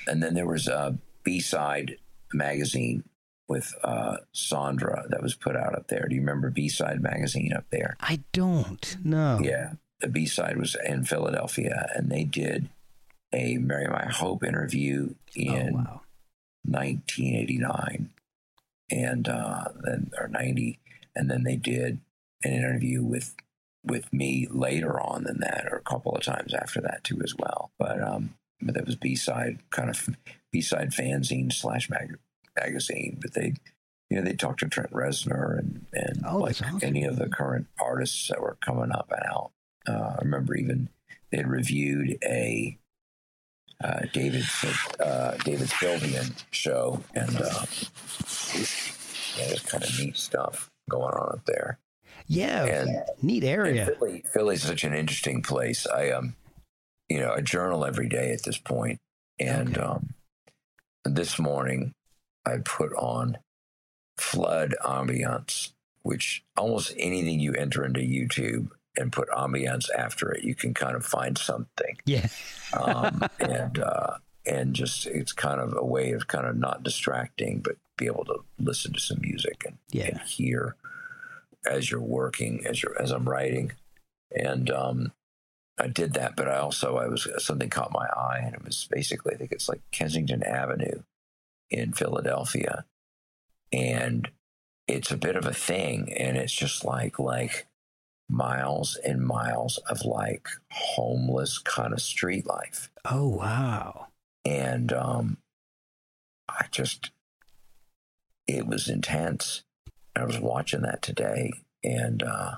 and 0.07 0.23
then 0.23 0.35
there 0.35 0.47
was 0.47 0.69
a 0.69 0.99
B 1.25 1.41
side 1.41 1.97
magazine 2.33 3.05
with 3.49 3.75
uh, 3.85 4.17
Sandra 4.33 5.05
that 5.11 5.23
was 5.23 5.35
put 5.35 5.57
out 5.57 5.75
up 5.75 5.89
there. 5.89 6.07
Do 6.09 6.15
you 6.15 6.21
remember 6.21 6.51
B 6.51 6.69
side 6.69 7.03
magazine 7.03 7.53
up 7.53 7.65
there? 7.71 7.97
I 8.01 8.21
don't. 8.33 8.97
No. 9.05 9.41
Yeah, 9.43 9.73
the 10.03 10.09
B 10.09 10.27
side 10.27 10.59
was 10.59 10.77
in 10.85 11.05
Philadelphia, 11.05 11.89
and 11.95 12.11
they 12.11 12.25
did 12.25 12.69
a 13.33 13.57
Mary 13.57 13.87
My 13.89 14.07
Hope 14.13 14.45
interview 14.45 15.15
in 15.35 15.71
oh 15.71 15.77
wow. 15.77 16.01
1989 16.65 18.11
and 18.91 19.29
uh, 19.29 19.65
then 19.83 20.11
or 20.19 20.29
90 20.29 20.79
and 21.15 21.31
then 21.31 21.45
they 21.45 21.57
did 21.57 22.01
an 22.45 22.53
interview 22.53 23.03
with 23.03 23.35
with 23.85 24.13
me 24.13 24.47
later 24.51 25.01
on 25.01 25.25
than 25.25 25.39
that 25.41 25.67
or 25.71 25.77
a 25.77 25.83
couple 25.83 26.13
of 26.15 26.23
times 26.23 26.55
after 26.55 26.81
that 26.81 27.03
too 27.03 27.21
as 27.25 27.35
well 27.37 27.71
but 27.79 28.01
um 28.03 28.35
but 28.61 28.75
that 28.75 28.87
was 28.87 28.95
b-side 28.97 29.59
kind 29.71 29.91
of 29.91 30.09
b-side 30.53 30.91
fanzine 30.91 31.53
slash 31.53 31.89
mag- 31.91 32.19
magazine 32.61 33.19
but 33.21 33.35
they 33.35 33.55
you 34.11 34.17
know 34.17 34.23
they 34.23 34.35
talked 34.35 34.61
to 34.61 34.69
trent 34.69 34.91
reznor 34.93 35.59
and 35.59 35.87
and 35.93 36.23
Oh, 36.27 36.39
like 36.39 36.61
awesome. 36.63 36.79
any 36.83 37.05
of 37.05 37.17
the 37.17 37.29
current 37.29 37.67
artists 37.81 38.29
that 38.29 38.41
were 38.41 38.57
coming 38.65 38.93
up 38.93 39.11
and 39.11 39.23
out 39.27 39.51
uh, 39.89 40.17
i 40.19 40.23
remember 40.23 40.55
even 40.57 40.89
they 41.31 41.39
had 41.39 41.49
reviewed 41.49 42.19
a 42.25 42.79
uh, 43.83 44.01
David 44.13 44.45
uh, 45.01 45.33
David 45.39 45.67
Sylvian 45.69 46.33
show, 46.53 47.03
and 47.15 47.35
uh, 47.37 47.65
yeah, 49.37 49.49
there's 49.49 49.63
kind 49.67 49.83
of 49.83 49.99
neat 49.99 50.17
stuff 50.17 50.71
going 50.89 51.15
on 51.15 51.33
up 51.33 51.45
there. 51.47 51.79
Yeah. 52.29 52.65
And- 52.65 53.03
neat 53.23 53.43
area. 53.45 53.87
And 53.89 53.97
Philly, 53.99 54.25
Philly's 54.33 54.63
such 54.63 54.85
an 54.85 54.95
interesting 54.95 55.43
place. 55.43 55.87
I 55.87 56.11
um, 56.11 56.37
you 57.09 57.19
know, 57.19 57.33
I 57.33 57.41
journal 57.41 57.85
every 57.85 58.09
day 58.09 58.31
at 58.33 58.45
this 58.45 58.59
point, 58.59 58.99
and 59.41 59.77
Okay. 59.77 59.81
um, 59.85 60.11
this 61.05 61.39
morning 61.39 61.93
I 62.47 62.59
put 62.65 62.93
on 62.95 63.39
flood 64.17 64.77
ambiance, 64.85 65.71
which 66.03 66.45
almost 66.57 66.95
anything 66.99 67.41
you 67.41 67.55
enter 67.55 67.85
into 67.85 68.01
YouTube 68.01 68.69
and 68.97 69.13
put 69.13 69.29
ambiance 69.31 69.89
after 69.97 70.31
it, 70.33 70.45
you 70.45 70.55
can 70.55 70.75
kind 70.75 70.95
of 70.97 71.05
find 71.05 71.39
something 71.39 71.97
Yeah. 72.05 72.29
um, 72.79 73.23
and 73.41 73.79
uh, 73.79 74.19
and 74.45 74.75
just 74.75 75.07
it's 75.07 75.33
kind 75.33 75.61
of 75.61 75.75
a 75.77 75.85
way 75.85 76.13
of 76.13 76.27
kind 76.29 76.47
of 76.47 76.57
not 76.57 76.83
distracting, 76.83 77.61
but 77.61 77.77
be 77.97 78.07
able 78.07 78.25
to 78.25 78.41
listen 78.59 78.93
to 78.93 79.01
some 79.01 79.19
music 79.21 79.65
and, 79.67 79.79
Yeah. 79.91 80.07
and 80.09 80.21
hear 80.21 80.77
as 81.65 81.91
you're 81.91 82.01
working, 82.01 82.67
as 82.67 82.83
you're 82.83 83.01
as 83.01 83.11
I'm 83.13 83.29
writing, 83.29 83.73
and 84.33 84.69
um, 84.71 85.13
I 85.79 85.87
did 85.87 86.15
that. 86.15 86.35
But 86.37 86.49
I 86.49 86.59
also 86.59 86.97
I 86.97 87.07
was 87.07 87.29
something 87.39 87.71
caught 87.71 87.93
my 87.93 88.07
eye, 88.09 88.41
and 88.45 88.55
it 88.55 88.65
was 88.65 88.89
basically 88.91 89.35
I 89.35 89.39
think 89.39 89.53
it's 89.53 89.69
like 89.69 89.81
Kensington 89.93 90.43
Avenue 90.43 91.03
in 91.71 91.93
Philadelphia, 91.93 92.85
and 93.73 94.29
it's 94.89 95.11
a 95.11 95.17
bit 95.17 95.37
of 95.37 95.47
a 95.47 95.55
thing, 95.55 96.13
and 96.13 96.37
it's 96.37 96.53
just 96.53 96.85
like 96.85 97.19
like 97.19 97.67
miles 98.29 98.97
and 99.05 99.21
miles 99.27 99.79
of 99.91 100.05
like 100.05 100.49
homeless 100.71 101.59
kind 101.59 101.93
of 101.93 102.01
street 102.01 102.47
life 102.47 102.91
Oh 103.05 103.29
wow. 103.29 104.07
and 104.45 104.93
um, 104.93 105.39
I 106.49 106.67
just 106.71 107.11
it 108.47 108.67
was 108.67 108.89
intense. 108.89 109.63
I 110.17 110.25
was 110.25 110.39
watching 110.39 110.83
that 110.83 111.01
today, 111.01 111.53
and 111.83 112.23
uh, 112.23 112.57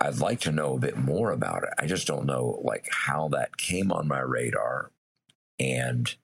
I'd 0.00 0.18
like 0.18 0.40
to 0.40 0.52
know 0.52 0.74
a 0.74 0.78
bit 0.78 0.96
more 0.96 1.30
about 1.30 1.64
it. 1.64 1.70
I 1.78 1.86
just 1.86 2.06
don't 2.06 2.26
know 2.26 2.60
like 2.64 2.88
how 2.90 3.28
that 3.28 3.56
came 3.56 3.92
on 3.92 4.08
my 4.08 4.20
radar, 4.20 4.90
and 5.58 6.14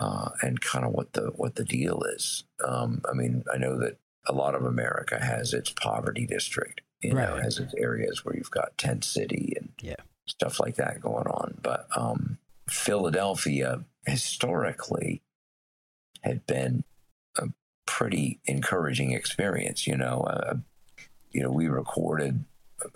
uh, 0.00 0.30
and 0.42 0.60
kind 0.60 0.84
of 0.84 0.92
what 0.92 1.14
the 1.14 1.32
what 1.34 1.56
the 1.56 1.64
deal 1.64 2.02
is. 2.14 2.44
Um, 2.64 3.02
I 3.10 3.14
mean, 3.14 3.44
I 3.52 3.56
know 3.58 3.78
that 3.78 3.96
a 4.26 4.32
lot 4.32 4.54
of 4.54 4.64
America 4.64 5.18
has 5.22 5.52
its 5.52 5.70
poverty 5.70 6.26
district, 6.26 6.82
you 7.04 7.14
know, 7.14 7.34
Right. 7.34 7.42
has 7.42 7.58
its 7.58 7.74
areas 7.74 8.24
where 8.24 8.34
you've 8.36 8.50
got 8.50 8.76
tent 8.78 9.04
city 9.04 9.54
and 9.56 9.72
Yeah. 9.80 9.96
stuff 10.26 10.58
like 10.60 10.76
that 10.76 11.00
going 11.00 11.26
on. 11.26 11.58
But 11.62 11.86
um, 11.96 12.38
Philadelphia 12.68 13.84
historically 14.06 15.22
had 16.22 16.46
been 16.46 16.84
a 17.36 17.48
pretty 17.86 18.40
encouraging 18.46 19.12
experience. 19.12 19.86
You 19.86 19.96
know, 19.96 20.20
uh, 20.22 20.54
you 21.30 21.42
know, 21.42 21.50
we 21.50 21.68
recorded 21.68 22.44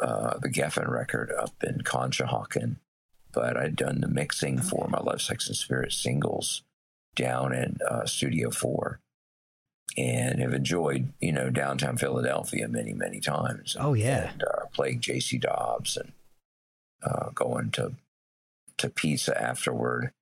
uh, 0.02 0.38
the 0.38 0.48
Geffen 0.48 0.88
record 0.88 1.30
up 1.38 1.62
in 1.62 1.78
Conshohocken, 1.78 2.76
but 3.32 3.56
I'd 3.56 3.76
done 3.76 4.00
the 4.00 4.08
mixing 4.08 4.60
for 4.60 4.86
my 4.88 4.98
Love, 4.98 5.20
Sex, 5.22 5.46
and 5.48 5.56
Spirit 5.56 5.92
singles 5.92 6.62
down 7.14 7.52
in 7.54 7.78
uh, 7.88 8.06
Studio 8.06 8.50
Four, 8.50 9.00
and 9.96 10.40
have 10.40 10.54
enjoyed 10.54 11.12
you 11.20 11.32
know 11.32 11.50
downtown 11.50 11.96
Philadelphia 11.96 12.68
many 12.68 12.92
many 12.92 13.20
times. 13.20 13.76
Oh, 13.78 13.94
yeah. 13.94 14.30
and 14.32 14.42
uh, 14.42 14.66
playing 14.72 15.00
J.C. 15.00 15.38
Dobbs 15.38 15.96
and 15.96 16.12
uh, 17.02 17.30
going 17.34 17.70
to 17.72 17.92
to 18.78 18.88
pizza 18.90 19.40
afterward. 19.40 20.12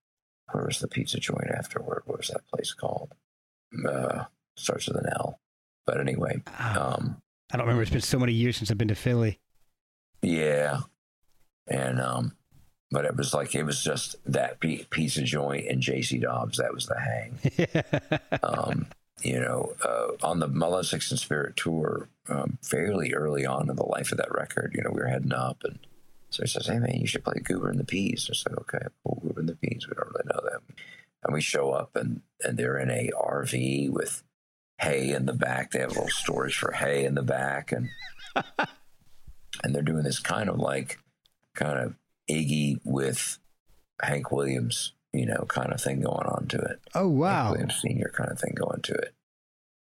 Where 0.53 0.65
was 0.65 0.79
the 0.79 0.89
pizza 0.89 1.19
joint 1.19 1.51
afterward? 1.51 2.03
What 2.07 2.19
was 2.19 2.29
that 2.29 2.47
place 2.49 2.73
called? 2.73 3.11
Uh, 3.87 4.25
starts 4.57 4.87
with 4.87 4.97
an 4.99 5.11
L. 5.19 5.39
But 5.87 6.01
anyway, 6.01 6.43
Ah, 6.47 6.95
um, 6.95 7.17
I 7.53 7.57
don't 7.57 7.67
remember. 7.67 7.83
It's 7.83 7.91
been 7.91 8.01
so 8.01 8.19
many 8.19 8.33
years 8.33 8.57
since 8.57 8.71
I've 8.71 8.79
been 8.79 8.89
to 8.89 8.95
Philly. 8.95 9.41
yeah, 10.23 10.81
and 11.69 12.01
um, 12.01 12.37
but 12.91 13.05
it 13.05 13.17
was 13.17 13.35
like 13.35 13.55
it 13.55 13.65
was 13.65 13.83
just 13.83 14.17
that 14.25 14.61
pi- 14.61 14.87
pizza 14.91 15.23
joint 15.23 15.67
and 15.69 15.81
J.C. 15.81 16.19
Dobbs. 16.19 16.59
That 16.59 16.73
was 16.73 16.87
the 16.87 16.99
hang. 16.99 18.41
um, 18.43 18.87
you 19.23 19.41
know, 19.41 19.75
uh, 19.83 20.27
on 20.27 20.41
the 20.41 20.49
My 20.49 20.67
Love, 20.67 20.87
Sex 20.87 21.11
and 21.11 21.21
Spirit 21.21 21.57
tour, 21.57 22.09
um, 22.29 22.59
fairly 22.63 23.15
early 23.15 23.47
on 23.47 23.71
in 23.71 23.77
the 23.77 23.87
life 23.87 24.13
of 24.13 24.19
that 24.19 24.33
record, 24.33 24.75
you 24.75 24.83
know, 24.83 24.91
we 24.91 25.01
were 25.01 25.09
heading 25.09 25.33
up, 25.33 25.63
and 25.65 25.79
so 26.31 26.43
he 26.43 26.49
says, 26.49 26.67
"Hey 26.67 26.79
man, 26.79 27.01
you 27.01 27.07
should 27.07 27.25
play 27.25 27.41
Goober 27.43 27.71
and 27.71 27.79
the 27.79 27.85
Peas." 27.85 28.29
I 28.31 28.35
said, 28.35 28.59
"Okay, 28.61 28.87
well, 29.05 29.19
Goober 29.23 29.41
and 29.41 29.49
the 29.49 29.57
Peas. 29.57 29.87
We 29.89 29.95
don't 29.95 30.09
really 30.09 30.31
know 30.33 30.51
them." 30.51 30.63
And 31.27 31.35
we 31.35 31.41
show 31.41 31.73
up 31.73 31.97
and, 31.97 32.23
and 32.45 32.57
they're 32.57 32.79
in 32.79 32.89
a 32.89 33.11
RV 33.21 33.91
with 33.91 34.23
hay 34.79 35.13
in 35.13 35.27
the 35.27 35.33
back. 35.33 35.73
They 35.73 35.81
have 35.81 35.91
little 35.91 36.09
storage 36.09 36.57
for 36.57 36.73
hay 36.73 37.05
in 37.05 37.17
the 37.17 37.23
back. 37.23 37.73
And, 37.73 37.89
and 39.65 39.75
they're 39.75 39.83
doing 39.83 40.05
this 40.05 40.21
kind 40.21 40.49
of 40.49 40.59
like, 40.59 40.99
kind 41.55 41.79
of 41.79 41.95
Iggy 42.31 42.81
with 42.85 43.41
Hank 44.01 44.31
Williams, 44.31 44.93
you 45.17 45.27
know, 45.27 45.45
kind 45.49 45.73
of 45.73 45.81
thing 45.81 46.01
going 46.01 46.27
on 46.27 46.47
to 46.49 46.59
it. 46.59 46.81
Oh 46.95 47.09
wow! 47.09 47.55
Senior 47.81 48.13
kind 48.15 48.31
of 48.31 48.39
thing 48.39 48.55
going 48.55 48.83
to 48.83 48.93
it. 48.95 49.15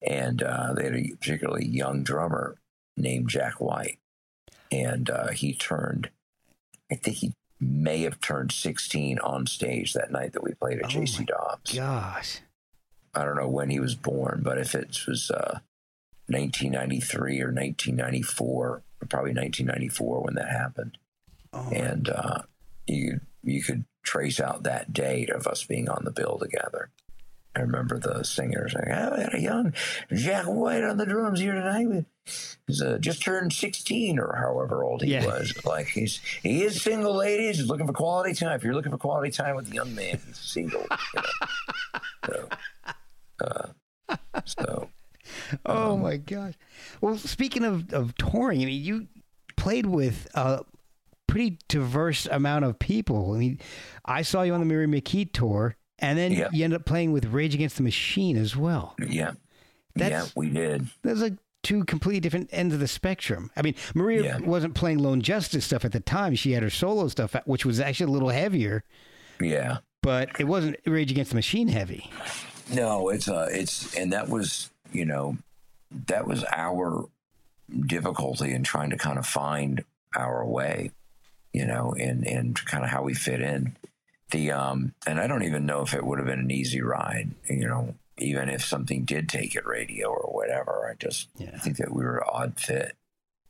And 0.06 0.42
uh, 0.42 0.72
they 0.74 0.84
had 0.84 0.94
a 0.94 1.10
particularly 1.20 1.66
young 1.66 2.02
drummer 2.02 2.56
named 2.96 3.28
Jack 3.28 3.60
White, 3.60 3.98
and 4.72 5.10
uh, 5.10 5.28
he 5.28 5.54
turned. 5.54 6.10
I 6.90 6.94
think 6.94 7.16
he 7.18 7.32
may 7.60 8.02
have 8.02 8.20
turned 8.20 8.52
16 8.52 9.18
on 9.18 9.46
stage 9.46 9.92
that 9.92 10.10
night 10.12 10.32
that 10.32 10.42
we 10.44 10.54
played 10.54 10.78
at 10.78 10.84
Oh 10.86 10.88
JC 10.88 11.26
Dobbs. 11.26 11.74
Gosh. 11.74 12.40
I 13.14 13.24
don't 13.24 13.36
know 13.36 13.48
when 13.48 13.68
he 13.70 13.80
was 13.80 13.94
born, 13.96 14.42
but 14.44 14.58
if 14.58 14.74
it 14.76 14.96
was 15.08 15.30
uh, 15.30 15.58
1993 16.28 17.40
or 17.42 17.46
1994, 17.52 18.82
probably 19.08 19.32
1994 19.32 20.20
when 20.22 20.34
that 20.34 20.48
happened, 20.50 20.98
Oh, 21.52 21.70
and 21.72 22.08
uh, 22.10 22.42
you 22.86 23.20
you 23.42 23.62
could 23.62 23.84
trace 24.08 24.40
out 24.40 24.62
that 24.62 24.92
date 24.92 25.28
of 25.30 25.46
us 25.46 25.64
being 25.64 25.88
on 25.88 26.02
the 26.04 26.10
bill 26.10 26.38
together. 26.38 26.90
I 27.54 27.60
remember 27.60 27.98
the 27.98 28.22
singer 28.24 28.68
saying, 28.68 28.86
"Oh, 28.90 29.14
we 29.16 29.22
had 29.22 29.34
a 29.34 29.40
young 29.40 29.74
Jack 30.12 30.44
White 30.46 30.84
on 30.84 30.96
the 30.96 31.04
drums 31.06 31.40
here 31.40 31.52
tonight. 31.54 32.04
He's 32.66 32.80
uh, 32.82 32.98
just 33.00 33.22
turned 33.22 33.52
16 33.52 34.18
or 34.18 34.36
however 34.36 34.84
old 34.84 35.02
he 35.02 35.12
Yeah. 35.12 35.26
was. 35.26 35.52
Like 35.64 35.88
he's 35.88 36.20
he 36.42 36.62
is 36.62 36.80
single, 36.80 37.14
ladies. 37.16 37.58
He's 37.58 37.66
looking 37.68 37.86
for 37.86 37.92
quality 37.92 38.32
time. 38.34 38.54
If 38.56 38.64
you're 38.64 38.74
looking 38.74 38.92
for 38.92 38.98
quality 38.98 39.30
time 39.30 39.56
with 39.56 39.70
a 39.70 39.74
young 39.74 39.94
man, 39.94 40.20
he's 40.26 40.38
single. 40.38 40.86
You 41.14 41.22
know? 41.22 41.28
So, 42.26 42.48
uh, 43.40 44.16
so 44.44 44.88
oh 45.66 45.92
um, 45.94 46.02
my 46.02 46.16
gosh. 46.16 46.54
Well, 47.00 47.16
speaking 47.18 47.64
of, 47.64 47.92
of 47.92 48.14
touring, 48.16 48.62
I 48.62 48.66
mean, 48.66 48.82
you 48.84 49.08
played 49.56 49.86
with 49.86 50.28
a 50.34 50.64
pretty 51.28 51.58
diverse 51.68 52.26
amount 52.26 52.64
of 52.64 52.78
people. 52.80 53.32
I 53.34 53.38
mean, 53.38 53.60
I 54.04 54.22
saw 54.22 54.42
you 54.42 54.52
on 54.54 54.60
the 54.60 54.66
Mary 54.66 54.86
McKee 54.88 55.32
tour, 55.32 55.76
and 56.00 56.18
then 56.18 56.32
Yeah. 56.32 56.48
you 56.52 56.64
ended 56.64 56.80
up 56.80 56.86
playing 56.86 57.12
with 57.12 57.26
Rage 57.26 57.54
Against 57.54 57.76
the 57.76 57.82
Machine 57.84 58.36
as 58.36 58.56
well. 58.56 58.96
yeah, 59.08 59.32
yeah, 59.94 60.26
we 60.34 60.48
did. 60.50 60.88
Those 61.02 61.22
are 61.22 61.30
two 61.62 61.84
completely 61.84 62.20
different 62.20 62.48
ends 62.52 62.72
of 62.74 62.80
the 62.80 62.88
spectrum. 62.88 63.50
I 63.56 63.62
mean, 63.62 63.74
Maria 63.94 64.22
Yeah. 64.24 64.38
wasn't 64.38 64.74
playing 64.74 64.98
Lone 64.98 65.20
Justice 65.20 65.64
stuff 65.64 65.84
at 65.84 65.92
the 65.92 66.00
time. 66.00 66.34
She 66.34 66.52
had 66.52 66.62
her 66.62 66.70
solo 66.70 67.08
stuff, 67.08 67.34
which 67.46 67.64
was 67.66 67.78
actually 67.80 68.06
a 68.10 68.12
little 68.14 68.28
heavier, 68.30 68.84
Yeah. 69.40 69.78
but 70.02 70.30
it 70.40 70.44
wasn't 70.44 70.76
Rage 70.86 71.10
Against 71.10 71.30
the 71.32 71.34
Machine 71.36 71.68
heavy. 71.68 72.10
No, 72.72 73.08
it's 73.08 73.28
uh 73.28 73.48
it's 73.50 73.94
and 73.96 74.12
that 74.12 74.28
was, 74.28 74.70
you 74.92 75.04
know, 75.04 75.36
that 76.06 76.26
was 76.26 76.44
our 76.54 77.08
difficulty 77.86 78.52
in 78.52 78.62
trying 78.62 78.90
to 78.90 78.96
kind 78.96 79.18
of 79.18 79.26
find 79.26 79.84
our 80.16 80.44
way, 80.46 80.90
you 81.52 81.66
know, 81.66 81.94
and 81.98 82.26
and 82.26 82.64
kind 82.66 82.84
of 82.84 82.90
how 82.90 83.02
we 83.02 83.14
fit 83.14 83.40
in. 83.40 83.76
The 84.30 84.50
um 84.52 84.94
and 85.06 85.18
I 85.20 85.26
don't 85.26 85.44
even 85.44 85.64
know 85.66 85.82
if 85.82 85.94
it 85.94 86.04
would 86.04 86.18
have 86.18 86.26
been 86.28 86.40
an 86.40 86.50
easy 86.50 86.80
ride, 86.82 87.30
you 87.48 87.66
know, 87.66 87.94
even 88.18 88.48
if 88.48 88.64
something 88.64 89.04
did 89.04 89.28
take 89.28 89.54
it 89.54 89.64
radio 89.66 90.08
or 90.08 90.32
whatever. 90.34 90.88
I 90.90 90.94
just 91.02 91.28
Yeah. 91.38 91.58
think 91.58 91.76
that 91.78 91.92
we 91.92 92.02
were 92.04 92.18
an 92.18 92.28
odd 92.30 92.60
fit. 92.60 92.94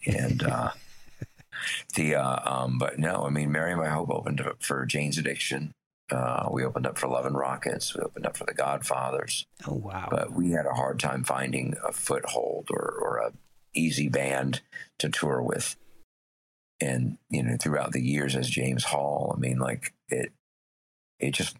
And 0.07 0.43
uh 0.45 0.71
the 1.97 2.15
uh 2.15 2.39
um 2.45 2.79
but 2.79 2.99
no, 2.99 3.25
I 3.25 3.31
mean 3.31 3.51
Mary 3.53 3.75
My 3.75 3.89
Hope 3.89 4.11
opened 4.11 4.41
up 4.41 4.63
for 4.63 4.87
Jane's 4.87 5.19
Addiction. 5.19 5.73
Uh, 6.11 6.49
we 6.51 6.65
opened 6.65 6.87
up 6.87 6.97
for 6.97 7.07
Love 7.07 7.27
and 7.27 7.37
Rockets. 7.37 7.95
We 7.95 8.01
opened 8.01 8.25
up 8.25 8.35
for 8.37 8.47
the 8.47 8.55
Godfathers 8.55 9.45
Oh 9.67 9.75
wow! 9.75 10.07
but 10.11 10.33
we 10.33 10.53
had 10.53 10.65
a 10.65 10.73
hard 10.73 10.99
time 10.99 11.23
finding 11.23 11.75
a 11.87 11.93
foothold 11.93 12.69
or, 12.71 12.99
or 13.03 13.19
a 13.19 13.33
easy 13.75 14.09
band 14.09 14.61
to 14.99 15.11
tour 15.11 15.43
with. 15.43 15.77
And 16.81 17.19
you 17.29 17.43
know, 17.43 17.57
throughout 17.61 17.93
the 17.93 18.01
years 18.01 18.37
as 18.37 18.49
James 18.49 18.85
Hall, 18.85 19.35
I 19.37 19.41
mean, 19.41 19.59
like 19.59 19.95
it, 20.09 20.33
it 21.19 21.35
just 21.35 21.57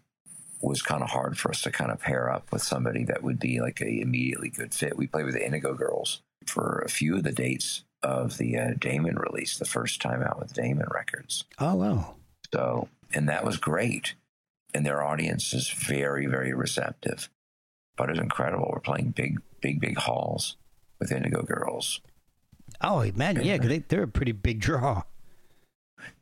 was 0.61 0.81
kind 0.81 1.03
of 1.03 1.09
hard 1.09 1.37
for 1.37 1.51
us 1.51 1.61
to 1.61 1.71
kind 1.71 1.91
of 1.91 1.99
pair 1.99 2.31
up 2.31 2.51
with 2.51 2.61
somebody 2.61 3.03
that 3.05 3.23
would 3.23 3.39
be 3.39 3.61
like 3.61 3.81
a 3.81 4.01
immediately 4.01 4.49
good 4.49 4.73
fit. 4.73 4.97
We 4.97 5.07
played 5.07 5.25
with 5.25 5.35
the 5.35 5.45
Indigo 5.45 5.73
Girls 5.73 6.21
for 6.45 6.81
a 6.85 6.89
few 6.89 7.17
of 7.17 7.23
the 7.23 7.31
dates 7.31 7.83
of 8.01 8.37
the 8.37 8.57
uh, 8.57 8.73
Daemon 8.79 9.15
release, 9.15 9.57
the 9.57 9.65
first 9.65 10.01
time 10.01 10.21
out 10.21 10.39
with 10.39 10.53
Daemon 10.53 10.87
Records. 10.93 11.43
oh 11.59 11.75
wow! 11.75 12.15
So, 12.53 12.87
and 13.13 13.27
that 13.29 13.45
was 13.45 13.57
great. 13.57 14.15
And 14.73 14.85
their 14.85 15.03
audience 15.03 15.53
is 15.53 15.69
very, 15.69 16.27
very 16.27 16.53
receptive. 16.53 17.29
But 17.97 18.09
it's 18.09 18.19
incredible. 18.19 18.69
We're 18.71 18.79
playing 18.79 19.11
big, 19.11 19.39
big, 19.61 19.81
big 19.81 19.97
halls 19.97 20.57
with 20.99 21.11
Indigo 21.11 21.41
Girls. 21.41 22.01
Oh, 22.81 23.01
imagine 23.01 23.43
yeah, 23.43 23.57
they 23.57 23.79
they're 23.79 24.03
a 24.03 24.07
pretty 24.07 24.31
big 24.31 24.59
draw. 24.59 25.03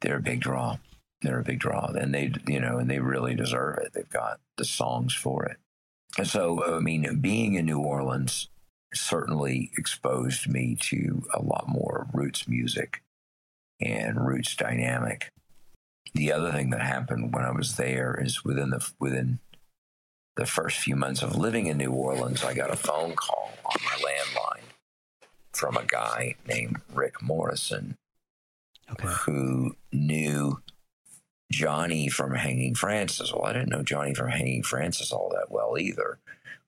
They're 0.02 0.18
a 0.18 0.22
big 0.22 0.42
draw. 0.42 0.78
They're 1.22 1.40
a 1.40 1.44
big 1.44 1.60
draw. 1.60 1.88
And 1.88 2.14
they, 2.14 2.34
you 2.48 2.60
know, 2.60 2.78
and 2.78 2.90
they 2.90 3.00
really 3.00 3.36
deserve 3.36 3.80
it. 3.80 3.94
They've 3.94 4.10
got 4.10 4.40
the 4.58 4.66
songs 4.66 5.14
for 5.14 5.46
it. 5.46 5.58
And 6.18 6.28
so, 6.28 6.78
I 6.78 6.80
mean, 6.80 7.20
being 7.20 7.56
in 7.56 7.66
New 7.66 7.80
Orleans 7.80 8.50
certainly 8.94 9.72
exposed 9.78 10.48
me 10.48 10.76
to 10.80 11.24
a 11.34 11.42
lot 11.42 11.66
more 11.68 12.08
roots 12.14 12.48
music 12.48 13.04
and 13.80 14.26
roots 14.26 14.56
dynamic. 14.56 15.32
The 16.14 16.32
other 16.32 16.52
thing 16.52 16.72
that 16.72 16.82
happened 16.82 17.34
when 17.34 17.44
I 17.44 17.52
was 17.52 17.76
there 17.76 18.20
is 18.20 18.44
within 18.44 18.72
the 18.72 18.90
within 19.00 19.40
the 20.36 20.46
first 20.46 20.78
few 20.78 20.96
months 20.96 21.22
of 21.22 21.36
living 21.36 21.68
in 21.68 21.78
New 21.78 21.92
Orleans, 21.92 22.44
I 22.44 22.54
got 22.54 22.72
a 22.72 22.78
phone 22.78 23.14
call 23.16 23.52
on 23.66 23.78
my 23.84 24.08
landline 24.08 24.67
from 25.58 25.76
a 25.76 25.86
guy 25.86 26.36
named 26.48 26.78
Rick 26.94 27.22
Morrison 27.22 27.98
Okay. 28.90 29.08
who 29.26 29.76
knew 29.92 30.62
Johnny 31.52 32.08
from 32.08 32.36
Hanging 32.36 32.76
Francis. 32.76 33.34
Well, 33.34 33.46
I 33.46 33.54
didn't 33.54 33.70
know 33.70 33.84
Johnny 33.84 34.14
from 34.14 34.30
Hanging 34.30 34.64
Francis 34.64 35.12
all 35.12 35.30
that 35.30 35.48
well 35.50 35.78
either, 35.78 36.20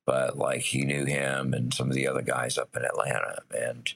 but 0.06 0.38
like 0.38 0.62
he 0.62 0.84
knew 0.84 1.06
him 1.06 1.54
and 1.54 1.74
some 1.74 1.90
of 1.90 1.96
the 1.96 2.08
other 2.08 2.22
guys 2.22 2.58
up 2.58 2.76
in 2.76 2.84
Atlanta. 2.84 3.42
And 3.56 3.94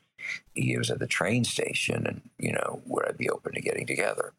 he 0.54 0.78
was 0.78 0.90
at 0.90 1.00
the 1.00 1.08
train 1.08 1.44
station, 1.44 2.06
and 2.08 2.22
you 2.38 2.54
know, 2.54 2.82
would 2.86 3.06
I 3.08 3.12
be 3.12 3.30
open 3.30 3.54
to 3.54 3.62
getting 3.62 3.86
together? 3.88 4.34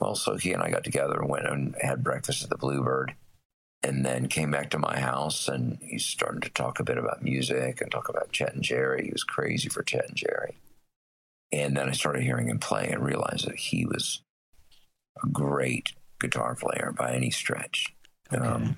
Well, 0.00 0.14
so 0.14 0.36
he 0.36 0.52
and 0.52 0.62
I 0.62 0.70
got 0.70 0.84
together 0.84 1.20
and 1.20 1.28
went 1.28 1.46
and 1.46 1.76
had 1.80 2.02
breakfast 2.04 2.42
at 2.44 2.50
the 2.50 2.56
Bluebird. 2.58 3.14
And 3.82 4.04
then 4.04 4.26
came 4.26 4.50
back 4.50 4.70
to 4.70 4.78
my 4.78 4.98
house 4.98 5.46
and 5.46 5.78
he 5.80 5.98
started 5.98 6.42
to 6.42 6.50
talk 6.50 6.80
a 6.80 6.84
bit 6.84 6.98
about 6.98 7.22
music 7.22 7.80
and 7.80 7.90
talk 7.90 8.08
about 8.08 8.32
Chet 8.32 8.54
and 8.54 8.62
Jerry. 8.62 9.04
He 9.04 9.12
was 9.12 9.22
crazy 9.22 9.68
for 9.68 9.82
Chet 9.84 10.08
and 10.08 10.16
Jerry. 10.16 10.58
And 11.52 11.76
then 11.76 11.88
I 11.88 11.92
started 11.92 12.24
hearing 12.24 12.48
him 12.48 12.58
play 12.58 12.88
and 12.88 13.04
realized 13.04 13.46
that 13.46 13.56
he 13.56 13.86
was 13.86 14.22
a 15.22 15.28
great 15.28 15.92
guitar 16.20 16.54
player 16.54 16.92
by 16.96 17.12
any 17.12 17.30
stretch. 17.30 17.94
Um, 18.30 18.76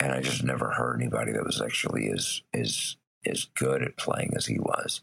and 0.00 0.12
I 0.12 0.20
just 0.20 0.42
never 0.42 0.70
heard 0.70 1.00
anybody 1.00 1.32
that 1.32 1.44
was 1.44 1.60
actually 1.60 2.10
as 2.10 2.42
as 2.52 2.96
as 3.24 3.44
good 3.54 3.82
at 3.82 3.96
playing 3.96 4.32
as 4.36 4.46
he 4.46 4.58
was. 4.58 5.02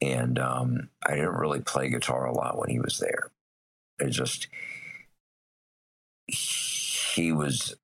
And 0.00 0.38
um, 0.38 0.88
I 1.06 1.14
didn't 1.14 1.36
really 1.36 1.60
play 1.60 1.90
guitar 1.90 2.26
a 2.26 2.34
lot 2.34 2.58
when 2.58 2.70
he 2.70 2.80
was 2.80 2.98
there. 2.98 3.30
It 4.00 4.10
just 4.10 4.48
he 6.26 7.32
was 7.32 7.76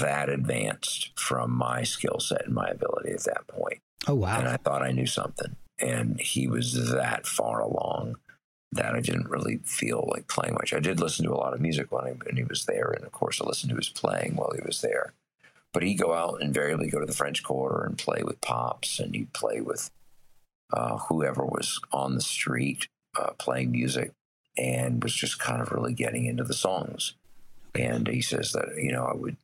that 0.00 0.28
advanced 0.28 1.10
from 1.18 1.50
my 1.50 1.82
skill 1.82 2.18
set 2.20 2.46
and 2.46 2.54
my 2.54 2.66
ability 2.66 3.12
at 3.12 3.24
that 3.24 3.46
point 3.46 3.80
Oh 4.06 4.14
wow! 4.14 4.38
and 4.38 4.48
I 4.48 4.56
thought 4.56 4.82
I 4.82 4.92
knew 4.92 5.06
something. 5.06 5.56
And 5.78 6.20
he 6.20 6.46
was 6.46 6.90
that 6.92 7.26
far 7.26 7.60
along 7.60 8.16
that 8.72 8.94
I 8.94 9.00
didn't 9.00 9.28
really 9.28 9.58
feel 9.64 10.08
like 10.12 10.28
playing 10.28 10.54
much. 10.54 10.72
I 10.72 10.80
did 10.80 11.00
listen 11.00 11.24
to 11.26 11.32
a 11.32 11.36
lot 11.36 11.54
of 11.54 11.60
music 11.60 11.92
when, 11.92 12.04
I, 12.04 12.10
when 12.10 12.36
he 12.36 12.44
was 12.44 12.64
there, 12.64 12.90
and 12.90 13.04
of 13.04 13.12
course, 13.12 13.40
I 13.40 13.44
listened 13.44 13.70
to 13.70 13.76
his 13.76 13.88
playing 13.88 14.36
while 14.36 14.52
he 14.54 14.62
was 14.64 14.80
there. 14.80 15.12
But 15.72 15.82
he'd 15.82 15.96
go 15.96 16.14
out 16.14 16.34
and 16.34 16.44
invariably 16.44 16.88
go 16.88 17.00
to 17.00 17.06
the 17.06 17.12
French 17.12 17.42
Quarter 17.42 17.84
and 17.84 17.98
play 17.98 18.22
with 18.22 18.40
Pops, 18.40 18.98
and 18.98 19.14
he'd 19.14 19.32
play 19.32 19.60
with 19.60 19.90
uh, 20.72 20.98
whoever 20.98 21.44
was 21.44 21.80
on 21.92 22.14
the 22.14 22.20
street 22.20 22.88
uh, 23.18 23.32
playing 23.38 23.72
music, 23.72 24.12
and 24.56 25.02
was 25.02 25.14
just 25.14 25.38
kind 25.38 25.60
of 25.60 25.72
really 25.72 25.92
getting 25.92 26.26
into 26.26 26.44
the 26.44 26.54
songs. 26.54 27.14
And 27.74 28.08
he 28.08 28.22
says 28.22 28.52
that 28.52 28.68
you 28.76 28.92
know 28.92 29.04
I 29.04 29.14
would 29.14 29.36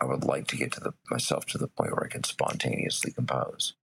I 0.00 0.06
would 0.06 0.24
like 0.24 0.46
to 0.48 0.56
get 0.56 0.72
to 0.72 0.80
the 0.80 0.94
myself 1.10 1.46
to 1.46 1.58
the 1.58 1.68
point 1.68 1.92
where 1.92 2.04
I 2.04 2.08
can 2.08 2.24
spontaneously 2.24 3.12
compose. 3.12 3.74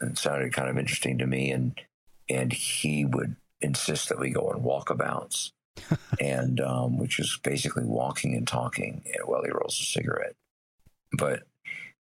And 0.00 0.12
it 0.12 0.18
sounded 0.18 0.52
kind 0.52 0.68
of 0.68 0.78
interesting 0.78 1.18
to 1.18 1.26
me, 1.26 1.50
and 1.50 1.80
and 2.28 2.52
he 2.52 3.04
would 3.04 3.36
insist 3.60 4.08
that 4.08 4.18
we 4.18 4.30
go 4.30 4.48
on 4.48 4.62
walkabouts, 4.62 5.52
and 6.20 6.60
um, 6.60 6.98
which 6.98 7.18
is 7.18 7.38
basically 7.42 7.84
walking 7.84 8.34
and 8.34 8.46
talking 8.46 9.04
while 9.24 9.42
he 9.42 9.50
rolls 9.50 9.80
a 9.80 9.84
cigarette. 9.84 10.36
But 11.12 11.44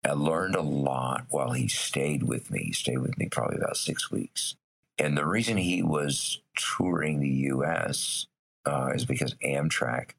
I 0.05 0.13
learned 0.13 0.57
a 0.57 0.63
lot 0.63 1.27
while 1.31 1.53
he 1.53 1.69
stayed 1.69 2.25
with 2.25 2.51
me. 2.51 2.65
He 2.65 2.73
stayed 2.73 2.99
with 2.99 3.17
me 3.17 3.29
probably 3.29 3.57
about 3.57 3.77
six 3.77 4.11
weeks, 4.11 4.57
and 4.99 5.17
the 5.17 5.27
reason 5.27 5.57
he 5.57 5.83
was 5.83 6.41
touring 6.57 7.21
the 7.21 7.29
U.S. 7.29 8.27
Uh, 8.67 8.93
is 8.95 9.05
because 9.05 9.35
Amtrak 9.45 10.11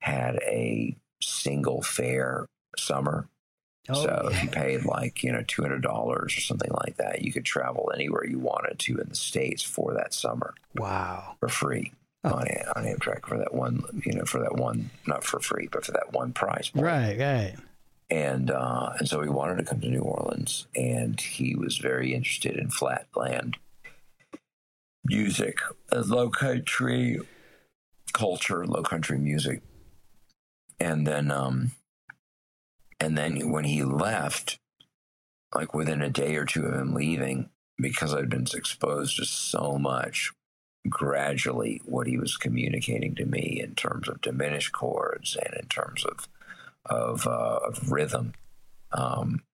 had 0.00 0.36
a 0.42 0.96
single 1.22 1.82
fare 1.82 2.46
summer. 2.76 3.28
Oh, 3.88 4.04
so 4.04 4.28
if 4.30 4.42
you 4.42 4.48
paid 4.48 4.84
like 4.84 5.22
you 5.24 5.32
know 5.32 5.42
two 5.46 5.62
hundred 5.62 5.82
dollars 5.82 6.36
or 6.36 6.40
something 6.40 6.70
like 6.84 6.96
that, 6.98 7.22
you 7.22 7.32
could 7.32 7.44
travel 7.44 7.90
anywhere 7.94 8.24
you 8.26 8.38
wanted 8.38 8.78
to 8.80 8.98
in 8.98 9.08
the 9.08 9.16
states 9.16 9.62
for 9.62 9.94
that 9.94 10.14
summer 10.14 10.54
wow. 10.76 11.36
for 11.40 11.48
free 11.48 11.92
Oh. 12.24 12.34
on 12.34 12.46
on 12.76 12.84
Amtrak 12.84 13.26
for 13.26 13.36
that 13.38 13.52
one 13.52 13.82
you 14.06 14.12
know 14.12 14.24
for 14.24 14.38
that 14.38 14.54
one 14.54 14.90
not 15.08 15.24
for 15.24 15.40
free 15.40 15.68
but 15.72 15.84
for 15.84 15.90
that 15.90 16.12
one 16.12 16.32
price 16.32 16.68
point. 16.68 16.86
Right, 16.86 17.18
right. 17.18 17.56
and 18.10 18.48
uh, 18.48 18.92
and 19.00 19.08
so 19.08 19.22
he 19.22 19.28
wanted 19.28 19.56
to 19.56 19.64
come 19.64 19.80
to 19.80 19.88
New 19.88 20.02
Orleans, 20.02 20.68
and 20.76 21.20
he 21.20 21.56
was 21.56 21.78
very 21.78 22.14
interested 22.14 22.56
in 22.56 22.70
flatland 22.70 23.56
music, 25.04 25.58
uh, 25.90 26.02
low 26.06 26.30
country 26.30 27.18
culture, 28.12 28.64
low 28.66 28.82
country 28.82 29.18
music, 29.18 29.62
and 30.82 31.06
then 31.06 31.30
um, 31.30 31.72
and 32.98 33.16
then 33.16 33.50
when 33.50 33.64
he 33.64 33.84
left, 33.84 34.58
like 35.54 35.72
within 35.72 36.02
a 36.02 36.10
day 36.10 36.34
or 36.36 36.44
two 36.44 36.64
of 36.64 36.74
him 36.74 36.94
leaving, 36.94 37.50
because 37.78 38.12
I'd 38.14 38.28
been 38.28 38.46
exposed 38.52 39.16
to 39.16 39.24
so 39.24 39.78
much. 39.78 40.32
Gradually, 40.88 41.80
what 41.84 42.08
he 42.08 42.18
was 42.18 42.36
communicating 42.36 43.14
to 43.14 43.24
me 43.24 43.60
in 43.62 43.76
terms 43.76 44.08
of 44.08 44.20
diminished 44.20 44.72
chords 44.72 45.36
and 45.36 45.54
in 45.54 45.68
terms 45.68 46.04
of 46.04 46.28
of, 46.86 47.28
uh, 47.28 47.60
of 47.64 47.92
rhythm 47.92 48.34
um, 48.90 49.44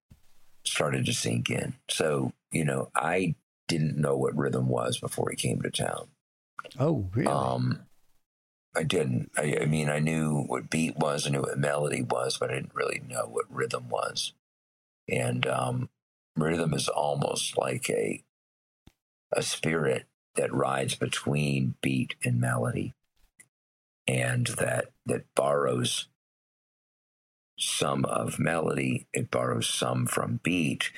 started 0.65 1.05
to 1.05 1.13
sink 1.13 1.51
in. 1.51 1.75
So, 1.91 2.33
you 2.51 2.65
know, 2.65 2.89
I 2.95 3.35
didn't 3.67 3.99
know 3.99 4.17
what 4.17 4.35
rhythm 4.35 4.69
was 4.69 4.99
before 4.99 5.29
he 5.29 5.37
came 5.37 5.61
to 5.61 5.71
town. 5.71 6.09
Oh, 6.79 7.11
really? 7.15 7.31
Um, 7.31 7.81
I 8.79 8.85
didn't. 8.85 9.33
I, 9.37 9.59
I 9.63 9.67
mean, 9.67 9.89
I 9.89 9.99
knew 9.99 10.45
what 10.47 10.71
beat 10.71 10.97
was, 10.97 11.27
I 11.27 11.31
knew 11.31 11.41
what 11.41 11.59
melody 11.59 12.01
was, 12.01 12.39
but 12.39 12.51
I 12.51 12.55
didn't 12.55 12.77
really 12.77 13.03
know 13.09 13.27
what 13.27 13.53
rhythm 13.53 13.89
was. 13.89 14.35
And 15.09 15.45
um, 15.49 15.89
rhythm 16.37 16.73
is 16.75 16.89
almost 16.89 17.59
like 17.59 17.91
a 17.91 18.23
a 19.33 19.43
spirit 19.43 20.07
that 20.37 20.55
rides 20.55 20.95
between 20.95 21.75
beat 21.83 22.15
and 22.25 22.41
melody, 22.41 22.95
and 24.07 24.47
that 24.47 24.93
that 25.05 25.25
borrows 25.35 26.07
some 27.59 28.05
of 28.05 28.39
melody, 28.39 29.09
it 29.13 29.29
borrows 29.29 29.69
some 29.69 30.07
from 30.07 30.39
beat, 30.45 30.93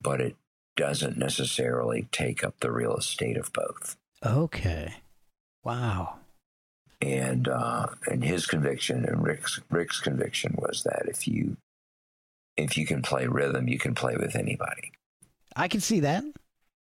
but 0.00 0.20
it 0.20 0.36
doesn't 0.76 1.18
necessarily 1.18 2.06
take 2.12 2.44
up 2.44 2.60
the 2.60 2.70
real 2.70 2.96
estate 2.96 3.36
of 3.36 3.52
both. 3.52 3.96
okay. 4.24 4.94
Wow. 5.64 6.18
And 7.04 7.48
uh, 7.48 7.88
and 8.06 8.24
his 8.24 8.46
conviction 8.46 9.04
and 9.04 9.22
Rick's 9.22 9.60
Rick's 9.70 10.00
conviction 10.00 10.56
was 10.56 10.84
that 10.84 11.02
if 11.06 11.28
you 11.28 11.58
if 12.56 12.78
you 12.78 12.86
can 12.86 13.02
play 13.02 13.26
rhythm, 13.26 13.68
you 13.68 13.78
can 13.78 13.94
play 13.94 14.16
with 14.16 14.34
anybody. 14.34 14.92
I 15.54 15.68
can 15.68 15.80
see 15.80 16.00
that 16.00 16.24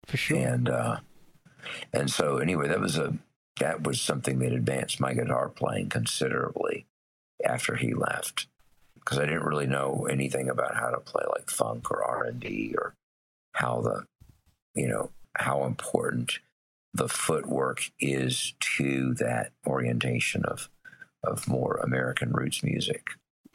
for 0.06 0.16
sure. 0.16 0.36
And 0.36 0.68
uh, 0.68 0.96
and 1.92 2.10
so 2.10 2.38
anyway, 2.38 2.66
that 2.66 2.80
was 2.80 2.98
a 2.98 3.16
that 3.60 3.84
was 3.84 4.00
something 4.00 4.40
that 4.40 4.52
advanced 4.52 4.98
my 4.98 5.14
guitar 5.14 5.48
playing 5.48 5.88
considerably 5.88 6.86
after 7.44 7.76
he 7.76 7.94
left 7.94 8.48
because 8.96 9.18
I 9.18 9.24
didn't 9.24 9.44
really 9.44 9.68
know 9.68 10.08
anything 10.10 10.48
about 10.48 10.74
how 10.74 10.90
to 10.90 10.98
play 10.98 11.24
like 11.30 11.48
funk 11.48 11.92
or 11.92 12.02
R 12.02 12.24
and 12.24 12.40
B 12.40 12.74
or 12.76 12.94
how 13.52 13.80
the 13.82 14.04
you 14.74 14.88
know 14.88 15.10
how 15.36 15.64
important 15.64 16.40
the 16.94 17.08
footwork 17.08 17.90
is 18.00 18.54
to 18.76 19.14
that 19.14 19.52
orientation 19.66 20.44
of 20.44 20.68
of 21.24 21.48
more 21.48 21.80
American 21.82 22.32
roots 22.32 22.62
music. 22.62 23.08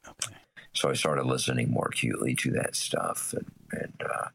Okay. 0.07 0.35
So 0.73 0.89
I 0.89 0.93
started 0.93 1.25
listening 1.25 1.71
more 1.71 1.89
acutely 1.91 2.35
to 2.35 2.51
that 2.51 2.75
stuff, 2.75 3.33
and 3.33 3.51
and 3.71 4.03
uh, 4.03 4.27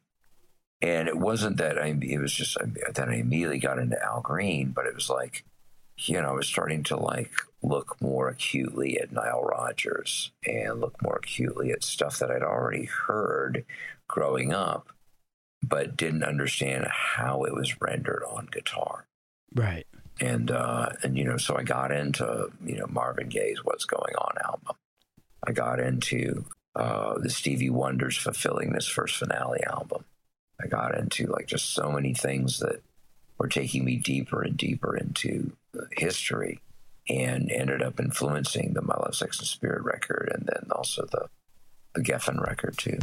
and 0.80 1.08
it 1.08 1.18
wasn't 1.18 1.56
that 1.58 1.78
I. 1.78 1.98
It 2.00 2.20
was 2.20 2.32
just 2.32 2.56
that 2.94 3.08
I 3.08 3.14
immediately 3.14 3.58
got 3.58 3.78
into 3.78 4.02
Al 4.02 4.20
Green, 4.20 4.70
but 4.70 4.86
it 4.86 4.94
was 4.94 5.10
like, 5.10 5.44
you 5.98 6.20
know, 6.20 6.28
I 6.28 6.32
was 6.32 6.46
starting 6.46 6.84
to 6.84 6.96
like 6.96 7.32
look 7.62 8.00
more 8.00 8.28
acutely 8.28 8.98
at 9.00 9.12
Nile 9.12 9.42
Rodgers 9.42 10.30
and 10.46 10.80
look 10.80 11.02
more 11.02 11.16
acutely 11.16 11.72
at 11.72 11.82
stuff 11.82 12.18
that 12.20 12.30
I'd 12.30 12.42
already 12.42 12.84
heard 12.84 13.64
growing 14.06 14.52
up, 14.52 14.88
but 15.62 15.97
didn't 15.97 16.22
understand 16.24 16.86
how 16.90 17.44
it 17.44 17.55
was 17.55 17.80
rendered 17.80 18.22
on 18.28 18.47
guitar 18.51 19.06
Right. 19.55 19.86
and 20.20 20.51
uh, 20.51 20.90
and 21.02 21.16
you 21.18 21.24
know, 21.24 21.36
so 21.36 21.56
I 21.56 21.62
got 21.62 21.90
into 21.93 22.51
you 22.64 22.76
know 22.78 22.86
Marvin 22.89 23.28
Gaye's 23.28 23.64
"What's 23.64 23.85
Going 23.85 24.14
On" 24.16 24.35
album. 24.44 24.76
I 25.47 25.52
got 25.52 25.80
into 25.80 26.44
uh, 26.76 27.18
the 27.18 27.30
Stevie 27.30 27.70
Wonder's 27.70 28.16
"Fulfillingness' 28.16 28.86
First 28.89 29.16
Finale" 29.16 29.62
album. 29.64 30.05
I 30.62 30.66
got 30.66 30.98
into 30.98 31.26
like 31.26 31.47
just 31.47 31.72
so 31.72 31.90
many 31.93 32.12
things 32.14 32.59
that 32.59 32.82
were 33.39 33.48
taking 33.48 33.85
me 33.85 33.97
deeper 33.97 34.43
and 34.43 34.56
deeper 34.56 34.97
into 34.97 35.52
history, 35.93 36.60
and 37.09 37.51
ended 37.51 37.80
up 37.82 37.98
influencing 38.01 38.74
the 38.74 38.82
"My 38.82 38.97
Love, 38.97 39.14
Sex, 39.14 39.39
and 39.39 39.47
Spirit" 39.48 39.82
record, 39.85 40.30
and 40.35 40.47
then 40.47 40.68
also 40.72 41.06
the 41.10 41.28
the 41.94 42.02
Geffen 42.02 42.40
record 42.44 42.76
too. 42.76 42.98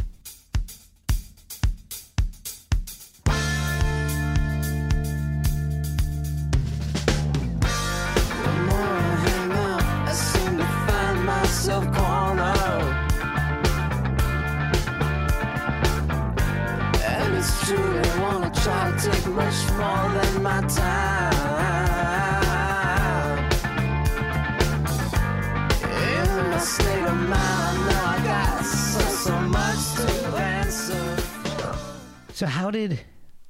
So, 32.36 32.44
how 32.44 32.70
did 32.70 33.00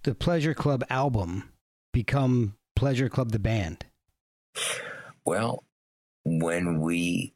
the 0.04 0.14
Pleasure 0.14 0.54
Club 0.54 0.84
album 0.88 1.50
become 1.92 2.54
Pleasure 2.76 3.08
Club 3.08 3.32
the 3.32 3.40
band? 3.40 3.84
Well, 5.24 5.64
when 6.24 6.80
we, 6.80 7.34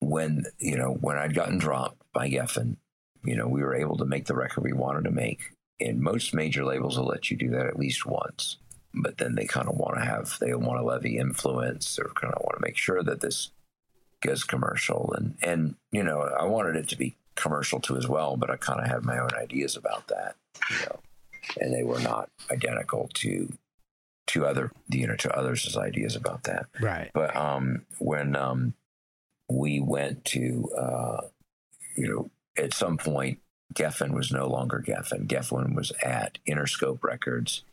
when, 0.00 0.44
you 0.58 0.76
know, 0.76 0.92
when 1.00 1.16
I'd 1.16 1.34
gotten 1.34 1.56
dropped 1.56 2.02
by 2.12 2.28
Geffen, 2.28 2.76
you 3.24 3.36
know, 3.36 3.48
we 3.48 3.62
were 3.62 3.74
able 3.74 3.96
to 3.96 4.04
make 4.04 4.26
the 4.26 4.34
record 4.34 4.62
we 4.62 4.74
wanted 4.74 5.04
to 5.04 5.10
make. 5.10 5.44
And 5.80 6.02
most 6.02 6.34
major 6.34 6.62
labels 6.62 6.98
will 6.98 7.06
let 7.06 7.30
you 7.30 7.38
do 7.38 7.48
that 7.52 7.64
at 7.64 7.78
least 7.78 8.04
once. 8.04 8.58
But 8.92 9.16
then 9.16 9.34
they 9.34 9.46
kind 9.46 9.66
of 9.66 9.76
want 9.76 9.96
to 9.96 10.04
have, 10.04 10.36
they 10.40 10.52
want 10.52 10.78
to 10.78 10.84
levy 10.84 11.16
influence 11.16 11.98
or 11.98 12.12
kind 12.14 12.34
of 12.34 12.42
want 12.42 12.58
to 12.58 12.66
make 12.68 12.76
sure 12.76 13.02
that 13.02 13.22
this 13.22 13.48
goes 14.20 14.44
commercial. 14.44 15.14
And, 15.16 15.38
and, 15.40 15.76
you 15.90 16.02
know, 16.02 16.20
I 16.20 16.44
wanted 16.44 16.76
it 16.76 16.88
to 16.90 16.98
be 16.98 17.16
commercial 17.34 17.80
too 17.80 17.96
as 17.96 18.08
well, 18.08 18.36
but 18.36 18.50
I 18.50 18.56
kind 18.56 18.80
of 18.80 18.86
had 18.86 19.04
my 19.04 19.18
own 19.18 19.30
ideas 19.40 19.76
about 19.76 20.08
that, 20.08 20.36
you 20.70 20.76
know, 20.86 21.00
and 21.60 21.74
they 21.74 21.82
were 21.82 22.00
not 22.00 22.30
identical 22.50 23.10
to, 23.14 23.52
to 24.28 24.46
other, 24.46 24.70
you 24.88 25.06
know, 25.06 25.16
to 25.16 25.36
others' 25.36 25.76
ideas 25.76 26.16
about 26.16 26.44
that. 26.44 26.66
Right. 26.80 27.10
But 27.14 27.34
um, 27.36 27.84
when 27.98 28.36
um, 28.36 28.74
we 29.50 29.80
went 29.80 30.24
to, 30.26 30.70
uh, 30.76 31.20
you 31.96 32.08
know, 32.08 32.30
at 32.56 32.74
some 32.74 32.96
point, 32.96 33.38
Geffen 33.74 34.12
was 34.12 34.30
no 34.30 34.46
longer 34.46 34.82
Geffen. 34.86 35.26
Geffen 35.26 35.74
was 35.74 35.92
at 36.02 36.38
Interscope 36.46 37.02
Records. 37.02 37.64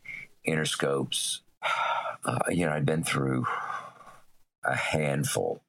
Interscope's, 0.46 1.42
uh, 2.24 2.38
you 2.48 2.66
know, 2.66 2.72
I'd 2.72 2.86
been 2.86 3.04
through 3.04 3.46
a 4.64 4.74
handful 4.74 5.62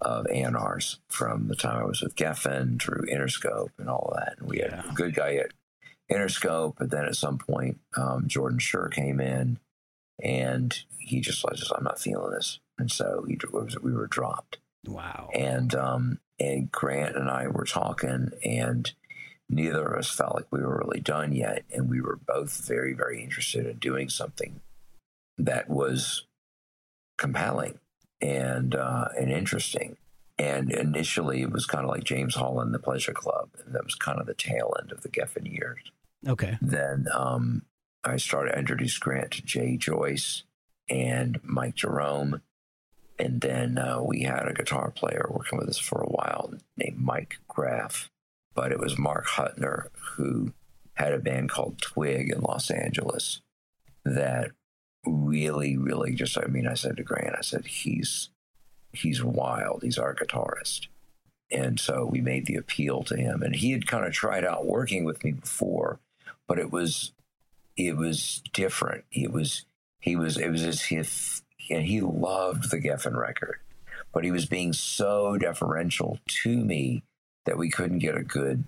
of 0.00 0.26
A&Rs 0.30 1.00
from 1.08 1.48
the 1.48 1.56
time 1.56 1.78
I 1.80 1.84
was 1.86 2.02
with 2.02 2.14
Geffen 2.16 2.80
through 2.80 3.06
Interscope 3.10 3.70
and 3.78 3.88
all 3.88 4.12
of 4.12 4.18
that. 4.18 4.38
And 4.38 4.48
we 4.48 4.58
had 4.58 4.70
Yeah. 4.72 4.90
a 4.90 4.94
good 4.94 5.14
guy 5.14 5.36
at 5.36 5.52
Interscope, 6.10 6.74
but 6.78 6.90
then 6.90 7.04
at 7.06 7.16
some 7.16 7.38
point, 7.38 7.80
um, 7.96 8.28
Jordan 8.28 8.58
Schur 8.58 8.92
came 8.92 9.20
in 9.20 9.58
and 10.22 10.82
he 10.98 11.20
just 11.20 11.42
was 11.44 11.58
just, 11.60 11.72
I'm 11.76 11.84
not 11.84 11.98
feeling 12.00 12.30
this. 12.32 12.60
And 12.78 12.90
so 12.92 13.24
he, 13.26 13.38
we 13.82 13.92
were 13.92 14.06
dropped 14.06 14.58
Wow. 14.86 15.30
and 15.34 15.74
um, 15.74 16.20
and 16.38 16.70
Grant 16.70 17.16
and 17.16 17.30
I 17.30 17.48
were 17.48 17.64
talking, 17.64 18.30
and 18.44 18.92
neither 19.48 19.84
of 19.86 19.98
us 19.98 20.10
felt 20.10 20.34
like 20.34 20.46
we 20.52 20.60
were 20.60 20.78
really 20.84 21.00
done 21.00 21.32
yet, 21.32 21.64
and 21.72 21.88
we 21.88 22.00
were 22.02 22.16
both 22.16 22.64
very 22.66 22.92
very 22.92 23.22
interested 23.24 23.66
in 23.66 23.78
doing 23.78 24.08
something 24.10 24.60
that 25.38 25.68
was 25.70 26.26
compelling 27.18 27.78
and 28.20 28.74
uh, 28.74 29.08
and 29.18 29.30
interesting. 29.30 29.96
And 30.38 30.70
initially, 30.70 31.40
it 31.40 31.50
was 31.50 31.64
kind 31.64 31.84
of 31.84 31.90
like 31.90 32.04
James 32.04 32.34
Hall 32.34 32.60
and 32.60 32.74
the 32.74 32.78
Pleasure 32.78 33.14
Club, 33.14 33.48
and 33.64 33.74
that 33.74 33.84
was 33.84 33.94
kind 33.94 34.20
of 34.20 34.26
the 34.26 34.34
tail 34.34 34.74
end 34.80 34.92
of 34.92 35.02
the 35.02 35.08
Geffen 35.08 35.50
years 35.50 35.78
Okay. 36.28 36.58
then 36.60 37.06
um, 37.14 37.62
I 38.04 38.18
started 38.18 38.54
I 38.54 38.58
introduced 38.58 39.00
Grant 39.00 39.30
to 39.32 39.42
Jay 39.42 39.76
Joyce 39.78 40.42
and 40.90 41.40
Mike 41.42 41.76
Jerome, 41.76 42.42
and 43.18 43.40
then 43.40 43.78
uh, 43.78 44.02
we 44.02 44.22
had 44.24 44.46
a 44.46 44.52
guitar 44.52 44.90
player 44.90 45.26
working 45.30 45.58
with 45.58 45.68
us 45.70 45.78
for 45.78 46.02
a 46.02 46.08
while 46.08 46.52
named 46.76 46.98
Mike 46.98 47.38
Graff, 47.48 48.10
but 48.54 48.72
it 48.72 48.78
was 48.78 48.98
Mark 48.98 49.26
Hutner 49.26 49.88
who 50.16 50.52
had 50.94 51.12
a 51.14 51.18
band 51.18 51.48
called 51.50 51.80
Twig 51.80 52.30
in 52.30 52.40
Los 52.42 52.70
Angeles 52.70 53.40
that 54.04 54.50
really, 55.06 55.76
really 55.76 56.14
just, 56.14 56.36
I 56.36 56.46
mean, 56.46 56.66
I 56.66 56.74
said 56.74 56.96
to 56.96 57.02
Grant, 57.02 57.36
I 57.38 57.42
said, 57.42 57.66
he's, 57.66 58.30
he's 58.92 59.22
wild. 59.22 59.82
He's 59.82 59.98
our 59.98 60.14
guitarist. 60.14 60.88
And 61.50 61.78
so 61.78 62.04
we 62.04 62.20
made 62.20 62.46
the 62.46 62.56
appeal 62.56 63.04
to 63.04 63.16
him 63.16 63.42
and 63.42 63.54
he 63.54 63.72
had 63.72 63.86
kind 63.86 64.04
of 64.04 64.12
tried 64.12 64.44
out 64.44 64.66
working 64.66 65.04
with 65.04 65.22
me 65.22 65.32
before, 65.32 66.00
but 66.48 66.58
it 66.58 66.72
was, 66.72 67.12
it 67.76 67.96
was 67.96 68.42
different. 68.52 69.04
It 69.12 69.32
was, 69.32 69.64
he 70.00 70.16
was, 70.16 70.36
it 70.36 70.48
was 70.48 70.64
as 70.64 70.86
if, 70.90 71.42
and 71.70 71.84
he 71.84 72.00
loved 72.00 72.70
the 72.70 72.78
Geffen 72.78 73.16
record, 73.16 73.60
but 74.12 74.24
he 74.24 74.30
was 74.30 74.46
being 74.46 74.72
so 74.72 75.36
deferential 75.36 76.18
to 76.42 76.56
me 76.56 77.02
that 77.44 77.58
we 77.58 77.70
couldn't 77.70 78.00
get 78.00 78.16
a 78.16 78.22
good, 78.22 78.64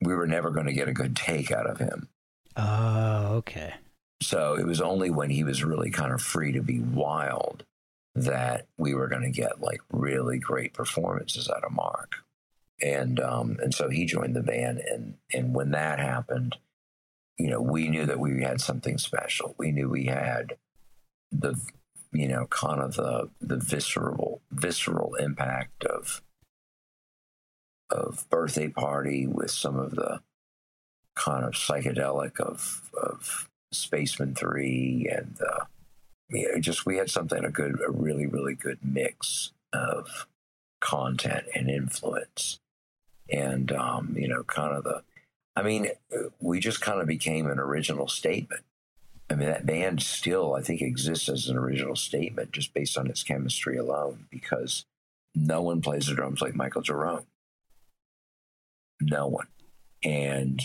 we 0.00 0.14
were 0.14 0.26
never 0.26 0.50
going 0.50 0.66
to 0.66 0.72
get 0.72 0.88
a 0.88 0.92
good 0.92 1.14
take 1.14 1.52
out 1.52 1.66
of 1.66 1.78
him. 1.78 2.08
Oh, 2.56 3.34
okay. 3.36 3.74
So 4.22 4.54
it 4.54 4.66
was 4.66 4.80
only 4.80 5.10
when 5.10 5.30
he 5.30 5.44
was 5.44 5.64
really 5.64 5.90
kind 5.90 6.12
of 6.12 6.22
free 6.22 6.52
to 6.52 6.62
be 6.62 6.80
wild 6.80 7.64
that 8.14 8.66
we 8.78 8.94
were 8.94 9.08
going 9.08 9.22
to 9.22 9.30
get 9.30 9.60
like 9.60 9.80
really 9.92 10.38
great 10.38 10.72
performances 10.72 11.50
out 11.50 11.64
of 11.64 11.72
Mark. 11.72 12.16
And 12.82 13.20
um, 13.20 13.58
and 13.62 13.72
so 13.74 13.88
he 13.88 14.04
joined 14.04 14.34
the 14.34 14.42
band, 14.42 14.80
and 14.80 15.14
and 15.32 15.54
when 15.54 15.70
that 15.70 16.00
happened, 16.00 16.56
you 17.38 17.48
know, 17.48 17.60
we 17.60 17.88
knew 17.88 18.04
that 18.04 18.18
we 18.18 18.42
had 18.42 18.60
something 18.60 18.98
special. 18.98 19.54
We 19.58 19.70
knew 19.70 19.88
we 19.88 20.06
had 20.06 20.56
the 21.30 21.54
you 22.12 22.28
know 22.28 22.46
kind 22.46 22.80
of 22.80 22.94
the 22.94 23.30
the 23.40 23.56
visceral 23.56 24.42
visceral 24.50 25.14
impact 25.14 25.84
of 25.84 26.20
of 27.90 28.26
birthday 28.28 28.68
party 28.68 29.26
with 29.26 29.50
some 29.50 29.76
of 29.76 29.92
the 29.92 30.20
kind 31.14 31.44
of 31.44 31.52
psychedelic 31.52 32.40
of 32.40 32.90
of 33.00 33.48
Spacemen 33.74 34.34
Three 34.34 35.08
and 35.10 35.38
uh, 35.40 35.64
just 36.60 36.86
we 36.86 36.96
had 36.96 37.10
something 37.10 37.44
a 37.44 37.50
good 37.50 37.80
a 37.86 37.90
really 37.90 38.26
really 38.26 38.54
good 38.54 38.78
mix 38.82 39.52
of 39.72 40.26
content 40.80 41.46
and 41.54 41.70
influence 41.70 42.60
and 43.30 43.72
um, 43.72 44.14
you 44.18 44.28
know 44.28 44.42
kind 44.44 44.74
of 44.74 44.84
the 44.84 45.02
I 45.56 45.62
mean 45.62 45.88
we 46.40 46.60
just 46.60 46.80
kind 46.80 47.00
of 47.00 47.06
became 47.06 47.46
an 47.46 47.58
original 47.58 48.08
statement. 48.08 48.62
I 49.30 49.34
mean 49.34 49.48
that 49.48 49.66
band 49.66 50.02
still 50.02 50.54
I 50.54 50.62
think 50.62 50.82
exists 50.82 51.28
as 51.28 51.48
an 51.48 51.56
original 51.56 51.96
statement 51.96 52.52
just 52.52 52.74
based 52.74 52.98
on 52.98 53.08
its 53.08 53.22
chemistry 53.22 53.76
alone 53.76 54.26
because 54.30 54.84
no 55.34 55.62
one 55.62 55.80
plays 55.80 56.06
the 56.06 56.14
drums 56.14 56.40
like 56.40 56.54
Michael 56.54 56.82
Jerome. 56.82 57.26
No 59.00 59.26
one. 59.26 59.48
And 60.02 60.60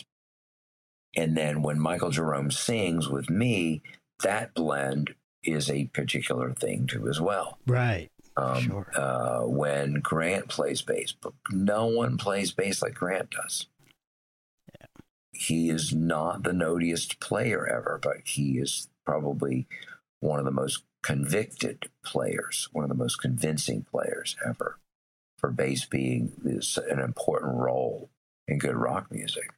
and 1.15 1.35
then 1.35 1.61
when 1.61 1.79
Michael 1.79 2.11
Jerome 2.11 2.51
sings 2.51 3.09
with 3.09 3.29
me, 3.29 3.81
that 4.23 4.53
blend 4.53 5.15
is 5.43 5.69
a 5.69 5.85
particular 5.85 6.53
thing 6.53 6.87
too 6.87 7.07
as 7.07 7.19
well. 7.21 7.57
Right. 7.65 8.09
Um, 8.37 8.61
Sure. 8.61 8.87
uh, 8.95 9.41
when 9.41 9.95
Grant 10.01 10.47
plays 10.49 10.81
bass, 10.81 11.11
but 11.13 11.33
no 11.51 11.87
one 11.87 12.17
plays 12.17 12.51
bass 12.51 12.81
like 12.81 12.93
Grant 12.93 13.31
does. 13.31 13.67
Yeah. 14.79 14.87
He 15.33 15.69
is 15.69 15.93
not 15.93 16.43
the 16.43 16.53
notiest 16.53 17.19
player 17.19 17.67
ever, 17.67 17.99
but 18.01 18.17
he 18.25 18.59
is 18.59 18.89
probably 19.05 19.67
one 20.19 20.39
of 20.39 20.45
the 20.45 20.51
most 20.51 20.83
convicted 21.01 21.89
players, 22.03 22.69
one 22.71 22.83
of 22.83 22.89
the 22.89 22.95
most 22.95 23.21
convincing 23.21 23.85
players 23.89 24.35
ever. 24.45 24.77
For 25.37 25.49
bass 25.51 25.85
being 25.85 26.33
an 26.45 26.99
important 26.99 27.55
role 27.55 28.09
in 28.47 28.57
good 28.57 28.75
rock 28.75 29.07
music. 29.09 29.51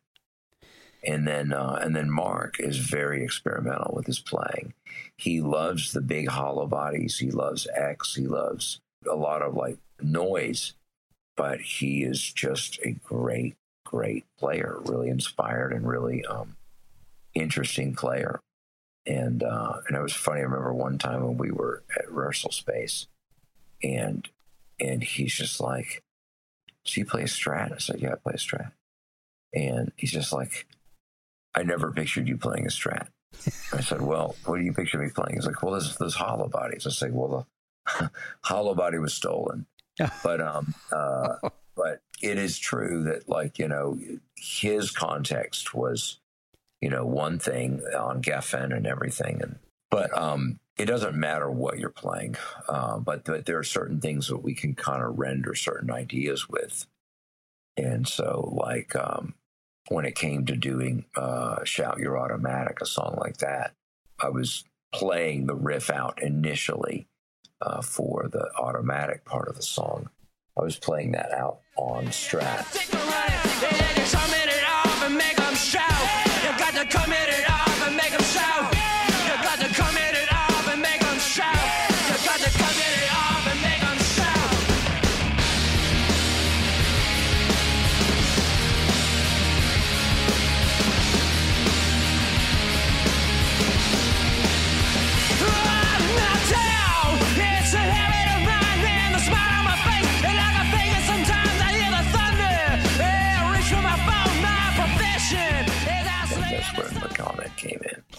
And 1.03 1.27
then, 1.27 1.51
uh, 1.51 1.79
and 1.81 1.95
then 1.95 2.11
Mark 2.11 2.59
is 2.59 2.77
very 2.77 3.23
experimental 3.23 3.93
with 3.95 4.05
his 4.05 4.19
playing. 4.19 4.73
He 5.17 5.41
loves 5.41 5.93
the 5.93 6.01
big 6.01 6.27
hollow 6.27 6.67
bodies. 6.67 7.17
He 7.17 7.31
loves 7.31 7.67
X. 7.75 8.15
He 8.15 8.27
loves 8.27 8.79
a 9.09 9.15
lot 9.15 9.41
of 9.41 9.55
like 9.55 9.77
noise, 10.01 10.73
but 11.35 11.59
he 11.61 12.03
is 12.03 12.21
just 12.21 12.79
a 12.83 12.91
great, 12.91 13.55
great 13.83 14.25
player. 14.39 14.79
Really 14.85 15.09
inspired 15.09 15.73
and 15.73 15.87
really 15.87 16.23
um, 16.25 16.55
interesting 17.33 17.95
player. 17.95 18.39
And 19.07 19.41
uh, 19.41 19.81
and 19.87 19.97
it 19.97 20.01
was 20.01 20.13
funny. 20.13 20.41
I 20.41 20.43
remember 20.43 20.73
one 20.73 20.99
time 20.99 21.23
when 21.23 21.37
we 21.37 21.49
were 21.49 21.81
at 21.97 22.11
rehearsal 22.11 22.51
space, 22.51 23.07
and 23.81 24.29
and 24.79 25.03
he's 25.03 25.33
just 25.33 25.59
like, 25.59 26.03
"So 26.85 27.01
you 27.01 27.05
play 27.05 27.23
a 27.23 27.25
Strat?" 27.25 27.73
I 27.73 27.79
said, 27.79 27.99
"Yeah, 27.99 28.11
I 28.11 28.15
play 28.15 28.33
a 28.35 28.37
Strat." 28.37 28.73
And 29.53 29.91
he's 29.97 30.11
just 30.11 30.31
like, 30.31 30.67
I 31.55 31.63
never 31.63 31.91
pictured 31.91 32.27
you 32.27 32.37
playing 32.37 32.65
a 32.65 32.69
strat. 32.69 33.07
I 33.73 33.81
said, 33.81 34.01
Well, 34.01 34.35
what 34.45 34.57
do 34.57 34.63
you 34.63 34.73
picture 34.73 34.97
me 34.97 35.09
playing? 35.13 35.35
He's 35.35 35.45
like, 35.45 35.61
Well, 35.63 35.73
there's, 35.73 35.97
there's 35.97 36.15
hollow 36.15 36.47
bodies. 36.47 36.85
I 36.87 36.91
said, 36.91 37.13
Well, 37.13 37.47
the 37.97 38.11
hollow 38.43 38.75
body 38.75 38.99
was 38.99 39.13
stolen. 39.13 39.65
but, 40.23 40.41
um, 40.41 40.73
uh, 40.91 41.35
but 41.75 42.01
it 42.21 42.37
is 42.37 42.57
true 42.57 43.03
that, 43.03 43.27
like, 43.29 43.59
you 43.59 43.67
know, 43.67 43.97
his 44.35 44.91
context 44.91 45.73
was, 45.73 46.19
you 46.81 46.89
know, 46.89 47.05
one 47.05 47.39
thing 47.39 47.81
on 47.97 48.21
Geffen 48.21 48.75
and 48.75 48.87
everything. 48.87 49.41
And, 49.41 49.59
but, 49.89 50.15
um, 50.17 50.59
it 50.77 50.85
doesn't 50.85 51.15
matter 51.15 51.51
what 51.51 51.77
you're 51.77 51.89
playing, 51.89 52.35
uh, 52.67 52.97
but, 52.97 53.25
but 53.25 53.45
there 53.45 53.59
are 53.59 53.63
certain 53.63 53.99
things 53.99 54.27
that 54.29 54.37
we 54.41 54.55
can 54.55 54.73
kind 54.73 55.03
of 55.03 55.19
render 55.19 55.53
certain 55.53 55.91
ideas 55.91 56.49
with. 56.49 56.87
And 57.77 58.07
so, 58.07 58.53
like, 58.57 58.95
um, 58.95 59.35
when 59.89 60.05
it 60.05 60.15
came 60.15 60.45
to 60.45 60.55
doing 60.55 61.05
uh, 61.15 61.63
Shout 61.63 61.99
Your 61.99 62.17
Automatic, 62.17 62.81
a 62.81 62.85
song 62.85 63.17
like 63.19 63.37
that, 63.37 63.73
I 64.21 64.29
was 64.29 64.63
playing 64.93 65.47
the 65.47 65.55
riff 65.55 65.89
out 65.89 66.21
initially 66.21 67.07
uh, 67.61 67.81
for 67.81 68.27
the 68.31 68.49
automatic 68.57 69.25
part 69.25 69.47
of 69.47 69.55
the 69.55 69.61
song. 69.61 70.09
I 70.57 70.63
was 70.63 70.77
playing 70.77 71.13
that 71.13 71.31
out 71.31 71.59
on 71.77 72.07
Strat. 72.07 73.89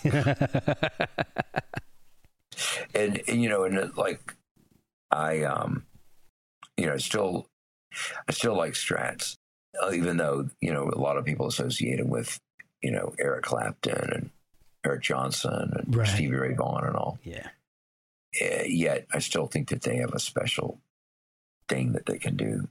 and, 2.95 3.23
and 3.29 3.43
you 3.43 3.49
know, 3.49 3.65
and 3.65 3.77
it, 3.77 3.97
like 3.97 4.35
I, 5.11 5.43
um, 5.45 5.85
you 6.77 6.87
know, 6.87 6.97
still, 6.99 7.47
I 8.29 8.33
still 8.33 8.57
like 8.57 8.73
Strats, 8.75 9.35
uh, 9.83 9.93
even 9.93 10.17
though 10.17 10.49
you 10.61 10.73
know 10.73 10.91
a 10.93 10.99
lot 10.99 11.17
of 11.17 11.25
people 11.25 11.47
associate 11.47 11.99
him 12.01 12.11
with, 12.11 12.39
you 12.83 12.91
know, 12.91 13.15
Eric 13.19 13.45
Clapton 13.45 14.11
and 14.13 14.31
Eric 14.85 15.03
Johnson 15.03 15.73
and 15.77 15.95
Right. 15.97 16.09
Stevie 16.09 16.35
Ray 16.37 16.55
Vaughan 16.55 16.85
and 16.87 16.97
all. 16.97 17.19
Yeah. 17.25 17.49
Uh, 18.41 18.63
yet, 18.67 19.07
I 19.13 19.19
still 19.19 19.47
think 19.47 19.69
that 19.69 19.83
they 19.83 19.97
have 19.99 20.15
a 20.15 20.19
special 20.19 20.81
thing 21.69 21.93
that 21.93 22.07
they 22.07 22.19
can 22.19 22.37
do. 22.37 22.69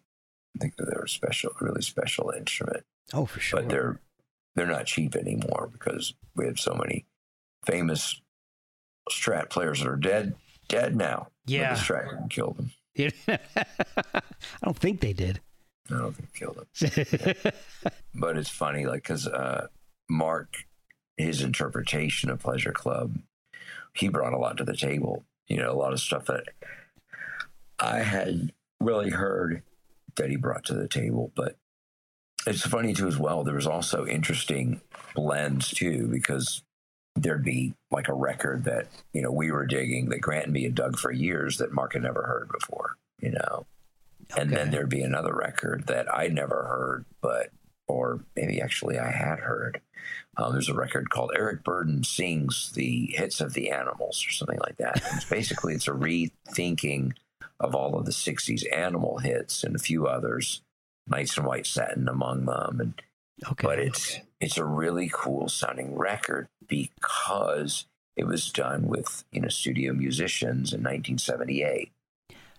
I 0.56 0.60
think 0.60 0.76
that 0.78 0.86
they're 0.92 1.04
a 1.04 1.10
special, 1.10 1.52
really 1.62 1.82
special 1.84 2.32
instrument 2.36 2.84
Oh, 3.14 3.26
for 3.26 3.40
sure. 3.40 3.62
but 3.62 3.70
they're 3.70 4.00
they're 4.56 4.66
not 4.68 4.86
cheap 4.88 5.16
anymore 5.16 5.70
because 5.72 6.14
we 6.36 6.46
have 6.46 6.60
so 6.60 6.74
many 6.74 7.06
famous 7.66 8.22
strat 9.10 9.50
players 9.50 9.80
that 9.80 9.88
are 9.88 9.96
dead 9.98 10.36
dead 10.68 10.96
now. 10.96 11.28
Yeah. 11.46 11.74
the 11.74 11.80
strat 11.80 12.30
killed 12.30 12.58
them. 12.58 12.72
I 13.28 14.20
don't 14.64 14.78
think 14.78 15.00
they 15.02 15.14
did. 15.14 15.40
I 15.90 15.98
don't 15.98 16.14
think 16.14 16.34
killed 16.34 16.58
them. 16.58 17.54
But 18.14 18.38
it's 18.38 18.50
funny, 18.50 18.86
like 18.86 19.04
because 19.04 19.26
uh, 19.28 19.68
Mark, 20.10 20.66
his 21.18 21.42
interpretation 21.42 22.30
of 22.30 22.40
Pleasure 22.40 22.72
Club, 22.74 23.18
he 23.94 24.10
brought 24.10 24.34
a 24.34 24.38
lot 24.38 24.58
to 24.58 24.64
the 24.64 24.76
table. 24.76 25.24
You 25.48 25.58
know, 25.58 25.72
a 25.72 25.74
lot 25.80 25.94
of 25.94 26.00
stuff 26.00 26.26
that 26.26 26.44
I 27.80 28.00
had 28.00 28.54
really 28.80 29.10
heard 29.10 29.64
that 30.16 30.30
he 30.30 30.36
brought 30.36 30.66
to 30.66 30.74
the 30.74 30.88
table, 30.88 31.32
but 31.36 31.56
it's 32.46 32.66
funny 32.66 32.94
too 32.94 33.08
as 33.08 33.18
well. 33.18 33.44
There 33.44 33.56
was 33.56 33.68
also 33.68 34.06
interesting 34.06 34.82
blends 35.16 35.70
too 35.70 36.08
because 36.08 36.64
there'd 37.16 37.44
be 37.44 37.74
like 37.92 38.08
a 38.08 38.14
record 38.14 38.64
that 38.66 38.88
you 39.14 39.22
know 39.22 39.32
we 39.32 39.52
were 39.52 39.66
digging 39.66 40.10
that 40.10 40.22
Grant 40.22 40.46
and 40.46 40.54
me 40.54 40.64
had 40.64 40.76
dug 40.76 40.98
for 40.98 41.12
years 41.12 41.58
that 41.58 41.74
Mark 41.74 41.94
had 41.94 42.04
never 42.04 42.24
heard 42.24 42.50
before, 42.60 42.98
you 43.20 43.32
know, 43.32 43.66
and 44.38 44.52
then 44.52 44.72
there'd 44.72 44.90
be 44.90 45.02
another 45.04 45.34
record 45.34 45.88
that 45.88 46.14
I'd 46.14 46.34
never 46.34 46.64
heard, 46.64 47.06
but 47.22 47.50
or 47.88 48.22
maybe 48.36 48.62
actually 48.62 48.98
I 48.98 49.12
had 49.12 49.40
heard. 49.40 49.82
Um, 50.38 50.54
there's 50.54 50.70
a 50.70 50.74
record 50.74 51.10
called 51.10 51.32
Eric 51.36 51.64
Burdon 51.64 52.06
sings 52.06 52.72
the 52.72 53.08
hits 53.08 53.42
of 53.42 53.54
the 53.54 53.70
Animals 53.70 54.26
or 54.26 54.32
something 54.32 54.60
like 54.66 54.78
that. 54.78 55.04
And 55.06 55.18
it's 55.18 55.26
basically 55.30 55.74
it's 55.74 55.90
a 55.90 55.92
rethinking 55.92 57.12
of 57.60 57.76
all 57.76 57.96
of 57.98 58.06
the 58.06 58.12
'60s 58.12 58.64
Animal 58.74 59.18
hits 59.20 59.64
and 59.64 59.76
a 59.76 59.80
few 59.80 60.08
others, 60.08 60.62
Nights 61.08 61.38
in 61.38 61.44
White 61.44 61.66
Satin 61.68 62.08
among 62.08 62.46
them, 62.46 62.80
and 62.80 63.02
Okay. 63.52 63.68
but 63.68 63.80
it's 63.80 64.20
it's 64.40 64.58
a 64.58 64.66
really 64.66 65.10
cool 65.12 65.50
sounding 65.50 65.96
record 65.98 66.48
because 66.72 67.86
it 68.16 68.26
was 68.26 68.52
done 68.52 68.88
with 68.88 69.24
you 69.32 69.42
know 69.42 69.50
studio 69.50 69.94
musicians 69.94 70.74
in 70.74 70.80
1978 70.82 71.92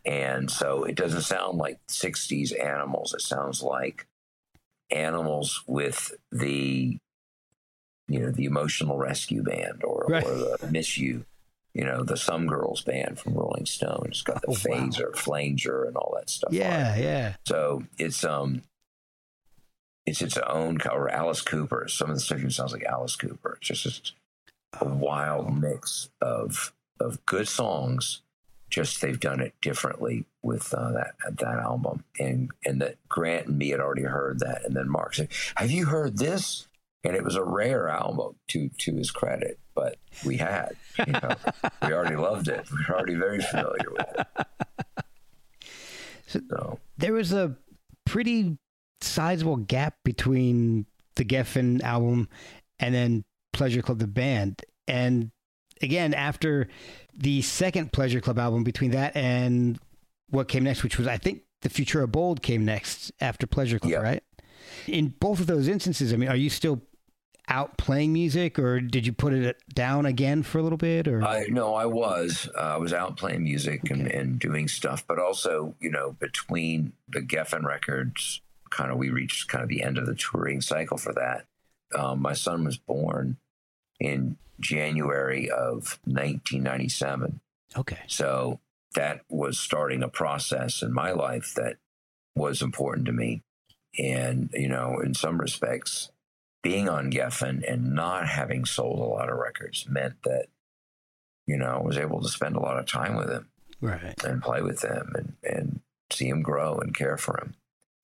and 0.05 0.51
so 0.51 0.85
it 0.85 0.95
doesn't 0.95 1.23
sound 1.23 1.57
like 1.59 1.79
60s 1.89 2.53
animals 2.63 3.15
it 3.15 3.21
sounds 3.23 3.63
like 3.63 4.07
animals 4.91 5.63
with 5.67 6.13
the 6.31 6.99
you 8.09 8.19
know 8.21 8.31
the 8.31 8.45
emotional 8.45 8.99
rescue 8.99 9.43
band 9.43 9.83
or, 9.85 10.07
Right. 10.09 10.25
or 10.25 10.57
the 10.61 10.67
miss 10.71 10.99
you 10.99 11.25
you 11.73 11.85
know 11.85 12.03
the 12.03 12.17
some 12.17 12.47
girls 12.47 12.83
band 12.83 13.19
from 13.19 13.35
rolling 13.35 13.65
stone 13.67 14.07
it's 14.09 14.23
got 14.23 14.43
the 14.43 14.49
Oh, 14.49 14.53
wow. 14.53 14.57
phaser 14.89 15.17
flanger 15.17 15.85
and 15.85 15.97
all 15.97 16.13
that 16.17 16.29
stuff 16.29 16.51
on 16.51 16.57
yeah, 16.57 16.97
yeah. 16.97 17.35
So 17.47 17.85
it's 17.99 18.25
um, 18.25 18.63
it's 20.07 20.23
its 20.23 20.37
own 20.39 20.79
or 20.91 21.09
Alice 21.09 21.43
Cooper. 21.43 21.87
Some 21.89 22.11
of 22.11 22.17
the 22.17 22.21
stuff 22.21 22.39
even 22.39 22.51
sounds 22.51 22.73
like 22.73 22.85
Alice 22.85 23.17
Cooper. 23.17 23.59
It's 23.59 23.69
just, 23.69 23.83
just 23.83 24.13
a 24.81 24.85
wild 24.85 25.57
mix 25.61 26.11
of 26.21 26.73
of 27.01 27.25
good 27.27 27.49
songs. 27.49 28.23
Just 28.71 29.01
they've 29.01 29.21
done 29.21 29.41
it 29.41 29.55
differently 29.61 30.25
with 30.43 30.73
uh, 30.73 30.93
that 30.93 31.15
that 31.39 31.59
album, 31.59 32.05
and 32.19 32.51
and 32.65 32.81
that 32.81 32.97
Grant 33.09 33.47
and 33.47 33.59
me 33.59 33.71
had 33.71 33.81
already 33.81 34.05
heard 34.05 34.41
that, 34.41 34.65
and 34.65 34.75
then 34.75 34.89
Mark 34.89 35.15
said, 35.15 35.29
"Have 35.57 35.71
you 35.71 35.87
heard 35.87 36.19
this?" 36.19 36.69
And 37.05 37.17
it 37.17 37.25
was 37.25 37.35
a 37.35 37.45
rare 37.45 37.89
album 37.89 38.37
to 38.49 38.71
to 38.71 38.97
his 38.97 39.11
credit, 39.11 39.59
but 39.75 39.97
we 40.25 40.37
had, 40.39 40.77
you 41.07 41.13
know, 41.13 41.35
we 41.87 41.93
already 41.93 42.17
loved 42.17 42.49
it. 42.49 42.71
We 42.71 42.79
were 42.89 42.97
already 42.97 43.15
very 43.15 43.41
familiar 43.41 43.91
with 43.91 44.07
it. 44.19 44.27
So 46.33 46.79
There 46.97 47.13
was 47.13 47.35
a 47.35 47.57
pretty 48.07 48.57
sizable 49.03 49.57
gap 49.57 49.97
between 50.05 50.87
the 51.17 51.25
Geffen 51.25 51.83
album 51.83 52.29
and 52.79 52.95
then 52.95 53.25
Pleasure 53.53 53.83
Club 53.83 53.99
the 53.99 54.07
band. 54.07 54.63
And 54.89 55.31
again, 55.81 56.15
after 56.15 56.69
the 57.15 57.43
second 57.43 57.93
Pleasure 57.93 58.21
Club 58.21 58.39
album, 58.39 58.65
between 58.65 58.93
that 58.93 59.17
and 59.17 59.79
what 60.31 60.49
came 60.49 60.65
next, 60.65 60.83
which 60.83 60.99
was 60.99 61.07
I 61.07 61.19
think 61.19 61.43
the 61.61 61.69
Futura 61.69 62.11
Bold 62.11 62.43
came 62.43 62.65
next 62.65 63.13
after 63.21 63.47
Pleasure 63.47 63.79
Club, 63.79 64.03
right? 64.03 64.23
In 64.87 65.15
both 65.21 65.41
of 65.41 65.47
those 65.47 65.69
instances, 65.69 66.13
I 66.13 66.17
mean, 66.17 66.29
are 66.29 66.37
you 66.37 66.51
still 66.51 66.81
out 67.49 67.77
playing 67.77 68.13
music, 68.13 68.59
or 68.59 68.81
did 68.81 69.07
you 69.07 69.13
put 69.13 69.33
it 69.33 69.57
down 69.75 70.07
again 70.07 70.43
for 70.43 70.59
a 70.59 70.63
little 70.63 70.79
bit? 70.79 71.09
Or 71.09 71.23
I 71.23 71.47
no, 71.49 71.75
I 71.75 71.87
was. 71.87 72.49
Uh, 72.57 72.61
I 72.61 72.77
was 72.77 72.93
out 72.93 73.17
playing 73.17 73.45
music 73.45 73.91
and, 73.91 74.07
and 74.07 74.39
doing 74.39 74.69
stuff, 74.69 75.05
but 75.07 75.19
also, 75.19 75.75
you 75.81 75.91
know, 75.91 76.13
between 76.13 76.93
the 77.09 77.21
Geffen 77.21 77.65
records, 77.65 78.41
kind 78.73 78.91
of 78.91 78.99
we 78.99 79.11
reached 79.11 79.49
kind 79.49 79.63
of 79.63 79.69
the 79.69 79.83
end 79.83 79.99
of 79.99 80.07
the 80.07 80.15
touring 80.15 80.61
cycle 80.61 80.97
for 80.97 81.13
that. 81.13 81.47
Um, 81.95 82.21
my 82.21 82.33
son 82.33 82.65
was 82.65 82.79
born 82.79 83.37
in 84.01 84.37
January 84.61 85.51
of 85.51 85.99
1997, 86.05 87.41
okay, 87.77 87.99
so 88.07 88.61
that 88.95 89.21
was 89.29 89.59
starting 89.59 90.03
a 90.03 90.09
process 90.09 90.83
in 90.83 90.93
my 90.93 91.13
life 91.13 91.55
that 91.57 91.77
was 92.35 92.63
important 92.63 93.07
to 93.07 93.13
me. 93.13 93.43
And, 93.99 94.51
you 94.55 94.69
know, 94.69 95.01
in 95.01 95.15
some 95.15 95.39
respects, 95.39 96.11
being 96.63 96.89
on 96.89 97.11
Geffen 97.11 97.63
and 97.71 97.95
not 97.95 98.29
having 98.29 98.65
sold 98.65 98.99
a 98.99 99.03
lot 99.03 99.29
of 99.29 99.39
records 99.39 99.87
meant 99.89 100.23
that, 100.25 100.47
you 101.47 101.57
know, 101.57 101.79
I 101.83 101.83
was 101.83 101.99
able 101.99 102.23
to 102.23 102.29
spend 102.29 102.57
a 102.57 102.61
lot 102.61 102.79
of 102.79 102.87
time 102.87 103.17
with 103.17 103.31
him 103.31 103.49
right, 103.81 104.15
and 104.25 104.43
play 104.43 104.63
with 104.63 104.83
him 104.83 105.13
and, 105.15 105.35
and 105.43 105.81
see 106.11 106.29
him 106.29 106.43
grow 106.43 106.79
and 106.79 106.95
care 106.95 107.17
for 107.17 107.39
him. 107.39 107.55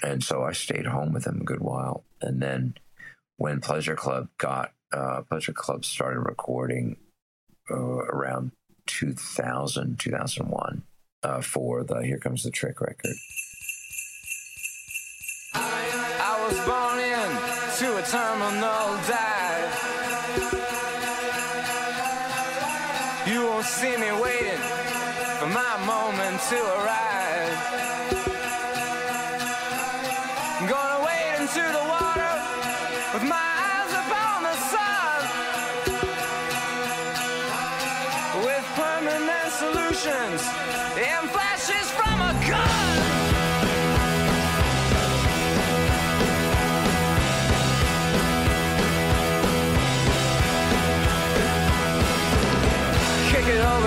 And 0.03 0.23
so 0.23 0.43
I 0.43 0.53
stayed 0.53 0.87
home 0.87 1.13
with 1.13 1.27
him 1.27 1.41
a 1.41 1.45
good 1.45 1.61
while. 1.61 2.05
And 2.21 2.41
then 2.41 2.75
when 3.37 3.61
Pleasure 3.61 3.97
Club 3.97 4.29
got, 4.39 4.73
uh, 4.93 5.23
Pleasure 5.23 5.53
Club 5.53 5.85
started 5.85 6.21
recording 6.21 6.97
uh, 7.71 7.77
around 7.77 8.53
2000, 8.87 9.99
2001 9.99 10.83
uh, 11.23 11.41
for 11.41 11.85
the 11.85 12.01
Here 12.05 12.19
Comes 12.19 12.45
the 12.45 12.51
Trick 12.51 12.81
record. 12.81 13.17
I 15.55 16.47
was 16.49 16.59
born 16.67 16.99
a 17.99 18.03
terminal 18.03 18.97
dive. 19.09 19.73
You 23.27 23.43
won't 23.43 23.65
see 23.65 23.97
me 23.97 24.13
waiting 24.23 24.63
for 25.39 25.47
my 25.49 25.77
moment 25.85 26.41
to 26.51 26.57
arrive. 26.57 27.98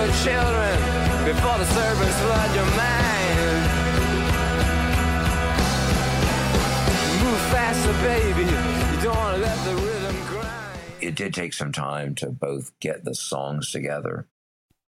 It 0.04 0.12
children 0.24 0.78
before 1.24 1.58
the 1.58 1.64
serpents 1.66 2.18
flood 2.18 2.54
your 2.56 2.64
mind. 2.76 3.62
Move 7.22 7.40
faster, 7.52 7.92
baby. 8.02 8.42
You 8.42 9.02
don't 9.02 9.16
want 9.16 9.36
to 9.36 9.42
let 9.42 9.64
the 9.64 9.76
rhythm 9.76 10.16
grind. 10.26 10.78
it 11.00 11.14
did 11.14 11.32
take 11.32 11.52
some 11.52 11.70
time 11.70 12.16
to 12.16 12.30
both 12.30 12.72
get 12.80 13.04
the 13.04 13.14
songs 13.14 13.70
together. 13.70 14.26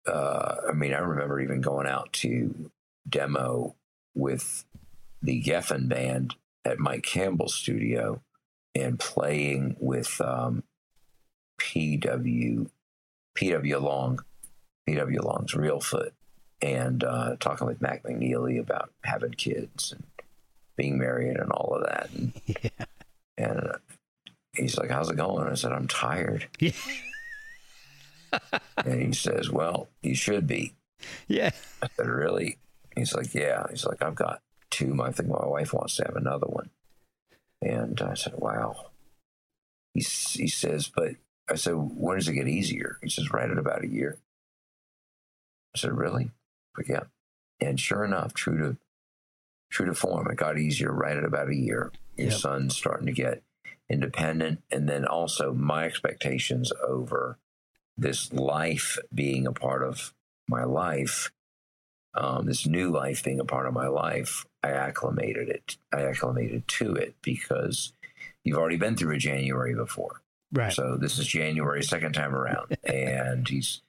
Uh, 0.06 0.58
I 0.70 0.74
mean, 0.74 0.94
I 0.94 1.00
remember 1.00 1.40
even 1.40 1.62
going 1.62 1.88
out 1.88 2.14
to 2.14 2.70
demo 3.10 3.76
with 4.14 4.64
the 5.24 5.42
Geffen 5.42 5.90
band 5.90 6.36
at 6.64 6.78
Mike 6.78 7.04
Campbell's 7.04 7.56
studio 7.56 8.22
and 8.76 9.00
playing 9.00 9.76
with 9.80 10.22
um, 10.22 10.64
PW 11.60 12.70
PW 13.36 13.82
Long, 13.82 14.20
PW 14.98 15.24
Long's 15.24 15.54
Reelfoot, 15.54 16.12
and 16.62 17.04
uh, 17.04 17.36
talking 17.40 17.68
with 17.68 17.82
Mac 17.82 18.04
McNeilly 18.04 18.60
about 18.60 18.92
having 19.04 19.32
kids 19.32 19.92
and 19.92 20.04
being 20.78 20.98
married 20.98 21.38
and 21.38 21.52
all 21.52 21.76
of 21.76 21.86
that. 21.86 22.10
And, 22.14 22.34
yeah, 22.46 22.86
and 23.38 23.60
uh, 23.60 23.78
he's 24.54 24.78
like, 24.78 24.90
"How's 24.90 25.10
it 25.10 25.18
going?" 25.18 25.48
I 25.48 25.54
said, 25.56 25.72
"I'm 25.72 25.88
tired." 25.88 26.48
yeah, 26.60 26.72
And 28.86 29.02
he 29.02 29.14
says, 29.14 29.50
Well, 29.50 29.90
you 30.02 30.16
should 30.16 30.48
be. 30.48 30.74
yeah. 31.28 31.52
I 31.82 31.88
said, 31.96 32.08
Really? 32.08 32.58
He's 32.96 33.14
like, 33.14 33.34
Yeah. 33.34 33.66
He's 33.70 33.86
like, 33.86 34.02
I've 34.02 34.16
got 34.16 34.42
two. 34.70 35.02
I 35.02 35.12
think 35.12 35.30
my 35.30 35.46
wife 35.46 35.74
wants 35.74 35.96
to 35.98 36.04
have 36.06 36.16
another 36.16 36.48
one. 36.48 36.70
And 37.62 38.02
I 38.02 38.14
said, 38.14 38.34
Wow. 38.38 38.92
He, 39.94 40.02
he 40.02 40.48
says, 40.48 40.92
But 40.94 41.16
I 41.50 41.56
said, 41.56 41.74
When 41.76 42.18
does 42.18 42.28
it 42.28 42.34
get 42.34 42.48
easier? 42.48 42.98
He 43.02 43.10
says, 43.10 43.32
Right 43.32 43.50
at 43.50 43.58
about 43.58 43.84
a 43.84 43.88
year. 43.88 44.18
I 45.76 45.80
said, 45.80 45.98
Really? 45.98 46.32
But 46.76 46.88
yeah. 46.90 47.04
And 47.60 47.80
sure 47.80 48.04
enough, 48.06 48.34
true 48.34 48.58
to 48.58 48.78
true 49.72 49.86
to 49.86 49.94
form, 49.94 50.30
it 50.32 50.36
got 50.38 50.58
easier 50.58 50.92
right 50.92 51.16
at 51.18 51.24
about 51.24 51.50
a 51.50 51.56
year. 51.56 51.92
Your 52.18 52.30
Yep. 52.30 52.40
son's 52.40 52.76
starting 52.76 53.06
to 53.06 53.12
get 53.12 53.44
independent. 53.90 54.64
And 54.72 54.88
then 54.90 55.06
also 55.06 55.54
my 55.54 55.86
expectations 55.86 56.72
over 56.88 57.38
this 57.98 58.32
life 58.34 58.98
being 59.14 59.46
a 59.46 59.52
part 59.52 59.84
of 59.84 60.14
my 60.48 60.64
life, 60.64 61.32
um, 62.16 62.46
this 62.46 62.66
new 62.66 62.90
life 62.90 63.24
being 63.24 63.40
a 63.40 63.46
part 63.46 63.68
of 63.68 63.74
my 63.74 63.88
life, 63.88 64.46
I 64.64 64.72
acclimated 64.72 65.50
it. 65.50 65.78
I 65.92 66.02
acclimated 66.04 66.68
to 66.68 66.96
it 66.96 67.16
because 67.22 67.94
you've 68.44 68.58
already 68.58 68.78
been 68.78 68.96
through 68.96 69.16
a 69.16 69.20
January 69.20 69.76
before. 69.76 70.22
Right. 70.52 70.74
So 70.74 70.98
this 70.98 71.20
is 71.20 71.28
January 71.28 71.84
second 71.84 72.14
time 72.14 72.34
around, 72.34 72.76
and 72.84 73.48
he's, 73.48 73.82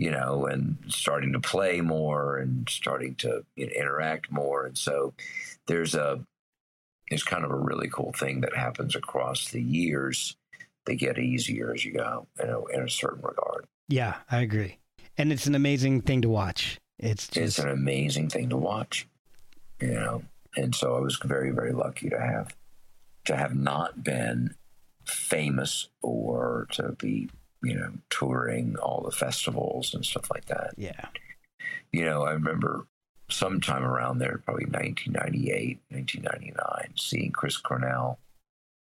you 0.00 0.10
know, 0.10 0.46
and 0.46 0.78
starting 0.88 1.32
to 1.32 1.40
play 1.40 1.80
more 1.80 2.38
and 2.38 2.68
starting 2.68 3.14
to 3.16 3.44
you 3.56 3.66
know, 3.66 3.72
interact 3.72 4.30
more, 4.30 4.66
and 4.66 4.78
so 4.78 5.12
there's 5.66 5.94
a 5.94 6.24
there's 7.08 7.24
kind 7.24 7.44
of 7.44 7.50
a 7.50 7.56
really 7.56 7.88
cool 7.88 8.12
thing 8.12 8.40
that 8.40 8.56
happens 8.56 8.94
across 8.94 9.50
the 9.50 9.60
years 9.60 10.36
they 10.86 10.96
get 10.96 11.18
easier 11.18 11.72
as 11.74 11.84
you 11.84 11.92
go 11.92 12.26
in 12.42 12.48
a, 12.48 12.64
in 12.66 12.82
a 12.82 12.88
certain 12.88 13.22
regard. 13.22 13.66
Yeah, 13.88 14.16
I 14.30 14.40
agree. 14.40 14.78
And 15.18 15.32
it's 15.32 15.46
an 15.46 15.54
amazing 15.54 16.02
thing 16.02 16.22
to 16.22 16.28
watch. 16.28 16.78
It's 16.98 17.28
just, 17.28 17.36
It's 17.36 17.58
an 17.58 17.68
amazing 17.68 18.30
thing 18.30 18.48
to 18.50 18.56
watch, 18.56 19.06
you 19.80 19.92
know. 19.92 20.22
And 20.56 20.74
so 20.74 20.96
I 20.96 21.00
was 21.00 21.18
very, 21.22 21.50
very 21.50 21.72
lucky 21.72 22.08
to 22.10 22.18
have 22.18 22.54
to 23.26 23.36
have 23.36 23.54
not 23.54 24.02
been 24.02 24.54
famous 25.04 25.88
or 26.02 26.66
to 26.72 26.92
be, 26.92 27.28
you 27.62 27.74
know, 27.74 27.92
touring 28.08 28.76
all 28.76 29.02
the 29.02 29.10
festivals 29.14 29.94
and 29.94 30.04
stuff 30.04 30.30
like 30.30 30.46
that. 30.46 30.74
yeah. 30.76 31.06
You 31.92 32.04
know, 32.04 32.22
I 32.22 32.32
remember 32.32 32.86
sometime 33.30 33.84
around 33.84 34.18
there, 34.18 34.40
probably 34.44 34.64
1998, 34.66 35.80
1999, 35.88 36.94
seeing 36.96 37.32
Chris 37.32 37.56
Cornell. 37.56 38.18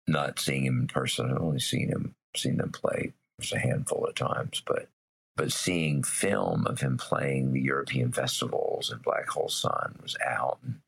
Not 0.06 0.38
seeing 0.38 0.64
him 0.66 0.80
in 0.80 0.86
person, 0.86 1.30
I've 1.30 1.40
only 1.40 1.60
seen 1.60 1.88
him, 1.88 2.14
seen 2.36 2.56
them 2.58 2.72
play 2.72 3.12
just 3.40 3.54
a 3.54 3.58
handful 3.58 4.04
of 4.06 4.14
times, 4.14 4.62
but 4.66 4.88
but 5.36 5.50
seeing 5.52 6.02
film 6.02 6.66
of 6.66 6.80
him 6.80 6.96
playing 6.96 7.52
the 7.52 7.60
European 7.60 8.12
festivals 8.12 8.90
and 8.90 9.02
Black 9.02 9.26
Hole 9.28 9.48
Sun 9.48 9.98
was 10.02 10.16
out, 10.24 10.58
and, 10.62 10.80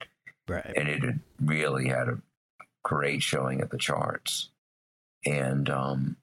Right. 0.48 0.72
and 0.76 0.88
it 0.88 1.02
had 1.02 1.20
really 1.40 1.88
had 1.88 2.08
a 2.08 2.18
great 2.84 3.22
showing 3.22 3.60
at 3.62 3.70
the 3.70 3.78
charts, 3.78 4.50
and 5.24 5.68
um, 5.70 6.16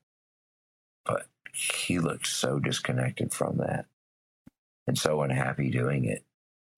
but 1.05 1.25
he 1.53 1.99
looked 1.99 2.27
so 2.27 2.59
disconnected 2.59 3.33
from 3.33 3.57
that, 3.57 3.85
and 4.87 4.97
so 4.97 5.21
unhappy 5.21 5.69
doing 5.69 6.05
it, 6.05 6.23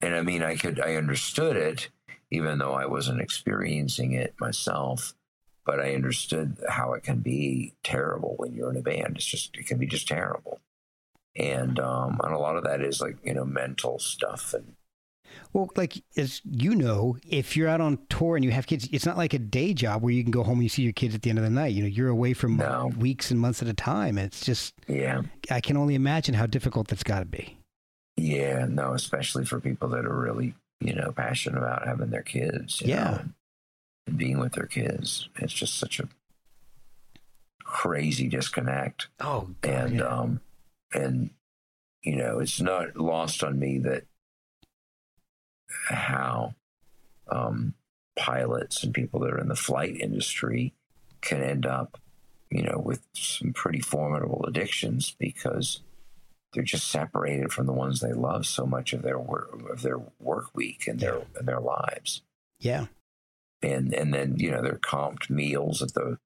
and 0.02 0.15
I 0.15 0.22
mean, 0.22 0.43
I 0.43 0.56
could 0.56 0.80
I 0.80 0.95
understood 0.95 1.57
it, 1.57 1.89
even 2.31 2.60
though 2.60 2.73
I 2.73 2.85
wasn't 2.85 3.22
experiencing 3.22 4.14
it 4.14 4.35
myself. 4.39 5.14
But 5.65 5.80
I 5.80 5.95
understood 5.95 6.60
how 6.69 6.93
it 6.93 7.02
can 7.02 7.22
be 7.22 7.73
terrible 7.84 8.35
when 8.38 8.53
you're 8.53 8.69
in 8.69 8.77
a 8.77 8.84
band. 8.84 9.15
It's 9.15 9.26
just 9.26 9.57
it 9.57 9.65
can 9.65 9.80
be 9.80 9.88
just 9.88 10.07
terrible 10.07 10.61
and 11.35 11.80
um, 11.80 12.19
and 12.23 12.34
a 12.34 12.39
lot 12.39 12.56
of 12.56 12.64
that 12.64 12.81
is 12.81 13.02
like 13.02 13.18
you 13.23 13.34
know 13.34 13.45
mental 13.45 13.99
stuff 13.99 14.53
and 14.53 14.74
Well, 15.54 15.70
like 15.76 16.04
as 16.18 16.42
you 16.44 16.76
know, 16.76 17.18
if 17.28 17.56
you're 17.56 17.70
out 17.70 17.82
on 17.82 17.98
tour 18.10 18.36
and 18.36 18.44
you 18.44 18.52
have 18.52 18.68
kids, 18.68 18.88
it's 18.92 19.06
not 19.06 19.18
like 19.18 19.34
a 19.34 19.40
day 19.40 19.74
job 19.74 20.02
where 20.04 20.12
you 20.14 20.22
can 20.24 20.32
go 20.32 20.44
home 20.44 20.56
and 20.56 20.64
you 20.64 20.70
see 20.70 20.82
your 20.84 20.94
kids 20.94 21.16
at 21.16 21.22
the 21.22 21.30
end 21.30 21.40
of 21.40 21.46
the 21.46 21.50
night. 21.52 21.74
You 21.74 21.84
know, 21.84 21.88
you're 21.88 22.10
away 22.10 22.34
from 22.34 22.58
No. 22.58 22.92
weeks 22.98 23.32
and 23.32 23.40
months 23.40 23.62
at 23.62 23.68
a 23.68 23.74
time. 23.74 24.18
It's 24.18 24.46
just 24.46 24.74
yeah 24.88 25.22
I 25.50 25.62
can 25.62 25.78
only 25.78 25.96
imagine 25.96 26.34
how 26.36 26.46
difficult 26.46 26.88
that's 26.90 27.04
got 27.04 27.20
to 27.20 27.26
be. 27.26 27.58
yeah 28.18 28.66
no 28.70 28.94
especially 28.94 29.46
for 29.46 29.60
people 29.60 29.90
that 29.90 30.06
are 30.06 30.20
really 30.20 30.54
you 30.82 30.94
know 30.94 31.12
passionate 31.12 31.58
about 31.58 31.88
having 31.88 32.10
their 32.10 32.22
kids 32.24 32.82
you 32.82 32.88
Yeah. 32.90 33.04
know, 33.12 33.22
and 34.08 34.18
being 34.18 34.40
with 34.40 34.54
their 34.54 34.68
kids 34.68 35.30
it's 35.38 35.54
just 35.54 35.78
such 35.80 36.00
a 36.00 36.08
crazy 37.64 38.28
disconnect 38.28 39.08
Oh 39.20 39.50
and 39.64 39.96
yeah. 39.98 40.04
um 40.04 40.42
and 40.94 41.32
you 42.04 42.16
know 42.16 42.40
it's 42.40 42.62
not 42.62 42.96
lost 42.96 43.44
on 43.44 43.58
me 43.60 43.80
that 43.80 44.04
how 45.89 46.53
um 47.30 47.73
pilots 48.15 48.84
and 48.84 48.93
people 48.93 49.19
that 49.19 49.31
are 49.31 49.39
in 49.39 49.49
the 49.49 49.56
flight 49.56 49.95
industry 49.99 50.73
can 51.22 51.41
end 51.41 51.65
up 51.65 51.99
you 52.49 52.61
know 52.61 52.77
with 52.77 53.02
some 53.14 53.52
pretty 53.53 53.80
formidable 53.80 54.45
addictions 54.47 55.15
because 55.19 55.81
they're 56.53 56.64
just 56.64 56.89
separated 56.89 57.52
from 57.52 57.65
the 57.65 57.73
ones 57.73 57.99
they 57.99 58.14
love 58.14 58.45
so 58.45 58.65
much 58.65 58.93
of 58.93 59.02
their 59.02 59.19
work 59.19 59.49
of 59.69 59.81
their 59.81 59.99
work 60.19 60.56
week 60.56 60.88
and 60.88 60.99
their 60.99 61.22
and 61.38 61.47
their 61.47 61.60
lives 61.60 62.22
yeah. 62.60 62.85
and 63.61 63.93
and 63.93 64.14
then 64.14 64.35
you 64.38 64.49
know 64.49 64.61
they're 64.61 64.77
comped 64.77 65.30
meals 65.30 65.81
at 65.81 65.93
the 65.93 66.18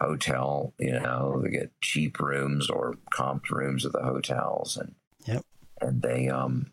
hotel 0.00 0.74
you 0.78 0.92
know 0.92 1.40
they 1.42 1.50
get 1.50 1.70
cheap 1.80 2.18
rooms 2.18 2.68
or 2.68 2.96
comped 3.12 3.50
rooms 3.50 3.86
at 3.86 3.92
the 3.92 4.02
hotels 4.02 4.76
and 4.76 4.94
Yep. 5.26 5.44
and 5.80 6.02
they 6.02 6.28
um 6.28 6.66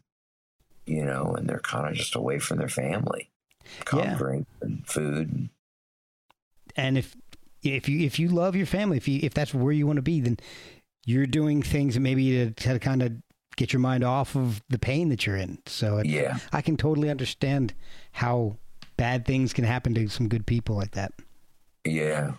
you 0.86 1.04
know 1.06 1.34
and 1.38 1.48
they're 1.50 1.60
kind 1.60 1.88
of 1.88 1.94
just 1.96 2.16
away 2.16 2.40
from 2.40 2.58
their 2.58 2.70
family 2.70 3.30
Yeah. 3.94 4.16
drink 4.16 4.48
and 4.62 4.86
food 4.88 5.32
and 5.32 5.50
And 6.76 6.98
if 6.98 7.16
if 7.62 7.88
you 7.88 8.06
if 8.06 8.20
you 8.20 8.28
love 8.30 8.56
your 8.56 8.66
family, 8.66 8.98
if 8.98 9.08
you 9.08 9.20
if 9.24 9.34
that's 9.34 9.54
where 9.54 9.72
you 9.72 9.88
want 9.88 9.98
to 9.98 10.02
be, 10.04 10.20
then 10.22 10.38
you're 11.06 11.26
doing 11.28 11.62
things 11.62 11.98
maybe 12.00 12.32
to, 12.32 12.52
to 12.52 12.80
kind 12.80 13.02
of 13.04 13.14
get 13.56 13.72
your 13.72 13.80
mind 13.80 14.04
off 14.04 14.36
of 14.36 14.62
the 14.70 14.80
pain 14.80 15.10
that 15.10 15.26
you're 15.26 15.38
in. 15.38 15.60
So 15.68 15.98
it, 16.00 16.08
yeah 16.08 16.40
I 16.52 16.62
can 16.62 16.76
totally 16.78 17.10
understand 17.10 17.74
how 18.14 18.58
bad 18.98 19.26
things 19.26 19.54
can 19.54 19.64
happen 19.66 19.94
to 19.96 20.08
some 20.10 20.28
good 20.28 20.46
people 20.46 20.76
like 20.76 20.92
that. 20.92 21.14
yeah 21.86 22.34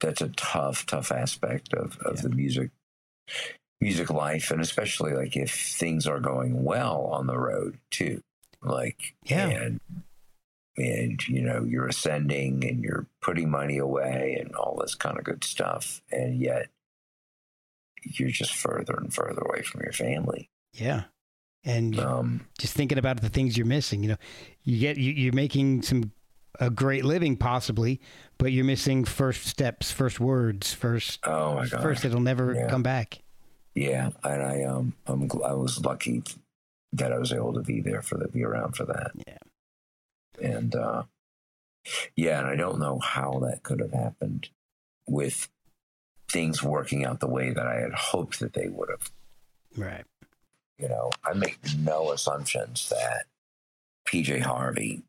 that's 0.00 0.22
a 0.22 0.28
tough 0.28 0.86
tough 0.86 1.12
aspect 1.12 1.74
of 1.74 1.98
of 1.98 2.22
the 2.22 2.30
music 2.30 2.70
music 3.80 4.10
life 4.10 4.50
and 4.50 4.60
especially 4.60 5.12
like 5.12 5.36
if 5.36 5.52
things 5.54 6.06
are 6.06 6.20
going 6.20 6.62
well 6.64 7.08
on 7.12 7.26
the 7.26 7.38
road 7.38 7.78
too 7.90 8.22
like 8.62 9.14
Yeah. 9.24 9.48
and 9.48 9.80
and 10.76 11.26
you 11.28 11.42
know 11.42 11.64
you're 11.64 11.88
ascending 11.88 12.64
and 12.66 12.82
you're 12.84 13.06
putting 13.22 13.50
money 13.50 13.78
away 13.78 14.36
and 14.40 14.54
all 14.54 14.76
this 14.80 14.94
kind 14.94 15.18
of 15.18 15.24
good 15.24 15.42
stuff 15.44 16.02
and 16.12 16.38
yet 16.40 16.68
you're 18.02 18.30
just 18.30 18.54
further 18.54 18.94
and 18.94 19.12
further 19.12 19.42
away 19.42 19.62
from 19.62 19.82
your 19.82 19.92
family 19.92 20.48
Yeah. 20.72 21.04
And 21.64 21.98
um 22.00 22.46
just 22.58 22.72
thinking 22.74 22.96
about 22.98 23.20
the 23.20 23.28
things 23.28 23.56
you're 23.56 23.66
missing, 23.66 24.02
you 24.02 24.08
know, 24.10 24.16
you 24.62 24.78
get 24.78 24.96
you, 24.96 25.12
you're 25.12 25.34
making 25.34 25.82
some 25.82 26.12
a 26.58 26.70
great 26.70 27.04
living 27.04 27.36
possibly, 27.36 28.00
but 28.38 28.52
you're 28.52 28.64
missing 28.64 29.04
first 29.04 29.46
steps, 29.46 29.90
first 29.90 30.20
words, 30.20 30.72
first 30.72 31.20
oh 31.26 31.54
my 31.56 31.66
god 31.66 31.82
first 31.82 32.04
it'll 32.06 32.20
never 32.20 32.54
Yeah. 32.54 32.68
come 32.70 32.82
back. 32.82 33.20
Yeah 33.74 34.10
and 34.24 34.42
i 34.42 34.62
um 34.64 34.94
i'm 35.06 35.28
gl- 35.28 35.44
i 35.48 35.52
was 35.52 35.84
lucky 35.84 36.22
that 36.92 37.12
i 37.12 37.18
was 37.18 37.32
able 37.32 37.52
to 37.52 37.60
be 37.62 37.80
there 37.80 38.02
for 38.02 38.18
the 38.18 38.28
be 38.28 38.42
around 38.42 38.74
for 38.76 38.84
that 38.84 39.12
Yeah. 39.26 39.38
and 40.42 40.74
uh 40.74 41.02
yeah 42.16 42.40
and 42.40 42.48
i 42.48 42.56
don't 42.56 42.78
know 42.80 42.98
how 42.98 43.38
that 43.40 43.62
could 43.62 43.80
have 43.80 43.92
happened 43.92 44.48
with 45.06 45.48
things 46.28 46.62
working 46.62 47.04
out 47.04 47.20
the 47.20 47.28
way 47.28 47.50
that 47.50 47.66
i 47.66 47.76
had 47.80 47.92
hoped 47.94 48.40
that 48.40 48.52
they 48.54 48.68
would 48.68 48.88
have 48.90 49.10
Right. 49.76 50.04
you 50.78 50.88
know 50.88 51.10
i 51.24 51.32
make 51.32 51.58
no 51.78 52.10
assumptions 52.12 52.88
that 52.90 53.26
pj 54.08 54.40
harvey 54.40 55.02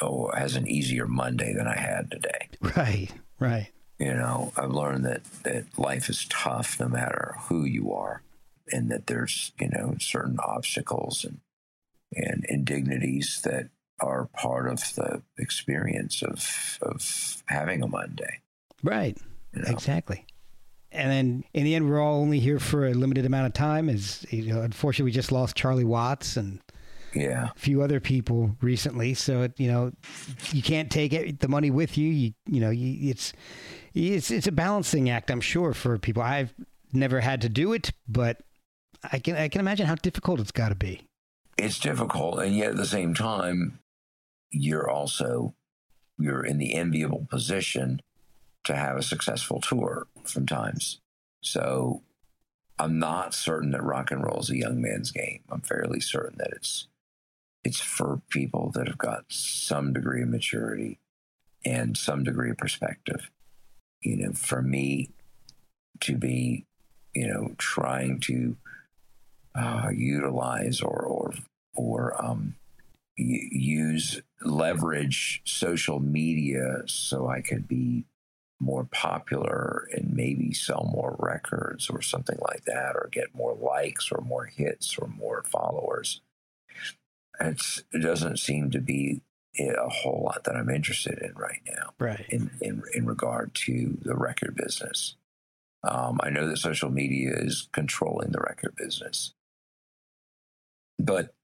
oh 0.00 0.30
has 0.32 0.54
an 0.56 0.68
easier 0.68 1.06
monday 1.06 1.52
than 1.52 1.66
i 1.66 1.76
had 1.76 2.10
today 2.10 2.48
Right. 2.60 3.08
Right. 3.38 3.68
You 3.98 4.12
know 4.12 4.52
i've 4.56 4.70
learned 4.70 5.04
that 5.04 5.24
that 5.44 5.64
life 5.78 6.08
is 6.08 6.26
tough 6.28 6.78
no 6.80 6.88
matter 6.88 7.34
who 7.48 7.64
you 7.64 7.92
are 7.92 8.22
and 8.72 8.90
that 8.90 9.06
there's 9.06 9.52
you 9.60 9.68
know 9.70 9.94
certain 10.00 10.38
obstacles 10.40 11.24
and 11.24 11.40
and 12.14 12.44
indignities 12.48 13.40
that 13.44 13.68
are 14.00 14.26
part 14.34 14.68
of 14.68 14.78
the 14.96 15.22
experience 15.38 16.22
of 16.22 16.78
of 16.82 17.42
having 17.46 17.82
a 17.82 17.88
monday 17.88 18.40
Right. 18.82 19.16
you 19.54 19.62
know? 19.62 19.70
Exactly. 19.70 20.24
And 20.92 21.10
then 21.10 21.44
in 21.52 21.64
the 21.64 21.74
end, 21.74 21.88
we're 21.90 22.00
all 22.00 22.20
only 22.20 22.38
here 22.38 22.58
for 22.60 22.86
a 22.86 22.94
limited 22.94 23.26
amount 23.26 23.46
of 23.46 23.52
time. 23.54 23.88
As 23.88 24.24
you 24.30 24.52
know, 24.54 24.60
unfortunately, 24.62 25.06
we 25.06 25.12
just 25.12 25.32
lost 25.32 25.56
Charlie 25.56 25.84
Watts 25.84 26.36
and 26.36 26.60
yeah 27.14 27.48
a 27.54 27.58
few 27.58 27.82
other 27.82 27.98
people 28.00 28.54
recently. 28.60 29.14
So 29.14 29.42
it, 29.42 29.58
you 29.58 29.68
know, 29.68 29.92
you 30.52 30.62
can't 30.62 30.90
take 30.90 31.12
it, 31.12 31.40
the 31.40 31.48
money 31.48 31.70
with 31.70 31.98
you. 31.98 32.08
You 32.08 32.32
you 32.46 32.60
know, 32.60 32.70
you, 32.70 33.10
it's 33.10 33.32
it's 33.96 34.30
it's 34.30 34.46
a 34.46 34.52
balancing 34.52 35.10
act. 35.10 35.30
I'm 35.30 35.40
sure 35.40 35.72
for 35.74 35.98
people. 35.98 36.22
I've 36.22 36.54
never 36.92 37.20
had 37.20 37.40
to 37.42 37.48
do 37.48 37.72
it, 37.72 37.92
but 38.08 38.42
I 39.10 39.18
can 39.18 39.36
I 39.36 39.48
can 39.48 39.60
imagine 39.60 39.86
how 39.86 39.94
difficult 39.96 40.40
it's 40.40 40.52
got 40.52 40.68
to 40.70 40.74
be. 40.74 41.02
it's 41.58 41.78
difficult 41.78 42.38
and 42.40 42.54
yet 42.56 42.70
at 42.70 42.76
the 42.76 42.86
same 42.86 43.14
time 43.14 43.78
you're 44.50 44.88
also 44.90 45.54
you're 46.18 46.44
in 46.44 46.58
the 46.58 46.74
enviable 46.74 47.26
position 47.30 48.00
to 48.64 48.74
have 48.76 48.96
a 48.96 49.02
successful 49.02 49.60
tour 49.60 50.06
sometimes 50.24 51.00
so 51.42 52.02
i'm 52.78 52.98
not 52.98 53.32
certain 53.34 53.70
that 53.70 53.82
rock 53.82 54.10
and 54.10 54.22
roll 54.24 54.40
is 54.40 54.50
a 54.50 54.56
young 54.56 54.80
man's 54.82 55.10
game 55.10 55.40
i'm 55.50 55.60
fairly 55.62 56.00
certain 56.00 56.36
that 56.38 56.50
it's 56.52 56.88
it's 57.64 57.80
for 57.80 58.20
people 58.28 58.70
that 58.74 58.86
have 58.86 58.98
got 58.98 59.24
some 59.28 59.92
degree 59.94 60.22
of 60.22 60.28
maturity 60.28 60.98
and 61.64 61.96
some 61.96 62.22
degree 62.24 62.50
of 62.50 62.58
perspective 62.58 63.30
you 64.00 64.16
know 64.16 64.32
for 64.32 64.62
me 64.62 65.10
to 66.00 66.16
be 66.16 66.64
you 67.14 67.26
know 67.26 67.54
trying 67.58 68.20
to 68.20 68.56
uh, 69.54 69.88
utilize 69.94 70.80
or 70.80 71.00
or 71.00 71.34
or 71.74 72.24
um, 72.24 72.54
use 73.16 74.20
leverage 74.42 75.40
social 75.44 76.00
media 76.00 76.82
so 76.86 77.28
I 77.28 77.40
could 77.40 77.66
be 77.66 78.04
more 78.60 78.84
popular 78.84 79.88
and 79.92 80.14
maybe 80.14 80.52
sell 80.52 80.88
more 80.92 81.16
records 81.18 81.90
or 81.90 82.00
something 82.00 82.38
like 82.40 82.64
that, 82.64 82.94
or 82.94 83.08
get 83.12 83.34
more 83.34 83.54
likes 83.54 84.10
or 84.10 84.22
more 84.22 84.46
hits 84.46 84.96
or 84.98 85.08
more 85.08 85.42
followers. 85.46 86.20
It's, 87.38 87.82
it 87.92 87.98
doesn't 87.98 88.38
seem 88.38 88.70
to 88.70 88.80
be 88.80 89.20
a 89.58 89.88
whole 89.88 90.22
lot 90.24 90.44
that 90.44 90.56
I'm 90.56 90.70
interested 90.70 91.18
in 91.18 91.34
right 91.34 91.60
now 91.66 91.90
Right. 91.98 92.26
in, 92.28 92.50
in, 92.60 92.82
in 92.94 93.06
regard 93.06 93.54
to 93.66 93.98
the 94.02 94.14
record 94.16 94.54
business. 94.56 95.16
Um, 95.82 96.18
I 96.22 96.30
know 96.30 96.48
that 96.48 96.56
social 96.58 96.90
media 96.90 97.32
is 97.36 97.68
controlling 97.72 98.32
the 98.32 98.40
record 98.40 98.74
business, 98.76 99.34
but 100.98 101.34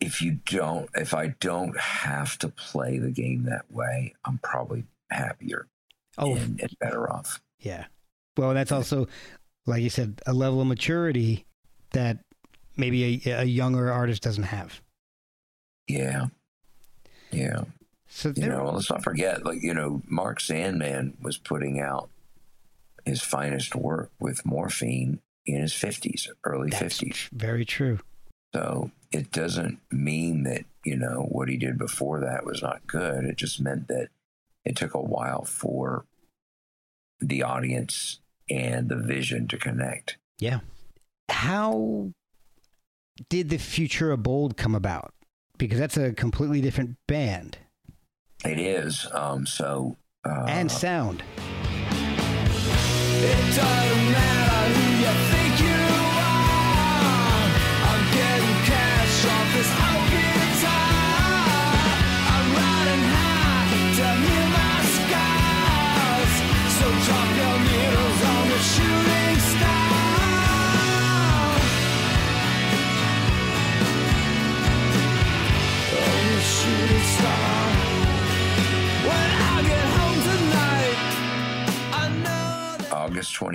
if 0.00 0.20
you 0.22 0.40
don't, 0.46 0.88
if 0.94 1.14
I 1.14 1.28
don't 1.40 1.78
have 1.78 2.38
to 2.38 2.48
play 2.48 2.98
the 2.98 3.10
game 3.10 3.44
that 3.44 3.70
way, 3.70 4.14
I'm 4.24 4.38
probably 4.38 4.84
happier 5.10 5.68
Oh, 6.18 6.34
and, 6.34 6.60
and 6.60 6.78
better 6.80 7.10
off. 7.12 7.40
yeah. 7.60 7.86
Well, 8.36 8.54
that's 8.54 8.72
also, 8.72 9.06
like 9.66 9.82
you 9.82 9.90
said, 9.90 10.20
a 10.26 10.32
level 10.32 10.60
of 10.62 10.66
maturity 10.66 11.44
that 11.92 12.18
maybe 12.76 13.22
a, 13.26 13.40
a 13.42 13.44
younger 13.44 13.92
artist 13.92 14.22
doesn't 14.22 14.44
have. 14.44 14.80
Yeah, 15.88 16.26
yeah. 17.32 17.64
So 18.08 18.32
You 18.36 18.46
know, 18.46 18.70
let's 18.70 18.90
not 18.90 19.02
forget, 19.02 19.44
like 19.44 19.62
you 19.62 19.72
know, 19.74 20.02
Mark 20.06 20.40
Sandman 20.40 21.16
was 21.20 21.38
putting 21.38 21.80
out 21.80 22.10
his 23.04 23.22
finest 23.22 23.74
work 23.74 24.10
with 24.20 24.44
morphine 24.44 25.20
in 25.46 25.60
his 25.62 25.72
fifties, 25.72 26.28
early 26.44 26.70
fifties. 26.70 27.28
very 27.32 27.64
true. 27.64 27.98
So 28.54 28.90
it 29.10 29.32
doesn't 29.32 29.78
mean 29.90 30.42
that, 30.44 30.64
you 30.84 30.96
know, 30.96 31.26
what 31.30 31.48
he 31.48 31.56
did 31.56 31.78
before 31.78 32.20
that 32.20 32.44
was 32.44 32.60
not 32.60 32.86
good. 32.86 33.24
It 33.24 33.36
just 33.36 33.60
meant 33.60 33.88
that 33.88 34.08
it 34.64 34.76
took 34.76 34.92
a 34.94 35.00
while 35.00 35.44
for 35.44 36.04
the 37.18 37.42
audience 37.42 38.20
and 38.50 38.88
the 38.90 38.96
vision 38.96 39.48
to 39.48 39.56
connect. 39.56 40.18
Yeah. 40.38 40.60
How 41.30 42.10
did 43.30 43.48
the 43.48 43.56
Futura 43.56 44.22
Bold 44.22 44.56
come 44.56 44.74
about? 44.74 45.14
Because 45.62 45.78
that's 45.78 45.96
a 45.96 46.12
completely 46.12 46.60
different 46.60 46.96
band 47.06 47.56
It 48.44 48.58
is. 48.58 49.06
Um, 49.12 49.46
so, 49.46 49.96
uh, 50.24 50.46
and 50.48 50.68
sound. 50.68 51.22
It 53.24 53.54
doesn't 53.54 54.10
matter 54.10 54.81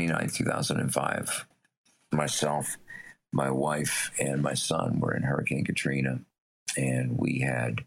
29, 0.08 0.30
2005. 0.30 1.48
Myself, 2.14 2.78
my 3.34 3.52
wife, 3.52 4.12
and 4.20 4.42
my 4.42 4.54
son 4.54 5.00
were 5.00 5.14
in 5.14 5.24
Hurricane 5.24 5.66
Katrina, 5.66 6.22
and 6.78 7.18
we 7.18 7.40
had 7.40 7.84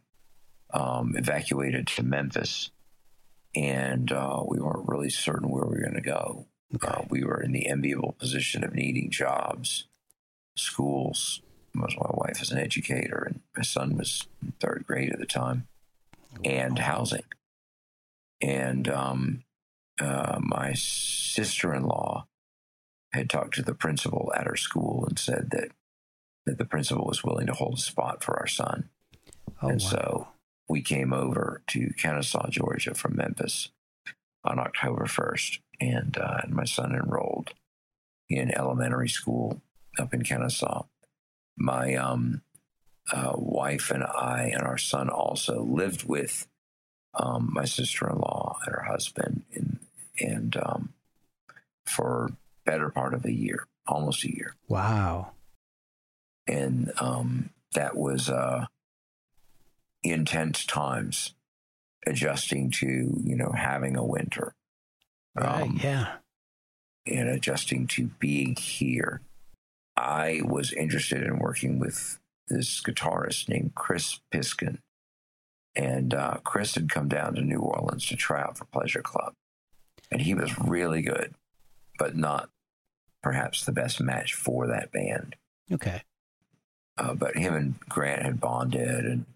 um, 0.75 1.15
evacuated 1.17 1.87
to 1.87 2.03
Memphis, 2.03 2.71
and 3.55 4.13
uh, 4.13 4.43
we 4.47 4.61
weren't 4.61 4.89
really 4.89 5.09
certain 5.09 5.49
where 5.49 5.65
we 5.65 5.77
were 5.77 5.83
going 5.83 5.95
to 5.95 6.01
go. 6.03 6.47
Uh, 6.83 7.03
we 7.09 7.25
were 7.25 7.41
in 7.41 7.53
the 7.53 7.67
enviable 7.67 8.15
position 8.19 8.63
of 8.63 8.75
needing 8.75 9.11
jobs, 9.11 9.87
schools. 10.57 11.41
My 11.73 11.87
wife 11.97 12.43
is 12.43 12.51
an 12.51 12.59
educator, 12.59 13.25
and 13.27 13.41
my 13.57 13.63
son 13.63 13.97
was 13.97 14.27
in 14.43 14.53
third 14.61 14.85
grade 14.87 15.13
at 15.13 15.19
the 15.19 15.27
time, 15.27 15.67
and 16.45 16.79
housing. 16.79 17.25
And 18.43 18.89
um, 18.89 19.43
uh, 20.01 20.39
my 20.41 20.73
sister-in-law 20.75 22.27
had 23.13 23.29
talked 23.29 23.55
to 23.55 23.63
the 23.63 23.75
principal 23.75 24.33
at 24.37 24.47
her 24.47 24.57
school 24.57 25.05
and 25.09 25.19
said 25.19 25.51
that 25.51 25.71
that 26.47 26.59
the 26.59 26.65
principal 26.65 27.05
was 27.05 27.23
willing 27.23 27.47
to 27.47 27.53
hold 27.53 27.75
a 27.75 27.81
spot 27.81 28.25
for 28.25 28.39
our 28.39 28.47
son. 28.47 28.89
Oh, 29.63 29.69
and 29.69 29.81
wow. 29.81 29.89
so 29.89 30.29
we 30.69 30.81
came 30.81 31.13
over 31.13 31.63
to 31.69 31.93
Kennesaw, 31.99 32.49
Georgia 32.49 32.95
from 32.95 33.17
Memphis 33.17 33.71
on 34.45 34.59
October 34.59 35.05
1st. 35.05 35.59
And, 35.81 36.17
uh, 36.17 36.39
and 36.43 36.55
my 36.55 36.65
son 36.65 36.95
enrolled 36.95 37.53
in 38.29 38.57
elementary 38.57 39.09
school 39.09 39.61
up 39.99 40.15
in 40.15 40.23
Kennesaw. 40.23 40.85
My 41.57 41.95
um, 41.95 42.43
uh, 43.13 43.33
wife 43.35 43.91
and 43.91 44.05
I 44.05 44.51
and 44.53 44.63
our 44.63 44.79
son 44.79 45.09
also 45.09 45.63
lived 45.63 46.05
with 46.05 46.47
um, 47.15 47.51
my 47.53 47.65
sister 47.65 48.09
in 48.09 48.19
law 48.19 48.59
and 48.65 48.75
her 48.75 48.85
husband 48.85 49.43
in, 49.51 49.81
and 50.21 50.57
um, 50.57 50.93
for 51.87 52.31
better 52.65 52.91
part 52.91 53.15
of 53.15 53.25
a 53.25 53.33
year, 53.33 53.67
almost 53.87 54.25
a 54.25 54.35
year 54.35 54.55
Wow. 54.69 55.33
and 56.47 56.93
um, 57.01 57.51
that 57.75 57.97
was 57.97 58.29
uh, 58.29 58.67
intense 60.03 60.65
times 60.65 61.35
adjusting 62.07 62.71
to 62.71 62.87
you 63.23 63.37
know 63.37 63.53
having 63.55 63.97
a 63.97 64.05
winter 64.05 64.55
Right. 65.35 65.63
um, 65.63 65.79
yeah. 65.83 66.15
and 67.07 67.29
adjusting 67.29 67.87
to 67.89 68.07
being 68.19 68.57
here 68.57 69.21
i 69.97 70.41
was 70.43 70.73
interested 70.73 71.23
in 71.23 71.39
working 71.39 71.79
with 71.79 72.19
this 72.49 72.81
guitarist 72.83 73.49
named 73.49 73.75
chris 73.75 74.21
piskin 74.33 74.79
and 75.77 76.15
uh, 76.15 76.39
chris 76.43 76.75
had 76.75 76.89
come 76.91 77.09
down 77.09 77.35
to 77.35 77.43
new 77.43 77.61
orleans 77.61 78.07
to 78.07 78.17
try 78.17 78.41
out 78.41 78.57
for 78.57 78.65
pleasure 78.65 79.03
club 79.03 79.35
and 80.11 80.23
he 80.23 80.35
was 80.35 80.59
really 80.59 81.03
good 81.03 81.35
but 81.99 82.17
not 82.17 82.51
perhaps 83.23 83.65
the 83.65 83.73
best 83.73 84.01
match 84.01 84.35
for 84.35 84.67
that 84.67 84.91
band 84.93 85.37
Okay. 85.73 86.03
uh, 86.99 87.15
but 87.15 87.37
him 87.37 87.55
and 87.55 87.81
Grant 87.89 88.23
had 88.23 88.41
bonded, 88.41 89.05
and 89.05 89.27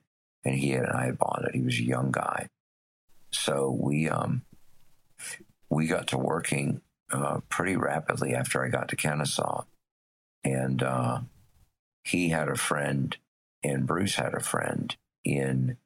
and 0.45 0.55
he 0.57 0.73
and 0.73 0.87
I 0.87 1.07
had 1.07 1.19
bonded. 1.19 1.55
He 1.55 1.61
was 1.63 1.79
a 1.79 1.83
young 1.85 2.11
guy, 2.11 2.49
so 3.31 3.71
we 3.71 4.09
um 4.09 4.43
we 5.71 5.87
got 5.87 6.07
to 6.09 6.19
working 6.19 6.81
uh, 7.13 7.41
pretty 7.49 7.77
rapidly 7.77 8.35
after 8.35 8.65
I 8.65 8.69
got 8.69 8.89
to 8.89 8.97
Kennesaw, 8.97 9.65
and 10.43 10.83
uh, 10.83 11.21
he 12.03 12.31
had 12.31 12.49
a 12.49 12.57
friend, 12.57 13.17
and 13.63 13.87
Bruce 13.87 14.17
had 14.17 14.35
a 14.35 14.41
friend 14.41 14.97
in 15.25 15.77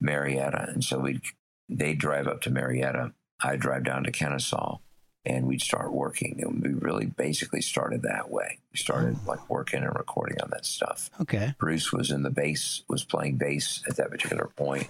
Marietta, 0.00 0.66
and 0.68 0.84
so 0.84 0.98
we 0.98 1.20
they 1.68 1.94
drive 1.94 2.26
up 2.28 2.40
to 2.42 2.50
Marietta. 2.50 3.12
I 3.42 3.56
drive 3.56 3.84
down 3.84 4.04
to 4.04 4.12
Kennesaw, 4.12 4.78
and 5.24 5.46
we'd 5.46 5.62
start 5.62 5.92
working. 5.92 6.40
And 6.42 6.62
we 6.62 6.72
really 6.72 7.06
basically 7.06 7.62
started 7.62 8.02
that 8.02 8.30
way. 8.30 8.58
We 8.72 8.78
started 8.78 9.24
like 9.26 9.48
working 9.50 9.82
and 9.82 9.94
recording 9.94 10.38
on 10.42 10.50
that 10.50 10.66
stuff. 10.66 11.10
Okay. 11.20 11.54
Bruce 11.58 11.92
was 11.92 12.10
in 12.10 12.22
the 12.22 12.30
bass, 12.30 12.82
was 12.88 13.04
playing 13.04 13.36
bass 13.36 13.82
at 13.88 13.96
that 13.96 14.10
particular 14.10 14.50
point 14.56 14.88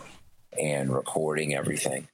and 0.58 0.92
recording 0.92 1.54
everything. 1.54 2.08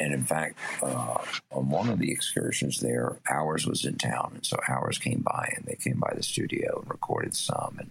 And 0.00 0.12
in 0.12 0.24
fact, 0.24 0.58
uh, 0.82 1.18
on 1.52 1.68
one 1.68 1.88
of 1.88 1.98
the 1.98 2.10
excursions 2.10 2.80
there, 2.80 3.18
Hours 3.30 3.66
was 3.66 3.84
in 3.84 3.96
town, 3.96 4.32
and 4.34 4.46
so 4.46 4.58
Hours 4.68 4.98
came 4.98 5.20
by, 5.20 5.52
and 5.56 5.66
they 5.66 5.76
came 5.76 6.00
by 6.00 6.12
the 6.16 6.22
studio 6.22 6.80
and 6.80 6.90
recorded 6.90 7.34
some, 7.34 7.76
and 7.78 7.90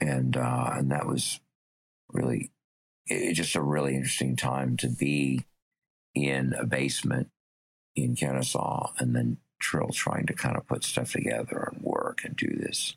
and 0.00 0.36
uh, 0.36 0.70
and 0.74 0.90
that 0.92 1.06
was 1.06 1.40
really 2.12 2.50
it, 3.06 3.34
just 3.34 3.56
a 3.56 3.60
really 3.60 3.96
interesting 3.96 4.36
time 4.36 4.76
to 4.78 4.88
be 4.88 5.44
in 6.16 6.54
a 6.54 6.66
basement 6.66 7.28
in 7.94 8.16
Kennesaw, 8.16 8.92
and 8.98 9.14
then 9.14 9.38
Trill 9.58 9.88
trying 9.88 10.26
to 10.26 10.34
kind 10.34 10.56
of 10.56 10.66
put 10.66 10.84
stuff 10.84 11.12
together 11.12 11.70
and 11.72 11.82
work 11.82 12.24
and 12.24 12.36
do 12.36 12.48
this. 12.48 12.96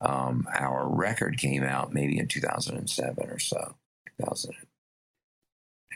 Um, 0.00 0.46
our 0.54 0.88
record 0.88 1.38
came 1.38 1.62
out 1.62 1.92
maybe 1.92 2.18
in 2.18 2.26
2007 2.26 3.28
or 3.28 3.38
so 3.38 3.74
2000 4.18 4.54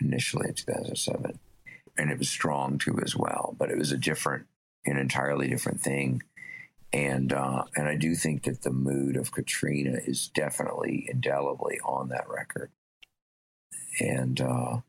initially 0.03 0.49
in 0.49 0.55
2007 0.55 1.39
and 1.97 2.11
it 2.11 2.19
was 2.19 2.29
strong 2.29 2.77
too 2.77 2.99
as 3.03 3.17
well 3.17 3.57
but 3.59 3.71
it 3.71 3.79
was 3.79 3.93
a 3.93 3.97
different 3.97 4.47
an 4.87 4.97
entirely 4.97 5.49
different 5.49 5.81
thing. 5.81 6.23
And 6.93 7.33
uh, 7.33 7.65
and 7.75 7.89
I 7.89 7.97
do 7.97 8.15
think 8.15 8.45
that 8.45 8.63
the 8.63 8.71
mood 8.71 9.17
of 9.17 9.33
Katrina 9.33 9.99
is 10.07 10.29
definitely 10.29 11.07
indelibly 11.11 11.81
on 11.85 12.09
that 12.11 12.29
record. 12.29 12.71
And 13.99 14.41
uh, 14.41 14.81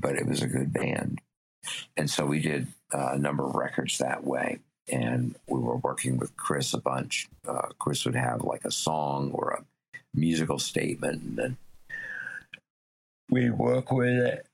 but 0.00 0.16
it 0.16 0.26
was 0.26 0.42
a 0.42 0.48
good 0.48 0.72
band 0.72 1.20
and 1.96 2.08
so 2.08 2.24
we 2.24 2.40
did 2.40 2.66
uh, 2.92 3.10
a 3.12 3.18
number 3.18 3.44
of 3.44 3.54
records 3.54 3.98
that 3.98 4.24
way 4.24 4.58
and 4.90 5.36
we 5.46 5.60
were 5.60 5.76
working 5.76 6.16
with 6.16 6.36
Chris 6.36 6.74
a 6.74 6.78
bunch. 6.78 7.28
Uh, 7.46 7.68
Chris 7.78 8.04
would 8.04 8.14
have 8.14 8.42
like 8.42 8.64
a 8.64 8.70
song 8.70 9.30
or 9.32 9.50
a 9.50 9.64
musical 10.14 10.58
statement, 10.58 11.22
and 11.22 11.36
then 11.36 11.56
we 13.30 13.50
work 13.50 13.92
with 13.92 14.08
it. 14.08 14.46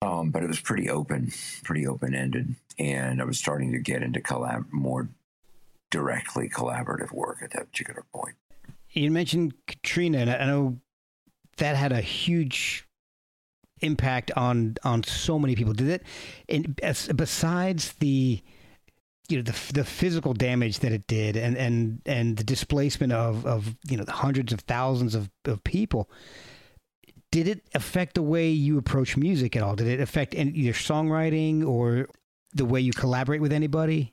Um, 0.00 0.30
but 0.30 0.42
it 0.42 0.48
was 0.48 0.60
pretty 0.60 0.90
open, 0.90 1.32
pretty 1.62 1.86
open 1.86 2.14
ended, 2.14 2.56
and 2.78 3.20
I 3.20 3.24
was 3.24 3.38
starting 3.38 3.72
to 3.72 3.78
get 3.78 4.02
into 4.02 4.20
collab 4.20 4.66
more 4.72 5.08
directly 5.90 6.48
collaborative 6.48 7.12
work 7.12 7.38
at 7.42 7.52
that 7.52 7.70
particular 7.70 8.04
point. 8.12 8.34
You 8.90 9.10
mentioned 9.10 9.54
Katrina, 9.66 10.18
and 10.18 10.30
I 10.30 10.46
know 10.46 10.78
that 11.58 11.76
had 11.76 11.92
a 11.92 12.00
huge 12.00 12.86
impact 13.82 14.30
on 14.36 14.76
on 14.84 15.02
so 15.04 15.38
many 15.38 15.54
people. 15.54 15.72
Did 15.72 15.88
it? 15.88 16.02
And 16.48 16.80
besides 17.16 17.92
the 17.94 18.42
you 19.28 19.36
know 19.36 19.42
the 19.42 19.72
the 19.72 19.84
physical 19.84 20.34
damage 20.34 20.80
that 20.80 20.92
it 20.92 21.06
did, 21.06 21.36
and 21.36 21.56
and 21.56 22.02
and 22.06 22.36
the 22.36 22.44
displacement 22.44 23.12
of 23.12 23.46
of 23.46 23.76
you 23.88 23.96
know 23.96 24.04
the 24.04 24.12
hundreds 24.12 24.52
of 24.52 24.60
thousands 24.60 25.14
of 25.14 25.30
of 25.44 25.62
people. 25.64 26.10
Did 27.30 27.48
it 27.48 27.62
affect 27.74 28.14
the 28.14 28.22
way 28.22 28.50
you 28.50 28.76
approach 28.76 29.16
music 29.16 29.56
at 29.56 29.62
all? 29.62 29.74
Did 29.74 29.86
it 29.86 30.00
affect 30.00 30.34
any, 30.34 30.50
your 30.50 30.74
songwriting 30.74 31.66
or 31.66 32.08
the 32.52 32.66
way 32.66 32.78
you 32.78 32.92
collaborate 32.92 33.40
with 33.40 33.54
anybody? 33.54 34.12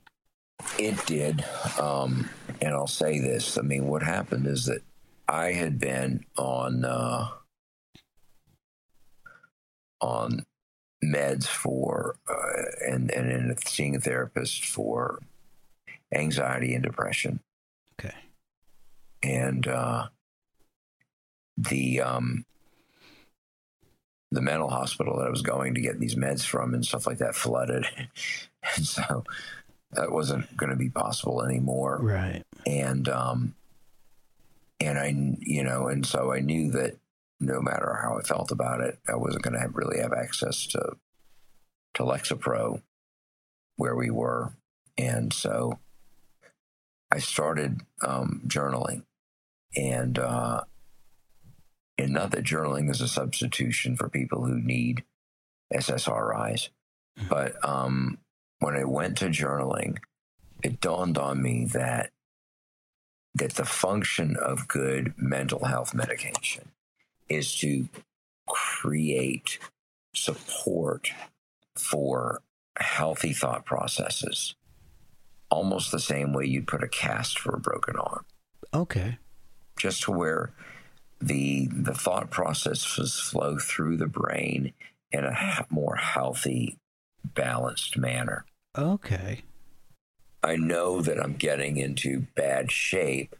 It 0.78 1.04
did. 1.04 1.44
Um, 1.78 2.30
and 2.62 2.72
I'll 2.72 2.86
say 2.86 3.18
this. 3.18 3.58
I 3.58 3.60
mean, 3.60 3.88
what 3.88 4.02
happened 4.02 4.46
is 4.46 4.64
that 4.66 4.82
I 5.28 5.52
had 5.52 5.78
been 5.78 6.24
on 6.38 6.86
uh, 6.86 7.28
on 10.00 10.44
meds 11.04 11.46
for 11.46 12.16
uh, 12.28 12.62
and 12.86 13.10
and 13.10 13.30
in 13.30 13.56
seeing 13.64 13.96
a 13.96 14.00
therapist 14.00 14.64
for 14.64 15.20
anxiety 16.14 16.74
and 16.74 16.82
depression. 16.82 17.40
Okay. 17.98 18.14
And 19.22 19.66
uh, 19.66 20.08
the 21.56 22.00
um, 22.00 22.44
the 24.30 24.42
mental 24.42 24.68
hospital 24.68 25.18
that 25.18 25.26
I 25.26 25.30
was 25.30 25.42
going 25.42 25.74
to 25.74 25.80
get 25.80 25.98
these 25.98 26.14
meds 26.14 26.44
from 26.44 26.74
and 26.74 26.84
stuff 26.84 27.06
like 27.06 27.18
that 27.18 27.34
flooded, 27.34 27.86
and 28.76 28.86
so 28.86 29.24
that 29.92 30.12
wasn't 30.12 30.56
going 30.56 30.70
to 30.70 30.76
be 30.76 30.88
possible 30.88 31.42
anymore. 31.42 31.98
Right. 32.00 32.42
And 32.66 33.08
um, 33.08 33.54
and 34.80 34.98
I, 34.98 35.14
you 35.40 35.62
know, 35.62 35.88
and 35.88 36.06
so 36.06 36.32
I 36.32 36.40
knew 36.40 36.70
that 36.72 36.96
no 37.40 37.60
matter 37.60 37.98
how 38.02 38.18
I 38.18 38.22
felt 38.22 38.50
about 38.50 38.80
it, 38.80 38.98
I 39.08 39.16
wasn't 39.16 39.42
going 39.42 39.54
to 39.54 39.60
have, 39.60 39.74
really 39.74 40.00
have 40.00 40.12
access 40.12 40.66
to 40.68 40.96
to 41.94 42.04
Lexapro 42.04 42.82
where 43.76 43.96
we 43.96 44.10
were, 44.10 44.52
and 44.96 45.32
so 45.32 45.78
I 47.10 47.18
started 47.18 47.80
um, 48.06 48.42
journaling, 48.46 49.04
and 49.74 50.18
uh, 50.18 50.62
and 51.98 52.12
not 52.12 52.30
that 52.32 52.44
journaling 52.44 52.90
is 52.90 53.00
a 53.00 53.08
substitution 53.08 53.96
for 53.96 54.08
people 54.08 54.44
who 54.44 54.60
need 54.60 55.04
SSRIs, 55.72 56.68
mm-hmm. 57.18 57.28
but 57.28 57.56
um, 57.66 58.18
when 58.58 58.76
I 58.76 58.84
went 58.84 59.16
to 59.18 59.26
journaling, 59.26 59.96
it 60.62 60.80
dawned 60.80 61.16
on 61.16 61.42
me 61.42 61.64
that 61.72 62.10
that 63.34 63.54
the 63.54 63.64
function 63.64 64.36
of 64.36 64.68
good 64.68 65.14
mental 65.16 65.64
health 65.64 65.94
medication 65.94 66.70
is 67.30 67.56
to 67.56 67.88
create 68.46 69.58
support 70.14 71.10
for 71.76 72.42
healthy 72.76 73.32
thought 73.32 73.64
processes, 73.64 74.54
almost 75.50 75.92
the 75.92 76.00
same 76.00 76.32
way 76.32 76.44
you'd 76.44 76.66
put 76.66 76.82
a 76.82 76.88
cast 76.88 77.38
for 77.38 77.54
a 77.54 77.60
broken 77.60 77.96
arm. 77.96 78.24
Okay. 78.74 79.18
Just 79.78 80.02
to 80.02 80.10
where 80.10 80.52
the 81.20 81.68
the 81.72 81.94
thought 81.94 82.30
processes 82.30 83.18
flow 83.20 83.58
through 83.58 83.96
the 83.96 84.06
brain 84.06 84.72
in 85.12 85.24
a 85.24 85.66
more 85.70 85.96
healthy, 85.96 86.78
balanced 87.24 87.96
manner. 87.96 88.44
Okay. 88.76 89.42
I 90.42 90.56
know 90.56 91.02
that 91.02 91.22
I'm 91.22 91.34
getting 91.34 91.76
into 91.76 92.26
bad 92.34 92.72
shape 92.72 93.36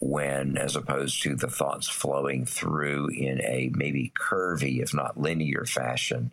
when, 0.00 0.56
as 0.56 0.76
opposed 0.76 1.22
to 1.22 1.36
the 1.36 1.48
thoughts 1.48 1.88
flowing 1.88 2.46
through 2.46 3.08
in 3.08 3.40
a 3.42 3.70
maybe 3.74 4.12
curvy, 4.18 4.82
if 4.82 4.94
not 4.94 5.20
linear 5.20 5.64
fashion, 5.66 6.32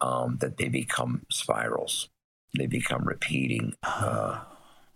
um, 0.00 0.38
that 0.40 0.56
they 0.56 0.68
become 0.68 1.22
spirals. 1.30 2.08
They 2.56 2.66
become 2.66 3.04
repeating 3.04 3.74
uh, 3.82 4.40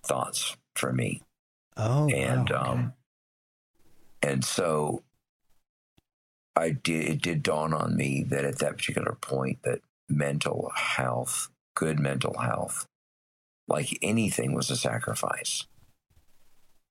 thoughts 0.05 0.57
for 0.77 0.93
me. 0.93 1.23
Oh, 1.77 2.09
and 2.09 2.51
wow, 2.51 2.61
okay. 2.61 2.71
um, 2.71 2.93
and 4.23 4.45
so 4.45 5.03
I 6.55 6.71
did. 6.71 7.09
It 7.09 7.23
did 7.23 7.43
dawn 7.43 7.73
on 7.75 7.97
me 7.97 8.25
that 8.25 8.45
at 8.45 8.59
that 8.61 8.77
particular 8.77 9.17
point, 9.21 9.63
that 9.63 9.81
mental 10.09 10.71
health, 10.75 11.49
good 11.75 11.99
mental 11.99 12.39
health, 12.39 12.87
like 13.67 13.99
anything, 14.03 14.55
was 14.55 14.71
a 14.71 14.77
sacrifice. 14.77 15.67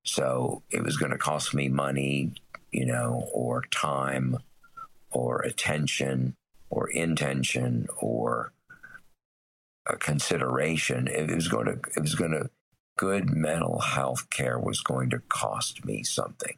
So 0.07 0.63
it 0.69 0.83
was 0.83 0.97
going 0.97 1.11
to 1.11 1.17
cost 1.17 1.53
me 1.53 1.67
money, 1.67 2.33
you 2.71 2.85
know, 2.85 3.27
or 3.33 3.63
time, 3.71 4.37
or 5.11 5.41
attention, 5.41 6.35
or 6.69 6.89
intention, 6.89 7.87
or 7.97 8.53
a 9.85 9.97
consideration. 9.97 11.07
It 11.07 11.33
was 11.33 11.47
going 11.47 11.65
to. 11.65 11.79
It 11.95 12.01
was 12.01 12.15
going 12.15 12.31
to. 12.31 12.49
Good 12.97 13.29
mental 13.29 13.77
health 13.77 14.27
care 14.31 14.57
was 14.57 14.81
going 14.81 15.11
to 15.11 15.19
cost 15.29 15.85
me 15.85 16.01
something. 16.01 16.57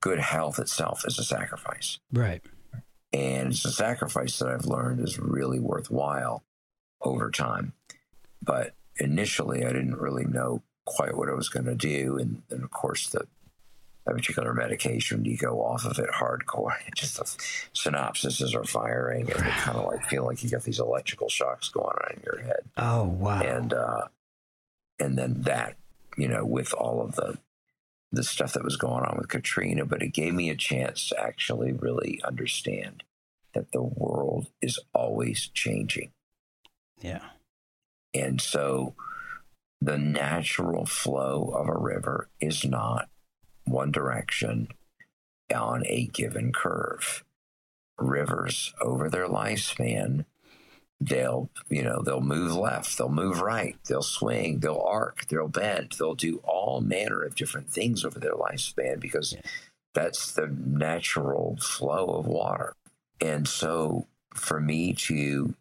Good 0.00 0.20
health 0.20 0.60
itself 0.60 1.02
is 1.04 1.18
a 1.18 1.24
sacrifice. 1.24 1.98
Right. 2.12 2.40
And 3.12 3.48
it's 3.48 3.64
a 3.64 3.72
sacrifice 3.72 4.38
that 4.38 4.48
I've 4.48 4.66
learned 4.66 5.00
is 5.00 5.18
really 5.18 5.58
worthwhile 5.58 6.44
over 7.00 7.32
time. 7.32 7.72
But 8.40 8.74
initially, 8.96 9.64
I 9.64 9.72
didn't 9.72 9.96
really 9.96 10.24
know 10.24 10.62
quite 10.86 11.16
what 11.16 11.28
I 11.28 11.34
was 11.34 11.50
going 11.50 11.66
to 11.66 11.74
do. 11.74 12.16
And, 12.18 12.42
and 12.50 12.64
of 12.64 12.70
course, 12.70 13.10
the 13.10 13.26
that 14.06 14.14
particular 14.14 14.54
medication, 14.54 15.24
you 15.24 15.36
go 15.36 15.60
off 15.62 15.84
of 15.84 15.98
it 15.98 16.08
hardcore. 16.10 16.74
Just 16.96 17.18
the 17.18 17.24
synapses 17.74 18.54
are 18.54 18.64
firing, 18.64 19.22
and 19.30 19.44
you 19.44 19.52
kind 19.52 19.76
of 19.76 19.86
like 19.86 20.04
feel 20.04 20.24
like 20.24 20.42
you 20.42 20.48
got 20.48 20.62
these 20.62 20.78
electrical 20.78 21.28
shocks 21.28 21.68
going 21.68 21.86
on 21.86 22.14
in 22.14 22.22
your 22.24 22.38
head. 22.44 22.60
Oh 22.76 23.04
wow! 23.04 23.40
And 23.42 23.72
uh, 23.72 24.04
and 24.98 25.18
then 25.18 25.42
that, 25.42 25.76
you 26.16 26.28
know, 26.28 26.44
with 26.44 26.72
all 26.72 27.02
of 27.02 27.16
the 27.16 27.38
the 28.12 28.22
stuff 28.22 28.52
that 28.52 28.64
was 28.64 28.76
going 28.76 29.04
on 29.04 29.16
with 29.18 29.28
Katrina, 29.28 29.84
but 29.84 30.02
it 30.02 30.14
gave 30.14 30.32
me 30.32 30.48
a 30.50 30.56
chance 30.56 31.08
to 31.08 31.20
actually 31.20 31.72
really 31.72 32.20
understand 32.24 33.02
that 33.54 33.72
the 33.72 33.82
world 33.82 34.46
is 34.62 34.78
always 34.94 35.48
changing. 35.52 36.12
Yeah. 37.00 37.24
And 38.14 38.40
so 38.40 38.94
the 39.80 39.98
natural 39.98 40.86
flow 40.86 41.52
of 41.54 41.68
a 41.68 41.78
river 41.78 42.28
is 42.40 42.64
not 42.64 43.08
one 43.64 43.90
direction 43.90 44.68
on 45.54 45.84
a 45.86 46.06
given 46.06 46.52
curve. 46.52 47.24
Rivers 47.98 48.74
over 48.80 49.08
their 49.08 49.28
lifespan, 49.28 50.24
they'll, 51.00 51.48
you 51.68 51.82
know, 51.82 52.02
they'll 52.02 52.20
move 52.20 52.54
left, 52.54 52.96
they'll 52.98 53.08
move 53.08 53.40
right, 53.40 53.76
they'll 53.88 54.02
swing, 54.02 54.60
they'll 54.60 54.84
arc, 54.86 55.26
they'll 55.26 55.48
bend, 55.48 55.94
they'll 55.98 56.14
do 56.14 56.40
all 56.44 56.80
manner 56.80 57.22
of 57.22 57.34
different 57.34 57.70
things 57.70 58.04
over 58.04 58.18
their 58.18 58.34
lifespan 58.34 59.00
because 59.00 59.32
yeah. 59.32 59.40
that's 59.94 60.32
the 60.32 60.48
natural 60.48 61.56
flow 61.60 62.06
of 62.06 62.26
water. 62.26 62.74
And 63.20 63.48
so 63.48 64.06
for 64.34 64.60
me 64.60 64.92
to 64.92 65.54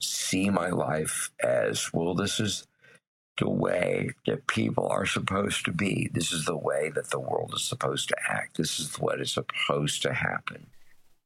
see 0.00 0.50
my 0.50 0.68
life 0.68 1.30
as 1.42 1.92
well, 1.92 2.14
this 2.14 2.40
is 2.40 2.66
the 3.38 3.48
way 3.48 4.10
that 4.26 4.46
people 4.46 4.88
are 4.88 5.06
supposed 5.06 5.64
to 5.66 5.72
be. 5.72 6.10
This 6.12 6.32
is 6.32 6.46
the 6.46 6.56
way 6.56 6.90
that 6.94 7.10
the 7.10 7.20
world 7.20 7.52
is 7.54 7.62
supposed 7.62 8.08
to 8.08 8.16
act. 8.28 8.56
This 8.56 8.78
is 8.78 8.98
what 8.98 9.20
is 9.20 9.32
supposed 9.32 10.02
to 10.02 10.14
happen. 10.14 10.68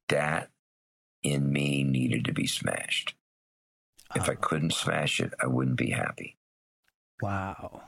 That 0.09 0.51
in 1.22 1.52
me 1.52 1.84
needed 1.84 2.24
to 2.24 2.32
be 2.32 2.47
smashed. 2.47 3.14
If 4.14 4.28
I 4.28 4.32
ah. 4.32 4.40
couldn't 4.40 4.72
smash 4.72 5.20
it, 5.20 5.32
I 5.40 5.47
wouldn't 5.47 5.76
be 5.76 5.90
happy. 5.90 6.36
Wow. 7.22 7.82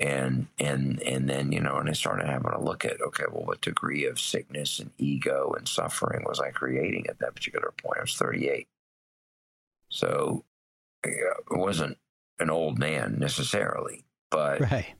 And 0.00 0.46
and 0.58 1.00
and 1.02 1.28
then 1.28 1.52
you 1.52 1.60
know, 1.60 1.76
and 1.76 1.88
I 1.88 1.92
started 1.92 2.26
having 2.26 2.50
a 2.50 2.62
look 2.62 2.84
at 2.84 3.00
okay, 3.00 3.24
well, 3.30 3.44
what 3.44 3.60
degree 3.60 4.06
of 4.06 4.18
sickness 4.18 4.80
and 4.80 4.90
ego 4.96 5.54
and 5.56 5.68
suffering 5.68 6.24
was 6.26 6.40
I 6.40 6.50
creating 6.50 7.06
at 7.08 7.18
that 7.18 7.34
particular 7.34 7.72
point? 7.76 7.98
I 7.98 8.02
was 8.02 8.16
38. 8.16 8.66
So 9.90 10.44
it 11.04 11.16
wasn't 11.50 11.98
an 12.38 12.50
old 12.50 12.78
man 12.78 13.16
necessarily, 13.18 14.04
but 14.30 14.60
right. 14.70 14.94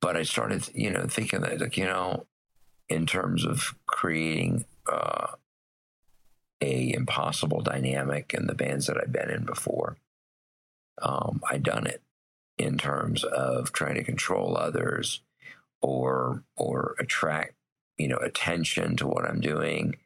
But 0.00 0.16
I 0.16 0.22
started, 0.22 0.68
you 0.74 0.90
know, 0.90 1.06
thinking 1.06 1.42
that, 1.42 1.60
like, 1.60 1.76
you 1.76 1.84
know, 1.84 2.26
in 2.88 3.06
terms 3.06 3.44
of 3.44 3.74
creating 3.86 4.64
uh, 4.90 5.26
a 6.60 6.92
impossible 6.92 7.60
dynamic 7.60 8.32
in 8.34 8.46
the 8.46 8.54
bands 8.54 8.86
that 8.86 8.96
I've 8.96 9.12
been 9.12 9.30
in 9.30 9.44
before, 9.44 9.98
um, 11.02 11.42
I 11.48 11.58
done 11.58 11.86
it 11.86 12.02
in 12.56 12.78
terms 12.78 13.24
of 13.24 13.72
trying 13.72 13.94
to 13.94 14.04
control 14.04 14.56
others 14.56 15.20
or 15.82 16.44
or 16.56 16.94
attract, 16.98 17.54
you 17.98 18.08
know, 18.08 18.18
attention 18.18 18.96
to 18.96 19.06
what 19.06 19.24
I'm 19.24 19.40
doing. 19.40 19.96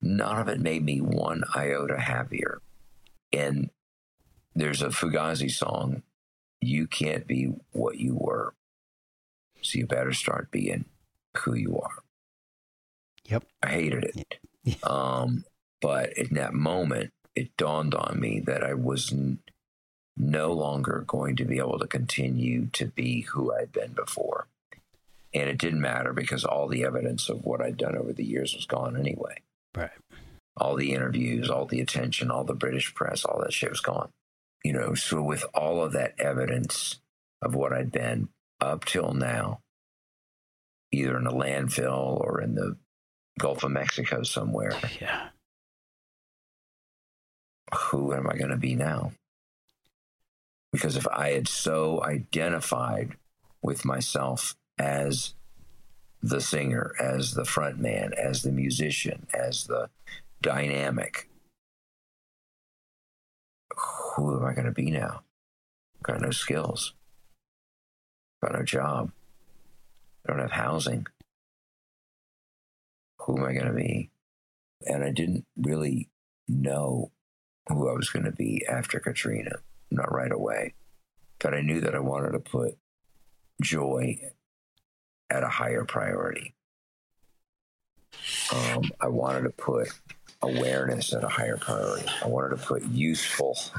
None 0.00 0.38
of 0.38 0.48
it 0.48 0.60
made 0.60 0.84
me 0.84 1.00
one 1.00 1.42
iota 1.56 1.98
happier. 1.98 2.60
And 3.32 3.70
there's 4.54 4.82
a 4.82 4.88
Fugazi 4.88 5.50
song, 5.50 6.02
You 6.60 6.86
Can't 6.86 7.26
Be 7.26 7.52
What 7.72 7.98
You 7.98 8.16
Were. 8.18 8.54
So 9.62 9.78
you 9.78 9.86
better 9.86 10.12
start 10.12 10.50
being 10.50 10.84
who 11.38 11.54
you 11.54 11.78
are. 11.78 12.02
Yep. 13.26 13.44
I 13.62 13.68
hated 13.68 14.04
it. 14.04 14.38
Yeah. 14.64 14.74
Um, 14.82 15.44
but 15.80 16.12
in 16.18 16.34
that 16.34 16.52
moment, 16.52 17.12
it 17.34 17.56
dawned 17.56 17.94
on 17.94 18.20
me 18.20 18.40
that 18.40 18.62
I 18.62 18.74
was 18.74 19.12
n- 19.12 19.38
no 20.14 20.52
longer 20.52 21.04
going 21.06 21.36
to 21.36 21.44
be 21.44 21.58
able 21.58 21.78
to 21.78 21.86
continue 21.86 22.66
to 22.72 22.86
be 22.86 23.22
who 23.22 23.54
I'd 23.54 23.72
been 23.72 23.92
before. 23.92 24.48
And 25.32 25.48
it 25.48 25.56
didn't 25.56 25.80
matter 25.80 26.12
because 26.12 26.44
all 26.44 26.68
the 26.68 26.84
evidence 26.84 27.28
of 27.28 27.44
what 27.44 27.62
I'd 27.62 27.76
done 27.76 27.96
over 27.96 28.12
the 28.12 28.24
years 28.24 28.54
was 28.54 28.66
gone 28.66 28.96
anyway. 28.96 29.38
Right. 29.74 29.90
All 30.60 30.76
the 30.76 30.92
interviews, 30.92 31.48
all 31.50 31.66
the 31.66 31.80
attention, 31.80 32.30
all 32.30 32.44
the 32.44 32.54
British 32.54 32.94
press, 32.94 33.24
all 33.24 33.40
that 33.40 33.52
shit 33.52 33.70
was 33.70 33.80
gone. 33.80 34.10
You 34.64 34.72
know, 34.72 34.94
so 34.94 35.22
with 35.22 35.44
all 35.54 35.82
of 35.82 35.92
that 35.92 36.14
evidence 36.18 37.00
of 37.40 37.54
what 37.54 37.72
I'd 37.72 37.92
been 37.92 38.28
up 38.60 38.84
till 38.84 39.12
now, 39.14 39.60
either 40.90 41.16
in 41.16 41.26
a 41.26 41.32
landfill 41.32 42.20
or 42.20 42.40
in 42.40 42.54
the 42.54 42.76
Gulf 43.38 43.62
of 43.62 43.70
Mexico 43.70 44.24
somewhere, 44.24 44.72
Yeah. 45.00 45.28
who 47.74 48.12
am 48.12 48.28
I 48.28 48.36
going 48.36 48.50
to 48.50 48.56
be 48.56 48.74
now? 48.74 49.12
Because 50.72 50.96
if 50.96 51.06
I 51.06 51.30
had 51.30 51.46
so 51.48 52.02
identified 52.02 53.16
with 53.62 53.84
myself 53.84 54.56
as 54.78 55.34
the 56.22 56.40
singer, 56.40 56.94
as 57.00 57.34
the 57.34 57.44
front 57.44 57.78
man, 57.78 58.12
as 58.14 58.42
the 58.42 58.50
musician, 58.52 59.26
as 59.32 59.64
the 59.64 59.88
dynamic, 60.42 61.28
who 63.76 64.36
am 64.36 64.44
I 64.44 64.54
going 64.54 64.66
to 64.66 64.72
be 64.72 64.90
now? 64.90 65.22
Got 66.02 66.20
no 66.20 66.30
skills, 66.30 66.94
got 68.42 68.52
no 68.52 68.62
job, 68.62 69.10
don't 70.26 70.38
have 70.38 70.52
housing. 70.52 71.06
Who 73.20 73.38
am 73.38 73.44
I 73.44 73.52
going 73.52 73.66
to 73.66 73.72
be? 73.72 74.10
And 74.86 75.02
I 75.02 75.10
didn't 75.10 75.44
really 75.56 76.08
know 76.46 77.10
who 77.68 77.88
I 77.88 77.92
was 77.92 78.10
going 78.10 78.24
to 78.24 78.32
be 78.32 78.64
after 78.66 79.00
Katrina, 79.00 79.56
not 79.90 80.12
right 80.12 80.32
away. 80.32 80.74
But 81.38 81.54
I 81.54 81.60
knew 81.60 81.80
that 81.80 81.94
I 81.94 82.00
wanted 82.00 82.32
to 82.32 82.40
put 82.40 82.76
joy 83.62 84.18
at 85.30 85.42
a 85.42 85.48
higher 85.48 85.84
priority. 85.84 86.54
Um, 88.52 88.90
I 89.00 89.08
wanted 89.08 89.42
to 89.42 89.50
put 89.50 89.88
awareness 90.42 91.12
at 91.12 91.24
a 91.24 91.28
higher 91.28 91.56
priority. 91.56 92.06
I 92.22 92.28
wanted 92.28 92.56
to 92.56 92.64
put 92.64 92.84
usefulness 92.84 93.70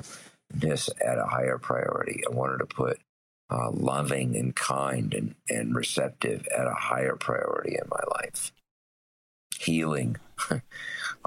at 1.05 1.17
a 1.17 1.25
higher 1.25 1.57
priority. 1.57 2.23
I 2.29 2.33
wanted 2.33 2.57
to 2.59 2.65
put 2.65 2.99
uh, 3.49 3.71
loving 3.71 4.35
and 4.35 4.55
kind 4.55 5.13
and, 5.13 5.35
and 5.49 5.75
receptive 5.75 6.47
at 6.55 6.67
a 6.67 6.73
higher 6.73 7.15
priority 7.15 7.75
in 7.75 7.87
my 7.89 8.01
life. 8.21 8.51
Healing. 9.59 10.17
I 10.51 10.61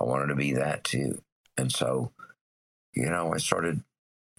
wanted 0.04 0.28
to 0.28 0.34
be 0.34 0.52
that 0.54 0.84
too. 0.84 1.22
And 1.56 1.72
so, 1.72 2.12
you 2.94 3.06
know, 3.06 3.32
I 3.34 3.38
started 3.38 3.82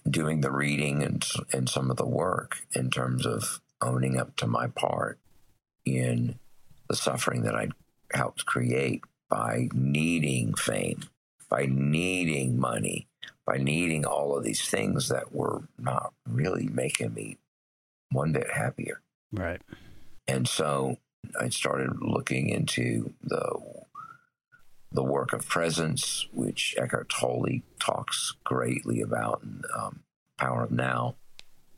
doing 0.08 0.40
the 0.40 0.50
reading 0.50 1.02
and, 1.02 1.24
and 1.52 1.68
some 1.68 1.90
of 1.90 1.96
the 1.96 2.06
work 2.06 2.58
in 2.74 2.90
terms 2.90 3.26
of 3.26 3.60
owning 3.80 4.18
up 4.18 4.36
to 4.36 4.46
my 4.46 4.66
part 4.68 5.18
in 5.84 6.38
the 6.88 6.96
suffering 6.96 7.42
that 7.42 7.54
I'd 7.54 7.72
helped 8.12 8.46
create 8.46 9.02
by 9.28 9.68
needing 9.72 10.54
fame, 10.54 11.00
by 11.48 11.66
needing 11.68 12.58
money, 12.58 13.08
by 13.46 13.56
needing 13.56 14.04
all 14.04 14.36
of 14.36 14.44
these 14.44 14.68
things 14.68 15.08
that 15.08 15.34
were 15.34 15.62
not 15.78 16.12
really 16.28 16.68
making 16.68 17.14
me 17.14 17.38
one 18.10 18.32
bit 18.32 18.50
happier. 18.50 19.00
Right. 19.32 19.60
And 20.26 20.48
so 20.48 20.98
I 21.40 21.48
started 21.48 22.00
looking 22.00 22.48
into 22.48 23.12
the 23.22 23.84
the 24.92 25.02
work 25.02 25.32
of 25.32 25.46
presence, 25.48 26.28
which 26.32 26.76
Eckhart 26.78 27.08
Tolle 27.08 27.62
talks 27.80 28.34
greatly 28.44 29.00
about 29.00 29.42
in 29.42 29.62
um, 29.76 30.04
Power 30.38 30.62
of 30.62 30.70
Now. 30.70 31.16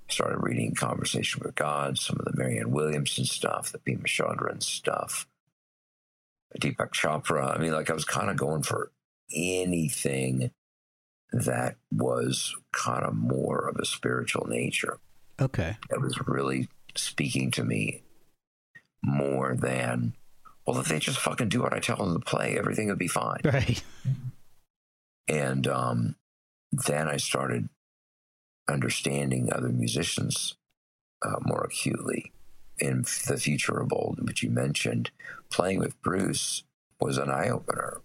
Started 0.08 0.38
reading 0.40 0.74
Conversation 0.74 1.40
with 1.42 1.54
God, 1.54 1.98
some 1.98 2.18
of 2.18 2.26
the 2.26 2.36
Marianne 2.36 2.70
Williamson 2.70 3.24
stuff, 3.24 3.72
the 3.72 3.78
Pema 3.78 4.04
Chodron 4.04 4.62
stuff, 4.62 5.26
Deepak 6.60 6.90
Chopra. 6.92 7.54
I 7.54 7.58
mean, 7.58 7.72
like 7.72 7.90
I 7.90 7.94
was 7.94 8.04
kind 8.04 8.30
of 8.30 8.36
going 8.36 8.62
for 8.62 8.90
anything 9.34 10.50
that 11.32 11.76
was 11.90 12.54
kind 12.72 13.04
of 13.04 13.14
more 13.14 13.68
of 13.68 13.76
a 13.76 13.84
spiritual 13.84 14.46
nature 14.46 14.98
Okay. 15.40 15.76
that 15.90 16.00
was 16.00 16.18
really 16.26 16.68
speaking 16.94 17.50
to 17.52 17.64
me 17.64 18.02
more 19.02 19.54
than, 19.54 20.14
well, 20.66 20.78
if 20.78 20.86
they 20.88 20.98
just 20.98 21.18
fucking 21.18 21.48
do 21.48 21.62
what 21.62 21.74
I 21.74 21.78
tell 21.80 21.96
them 21.96 22.14
to 22.14 22.24
play, 22.24 22.56
everything 22.58 22.88
would 22.88 22.98
be 22.98 23.08
fine. 23.08 23.40
Right. 23.44 23.82
And 25.28 25.66
um, 25.66 26.14
then 26.70 27.08
I 27.08 27.16
started 27.16 27.68
understanding 28.68 29.52
other 29.52 29.68
musicians 29.70 30.54
uh, 31.22 31.36
more 31.42 31.64
acutely. 31.64 32.32
In 32.78 33.02
the 33.02 33.34
Futura 33.34 33.88
Bold, 33.88 34.20
which 34.26 34.42
you 34.42 34.50
mentioned, 34.50 35.10
playing 35.50 35.78
with 35.78 36.00
Bruce 36.02 36.64
was 37.00 37.18
an 37.18 37.30
eye 37.30 37.48
opener. 37.48 38.02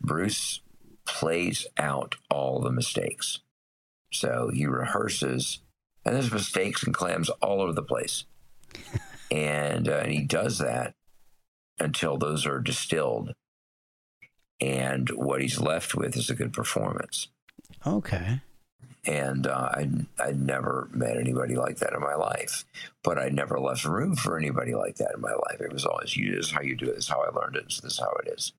Bruce 0.00 0.60
plays 1.04 1.66
out 1.76 2.16
all 2.28 2.60
the 2.60 2.72
mistakes. 2.72 3.40
So 4.12 4.50
he 4.52 4.66
rehearses, 4.66 5.60
and 6.04 6.14
there's 6.14 6.32
mistakes 6.32 6.82
and 6.82 6.94
clams 6.94 7.28
all 7.40 7.60
over 7.60 7.72
the 7.72 7.82
place. 7.82 8.24
and, 9.30 9.88
uh, 9.88 10.00
and 10.02 10.12
he 10.12 10.22
does 10.22 10.58
that 10.58 10.94
until 11.78 12.16
those 12.18 12.46
are 12.46 12.60
distilled. 12.60 13.32
And 14.60 15.08
what 15.10 15.40
he's 15.40 15.60
left 15.60 15.94
with 15.94 16.16
is 16.16 16.28
a 16.28 16.34
good 16.34 16.52
performance 16.52 17.28
Okay. 17.86 18.40
And 19.06 19.46
uh, 19.46 19.70
I 19.72 19.88
I 20.18 20.32
never 20.32 20.88
met 20.92 21.16
anybody 21.16 21.56
like 21.56 21.78
that 21.78 21.92
in 21.94 22.00
my 22.00 22.14
life, 22.14 22.64
but 23.02 23.18
I 23.18 23.28
never 23.28 23.58
left 23.58 23.84
room 23.84 24.16
for 24.16 24.38
anybody 24.38 24.74
like 24.74 24.96
that 24.96 25.12
in 25.14 25.20
my 25.20 25.32
life. 25.32 25.60
It 25.60 25.72
was 25.72 25.86
always 25.86 26.16
you. 26.16 26.36
This 26.36 26.46
is 26.46 26.52
how 26.52 26.60
you 26.62 26.76
do 26.76 26.86
it. 26.86 26.96
This 26.96 27.04
is 27.04 27.10
how 27.10 27.22
I 27.22 27.30
learned 27.30 27.56
it. 27.56 27.64
This 27.66 27.84
is 27.84 27.98
how 27.98 28.12
it 28.24 28.28
is. 28.32 28.52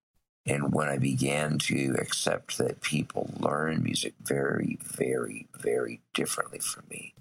And 0.46 0.74
when 0.74 0.88
I 0.90 0.98
began 0.98 1.60
to 1.60 1.96
accept 2.00 2.58
that 2.58 2.82
people 2.82 3.30
learn 3.40 3.84
music 3.84 4.16
very, 4.24 4.80
very, 4.82 5.48
very 5.56 6.02
differently 6.16 6.58
from 6.60 6.86
me, 6.90 7.14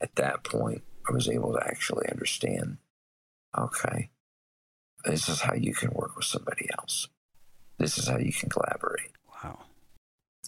at 0.00 0.14
that 0.14 0.44
point, 0.44 0.82
I 1.08 1.12
was 1.12 1.28
able 1.28 1.52
to 1.54 1.66
actually 1.66 2.08
understand. 2.08 2.76
Okay, 3.58 4.10
this 5.04 5.28
is 5.28 5.40
how 5.40 5.54
you 5.54 5.74
can 5.74 5.90
work 5.90 6.14
with 6.16 6.24
somebody 6.24 6.68
else. 6.78 7.08
This 7.78 7.98
is 7.98 8.06
how 8.08 8.18
you 8.18 8.32
can 8.32 8.48
collaborate 8.48 9.10
Wow. 9.42 9.58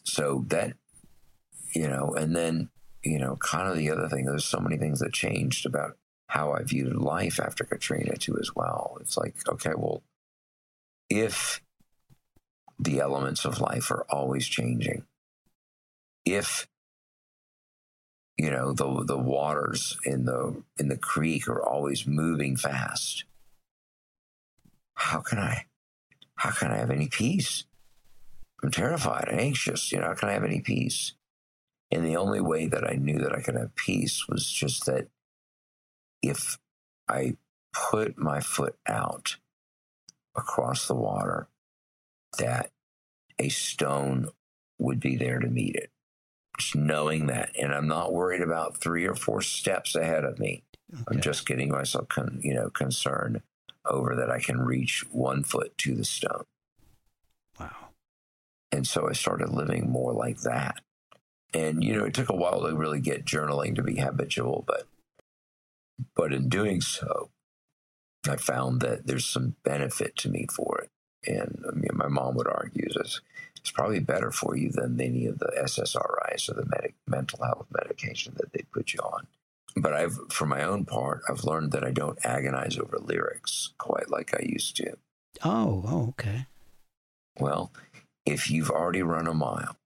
so 0.05 0.45
that 0.49 0.75
you 1.75 1.89
know 1.89 2.15
and 2.15 2.35
then 2.35 2.69
you 3.03 3.19
know 3.19 3.37
kind 3.37 3.69
of 3.69 3.77
the 3.77 3.91
other 3.91 4.09
thing 4.09 4.25
there's 4.25 4.45
so 4.45 4.59
many 4.59 4.77
things 4.77 5.01
that 5.01 5.13
changed 5.13 5.67
about 5.67 5.97
how 6.29 6.53
i 6.53 6.63
viewed 6.63 6.95
life 6.97 7.41
after 7.41 7.65
katrina 7.65 8.17
too 8.17 8.37
as 8.41 8.55
well 8.55 8.97
it's 9.01 9.17
like 9.17 9.35
okay 9.49 9.73
well 9.77 10.03
if 11.11 11.61
the 12.79 13.01
elements 13.01 13.45
of 13.45 13.61
life 13.61 13.91
are 13.91 14.07
always 14.11 14.47
changing 14.47 15.05
if 16.25 16.67
you 18.37 18.51
know 18.51 18.73
the 18.73 19.05
the 19.05 19.19
waters 19.19 19.97
in 20.05 20.25
the 20.25 20.63
in 20.79 20.89
the 20.89 20.97
creek 20.97 21.47
are 21.49 21.63
always 21.63 22.07
moving 22.07 22.57
fast 22.57 23.25
how 24.95 25.21
can 25.21 25.39
i 25.39 25.67
how 26.37 26.51
can 26.51 26.73
i 26.73 26.77
have 26.77 26.91
any 26.91 27.09
peace 27.09 27.65
I'm 28.65 28.71
terrified 28.71 29.29
and 29.29 29.39
anxious. 29.39 29.93
You 29.93 30.01
know, 30.01 30.07
how 30.07 30.15
can 30.15 30.31
I 30.31 30.33
have 30.33 30.45
any 30.45 30.61
peace? 30.61 31.13
And 31.91 32.05
the 32.05 32.17
only 32.17 32.41
way 32.41 32.67
that 32.67 32.89
I 32.89 32.95
knew 32.95 33.19
that 33.19 33.35
I 33.35 33.41
could 33.41 33.55
have 33.55 33.75
peace 33.77 34.27
was 34.29 34.51
just 34.51 34.87
that 34.87 35.09
if 36.23 36.59
I 37.09 37.37
put 37.73 38.19
my 38.19 38.41
foot 38.41 38.77
out 38.87 39.37
across 40.35 40.89
the 40.89 40.95
water, 40.95 41.49
that 42.39 42.71
a 43.39 43.49
stone 43.49 44.29
would 44.79 45.01
be 45.01 45.17
there 45.17 45.39
to 45.39 45.49
meet 45.49 45.77
it. 45.77 45.91
Just 46.59 46.75
knowing 46.75 47.27
that. 47.27 47.51
And 47.59 47.73
I'm 47.73 47.89
not 47.89 48.13
worried 48.13 48.43
about 48.43 48.79
three 48.79 49.07
or 49.07 49.15
four 49.15 49.43
steps 49.43 49.95
ahead 49.95 50.25
of 50.25 50.39
me. 50.39 50.65
I'm 51.09 51.21
just 51.21 51.47
getting 51.47 51.71
myself, 51.71 52.09
con- 52.09 52.41
you 52.43 52.55
know, 52.55 52.71
concerned 52.71 53.43
over 53.85 54.15
that 54.17 54.31
I 54.31 54.39
can 54.39 54.61
reach 54.61 55.05
one 55.11 55.43
foot 55.43 55.77
to 55.79 55.95
the 55.95 56.05
stone. 56.05 56.45
Wow. 57.59 57.89
And 58.71 58.87
so 58.87 59.09
I 59.09 59.13
started 59.13 59.51
living 59.51 59.91
more 59.91 60.13
like 60.13 60.41
that. 60.43 60.81
And, 61.55 61.85
you 61.85 61.97
know, 61.97 62.05
it 62.05 62.15
took 62.15 62.31
a 62.31 62.37
while 62.37 62.67
to 62.67 62.75
really 62.75 63.01
get 63.01 63.25
journaling 63.25 63.77
to 63.77 63.83
be 63.83 63.97
habitual, 63.97 64.65
but, 64.67 64.89
but 66.17 66.33
in 66.33 66.49
doing 66.49 66.81
so, 66.81 67.31
I 68.29 68.37
found 68.37 68.81
that 68.81 69.07
there's 69.07 69.25
some 69.25 69.55
benefit 69.63 70.17
to 70.17 70.29
me 70.29 70.47
for 70.53 70.81
it. 70.81 70.91
And 71.27 71.65
I 71.67 71.75
mean, 71.75 71.91
my 71.95 72.09
mom 72.09 72.35
would 72.35 72.49
argue 72.49 72.87
it's, 72.87 73.21
it's 73.57 73.71
probably 73.71 74.01
better 74.01 74.33
for 74.33 74.57
you 74.57 74.71
than 74.71 75.01
any 75.01 75.27
of 75.27 75.39
the 75.39 75.53
SSRIs 75.57 76.51
or 76.51 76.55
the 76.55 76.67
medic, 76.67 76.95
mental 77.07 77.45
health 77.45 77.67
medication 77.71 78.35
that 78.37 78.53
they 78.53 78.65
put 78.73 78.93
you 78.93 79.01
on. 79.01 79.29
But 79.77 79.93
I've, 79.93 80.19
for 80.31 80.47
my 80.47 80.65
own 80.65 80.85
part, 80.85 81.23
I've 81.29 81.45
learned 81.45 81.73
that 81.73 81.85
I 81.85 81.93
don't 81.93 82.19
agonize 82.25 82.79
over 82.79 82.99
lyrics 82.99 83.73
quite 83.79 84.11
like 84.11 84.35
I 84.35 84.45
used 84.45 84.77
to. 84.77 84.97
Oh, 85.45 85.85
oh, 85.87 86.09
okay. 86.11 86.47
Well, 87.39 87.73
if 88.27 88.51
you've 88.51 88.71
already 88.71 89.03
run 89.03 89.27
a 89.27 89.35
mile 89.35 89.77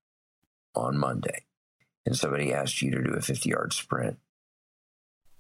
on 0.75 0.99
Monday 0.99 1.45
and 2.09 2.17
somebody 2.17 2.55
asked 2.55 2.81
you 2.81 2.91
to 2.93 3.03
do 3.03 3.13
a 3.13 3.21
50 3.21 3.51
yard 3.51 3.75
sprint, 3.75 4.17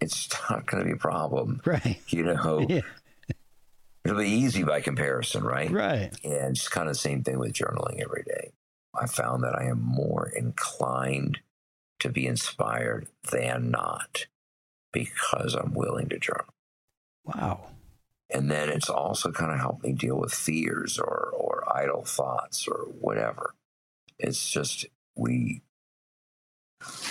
it's 0.02 0.28
not 0.50 0.66
going 0.66 0.82
to 0.82 0.86
be 0.86 0.94
a 0.94 0.98
problem. 0.98 1.62
Right. 1.64 1.98
You 2.08 2.24
know, 2.24 2.60
Yeah. 2.68 2.82
it'll 4.04 4.18
be 4.18 4.28
easy 4.28 4.64
by 4.64 4.82
comparison, 4.82 5.44
right? 5.44 5.70
Right. 5.70 6.12
And 6.22 6.50
it's 6.56 6.68
kind 6.68 6.86
of 6.88 6.94
the 6.94 6.98
same 7.00 7.22
thing 7.22 7.38
with 7.38 7.54
journaling 7.54 8.02
every 8.02 8.22
day. 8.22 8.52
I 8.94 9.06
found 9.06 9.44
that 9.44 9.54
I 9.58 9.64
am 9.64 9.80
more 9.82 10.28
inclined 10.28 11.38
to 12.00 12.10
be 12.10 12.26
inspired 12.26 13.08
than 13.30 13.70
not 13.70 14.26
because 14.92 15.54
I'm 15.54 15.72
willing 15.72 16.10
to 16.10 16.18
journal. 16.18 16.52
Wow. 17.24 17.68
And 18.28 18.50
then 18.50 18.68
it's 18.68 18.90
also 18.90 19.32
kind 19.32 19.52
of 19.52 19.58
helped 19.58 19.84
me 19.84 19.92
deal 19.94 20.18
with 20.18 20.34
fears 20.34 20.98
or, 20.98 21.32
or 21.34 21.64
idle 21.74 22.04
thoughts 22.04 22.68
or 22.68 22.84
whatever. 23.00 23.54
It's 24.18 24.50
just 24.50 24.84
we 25.16 25.62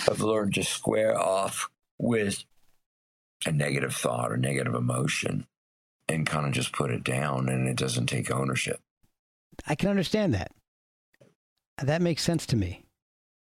have 0.06 0.20
learned 0.20 0.54
to 0.54 0.62
square 0.64 1.18
off 1.18 1.68
with 1.98 2.44
a 3.46 3.52
negative 3.52 3.94
thought 3.94 4.32
or 4.32 4.36
negative 4.36 4.74
emotion 4.74 5.46
and 6.08 6.26
kind 6.26 6.46
of 6.46 6.52
just 6.52 6.72
put 6.72 6.90
it 6.90 7.04
down 7.04 7.48
and 7.48 7.68
it 7.68 7.76
doesn't 7.76 8.06
take 8.06 8.30
ownership. 8.30 8.80
I 9.66 9.74
can 9.74 9.90
understand 9.90 10.34
that. 10.34 10.52
That 11.82 12.02
makes 12.02 12.22
sense 12.22 12.46
to 12.46 12.56
me. 12.56 12.84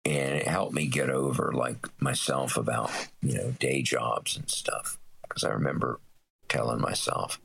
and 0.05 0.35
it 0.37 0.47
helped 0.49 0.73
me 0.75 0.87
get 0.87 1.11
over 1.11 1.53
like 1.53 1.87
myself 2.01 2.57
about 2.57 2.91
you 3.21 3.35
know 3.35 3.51
day 3.59 3.83
jobs 3.83 4.37
and 4.37 4.49
stuff 4.49 4.99
because 5.23 5.45
i 5.45 5.51
remember 5.51 6.01
telling 6.49 6.81
myself 6.81 7.41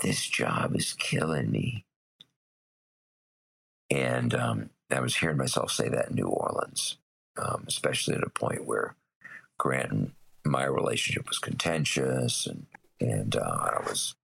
this 0.00 0.24
job 0.26 0.74
is 0.76 0.92
killing 0.94 1.50
me 1.50 1.84
and 3.90 4.34
um, 4.34 4.70
i 4.90 5.00
was 5.00 5.16
hearing 5.16 5.36
myself 5.36 5.70
say 5.70 5.88
that 5.88 6.08
in 6.10 6.14
new 6.16 6.26
orleans 6.28 6.96
um, 7.38 7.64
especially 7.66 8.14
at 8.14 8.22
a 8.22 8.30
point 8.30 8.66
where 8.66 8.94
grant 9.58 9.90
and 9.92 10.12
my 10.44 10.64
relationship 10.64 11.28
was 11.28 11.38
contentious 11.38 12.46
and 12.46 12.66
and 13.00 13.36
uh, 13.36 13.40
i 13.76 13.82
was 13.88 14.14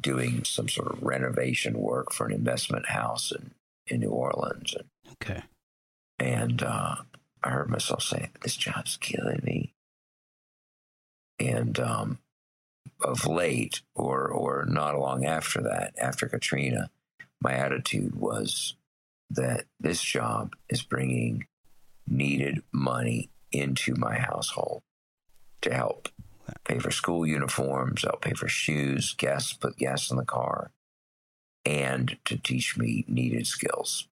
doing 0.00 0.44
some 0.44 0.68
sort 0.68 0.90
of 0.92 1.02
renovation 1.02 1.78
work 1.78 2.12
for 2.12 2.26
an 2.26 2.32
investment 2.32 2.86
house 2.90 3.32
in, 3.32 3.50
in 3.86 4.00
new 4.00 4.10
orleans 4.10 4.74
and 4.74 4.88
Okay. 5.20 5.42
and 6.18 6.62
uh, 6.62 6.96
I 7.42 7.50
heard 7.50 7.70
myself 7.70 8.02
say, 8.02 8.30
"This 8.42 8.56
job's 8.56 8.96
killing 8.96 9.40
me." 9.42 9.72
And 11.40 11.78
um, 11.78 12.18
of 13.00 13.26
late, 13.26 13.80
or 13.94 14.28
or 14.28 14.64
not 14.68 14.98
long 14.98 15.24
after 15.24 15.60
that, 15.62 15.94
after 16.00 16.26
Katrina, 16.28 16.90
my 17.40 17.52
attitude 17.52 18.16
was 18.16 18.74
that 19.30 19.64
this 19.78 20.02
job 20.02 20.54
is 20.68 20.82
bringing 20.82 21.46
needed 22.10 22.62
money 22.72 23.30
into 23.52 23.94
my 23.96 24.18
household 24.18 24.82
to 25.62 25.72
help 25.72 26.08
pay 26.64 26.78
for 26.78 26.90
school 26.90 27.26
uniforms, 27.26 28.02
help 28.02 28.22
pay 28.22 28.32
for 28.32 28.48
shoes, 28.48 29.14
gas, 29.14 29.52
put 29.52 29.76
gas 29.76 30.10
in 30.10 30.16
the 30.16 30.24
car, 30.24 30.70
and 31.64 32.16
to 32.24 32.36
teach 32.36 32.76
me 32.76 33.04
needed 33.08 33.46
skills. 33.46 34.08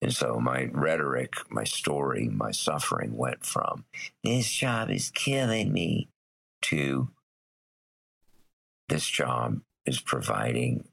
And 0.00 0.12
so 0.12 0.40
my 0.40 0.68
rhetoric, 0.72 1.34
my 1.50 1.64
story, 1.64 2.28
my 2.28 2.50
suffering 2.50 3.16
went 3.16 3.46
from 3.46 3.84
this 4.24 4.50
job 4.50 4.90
is 4.90 5.10
killing 5.10 5.72
me 5.72 6.08
to 6.62 7.10
this 8.88 9.06
job 9.06 9.60
is 9.86 10.00
providing 10.00 10.88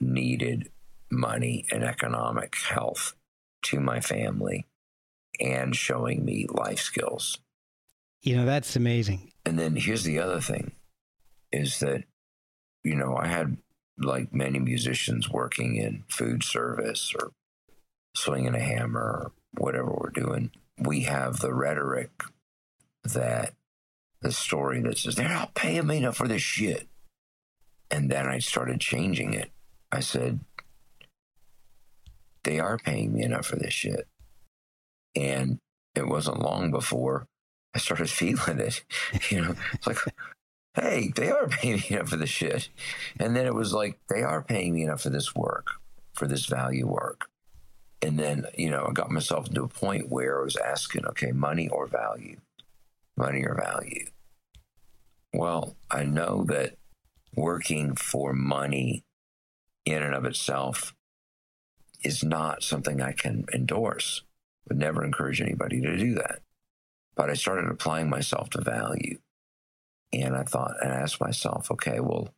needed 0.00 0.70
money 1.10 1.66
and 1.70 1.84
economic 1.84 2.56
health 2.56 3.14
to 3.62 3.80
my 3.80 4.00
family 4.00 4.66
and 5.40 5.74
showing 5.74 6.24
me 6.24 6.46
life 6.48 6.80
skills. 6.80 7.38
You 8.22 8.36
know, 8.36 8.46
that's 8.46 8.76
amazing. 8.76 9.32
And 9.44 9.58
then 9.58 9.76
here's 9.76 10.04
the 10.04 10.18
other 10.18 10.40
thing 10.40 10.72
is 11.52 11.78
that, 11.80 12.04
you 12.82 12.94
know, 12.96 13.16
I 13.16 13.28
had 13.28 13.56
like 13.98 14.34
many 14.34 14.58
musicians 14.58 15.30
working 15.30 15.76
in 15.76 16.04
food 16.08 16.42
service 16.42 17.14
or 17.18 17.32
swinging 18.14 18.54
a 18.54 18.60
hammer 18.60 19.00
or 19.00 19.32
whatever 19.52 19.92
we're 19.92 20.10
doing. 20.10 20.50
We 20.78 21.02
have 21.02 21.40
the 21.40 21.54
rhetoric 21.54 22.10
that 23.04 23.54
the 24.20 24.32
story 24.32 24.80
that 24.80 24.98
says, 24.98 25.14
they're 25.14 25.28
not 25.28 25.54
paying 25.54 25.86
me 25.86 25.98
enough 25.98 26.16
for 26.16 26.28
this 26.28 26.42
shit. 26.42 26.88
And 27.90 28.10
then 28.10 28.26
I 28.26 28.40
started 28.40 28.80
changing 28.80 29.34
it. 29.34 29.52
I 29.92 30.00
said, 30.00 30.40
they 32.42 32.58
are 32.58 32.78
paying 32.78 33.12
me 33.12 33.22
enough 33.22 33.46
for 33.46 33.56
this 33.56 33.72
shit. 33.72 34.08
And 35.16 35.58
it 35.94 36.06
wasn't 36.06 36.40
long 36.40 36.70
before 36.70 37.26
I 37.74 37.78
started 37.78 38.10
feeling 38.22 38.60
it. 38.60 38.84
You 39.30 39.40
know, 39.42 39.54
it's 39.72 39.86
like, 39.86 39.98
hey, 40.74 41.10
they 41.14 41.30
are 41.30 41.48
paying 41.48 41.76
me 41.76 41.86
enough 41.90 42.10
for 42.10 42.16
this 42.16 42.30
shit. 42.30 42.68
And 43.18 43.34
then 43.34 43.46
it 43.46 43.54
was 43.54 43.72
like, 43.72 43.98
they 44.08 44.22
are 44.22 44.42
paying 44.42 44.74
me 44.74 44.82
enough 44.82 45.02
for 45.02 45.10
this 45.10 45.34
work, 45.34 45.68
for 46.14 46.26
this 46.26 46.46
value 46.46 46.86
work. 46.86 47.28
And 48.02 48.18
then, 48.18 48.46
you 48.56 48.70
know, 48.70 48.86
I 48.88 48.92
got 48.92 49.10
myself 49.10 49.48
into 49.48 49.62
a 49.62 49.68
point 49.68 50.10
where 50.10 50.40
I 50.40 50.44
was 50.44 50.56
asking, 50.56 51.06
okay, 51.06 51.32
money 51.32 51.68
or 51.68 51.86
value? 51.86 52.36
Money 53.16 53.42
or 53.42 53.54
value? 53.54 54.06
Well, 55.32 55.76
I 55.90 56.04
know 56.04 56.44
that 56.44 56.76
working 57.34 57.94
for 57.94 58.32
money 58.32 59.04
in 59.84 60.02
and 60.02 60.14
of 60.14 60.24
itself 60.24 60.94
is 62.02 62.22
not 62.22 62.62
something 62.62 63.00
I 63.00 63.12
can 63.12 63.46
endorse. 63.52 64.22
Would 64.68 64.78
never 64.78 65.04
encourage 65.04 65.40
anybody 65.40 65.80
to 65.80 65.96
do 65.96 66.14
that. 66.14 66.40
But 67.14 67.30
I 67.30 67.34
started 67.34 67.70
applying 67.70 68.10
myself 68.10 68.50
to 68.50 68.60
value. 68.60 69.18
And 70.12 70.36
I 70.36 70.42
thought, 70.42 70.74
and 70.82 70.92
I 70.92 70.96
asked 70.96 71.20
myself, 71.20 71.70
okay, 71.70 72.00
well, 72.00 72.28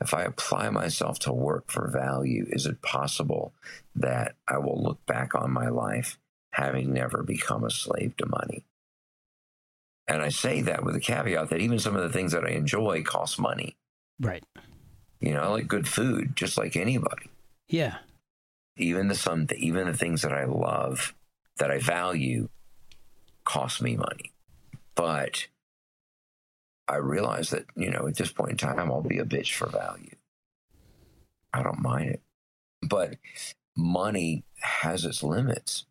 if 0.00 0.14
I 0.14 0.22
apply 0.22 0.70
myself 0.70 1.18
to 1.20 1.32
work 1.32 1.70
for 1.70 1.90
value, 1.90 2.46
is 2.48 2.66
it 2.66 2.80
possible 2.80 3.52
that 3.94 4.34
I 4.48 4.58
will 4.58 4.82
look 4.82 5.04
back 5.06 5.34
on 5.34 5.50
my 5.52 5.68
life 5.68 6.18
having 6.52 6.92
never 6.92 7.22
become 7.22 7.64
a 7.64 7.70
slave 7.70 8.16
to 8.16 8.26
money? 8.26 8.64
And 10.08 10.22
I 10.22 10.30
say 10.30 10.62
that 10.62 10.84
with 10.84 10.96
a 10.96 11.00
caveat 11.00 11.50
that 11.50 11.60
even 11.60 11.78
some 11.78 11.94
of 11.96 12.02
the 12.02 12.08
things 12.08 12.32
that 12.32 12.44
I 12.44 12.50
enjoy 12.50 13.02
cost 13.02 13.38
money. 13.38 13.76
Right. 14.18 14.42
You 15.20 15.34
know, 15.34 15.42
I 15.42 15.46
like 15.48 15.68
good 15.68 15.86
food, 15.86 16.34
just 16.34 16.56
like 16.56 16.76
anybody. 16.76 17.30
Yeah. 17.68 17.98
Even 18.76 19.08
the 19.08 19.14
some, 19.14 19.46
even 19.56 19.86
the 19.86 19.96
things 19.96 20.22
that 20.22 20.32
I 20.32 20.44
love, 20.46 21.14
that 21.60 21.70
I 21.70 21.78
value, 21.78 22.48
cost 23.44 23.80
me 23.80 23.94
money. 23.94 24.32
But 24.96 25.46
I 26.88 26.96
realize 26.96 27.50
that, 27.50 27.66
you 27.76 27.90
know, 27.90 28.08
at 28.08 28.16
this 28.16 28.32
point 28.32 28.52
in 28.52 28.56
time, 28.56 28.90
I'll 28.90 29.02
be 29.02 29.18
a 29.18 29.24
bitch 29.24 29.52
for 29.52 29.68
value. 29.68 30.16
I 31.52 31.62
don't 31.62 31.82
mind 31.82 32.10
it. 32.10 32.22
But 32.82 33.16
money 33.76 34.44
has 34.60 35.04
its 35.04 35.22
limits. 35.22 35.84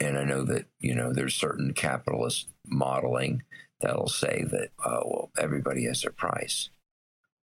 And 0.00 0.18
I 0.18 0.24
know 0.24 0.42
that, 0.44 0.66
you 0.80 0.94
know, 0.96 1.12
there's 1.12 1.34
certain 1.34 1.72
capitalist 1.72 2.48
modeling 2.66 3.44
that'll 3.80 4.08
say 4.08 4.44
that, 4.50 4.70
oh, 4.84 5.02
well, 5.06 5.30
everybody 5.38 5.84
has 5.84 6.02
their 6.02 6.10
price. 6.10 6.70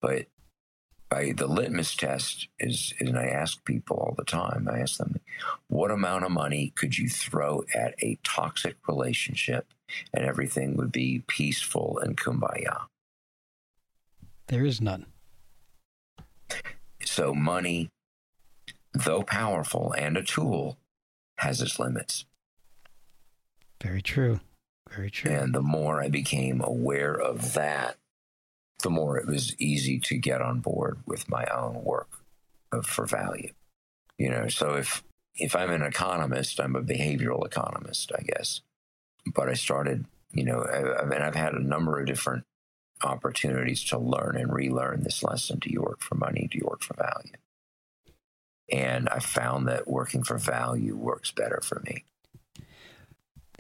But 0.01 0.25
I, 1.11 1.33
the 1.33 1.47
litmus 1.47 1.95
test 1.95 2.47
is, 2.57 2.93
and 2.99 3.17
I 3.17 3.25
ask 3.25 3.63
people 3.65 3.97
all 3.97 4.15
the 4.17 4.23
time, 4.23 4.69
I 4.71 4.79
ask 4.79 4.97
them, 4.97 5.19
what 5.67 5.91
amount 5.91 6.23
of 6.23 6.31
money 6.31 6.71
could 6.75 6.97
you 6.97 7.09
throw 7.09 7.65
at 7.75 7.95
a 8.01 8.17
toxic 8.23 8.77
relationship 8.87 9.73
and 10.13 10.25
everything 10.25 10.77
would 10.77 10.91
be 10.91 11.23
peaceful 11.27 11.99
and 12.01 12.15
kumbaya? 12.15 12.83
There 14.47 14.65
is 14.65 14.79
none. 14.79 15.05
So, 17.03 17.33
money, 17.33 17.89
though 18.93 19.23
powerful 19.23 19.93
and 19.97 20.15
a 20.17 20.23
tool, 20.23 20.77
has 21.37 21.61
its 21.61 21.79
limits. 21.79 22.25
Very 23.81 24.01
true. 24.01 24.39
Very 24.89 25.09
true. 25.09 25.31
And 25.31 25.53
the 25.53 25.61
more 25.61 26.01
I 26.01 26.09
became 26.09 26.61
aware 26.61 27.13
of 27.13 27.53
that, 27.53 27.97
the 28.81 28.89
more 28.89 29.17
it 29.17 29.27
was 29.27 29.55
easy 29.59 29.99
to 29.99 30.17
get 30.17 30.41
on 30.41 30.59
board 30.59 30.99
with 31.05 31.29
my 31.29 31.45
own 31.45 31.83
work 31.83 32.09
for 32.83 33.05
value. 33.05 33.51
You 34.17 34.29
know, 34.29 34.47
so 34.47 34.75
if 34.75 35.03
if 35.35 35.55
I'm 35.55 35.71
an 35.71 35.81
economist, 35.81 36.59
I'm 36.59 36.75
a 36.75 36.81
behavioral 36.81 37.45
economist, 37.45 38.11
I 38.17 38.21
guess. 38.21 38.61
But 39.25 39.49
I 39.49 39.53
started, 39.53 40.05
you 40.31 40.43
know, 40.43 40.61
I, 40.61 41.01
I 41.01 41.05
mean, 41.05 41.21
I've 41.21 41.35
had 41.35 41.53
a 41.53 41.63
number 41.63 41.99
of 41.99 42.05
different 42.05 42.43
opportunities 43.03 43.83
to 43.85 43.97
learn 43.97 44.37
and 44.37 44.53
relearn 44.53 45.03
this 45.03 45.23
lesson: 45.23 45.59
do 45.59 45.69
you 45.69 45.81
work 45.81 46.01
for 46.01 46.15
money? 46.15 46.47
Do 46.51 46.57
you 46.57 46.65
work 46.67 46.83
for 46.83 46.95
value? 46.95 47.33
And 48.71 49.09
I 49.09 49.19
found 49.19 49.67
that 49.67 49.87
working 49.87 50.23
for 50.23 50.37
value 50.37 50.95
works 50.95 51.31
better 51.31 51.59
for 51.63 51.81
me. 51.85 52.05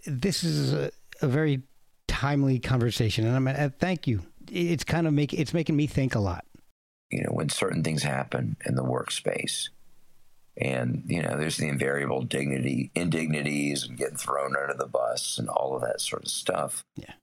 this 0.05 0.43
is 0.43 0.73
a, 0.73 0.91
a 1.21 1.27
very 1.27 1.61
timely 2.07 2.59
conversation, 2.59 3.25
and 3.25 3.35
I'm 3.35 3.47
uh, 3.47 3.69
thank 3.79 4.07
you. 4.07 4.21
It's 4.51 4.83
kind 4.83 5.07
of 5.07 5.13
make 5.13 5.33
it's 5.33 5.53
making 5.53 5.77
me 5.77 5.87
think 5.87 6.13
a 6.13 6.19
lot. 6.19 6.43
you 7.11 7.21
know, 7.23 7.31
when 7.31 7.49
certain 7.49 7.83
things 7.83 8.03
happen 8.03 8.55
in 8.65 8.75
the 8.75 8.83
workspace, 8.83 9.69
and 10.57 11.03
you 11.07 11.21
know, 11.21 11.37
there's 11.37 11.57
the 11.57 11.67
invariable 11.67 12.23
dignity, 12.23 12.89
indignities, 12.95 13.83
and 13.83 13.97
getting 13.97 14.17
thrown 14.17 14.55
under 14.55 14.73
the 14.73 14.87
bus, 14.87 15.37
and 15.37 15.49
all 15.49 15.75
of 15.75 15.81
that 15.81 16.01
sort 16.01 16.23
of 16.23 16.29
stuff. 16.29 16.83
Yeah. 16.95 17.13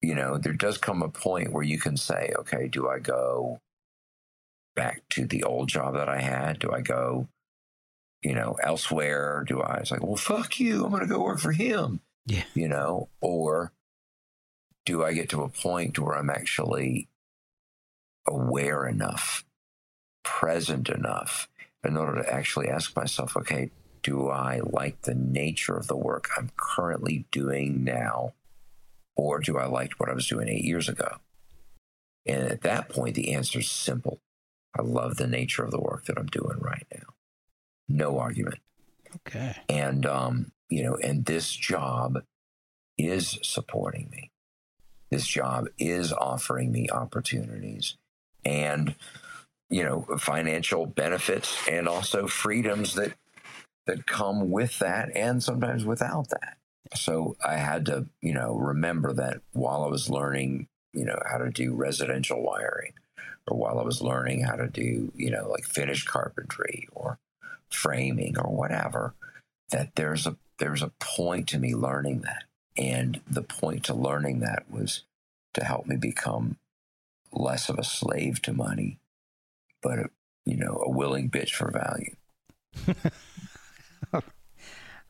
You 0.00 0.14
know, 0.14 0.38
there 0.38 0.52
does 0.52 0.78
come 0.78 1.02
a 1.02 1.08
point 1.08 1.52
where 1.52 1.62
you 1.62 1.78
can 1.78 1.96
say, 1.96 2.32
okay, 2.38 2.66
do 2.68 2.88
I 2.88 2.98
go 2.98 3.58
back 4.74 5.02
to 5.10 5.26
the 5.26 5.44
old 5.44 5.68
job 5.68 5.94
that 5.94 6.08
I 6.08 6.20
had? 6.20 6.58
Do 6.58 6.72
I 6.72 6.80
go, 6.80 7.28
you 8.22 8.34
know, 8.34 8.56
elsewhere? 8.62 9.44
Do 9.46 9.60
I? 9.60 9.76
It's 9.76 9.90
like, 9.92 10.02
well, 10.02 10.16
fuck 10.16 10.58
you. 10.58 10.84
I'm 10.84 10.90
going 10.90 11.02
to 11.02 11.08
go 11.08 11.22
work 11.22 11.38
for 11.38 11.52
him. 11.52 12.00
Yeah. 12.26 12.42
You 12.54 12.68
know, 12.68 13.08
or 13.20 13.72
do 14.84 15.04
I 15.04 15.12
get 15.12 15.28
to 15.30 15.42
a 15.42 15.48
point 15.48 15.98
where 15.98 16.16
I'm 16.16 16.30
actually 16.30 17.08
aware 18.26 18.86
enough, 18.86 19.44
present 20.24 20.88
enough 20.88 21.48
in 21.84 21.96
order 21.96 22.22
to 22.22 22.32
actually 22.32 22.68
ask 22.68 22.94
myself, 22.96 23.36
okay, 23.36 23.70
do 24.02 24.28
I 24.28 24.60
like 24.64 25.02
the 25.02 25.14
nature 25.14 25.76
of 25.76 25.86
the 25.86 25.96
work 25.96 26.30
I'm 26.36 26.50
currently 26.56 27.26
doing 27.30 27.84
now? 27.84 28.34
Or 29.14 29.38
do 29.38 29.58
I 29.58 29.66
like 29.66 30.00
what 30.00 30.08
I 30.08 30.14
was 30.14 30.26
doing 30.26 30.48
eight 30.48 30.64
years 30.64 30.88
ago? 30.88 31.18
And 32.26 32.48
at 32.48 32.62
that 32.62 32.88
point, 32.88 33.14
the 33.14 33.32
answer 33.32 33.60
is 33.60 33.70
simple. 33.70 34.20
I 34.76 34.82
love 34.82 35.16
the 35.16 35.26
nature 35.26 35.64
of 35.64 35.70
the 35.70 35.80
work 35.80 36.06
that 36.06 36.18
I'm 36.18 36.26
doing 36.26 36.58
right 36.58 36.86
now. 36.92 37.14
No 37.88 38.18
argument. 38.18 38.58
Okay. 39.26 39.56
And, 39.68 40.06
um, 40.06 40.52
you 40.68 40.82
know, 40.82 40.96
and 40.96 41.26
this 41.26 41.52
job 41.52 42.22
is 42.96 43.38
supporting 43.42 44.08
me. 44.10 44.31
This 45.12 45.26
job 45.26 45.68
is 45.78 46.10
offering 46.10 46.72
me 46.72 46.88
opportunities 46.88 47.98
and, 48.46 48.94
you 49.68 49.84
know, 49.84 50.06
financial 50.18 50.86
benefits 50.86 51.68
and 51.68 51.86
also 51.86 52.26
freedoms 52.26 52.94
that, 52.94 53.12
that 53.86 54.06
come 54.06 54.50
with 54.50 54.78
that 54.78 55.14
and 55.14 55.42
sometimes 55.42 55.84
without 55.84 56.30
that. 56.30 56.56
So 56.94 57.36
I 57.46 57.56
had 57.56 57.84
to, 57.86 58.06
you 58.22 58.32
know, 58.32 58.54
remember 58.54 59.12
that 59.12 59.42
while 59.52 59.84
I 59.84 59.88
was 59.88 60.08
learning, 60.08 60.68
you 60.94 61.04
know, 61.04 61.18
how 61.30 61.36
to 61.36 61.50
do 61.50 61.74
residential 61.74 62.42
wiring 62.42 62.94
or 63.46 63.58
while 63.58 63.78
I 63.78 63.82
was 63.82 64.00
learning 64.00 64.44
how 64.44 64.56
to 64.56 64.66
do, 64.66 65.12
you 65.14 65.30
know, 65.30 65.46
like 65.50 65.64
finished 65.64 66.08
carpentry 66.08 66.88
or 66.90 67.18
framing 67.68 68.38
or 68.38 68.50
whatever, 68.50 69.12
that 69.72 69.94
there's 69.94 70.26
a 70.26 70.38
there's 70.58 70.82
a 70.82 70.92
point 71.00 71.48
to 71.48 71.58
me 71.58 71.74
learning 71.74 72.22
that. 72.22 72.44
And 72.76 73.20
the 73.28 73.42
point 73.42 73.84
to 73.84 73.94
learning 73.94 74.40
that 74.40 74.64
was 74.70 75.02
to 75.54 75.64
help 75.64 75.86
me 75.86 75.96
become 75.96 76.56
less 77.32 77.68
of 77.68 77.78
a 77.78 77.84
slave 77.84 78.40
to 78.42 78.52
money, 78.52 78.98
but 79.82 79.98
a, 79.98 80.10
you 80.44 80.56
know, 80.56 80.82
a 80.84 80.90
willing 80.90 81.30
bitch 81.30 81.50
for 81.50 81.70
value. 81.70 82.14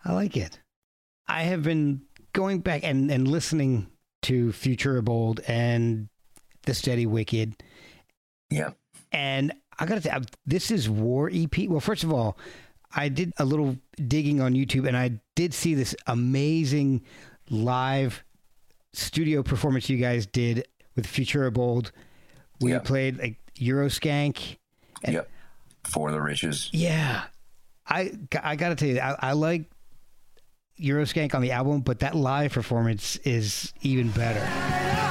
I 0.04 0.12
like 0.12 0.36
it. 0.36 0.58
I 1.28 1.42
have 1.44 1.62
been 1.62 2.02
going 2.32 2.60
back 2.60 2.82
and, 2.84 3.10
and 3.10 3.28
listening 3.28 3.88
to 4.22 4.48
Futura 4.48 5.04
Bold 5.04 5.40
and 5.46 6.08
The 6.62 6.74
Steady 6.74 7.06
Wicked. 7.06 7.62
Yeah. 8.50 8.70
And 9.12 9.52
I 9.78 9.86
got 9.86 9.96
to 9.96 10.02
say, 10.02 10.16
this 10.46 10.70
is 10.70 10.88
War 10.88 11.30
EP. 11.32 11.68
Well, 11.68 11.80
first 11.80 12.04
of 12.04 12.12
all, 12.12 12.36
I 12.94 13.08
did 13.08 13.32
a 13.38 13.44
little 13.44 13.76
digging 14.06 14.40
on 14.40 14.54
YouTube 14.54 14.86
and 14.86 14.96
I 14.96 15.20
did 15.34 15.54
see 15.54 15.74
this 15.74 15.94
amazing 16.06 17.02
live 17.50 18.24
studio 18.92 19.42
performance 19.42 19.88
you 19.88 19.96
guys 19.98 20.26
did 20.26 20.66
with 20.96 21.06
Futura 21.06 21.52
Bold. 21.52 21.92
We 22.60 22.72
Yeah. 22.72 22.80
played 22.80 23.18
like 23.18 23.38
Euroskank. 23.56 24.56
And- 25.04 25.14
yep. 25.14 25.30
For 25.84 26.12
the 26.12 26.20
riches. 26.20 26.68
Yeah. 26.72 27.24
I, 27.86 28.12
I 28.42 28.54
got 28.56 28.68
to 28.68 28.74
tell 28.76 28.88
you, 28.88 29.00
I, 29.00 29.16
I 29.18 29.32
like 29.32 29.64
Euroskank 30.80 31.34
on 31.34 31.42
the 31.42 31.50
album, 31.50 31.80
but 31.80 31.98
that 32.00 32.14
live 32.14 32.52
performance 32.52 33.16
is 33.24 33.72
even 33.82 34.10
better. 34.10 35.01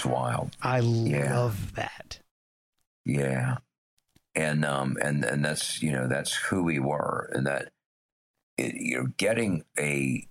Just 0.00 0.10
wild. 0.10 0.56
I 0.62 0.78
Yeah. 0.80 1.34
love 1.34 1.74
that. 1.74 2.20
Yeah. 3.04 3.58
And 4.34 4.64
um 4.64 4.96
and 5.02 5.22
and 5.24 5.44
that's 5.44 5.82
you 5.82 5.92
know 5.92 6.08
that's 6.08 6.32
who 6.34 6.62
we 6.62 6.78
were 6.78 7.30
and 7.34 7.46
that 7.46 7.72
it, 8.56 8.74
you 8.76 8.96
know 8.96 9.06
getting 9.18 9.64
a 9.78 10.26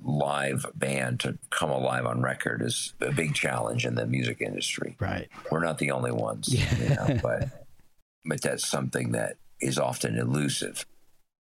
live 0.00 0.66
band 0.76 1.18
to 1.20 1.38
come 1.50 1.70
alive 1.70 2.06
on 2.06 2.20
record 2.22 2.62
is 2.62 2.94
a 3.00 3.10
big 3.10 3.34
challenge 3.34 3.84
in 3.84 3.96
the 3.96 4.06
music 4.06 4.40
industry. 4.40 4.96
Right. 5.00 5.28
We're 5.50 5.64
not 5.64 5.78
the 5.78 5.90
only 5.90 6.12
ones, 6.12 6.52
you 6.78 6.88
know, 6.90 7.18
but 7.22 7.48
but 8.24 8.42
that's 8.42 8.64
something 8.66 9.10
that 9.12 9.38
is 9.60 9.76
often 9.76 10.16
elusive. 10.16 10.86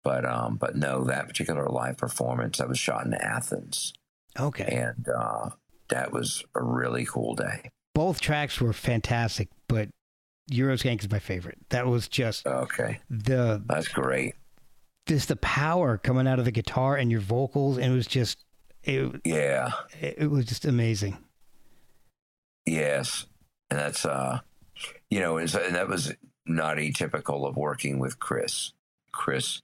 But 0.05 0.25
um 0.25 0.57
but 0.57 0.75
no, 0.77 1.05
that 1.05 1.27
particular 1.29 1.69
live 1.69 1.99
performance 1.99 2.57
that 2.59 2.69
was 2.69 2.79
shot 2.79 3.05
in 3.05 3.13
Athens 3.13 3.93
Okay. 4.41 4.65
and 4.65 5.07
uh 5.09 5.51
that 5.89 6.13
was 6.13 6.45
a 6.55 6.63
really 6.63 7.05
cool 7.05 7.35
day. 7.35 7.71
Both 7.95 8.21
tracks 8.21 8.61
were 8.61 8.73
fantastic, 8.73 9.49
but 9.69 9.89
Euroskank 10.51 11.01
is 11.01 11.11
my 11.11 11.19
favorite. 11.19 11.59
That 11.71 11.87
was 11.87 12.09
just 12.09 12.47
Okay. 12.47 13.01
the 13.11 13.63
That's 13.67 13.89
great. 13.89 14.35
just 15.07 15.29
the 15.29 15.37
power 15.37 15.97
coming 15.99 16.27
out 16.29 16.39
of 16.39 16.45
the 16.45 16.51
guitar 16.53 16.97
and 16.97 17.11
your 17.11 17.21
vocals, 17.21 17.79
and 17.79 17.93
it 17.93 17.97
was 17.97 18.07
just 18.07 18.45
it 18.85 19.21
Yeah. 19.25 19.73
it 20.01 20.17
it 20.19 20.27
was 20.31 20.45
just 20.45 20.65
amazing. 20.65 21.17
Yes, 22.65 23.27
and 23.71 23.79
that's 23.79 24.05
uh, 24.05 24.41
you 25.11 25.21
know, 25.21 25.37
and, 25.39 25.49
that 25.49 25.89
was 25.89 26.13
not 26.47 26.77
atypical 26.79 27.49
of 27.49 27.57
working 27.57 27.99
with 27.99 28.19
Chris. 28.19 28.73
Chris 29.13 29.61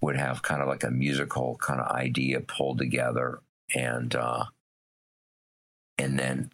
would 0.00 0.16
have 0.16 0.42
kind 0.42 0.62
of 0.62 0.68
like 0.68 0.84
a 0.84 0.90
musical 0.90 1.56
kind 1.60 1.80
of 1.80 1.90
idea 1.90 2.40
pulled 2.40 2.78
together, 2.78 3.40
and 3.74 4.14
uh, 4.14 4.44
and 5.98 6.18
then 6.18 6.50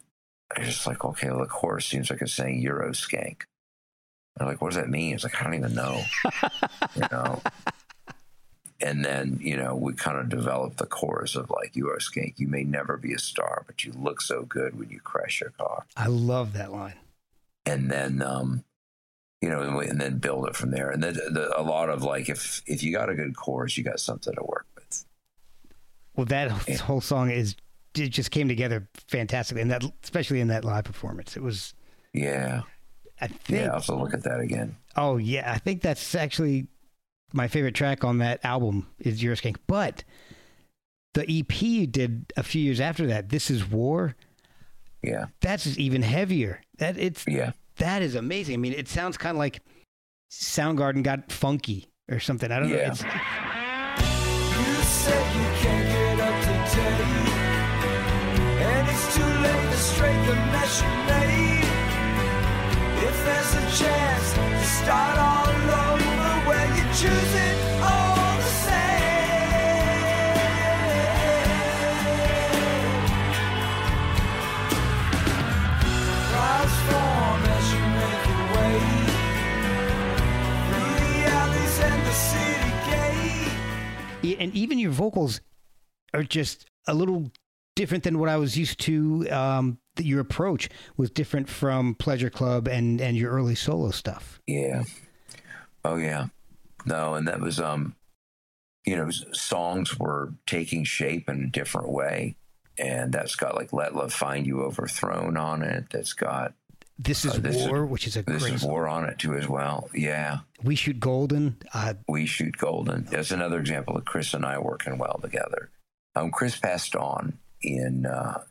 I 0.55 0.61
was 0.61 0.69
just 0.69 0.87
like, 0.87 1.05
okay, 1.05 1.31
well, 1.31 1.41
the 1.41 1.47
chorus 1.47 1.87
seems 1.87 2.11
like 2.11 2.21
it's 2.23 2.33
saying 2.35 2.61
Euro 2.63 2.91
skank. 2.91 3.43
I'm 4.39 4.47
like, 4.47 4.61
what 4.63 4.73
does 4.73 4.77
that 4.83 4.89
mean? 4.89 5.15
It's 5.15 5.25
like 5.25 5.39
I 5.41 5.45
don't 5.45 5.55
even 5.55 5.75
know, 5.75 6.03
you 6.95 7.03
know. 7.13 7.43
And 8.81 9.05
then, 9.05 9.39
you 9.41 9.57
know, 9.57 9.77
we 9.77 9.93
kind 9.93 10.19
of 10.19 10.29
developed 10.29 10.79
the 10.79 10.87
chorus 10.87 11.37
of 11.37 11.51
like, 11.51 11.77
you 11.77 11.89
are 11.89 11.95
a 11.95 12.01
skank. 12.01 12.35
You 12.39 12.49
may 12.49 12.65
never 12.65 12.97
be 12.97 13.13
a 13.15 13.19
star, 13.19 13.63
but 13.67 13.85
you 13.85 13.93
look 13.93 14.21
so 14.21 14.43
good 14.43 14.77
when 14.79 14.89
you 14.91 14.99
crash 15.01 15.41
your 15.41 15.51
car 15.51 15.85
I 15.97 16.09
love 16.09 16.55
that 16.55 16.73
line. 16.73 16.95
and 17.65 17.91
then 17.91 18.23
um, 18.23 18.65
you 19.41 19.49
know, 19.49 19.61
and, 19.63 19.77
we- 19.77 19.87
and 19.89 20.01
then 20.01 20.19
build 20.19 20.49
it 20.49 20.57
from 20.57 20.71
there. 20.73 20.91
And 20.91 21.03
then 21.03 21.15
the, 21.15 21.53
a 21.59 21.63
lot 21.63 21.91
of 21.91 22.03
like, 22.03 22.29
if 22.29 22.63
if 22.67 22.83
you 22.83 22.93
got 22.93 23.09
a 23.09 23.15
good 23.15 23.37
chorus, 23.37 23.77
you 23.77 23.85
got 23.85 24.01
something 24.01 24.35
to 24.35 24.43
work 24.43 24.67
with. 24.75 25.05
Well, 26.17 26.27
that 26.27 26.51
whole 26.81 27.01
song 27.01 27.31
is 27.31 27.55
it 27.95 28.09
just 28.09 28.31
came 28.31 28.49
together 28.49 28.89
fantastically, 29.09 29.63
and 29.63 29.71
that 29.71 29.85
especially 30.03 30.41
in 30.41 30.49
that 30.49 30.65
live 30.65 30.85
performance, 30.85 31.37
it 31.37 31.43
was. 31.43 31.75
Yeah, 32.13 32.63
I 33.21 33.27
think. 33.29 33.61
yeah. 33.61 33.67
I'll 33.69 33.75
have 33.75 33.87
to 33.87 33.95
look 33.95 34.15
at 34.15 34.23
that 34.25 34.41
again. 34.41 34.77
Oh 34.97 35.17
yeah, 35.17 35.53
I 35.55 35.59
think 35.59 35.83
that's 35.83 36.15
actually 36.15 36.67
my 37.33 37.49
favorite 37.49 37.75
track 37.75 38.05
on 38.05 38.19
that 38.19 38.45
album 38.45 38.87
is 38.99 39.23
Euroskank. 39.23 39.57
But 39.67 40.05
the 41.15 41.23
EP 41.23 41.63
you 41.63 41.87
did 41.87 42.33
a 42.37 42.43
few 42.43 42.63
years 42.63 42.81
after 42.81 43.07
that, 43.07 43.29
This 43.31 43.51
Is 43.51 43.69
War, 43.71 44.15
Yeah, 45.03 45.27
that's 45.41 45.79
even 45.79 46.03
heavier. 46.03 46.61
That 46.79 46.99
it's 46.99 47.25
yeah, 47.27 47.53
that 47.77 48.03
is 48.03 48.15
amazing. 48.15 48.55
I 48.55 48.59
mean, 48.59 48.73
it 48.75 48.89
sounds 48.89 49.17
kind 49.17 49.37
of 49.37 49.39
like 49.39 49.61
Soundgarden 50.31 51.03
got 51.03 51.31
funky 51.33 51.89
or 52.11 52.21
something. 52.21 52.51
I 52.51 52.59
don't 52.61 52.71
know. 52.71 52.77
Yeah. 52.77 52.93
It's, 52.93 53.05
You 55.03 55.82
the 60.27 60.35
mess 60.53 60.83
you 60.83 60.89
made. 61.11 61.67
If 63.09 63.17
there's 63.25 63.55
a 63.55 63.65
chance 63.83 64.27
to 64.35 64.65
start 64.65 65.17
all 65.19 65.49
over, 65.49 66.49
well, 66.49 66.69
you 66.77 66.85
choose 67.01 67.35
it 67.35 67.57
all 67.83 68.37
the 68.39 68.53
same. 68.67 68.83
Clouds 76.31 76.77
form 76.87 77.43
as 77.57 77.67
you 77.75 77.83
make 78.01 78.25
your 78.33 78.45
way 78.57 78.79
through 80.69 80.95
the 81.03 81.15
alleys 81.41 81.77
and 81.81 82.01
the 82.07 82.17
city 82.31 82.73
gate. 82.91 84.39
And 84.39 84.51
even 84.55 84.79
your 84.79 84.93
vocals 84.93 85.41
are 86.15 86.23
just 86.23 86.67
a 86.87 86.95
little 86.95 87.31
different 87.75 88.05
than 88.05 88.19
what 88.19 88.29
I 88.29 88.37
was 88.37 88.57
used 88.57 88.81
to. 88.81 89.29
Um, 89.31 89.79
your 89.99 90.21
approach 90.21 90.69
was 90.97 91.11
different 91.11 91.49
from 91.49 91.95
Pleasure 91.95 92.31
Club 92.31 92.67
and 92.69 93.01
and 93.01 93.17
your 93.17 93.31
early 93.31 93.55
solo 93.55 93.91
stuff. 93.91 94.41
Yeah. 94.47 94.85
Oh 95.85 95.97
yeah. 95.97 96.27
No, 96.87 97.15
and 97.15 97.29
that 97.29 97.41
was 97.41 97.61
um, 97.61 97.95
you 98.85 98.97
know, 98.97 99.11
songs 99.11 99.99
were 99.99 100.35
taking 100.47 100.85
shape 100.85 101.29
in 101.29 101.45
a 101.45 101.49
different 101.49 101.91
way, 101.91 102.37
and 102.79 103.13
that's 103.13 103.37
got 103.37 103.55
like 103.55 103.73
"Let 103.73 103.95
Love 103.95 104.13
Find 104.13 104.47
You" 104.47 104.63
overthrown 104.63 105.37
on 105.37 105.63
it. 105.63 105.87
That's 105.91 106.13
got 106.13 106.55
this 106.99 107.25
is 107.25 107.35
uh, 107.35 107.39
this 107.39 107.69
War, 107.69 107.85
is, 107.85 107.91
which 107.91 108.07
is 108.07 108.17
a 108.17 108.23
this 108.23 108.45
is 108.45 108.63
War 108.63 108.89
on 108.89 109.05
it 109.05 109.19
too 109.19 109.35
as 109.35 109.49
well. 109.49 109.89
Yeah, 109.95 110.39
We 110.63 110.75
Shoot 110.75 111.01
Golden. 111.01 111.57
Uh, 111.73 111.95
we 112.09 112.27
Shoot 112.27 112.57
Golden. 112.57 113.05
That's 113.05 113.31
another 113.31 113.59
example 113.59 113.97
of 113.97 114.05
Chris 114.05 114.35
and 114.35 114.45
I 114.45 114.59
working 114.59 114.99
well 114.99 115.19
together. 115.23 115.71
Um, 116.15 116.31
Chris 116.31 116.57
passed 116.57 116.95
on 116.95 117.39
in 117.63 118.07
uh, 118.07 118.43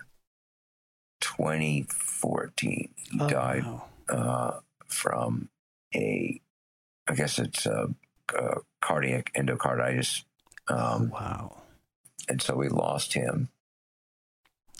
2014. 1.19 2.89
He 2.95 3.19
oh, 3.19 3.29
died 3.29 3.65
wow. 3.65 3.85
uh, 4.09 4.59
from 4.87 5.49
a, 5.95 6.41
I 7.07 7.15
guess 7.15 7.39
it's 7.39 7.65
a, 7.65 7.93
a 8.35 8.57
cardiac 8.81 9.31
endocarditis. 9.35 10.23
Um, 10.67 10.77
oh, 10.77 11.09
wow. 11.13 11.61
And 12.29 12.41
so 12.41 12.55
we 12.55 12.69
lost 12.69 13.13
him 13.13 13.49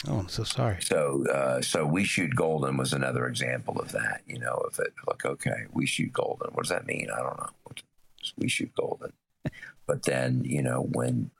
Oh, 0.08 0.18
I'm 0.18 0.28
so 0.28 0.42
sorry. 0.42 0.78
So, 0.80 1.24
uh, 1.32 1.60
so 1.60 1.86
we 1.86 2.04
shoot 2.04 2.34
golden 2.34 2.76
was 2.76 2.92
another 2.92 3.26
example 3.26 3.78
of 3.80 3.92
that. 3.92 4.22
You 4.26 4.38
know, 4.38 4.54
of 4.54 4.78
it 4.80 4.92
like, 5.06 5.24
okay, 5.24 5.66
we 5.72 5.86
shoot 5.86 6.12
golden. 6.12 6.50
What 6.52 6.64
does 6.64 6.70
that 6.70 6.86
mean? 6.86 7.08
I 7.14 7.20
don't 7.20 7.38
know. 7.38 7.50
We 8.36 8.48
shoot 8.48 8.72
golden. 8.74 9.12
but 9.86 10.02
then, 10.02 10.42
you 10.44 10.62
know, 10.62 10.82
when 10.82 11.30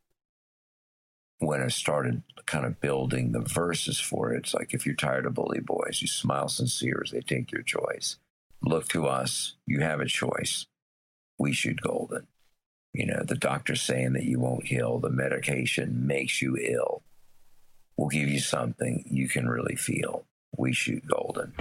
when 1.43 1.63
I 1.63 1.69
started 1.69 2.23
kind 2.47 2.65
of 2.65 2.81
building 2.81 3.33
the 3.33 3.41
verses 3.41 4.01
for 4.01 4.33
it, 4.33 4.39
it's 4.39 4.55
like 4.55 4.75
if 4.75 4.87
you're 4.87 4.95
tired 4.95 5.27
of 5.27 5.35
bully 5.35 5.61
boys, 5.61 5.99
you 6.01 6.09
smile 6.09 6.49
sincere 6.49 7.03
as 7.05 7.11
they 7.11 7.21
take 7.21 7.53
your 7.53 7.63
choice. 7.63 8.17
Look 8.63 8.89
to 8.89 9.07
us. 9.07 9.55
You 9.67 9.81
have 9.81 10.01
a 10.01 10.07
choice. 10.07 10.67
We 11.39 11.53
shoot 11.53 11.81
golden. 11.81 12.27
You 12.95 13.07
know, 13.07 13.23
the 13.25 13.35
doctor's 13.35 13.83
saying 13.83 14.13
that 14.15 14.25
you 14.25 14.39
won't 14.39 14.67
heal. 14.67 14.99
The 14.99 15.11
medication 15.11 16.07
makes 16.07 16.41
you 16.41 16.57
ill 16.59 17.03
We'll 17.97 18.09
give 18.09 18.29
you 18.29 18.41
something 18.41 19.05
you 19.09 19.29
can 19.29 19.49
really 19.49 19.77
feel. 19.77 20.25
We 20.57 20.73
shoot 20.73 21.07
golden. 21.07 21.53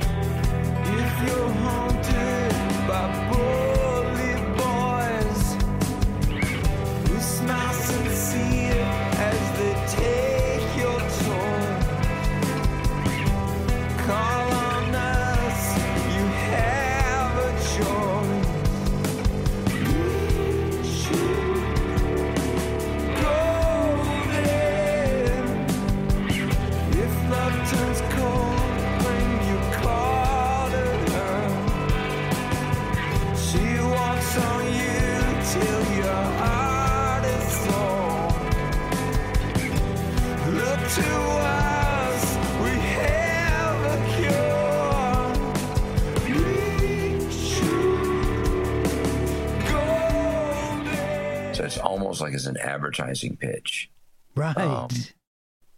As 52.41 52.47
an 52.47 52.57
advertising 52.57 53.37
pitch. 53.37 53.89
Right. 54.35 54.57
Um, 54.57 54.89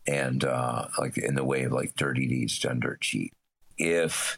and 0.07 0.43
uh, 0.43 0.87
like 0.97 1.17
in 1.17 1.35
the 1.35 1.43
way 1.43 1.63
of 1.63 1.71
like 1.71 1.95
dirty 1.95 2.27
deeds 2.27 2.59
done 2.59 2.79
dirt 2.79 3.01
cheap. 3.01 3.33
If 3.77 4.37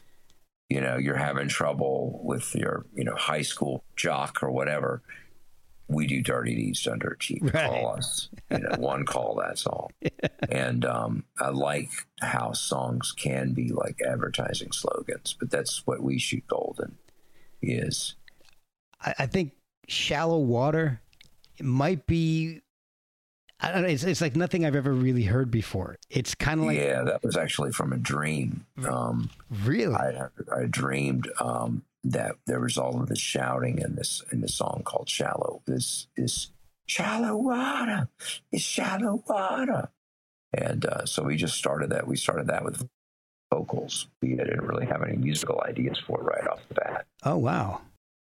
you 0.68 0.80
know 0.80 0.96
you're 0.96 1.16
having 1.16 1.48
trouble 1.48 2.20
with 2.24 2.54
your 2.54 2.86
you 2.94 3.04
know 3.04 3.14
high 3.14 3.42
school 3.42 3.84
jock 3.94 4.42
or 4.42 4.50
whatever, 4.50 5.02
we 5.88 6.06
do 6.06 6.22
dirty 6.22 6.54
deeds 6.54 6.82
done 6.82 6.98
dirt 6.98 7.20
cheap. 7.20 7.42
Right. 7.42 7.68
Call 7.68 7.96
us. 7.96 8.28
You 8.50 8.58
know, 8.58 8.76
one 8.78 9.04
call. 9.04 9.36
That's 9.36 9.66
all. 9.66 9.90
And 10.48 10.84
um, 10.84 11.24
I 11.40 11.48
like 11.48 11.90
how 12.20 12.52
songs 12.52 13.12
can 13.12 13.52
be 13.52 13.70
like 13.70 14.00
advertising 14.06 14.70
slogans, 14.70 15.34
but 15.38 15.50
that's 15.50 15.86
what 15.86 16.02
we 16.02 16.18
shoot 16.18 16.46
golden 16.46 16.96
is. 17.60 18.14
I, 19.00 19.14
I 19.20 19.26
think 19.26 19.52
shallow 19.88 20.38
water 20.38 21.00
might 21.62 22.06
be 22.06 22.62
I 23.58 23.72
don't 23.72 23.82
know. 23.82 23.88
It's, 23.88 24.04
it's 24.04 24.20
like 24.20 24.36
nothing 24.36 24.66
I've 24.66 24.76
ever 24.76 24.92
really 24.92 25.24
heard 25.24 25.50
before. 25.50 25.96
It's 26.10 26.34
kind 26.34 26.60
of 26.60 26.66
like 26.66 26.76
yeah, 26.76 27.02
that 27.04 27.22
was 27.22 27.36
actually 27.36 27.72
from 27.72 27.92
a 27.92 27.96
dream. 27.96 28.66
Um, 28.86 29.30
really, 29.64 29.94
I, 29.94 30.28
I 30.54 30.64
dreamed 30.68 31.30
um, 31.40 31.82
that 32.04 32.36
there 32.46 32.60
was 32.60 32.76
all 32.76 33.00
of 33.00 33.08
this 33.08 33.18
shouting 33.18 33.78
in 33.78 33.96
this 33.96 34.22
in 34.30 34.42
this 34.42 34.54
song 34.54 34.82
called 34.84 35.08
"Shallow." 35.08 35.62
This 35.64 36.06
is 36.16 36.50
shallow 36.86 37.36
water. 37.36 38.08
It's 38.52 38.62
shallow 38.62 39.24
water, 39.26 39.88
and 40.52 40.84
uh, 40.84 41.06
so 41.06 41.22
we 41.22 41.36
just 41.36 41.56
started 41.56 41.90
that. 41.90 42.06
We 42.06 42.16
started 42.16 42.48
that 42.48 42.62
with 42.62 42.86
vocals. 43.50 44.08
We 44.20 44.34
didn't 44.34 44.66
really 44.66 44.86
have 44.86 45.02
any 45.02 45.16
musical 45.16 45.62
ideas 45.66 45.98
for 46.06 46.20
it 46.20 46.24
right 46.24 46.46
off 46.46 46.60
the 46.68 46.74
bat. 46.74 47.06
Oh 47.24 47.38
wow! 47.38 47.80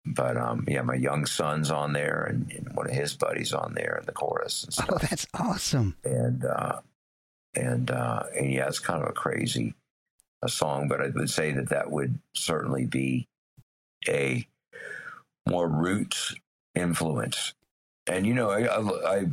But 0.05 0.37
um, 0.37 0.65
yeah, 0.67 0.81
my 0.81 0.95
young 0.95 1.25
son's 1.25 1.71
on 1.71 1.93
there, 1.93 2.25
and, 2.29 2.51
and, 2.51 2.75
one 2.75 2.87
of 2.87 2.95
his 2.95 3.13
buddies 3.13 3.53
on 3.53 3.73
there 3.73 3.97
in 3.99 4.05
the 4.05 4.11
chorus. 4.11 4.63
And 4.63 4.73
stuff. 4.73 4.89
Oh, 4.91 4.97
that's 4.97 5.27
awesome! 5.33 5.95
And 6.03 6.45
uh, 6.45 6.79
and 7.55 7.89
uh, 7.89 8.23
and 8.35 8.51
yeah, 8.51 8.67
it's 8.67 8.79
kind 8.79 9.01
of 9.01 9.09
a 9.09 9.13
crazy 9.13 9.73
a 10.41 10.49
song, 10.49 10.87
but 10.87 11.01
I 11.01 11.09
would 11.09 11.29
say 11.29 11.51
that 11.53 11.69
that 11.69 11.89
would 11.89 12.19
certainly 12.35 12.85
be 12.85 13.27
a 14.07 14.47
more 15.47 15.67
roots 15.67 16.35
influence. 16.75 17.53
And 18.07 18.25
you 18.27 18.33
know, 18.33 18.51
I 18.51 19.17
I 19.17 19.25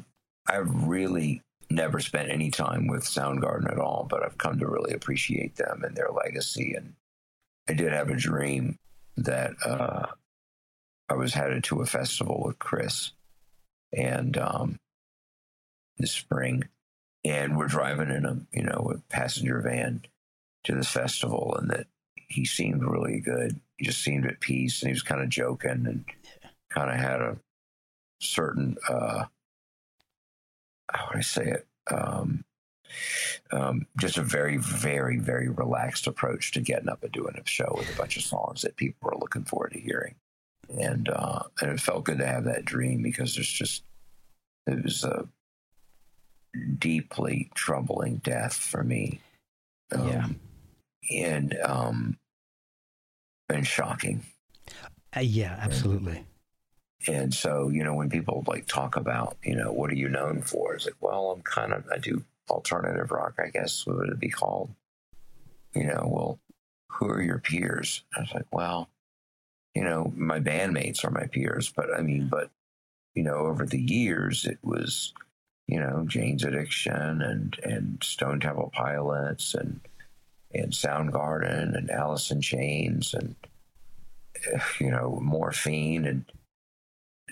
I've 0.47 0.87
really 0.87 1.43
never 1.71 2.01
spent 2.01 2.31
any 2.31 2.51
time 2.51 2.87
with 2.87 3.05
Soundgarden 3.05 3.71
at 3.71 3.79
all, 3.79 4.07
but 4.09 4.25
I've 4.25 4.39
come 4.39 4.59
to 4.59 4.67
really 4.67 4.95
appreciate 4.95 5.57
them 5.57 5.83
and 5.85 5.97
their 5.97 6.11
legacy. 6.11 6.75
And 6.75 6.95
I 7.69 7.75
did 7.75 7.93
have 7.93 8.11
a 8.11 8.17
dream 8.17 8.79
that 9.17 9.53
uh, 9.65 10.07
I 11.13 11.15
was 11.15 11.35
headed 11.35 11.63
to 11.65 11.83
a 11.83 11.87
festival 11.87 12.43
with 12.43 12.59
Chris, 12.59 13.13
and 13.95 14.35
um, 14.39 14.79
this 15.99 16.11
spring, 16.11 16.65
and 17.23 17.59
we're 17.59 17.67
driving 17.67 18.09
in 18.09 18.25
a 18.25 18.39
you 18.51 18.63
know 18.63 18.95
a 18.95 19.13
passenger 19.13 19.61
van 19.61 20.07
to 20.65 20.75
this 20.75 20.89
festival, 20.89 21.55
and 21.59 21.69
that 21.69 21.87
he 22.17 22.47
seemed 22.47 22.83
really 22.83 23.21
good. 23.21 23.61
He 23.77 23.85
just 23.85 24.03
seemed 24.03 24.25
at 24.25 24.41
peace, 24.41 24.81
and 24.81 24.89
he 24.89 24.95
was 24.95 25.03
kind 25.03 25.21
of 25.21 25.29
joking 25.29 25.85
and 25.87 26.07
kind 26.71 26.91
of 26.91 26.97
had 26.97 27.21
a 27.21 27.37
certain 28.23 28.79
uh, 28.89 29.27
how 30.91 31.09
would 31.09 31.19
I 31.19 31.23
say 31.23 31.45
it? 31.45 31.67
Um, 31.91 32.43
um, 33.51 33.87
just 34.01 34.17
a 34.17 34.23
very, 34.23 34.57
very, 34.57 35.19
very 35.19 35.51
relaxed 35.51 36.07
approach 36.07 36.53
to 36.53 36.63
getting 36.63 36.89
up 36.89 37.03
and 37.03 37.13
doing 37.13 37.35
a 37.37 37.47
show 37.47 37.75
with 37.77 37.93
a 37.93 37.99
bunch 37.99 38.17
of 38.17 38.23
songs 38.23 38.63
that 38.63 38.77
people 38.77 39.11
are 39.11 39.19
looking 39.19 39.45
forward 39.45 39.73
to 39.75 39.79
hearing 39.79 40.15
and 40.69 41.09
uh, 41.09 41.43
and 41.61 41.71
it 41.73 41.81
felt 41.81 42.05
good 42.05 42.19
to 42.19 42.27
have 42.27 42.45
that 42.45 42.65
dream 42.65 43.03
because 43.03 43.35
there's 43.35 43.49
just 43.49 43.83
it 44.67 44.83
was 44.83 45.05
a 45.05 45.29
deeply 46.79 47.51
troubling 47.55 48.17
death 48.17 48.55
for 48.55 48.83
me. 48.83 49.21
Um, 49.95 50.09
yeah, 50.09 50.29
and 51.11 51.59
um, 51.65 52.19
and 53.49 53.67
shocking. 53.67 54.25
Uh, 55.15 55.21
yeah, 55.21 55.59
absolutely. 55.61 56.25
And, 57.07 57.17
and 57.17 57.35
so 57.35 57.69
you 57.69 57.83
know 57.85 57.95
when 57.95 58.11
people 58.11 58.45
like 58.47 58.67
talk 58.67 58.97
about 58.97 59.37
you 59.43 59.57
know 59.57 59.73
what 59.73 59.91
are 59.91 59.97
you 59.97 60.09
known 60.09 60.43
for? 60.43 60.75
It's 60.75 60.87
like 60.87 60.97
well 61.01 61.31
I'm 61.33 61.43
kind 61.43 61.73
of 61.73 61.85
I 61.93 61.99
do 61.99 62.25
alternative 62.51 63.11
rock 63.11 63.35
I 63.39 63.49
guess 63.49 63.87
what 63.87 63.97
would 63.97 64.09
it 64.09 64.21
be 64.21 64.31
called? 64.31 64.71
You 65.75 65.85
know 65.85 66.09
well 66.11 66.39
who 66.89 67.09
are 67.09 67.23
your 67.23 67.39
peers? 67.39 68.05
I 68.17 68.21
was 68.21 68.33
like 68.35 68.47
well 68.53 68.89
you 69.75 69.83
know, 69.83 70.13
my 70.17 70.41
bandmates 70.41 71.05
are 71.05 71.11
my 71.11 71.27
peers, 71.27 71.73
but 71.75 71.87
I 71.97 72.03
mean, 72.03 72.23
mm-hmm. 72.23 72.29
but 72.29 72.51
you 73.15 73.23
know, 73.23 73.37
over 73.37 73.67
the 73.67 73.81
years, 73.81 74.47
it 74.47 74.59
was, 74.63 75.13
you 75.67 75.79
know, 75.79 76.05
Jane's 76.07 76.45
Addiction 76.45 77.23
and 77.23 77.59
and 77.63 78.03
Stone 78.03 78.41
Temple 78.41 78.71
Pilots 78.75 79.55
and 79.55 79.81
and 80.55 80.73
Soundgarden 80.73 81.77
and 81.77 81.91
Alice 81.91 82.31
in 82.31 82.41
Chains 82.41 83.15
and 83.15 83.35
you 84.81 84.91
know 84.91 85.19
Morphine 85.23 86.05
and 86.05 86.25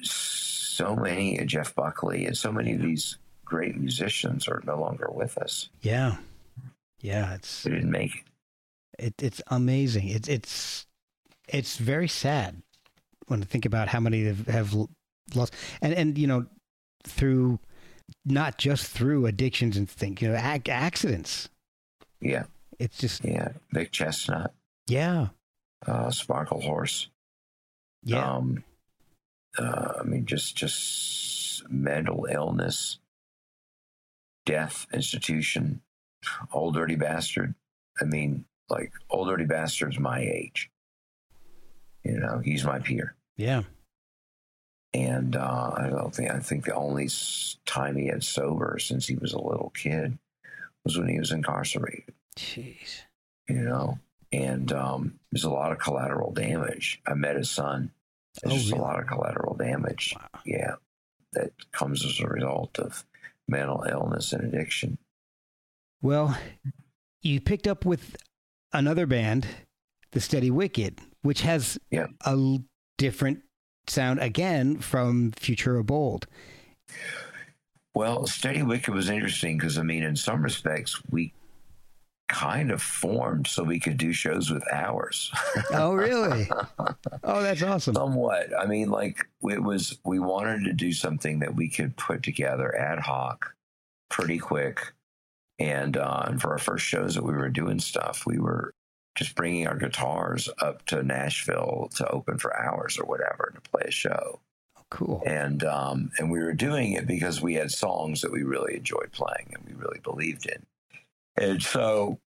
so 0.03 0.97
many 0.97 1.45
Jeff 1.45 1.75
Buckley 1.75 2.27
and 2.27 2.37
so 2.37 2.51
many 2.51 2.73
of 2.73 2.81
these 2.81 3.19
great 3.45 3.77
musicians 3.77 4.49
are 4.49 4.63
no 4.67 4.81
longer 4.81 5.11
with 5.13 5.37
us. 5.39 5.69
Yeah. 5.83 6.17
Yeah, 7.01 7.35
it's 7.35 7.63
They 7.63 7.71
didn't 7.71 7.91
make 7.91 8.25
it. 8.99 9.05
it, 9.07 9.23
it's 9.23 9.43
amazing. 9.49 10.09
It's 10.09 10.29
it's 10.29 10.87
it's 11.53 11.77
very 11.77 12.09
sad 12.09 12.63
when 13.27 13.43
I 13.43 13.45
think 13.45 13.65
about 13.67 13.89
how 13.89 14.01
many 14.01 14.25
have, 14.25 14.47
have 14.47 14.75
lost 15.35 15.55
and 15.81 15.93
and 15.95 16.17
you 16.19 16.27
know 16.27 16.47
through 17.05 17.59
not 18.25 18.59
just 18.59 18.87
through 18.87 19.27
addictions 19.27 19.77
and 19.77 19.89
think 19.89 20.21
you 20.23 20.29
know 20.29 20.37
ac- 20.37 20.71
accidents. 20.71 21.49
Yeah, 22.21 22.45
It's 22.79 22.99
just 22.99 23.25
yeah. 23.25 23.53
Vic 23.73 23.93
Chesnutt, 23.93 24.51
yeah 24.89 25.29
uh, 25.87 26.09
Sparklehorse. 26.09 27.07
yeah 28.03 28.35
Um, 28.37 28.65
uh, 29.59 29.93
I 30.01 30.03
mean, 30.03 30.27
just 30.27 30.57
just 30.57 31.69
mental 31.71 32.27
illness, 32.31 32.99
death, 34.47 34.87
institution, 34.93 35.81
Ol' 36.53 36.73
Dirty 36.73 36.97
Bastard. 36.97 37.55
I 38.01 38.05
mean, 38.05 38.45
like 38.69 38.93
Ol' 39.11 39.25
Dirty 39.27 39.45
Bastard's 39.45 39.99
my 39.99 40.21
age. 40.21 40.71
You 42.05 42.19
know, 42.19 42.39
he's 42.39 42.65
my 42.65 42.79
peer, 42.79 43.15
yeah 43.37 43.63
and 44.93 45.37
uh, 45.37 45.71
I 45.77 45.89
don't 45.89 46.13
think 46.15 46.31
I 46.33 46.41
think 46.41 46.65
the 46.65 46.75
only 46.75 47.09
time 47.65 47.97
he 47.97 48.07
had 48.09 48.25
sober 48.25 48.79
since 48.81 49.07
he 49.07 49.15
was 49.15 49.33
a 49.33 49.41
little 49.41 49.71
kid 49.77 50.19
was 50.85 50.99
when 50.99 51.09
he 51.09 51.19
was 51.19 51.31
incarcerated. 51.31 52.13
jeez 52.37 53.03
You 53.49 53.61
know, 53.63 53.99
and 54.33 54.73
um, 54.73 55.21
there's 55.31 55.45
a 55.45 55.51
lot 55.51 55.71
of 55.73 55.79
collateral 55.79 56.33
damage. 56.33 57.01
I 57.07 57.15
met 57.15 57.37
his 57.37 57.51
son. 57.51 57.93
There's 58.43 58.53
Oh, 58.53 58.57
just 58.57 58.71
really? 58.73 58.81
a 58.81 58.85
lot 58.85 58.99
of 59.01 59.07
collateral 59.07 59.55
damage. 59.55 60.13
wow 60.17 60.41
yeah, 60.45 60.73
that 61.35 61.53
comes 61.71 62.05
as 62.05 62.19
a 62.19 62.27
result 62.27 62.79
of 62.81 63.05
mental 63.47 63.85
illness 63.89 64.33
and 64.33 64.43
addiction. 64.53 64.99
well 66.03 66.37
you 67.23 67.41
picked 67.41 67.69
up 67.69 67.85
with 67.85 68.17
another 68.73 69.07
band 69.07 69.47
the 70.13 70.21
Steady 70.21 70.51
Wicked 70.51 71.01
which 71.23 71.43
has 71.43 71.79
Yeah. 71.91 72.07
a 72.25 72.31
l- 72.31 72.65
different 72.99 73.41
sound 73.87 74.21
again 74.21 74.79
from 74.79 75.33
Futura 75.33 75.85
Bold 75.85 76.27
Well, 77.95 78.27
Steady 78.27 78.63
Wicked 78.63 78.95
was 78.95 79.11
interesting 79.11 79.59
because, 79.59 79.77
I 79.77 79.83
mean, 79.83 80.03
in 80.05 80.15
some 80.17 80.43
respects, 80.43 81.01
we 81.11 81.33
kind 82.29 82.71
of 82.71 82.81
formed 82.81 83.49
so 83.49 83.65
we 83.65 83.81
could 83.81 83.97
do 83.97 84.13
shows 84.13 84.51
with 84.51 84.63
Ours. 84.73 85.33
oh 85.73 85.93
really 85.95 86.49
oh 87.25 87.43
that's 87.43 87.63
awesome 87.63 87.95
Somewhat. 87.97 88.47
I 88.57 88.67
mean, 88.67 88.89
like, 88.91 89.27
it 89.43 89.61
was, 89.63 89.99
we 90.05 90.21
wanted 90.21 90.65
to 90.65 90.73
do 90.73 90.93
something 90.93 91.41
that 91.41 91.55
we 91.57 91.69
could 91.69 91.97
put 91.97 92.23
together 92.23 92.77
ad 92.79 93.01
hoc 93.01 93.53
pretty 94.09 94.39
quick. 94.39 94.81
And, 95.59 95.97
uh, 95.97 96.23
and 96.29 96.41
for 96.41 96.53
our 96.53 96.59
first 96.59 96.87
shows 96.87 97.17
that 97.17 97.25
we 97.25 97.33
were 97.35 97.49
doing 97.51 97.81
stuff, 97.81 98.23
we 98.25 98.39
were 98.39 98.73
just 99.17 99.35
bringing 99.35 99.67
our 99.67 99.77
guitars 99.77 100.49
up 100.61 100.85
to 100.87 101.03
Nashville 101.03 101.91
to 101.97 102.09
open 102.09 102.39
for 102.39 102.57
Ours 102.57 102.99
or 102.99 103.05
whatever 103.05 103.53
to 103.55 103.71
play 103.71 103.83
a 103.87 103.91
show. 103.91 104.41
cool 104.91 105.23
and 105.27 105.65
um, 105.65 106.11
and 106.19 106.31
we 106.31 106.41
were 106.41 106.53
doing 106.53 106.93
it 106.93 107.07
because 107.07 107.41
we 107.41 107.55
had 107.55 107.71
songs 107.71 108.23
that 108.23 108.33
we 108.33 108.43
really 108.43 108.77
enjoyed 108.77 109.13
playing 109.13 109.55
and 109.55 109.65
we 109.67 109.75
really 109.75 110.01
believed 110.01 110.47
in. 110.47 110.65
And 111.37 111.63
so, 111.63 112.19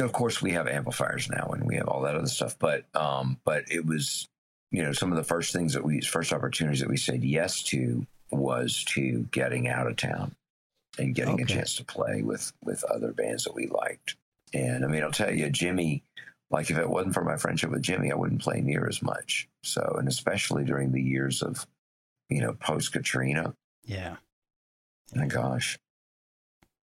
of 0.00 0.12
course, 0.12 0.42
we 0.42 0.52
have 0.52 0.68
amplifiers 0.68 1.30
now 1.30 1.50
and 1.54 1.66
we 1.66 1.76
have 1.76 1.88
all 1.88 2.02
that 2.02 2.16
other 2.16 2.26
stuff. 2.26 2.58
But 2.58 2.84
um, 2.94 3.38
but 3.44 3.64
it 3.70 3.86
was, 3.86 4.26
you 4.70 4.82
know, 4.82 4.92
some 4.92 5.10
of 5.10 5.16
the 5.16 5.24
first 5.24 5.52
things 5.52 5.74
that 5.74 5.84
we 5.84 6.00
first 6.00 6.32
opportunities 6.32 6.80
that 6.80 6.88
we 6.88 6.96
said 6.96 7.24
yes 7.24 7.62
to 7.64 8.06
was 8.30 8.84
to 8.84 9.28
getting 9.30 9.68
out 9.68 9.86
of 9.86 9.96
town 9.96 10.34
and 10.98 11.14
getting 11.14 11.40
a 11.40 11.44
chance 11.44 11.76
to 11.76 11.84
play 11.84 12.22
with 12.22 12.52
with 12.64 12.84
other 12.84 13.12
bands 13.12 13.44
that 13.44 13.54
we 13.54 13.66
liked. 13.66 14.16
And 14.54 14.84
I 14.84 14.88
mean, 14.88 15.02
I'll 15.02 15.10
tell 15.10 15.34
you, 15.34 15.50
Jimmy. 15.50 16.04
Like 16.50 16.70
if 16.70 16.78
it 16.78 16.88
wasn't 16.88 17.14
for 17.14 17.24
my 17.24 17.36
friendship 17.36 17.70
with 17.70 17.82
Jimmy, 17.82 18.12
I 18.12 18.14
wouldn't 18.14 18.42
play 18.42 18.60
near 18.60 18.86
as 18.86 19.02
much. 19.02 19.48
So, 19.62 19.96
and 19.98 20.06
especially 20.06 20.64
during 20.64 20.92
the 20.92 21.02
years 21.02 21.42
of, 21.42 21.66
you 22.28 22.40
know, 22.40 22.52
post 22.52 22.92
Katrina. 22.92 23.54
yeah 23.84 24.16
My 25.14 25.26
gosh, 25.26 25.78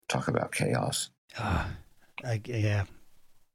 talk 0.08 0.28
about 0.28 0.50
chaos. 0.52 1.10
Uh, 1.38 1.66
I, 2.24 2.40
yeah, 2.44 2.84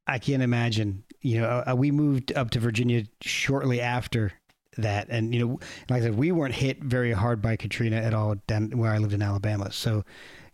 I 0.07 0.19
can't 0.19 0.41
imagine. 0.43 1.03
You 1.21 1.41
know, 1.41 1.63
uh, 1.67 1.75
we 1.75 1.91
moved 1.91 2.31
up 2.37 2.51
to 2.51 2.59
Virginia 2.59 3.03
shortly 3.21 3.81
after 3.81 4.31
that, 4.77 5.07
and 5.09 5.33
you 5.33 5.45
know, 5.45 5.59
like 5.89 6.01
I 6.01 6.05
said, 6.05 6.17
we 6.17 6.31
weren't 6.31 6.55
hit 6.55 6.81
very 6.81 7.11
hard 7.11 7.41
by 7.41 7.55
Katrina 7.57 7.97
at 7.97 8.13
all 8.13 8.35
down 8.47 8.71
where 8.77 8.91
I 8.91 8.99
lived 8.99 9.13
in 9.13 9.21
Alabama. 9.21 9.71
So, 9.71 10.05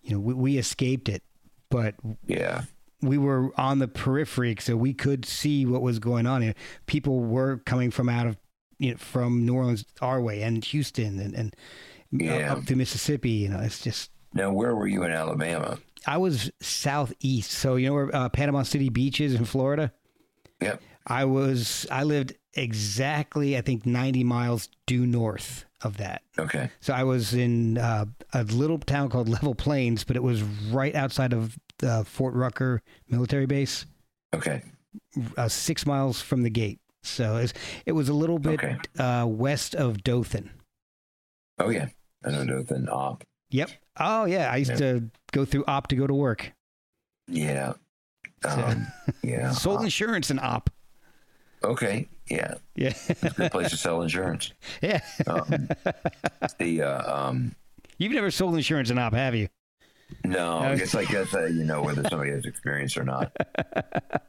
you 0.01 0.11
know, 0.13 0.19
we, 0.19 0.33
we 0.33 0.57
escaped 0.57 1.09
it, 1.09 1.23
but 1.69 1.95
Yeah, 2.25 2.63
we 3.01 3.17
were 3.17 3.51
on 3.59 3.79
the 3.79 3.87
periphery, 3.87 4.55
so 4.59 4.75
we 4.75 4.93
could 4.93 5.25
see 5.25 5.65
what 5.65 5.81
was 5.81 5.99
going 5.99 6.25
on. 6.27 6.41
Know, 6.45 6.53
people 6.85 7.19
were 7.19 7.57
coming 7.65 7.91
from 7.91 8.09
out 8.09 8.27
of 8.27 8.37
you 8.77 8.91
know 8.91 8.97
from 8.97 9.45
New 9.45 9.55
Orleans 9.55 9.85
our 10.01 10.21
way 10.21 10.41
and 10.41 10.63
Houston 10.65 11.19
and 11.19 11.33
and 11.35 11.55
Yeah. 12.11 12.53
up 12.53 12.65
to 12.65 12.75
Mississippi. 12.75 13.31
You 13.31 13.49
know, 13.49 13.59
it's 13.59 13.81
just 13.81 14.11
Now, 14.33 14.51
where 14.51 14.75
were 14.75 14.87
you 14.87 15.03
in 15.03 15.11
Alabama? 15.11 15.79
I 16.07 16.17
was 16.17 16.51
southeast, 16.61 17.51
so 17.51 17.75
you 17.75 17.87
know 17.87 17.93
where 17.93 18.15
uh, 18.15 18.29
Panama 18.29 18.63
City 18.63 18.89
Beach 18.89 19.21
is 19.21 19.33
in 19.35 19.45
Florida. 19.45 19.93
Yep. 20.61 20.81
I 21.07 21.25
was 21.25 21.85
I 21.91 22.03
lived 22.03 22.33
exactly 22.53 23.57
I 23.57 23.61
think 23.61 23.85
90 23.85 24.23
miles 24.23 24.69
due 24.85 25.05
north 25.05 25.65
of 25.81 25.97
that. 25.97 26.21
Okay. 26.37 26.69
So 26.79 26.93
I 26.93 27.03
was 27.03 27.33
in 27.33 27.77
uh, 27.77 28.05
a 28.33 28.43
little 28.43 28.77
town 28.77 29.09
called 29.09 29.27
Level 29.29 29.55
Plains, 29.55 30.03
but 30.03 30.15
it 30.15 30.21
was 30.23 30.43
right 30.71 30.93
outside 30.95 31.33
of 31.33 31.57
the 31.81 32.05
Fort 32.05 32.33
Rucker 32.33 32.81
military 33.09 33.45
base, 33.45 33.85
Okay. 34.33 34.63
uh, 35.37 35.47
six 35.49 35.85
miles 35.85 36.21
from 36.21 36.43
the 36.43 36.49
gate. 36.49 36.79
So 37.03 37.35
it 37.37 37.41
was, 37.41 37.53
it 37.87 37.91
was 37.93 38.09
a 38.09 38.13
little 38.13 38.39
bit 38.39 38.63
Okay. 38.63 38.77
uh, 38.97 39.25
west 39.27 39.75
of 39.75 40.03
Dothan. 40.03 40.49
Oh, 41.59 41.69
yeah. 41.69 41.89
I 42.23 42.31
know 42.31 42.45
Dothan 42.45 42.87
Opp. 42.89 43.23
Yep. 43.49 43.71
Oh 43.99 44.23
yeah, 44.25 44.49
I 44.51 44.57
used 44.57 44.71
Yeah. 44.71 44.77
to 44.77 45.09
go 45.33 45.43
through 45.43 45.65
Opp 45.67 45.87
to 45.87 45.95
go 45.95 46.07
to 46.07 46.13
work. 46.13 46.53
Yeah. 47.27 47.73
So- 48.43 48.49
Um, 48.49 48.87
yeah. 49.23 49.51
Sold 49.51 49.79
Opp. 49.79 49.83
insurance 49.83 50.31
in 50.31 50.39
Opp. 50.39 50.69
Okay. 51.63 52.07
Yeah. 52.27 52.55
Yeah. 52.75 52.93
it's 53.09 53.23
a 53.23 53.29
Good 53.31 53.51
place 53.51 53.69
to 53.71 53.77
sell 53.77 54.01
insurance. 54.03 54.53
yeah. 54.81 55.01
Um, 55.27 55.67
the, 56.59 56.81
uh, 56.83 57.27
um, 57.27 57.55
You've 57.97 58.13
never 58.13 58.31
sold 58.31 58.55
insurance 58.55 58.89
in 58.89 58.97
Opp, 58.97 59.13
have 59.13 59.35
you? 59.35 59.49
No, 60.23 60.59
I 60.59 60.75
guess 60.75 60.95
I 60.95 61.05
guess 61.05 61.33
uh, 61.33 61.45
you 61.45 61.63
know 61.63 61.81
whether 61.81 62.07
somebody 62.09 62.31
has 62.31 62.45
experience 62.45 62.97
or 62.97 63.03
not. 63.03 63.35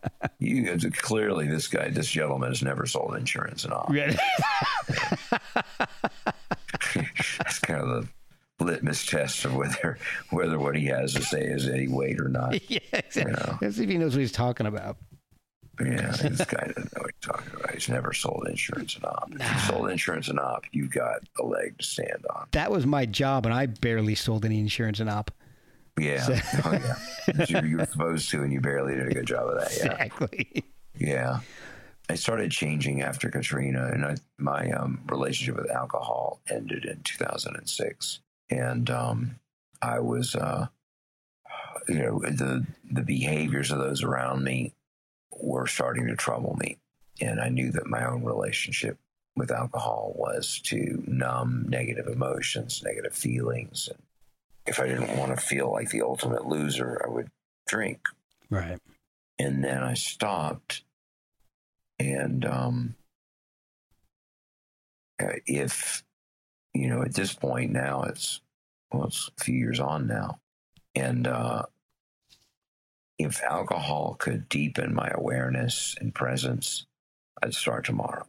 You 0.43 0.77
clearly, 0.91 1.47
this 1.47 1.69
guy, 1.69 1.89
this 1.91 2.11
gentleman, 2.11 2.49
has 2.51 2.63
never 2.63 2.85
sold 2.85 3.15
insurance 3.15 3.63
and 3.63 3.73
all. 3.73 3.89
That's 7.39 7.61
kind 7.61 7.81
of 7.81 8.09
the 8.59 8.65
litmus 8.65 9.07
test 9.07 9.45
of 9.45 9.55
whether 9.55 9.99
whether 10.31 10.59
what 10.59 10.77
he 10.77 10.87
has 10.87 11.15
to 11.15 11.23
say 11.23 11.43
is 11.43 11.69
any 11.69 11.87
weight 11.87 12.21
or 12.21 12.29
not. 12.29 12.59
yeah, 12.71 12.81
exactly. 12.93 13.35
Yeah. 13.37 13.59
Let's 13.61 13.77
see 13.77 13.85
if 13.85 13.91
he 13.91 13.99
knows 13.99 14.15
what 14.15 14.21
he's 14.21 14.33
talking 14.33 14.67
about. 14.67 14.97
Yeah, 15.81 16.11
this 16.11 16.45
guy 16.45 16.67
doesn't 16.75 16.95
know 16.97 17.03
what 17.03 17.13
he's 17.15 17.29
talking 17.29 17.53
about. 17.55 17.75
He's 17.75 17.89
never 17.89 18.13
sold 18.13 18.47
insurance 18.49 18.97
and 18.97 19.05
Opp. 19.05 19.33
If 19.33 19.41
you 19.41 19.59
sold 19.61 19.91
insurance 19.91 20.29
and 20.29 20.39
Opp, 20.39 20.65
you've 20.73 20.91
got 20.91 21.21
a 21.39 21.45
leg 21.45 21.79
to 21.79 21.85
stand 21.85 22.27
on. 22.35 22.49
That 22.53 22.71
was 22.71 22.85
my 22.85 23.07
job, 23.07 23.47
and 23.47 23.55
I 23.55 23.67
barely 23.67 24.15
sold 24.15 24.45
any 24.45 24.59
insurance 24.59 25.01
in 25.01 25.09
Opp. 25.09 25.31
Yeah, 25.99 26.41
oh 26.65 26.73
yeah. 26.73 27.45
You, 27.49 27.69
you 27.69 27.77
were 27.79 27.87
supposed 27.87 28.31
to, 28.31 28.43
and 28.43 28.53
you 28.53 28.61
barely 28.61 28.95
did 28.95 29.09
a 29.09 29.15
good 29.15 29.27
job 29.27 29.49
of 29.49 29.61
that. 29.61 29.77
Yeah, 29.77 29.93
Exactly. 30.03 30.65
yeah. 30.99 31.41
I 32.09 32.15
started 32.17 32.51
changing 32.51 33.03
after 33.03 33.31
Katrina, 33.31 33.91
and 33.93 34.05
I, 34.05 34.17
my 34.39 34.71
um, 34.73 35.01
relationship 35.09 35.57
with 35.57 35.71
alcohol 35.71 36.41
ended 36.51 36.85
in 36.85 37.01
2006, 37.05 38.21
and 38.51 38.91
um, 38.91 39.37
I 39.81 40.01
was, 40.01 40.35
uh, 40.35 40.67
you 41.89 41.95
know, 41.99 42.19
the 42.21 42.67
the 42.91 43.03
behaviors 43.03 43.71
of 43.71 43.79
those 43.79 44.03
around 44.03 44.45
me 44.45 44.75
were 45.41 45.67
starting 45.67 46.07
to 46.09 46.17
trouble 46.17 46.57
me, 46.59 46.79
and 47.21 47.41
I 47.41 47.49
knew 47.49 47.71
that 47.73 47.87
my 47.87 48.05
own 48.05 48.25
relationship 48.25 48.99
with 49.37 49.51
alcohol 49.51 50.13
was 50.17 50.61
to 50.65 51.03
numb 51.07 51.67
negative 51.69 52.07
emotions, 52.09 52.83
negative 52.85 53.15
feelings, 53.15 53.89
and 53.89 54.03
if 54.67 54.79
I 54.81 54.87
didn't 54.87 55.17
want 55.19 55.37
to 55.37 55.45
feel 55.45 55.71
like 55.71 55.91
the 55.91 56.03
ultimate 56.03 56.47
loser, 56.47 57.01
I 57.05 57.11
would 57.11 57.31
drink 57.67 58.01
Right. 58.51 58.79
and 59.39 59.63
then 59.65 59.83
I 59.83 59.95
stopped. 59.95 60.83
And 61.99 62.45
um, 62.45 62.95
uh, 65.23 65.35
if 65.47 66.03
you 66.75 66.89
know, 66.89 67.03
at 67.03 67.15
this 67.15 67.33
point 67.35 67.71
now, 67.71 68.03
it's 68.03 68.41
well, 68.93 69.05
it's 69.05 69.31
a 69.39 69.45
few 69.45 69.55
years 69.55 69.79
on 69.79 70.07
now, 70.07 70.39
and 70.95 71.27
uh, 71.27 71.65
if 73.19 73.43
alcohol 73.43 74.17
could 74.19 74.49
deepen 74.49 74.95
my 74.95 75.11
awareness 75.15 75.95
and 76.01 76.15
presence, 76.15 76.87
I'd 77.43 77.55
start 77.55 77.85
tomorrow. 77.85 78.27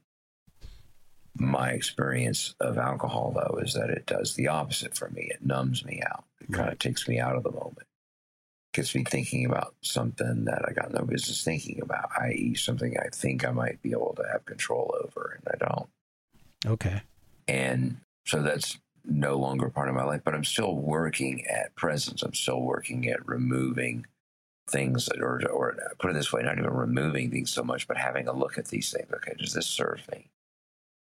My 1.36 1.70
experience 1.72 2.54
of 2.60 2.78
alcohol, 2.78 3.34
though, 3.36 3.58
is 3.58 3.74
that 3.74 3.90
it 3.90 4.06
does 4.06 4.36
the 4.36 4.48
opposite 4.48 4.96
for 4.96 5.10
me. 5.10 5.30
It 5.34 5.46
numbs 5.46 5.84
me 5.84 6.02
out. 6.06 6.26
It 6.40 6.54
kind 6.54 6.72
of 6.72 6.80
takes 6.80 7.08
me 7.08 7.20
out 7.20 7.36
of 7.36 7.44
the 7.44 7.52
moment. 7.52 7.88
Gets 8.74 8.94
me 8.94 9.04
thinking 9.04 9.46
about 9.46 9.76
something 9.82 10.46
that 10.46 10.64
I 10.68 10.74
got 10.74 10.94
no 10.94 11.06
business 11.06 11.44
thinking 11.44 11.82
about, 11.82 12.10
i.e., 12.22 12.56
something 12.56 12.96
I 12.98 13.10
think 13.10 13.48
I 13.48 13.52
might 13.52 13.82
be 13.82 13.92
able 13.92 14.14
to 14.18 14.24
have 14.32 14.46
control 14.46 14.96
over, 15.04 15.40
and 15.40 15.48
I 15.54 15.66
don't. 15.66 15.90
Okay. 16.66 17.02
And 17.48 17.98
so 18.26 18.42
that's 18.42 18.78
no 19.06 19.38
longer 19.38 19.70
part 19.70 19.90
of 19.90 19.96
my 19.96 20.04
life, 20.04 20.22
but 20.24 20.34
I'm 20.34 20.44
still 20.44 20.76
working 20.76 21.46
at 21.48 21.76
presence. 21.76 22.24
I'm 22.24 22.34
still 22.34 22.62
working 22.62 23.08
at 23.10 23.28
removing 23.28 24.06
things 24.70 25.08
that, 25.08 25.20
or, 25.20 25.42
or 25.50 25.78
put 26.00 26.12
it 26.12 26.14
this 26.14 26.32
way, 26.32 26.42
not 26.42 26.58
even 26.58 26.72
removing 26.72 27.32
things 27.32 27.52
so 27.52 27.64
much, 27.64 27.88
but 27.88 27.98
having 27.98 28.28
a 28.28 28.34
look 28.34 28.58
at 28.58 28.68
these 28.68 28.92
things. 28.92 29.12
Okay, 29.14 29.34
does 29.38 29.54
this 29.54 29.68
serve 29.68 30.02
me? 30.12 30.30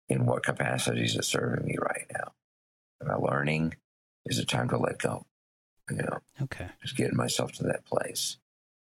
In 0.09 0.25
what 0.25 0.43
capacities 0.43 1.15
is 1.15 1.27
serving 1.27 1.65
me 1.65 1.75
right 1.79 2.05
now? 2.13 2.31
Am 3.01 3.11
I 3.11 3.15
learning? 3.15 3.75
Is 4.25 4.39
it 4.39 4.47
time 4.47 4.69
to 4.69 4.77
let 4.77 4.99
go? 4.99 5.25
You 5.89 5.97
know, 5.97 6.19
Okay. 6.43 6.67
just 6.81 6.95
getting 6.95 7.17
myself 7.17 7.51
to 7.53 7.63
that 7.63 7.85
place. 7.85 8.37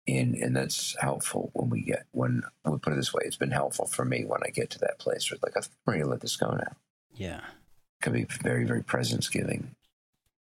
And, 0.07 0.35
and 0.35 0.55
that's 0.55 0.95
helpful 0.99 1.51
when 1.53 1.69
we 1.69 1.81
get, 1.81 2.05
when 2.11 2.41
we 2.65 2.77
put 2.79 2.93
it 2.93 2.95
this 2.95 3.13
way, 3.13 3.21
it's 3.25 3.35
been 3.37 3.51
helpful 3.51 3.85
for 3.85 4.03
me 4.03 4.25
when 4.25 4.41
I 4.43 4.49
get 4.49 4.69
to 4.71 4.79
that 4.79 4.99
place 4.99 5.29
where 5.29 5.35
it's 5.35 5.43
like, 5.43 5.55
I'm 5.55 5.63
ready 5.85 6.01
to 6.03 6.09
let 6.09 6.21
this 6.21 6.35
go 6.37 6.51
now 6.51 6.75
Yeah. 7.13 7.41
can 8.01 8.13
be 8.13 8.23
very, 8.23 8.65
very 8.65 8.83
presence 8.83 9.29
giving. 9.29 9.75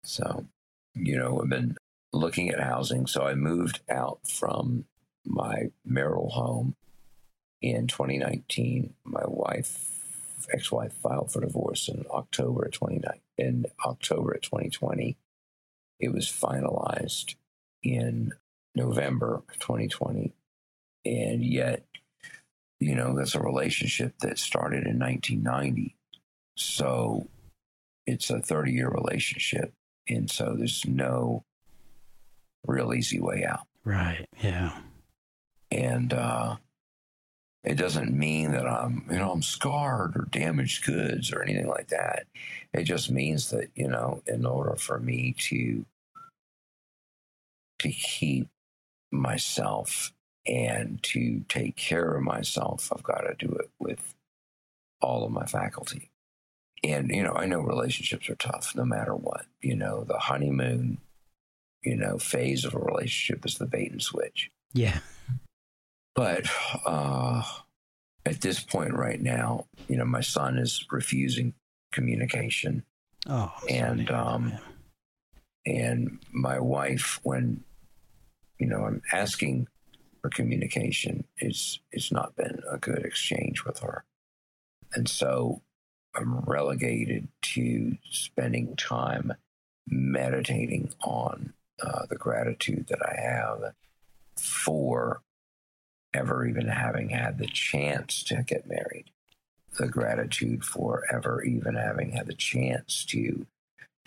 So, 0.04 0.46
you 0.94 1.16
know, 1.16 1.40
I've 1.42 1.48
been 1.48 1.76
looking 2.12 2.50
at 2.50 2.60
housing. 2.60 3.06
So 3.06 3.22
I 3.26 3.34
moved 3.34 3.80
out 3.88 4.20
from 4.28 4.84
my 5.24 5.70
marital 5.84 6.30
home 6.30 6.76
in 7.62 7.86
2019. 7.88 8.94
My 9.04 9.24
wife, 9.26 9.87
ex-wife, 10.52 10.92
filed 10.92 11.32
for 11.32 11.40
divorce 11.40 11.88
in 11.88 12.04
October 12.10 12.66
of 12.66 12.72
29. 12.72 13.20
In 13.36 13.66
October 13.84 14.32
of 14.32 14.42
2020, 14.42 15.16
it 16.00 16.12
was 16.12 16.26
finalized 16.26 17.34
in 17.82 18.32
November 18.74 19.42
of 19.48 19.58
2020, 19.58 20.32
and 21.04 21.44
yet, 21.44 21.84
you 22.80 22.94
know, 22.94 23.16
that's 23.16 23.34
a 23.34 23.40
relationship 23.40 24.14
that 24.20 24.38
started 24.38 24.86
in 24.86 24.98
1990. 24.98 25.96
So 26.56 27.28
it's 28.06 28.30
a 28.30 28.40
30 28.40 28.72
year 28.72 28.88
relationship. 28.88 29.72
And 30.08 30.30
so 30.30 30.54
there's 30.56 30.84
no 30.86 31.44
real 32.66 32.94
easy 32.94 33.20
way 33.20 33.44
out. 33.44 33.66
Right. 33.84 34.26
Yeah. 34.42 34.78
And 35.70 36.12
uh, 36.12 36.56
it 37.68 37.76
doesn't 37.76 38.16
mean 38.16 38.52
that 38.52 38.66
I'm, 38.66 39.04
you 39.10 39.18
know, 39.18 39.30
I'm 39.30 39.42
scarred 39.42 40.16
or 40.16 40.26
damaged 40.30 40.86
goods 40.86 41.30
or 41.30 41.42
anything 41.42 41.68
like 41.68 41.88
that. 41.88 42.26
It 42.72 42.84
just 42.84 43.10
means 43.10 43.50
that, 43.50 43.68
you 43.74 43.88
know, 43.88 44.22
in 44.26 44.46
order 44.46 44.74
for 44.76 44.98
me 44.98 45.34
to 45.50 45.84
to 47.80 47.90
keep 47.90 48.48
myself 49.12 50.14
and 50.46 51.02
to 51.02 51.44
take 51.48 51.76
care 51.76 52.14
of 52.14 52.22
myself, 52.22 52.90
I've 52.90 53.02
got 53.02 53.20
to 53.20 53.34
do 53.38 53.52
it 53.52 53.70
with 53.78 54.14
all 55.02 55.26
of 55.26 55.30
my 55.30 55.44
faculty. 55.44 56.10
And, 56.82 57.10
you 57.10 57.22
know, 57.22 57.34
I 57.34 57.44
know 57.44 57.60
relationships 57.60 58.30
are 58.30 58.36
tough 58.36 58.72
no 58.74 58.86
matter 58.86 59.14
what. 59.14 59.44
You 59.60 59.76
know, 59.76 60.04
the 60.04 60.18
honeymoon, 60.18 60.98
you 61.82 61.96
know, 61.96 62.16
phase 62.18 62.64
of 62.64 62.74
a 62.74 62.78
relationship 62.78 63.44
is 63.44 63.58
the 63.58 63.66
bait 63.66 63.92
and 63.92 64.02
switch. 64.02 64.50
Yeah. 64.72 65.00
But 66.14 66.46
uh, 66.84 67.42
at 68.28 68.40
this 68.40 68.60
point 68.60 68.94
right 68.94 69.20
now, 69.20 69.66
you 69.88 69.96
know, 69.96 70.04
my 70.04 70.20
son 70.20 70.58
is 70.58 70.84
refusing 70.90 71.54
communication. 71.92 72.84
Oh. 73.26 73.52
I'm 73.62 73.74
And, 73.74 74.06
that, 74.08 74.14
um. 74.14 74.58
And 75.66 76.18
my 76.32 76.60
wife, 76.60 77.20
when, 77.22 77.64
you 78.58 78.66
know, 78.66 78.84
I'm 78.84 79.02
asking 79.12 79.68
for 80.22 80.30
communication, 80.30 81.24
it's, 81.36 81.80
it's 81.92 82.10
not 82.10 82.36
been 82.36 82.62
a 82.70 82.78
good 82.78 83.04
exchange 83.04 83.64
with 83.64 83.80
her. 83.80 84.04
And 84.94 85.08
so 85.08 85.62
I'm 86.14 86.40
relegated 86.40 87.28
to 87.54 87.98
spending 88.10 88.76
time 88.76 89.34
meditating 89.86 90.94
on 91.02 91.52
uh, 91.82 92.06
the 92.08 92.16
gratitude 92.16 92.86
that 92.88 93.00
I 93.02 93.20
have 93.20 93.74
for 94.36 95.22
ever 96.18 96.46
even 96.46 96.68
having 96.68 97.10
had 97.10 97.38
the 97.38 97.46
chance 97.46 98.22
to 98.24 98.42
get 98.42 98.66
married, 98.66 99.06
the 99.78 99.88
gratitude 99.88 100.64
for 100.64 101.04
ever 101.12 101.42
even 101.42 101.74
having 101.74 102.12
had 102.12 102.26
the 102.26 102.34
chance 102.34 103.04
to 103.06 103.46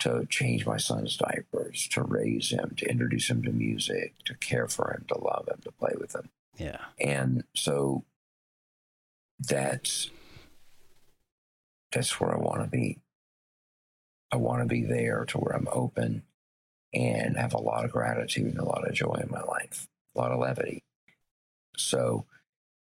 to 0.00 0.26
change 0.28 0.66
my 0.66 0.76
son's 0.78 1.16
diapers, 1.16 1.86
to 1.86 2.02
raise 2.02 2.50
him, 2.50 2.74
to 2.76 2.90
introduce 2.90 3.30
him 3.30 3.40
to 3.40 3.52
music, 3.52 4.14
to 4.24 4.34
care 4.34 4.66
for 4.66 4.90
him, 4.90 5.04
to 5.06 5.16
love 5.16 5.46
him, 5.48 5.60
to 5.62 5.70
play 5.70 5.92
with 5.96 6.12
him. 6.16 6.28
yeah. 6.58 6.78
And 6.98 7.44
so 7.54 8.04
that's 9.38 10.10
that's 11.92 12.20
where 12.20 12.34
I 12.34 12.38
want 12.38 12.62
to 12.62 12.68
be. 12.68 12.98
I 14.32 14.36
want 14.36 14.62
to 14.62 14.66
be 14.66 14.82
there 14.82 15.24
to 15.26 15.38
where 15.38 15.54
I'm 15.54 15.68
open 15.70 16.22
and 16.92 17.36
have 17.36 17.54
a 17.54 17.60
lot 17.60 17.84
of 17.84 17.92
gratitude 17.92 18.48
and 18.48 18.58
a 18.58 18.64
lot 18.64 18.86
of 18.86 18.94
joy 18.94 19.20
in 19.22 19.30
my 19.30 19.42
life, 19.42 19.86
a 20.16 20.18
lot 20.18 20.32
of 20.32 20.40
levity. 20.40 20.82
So, 21.76 22.26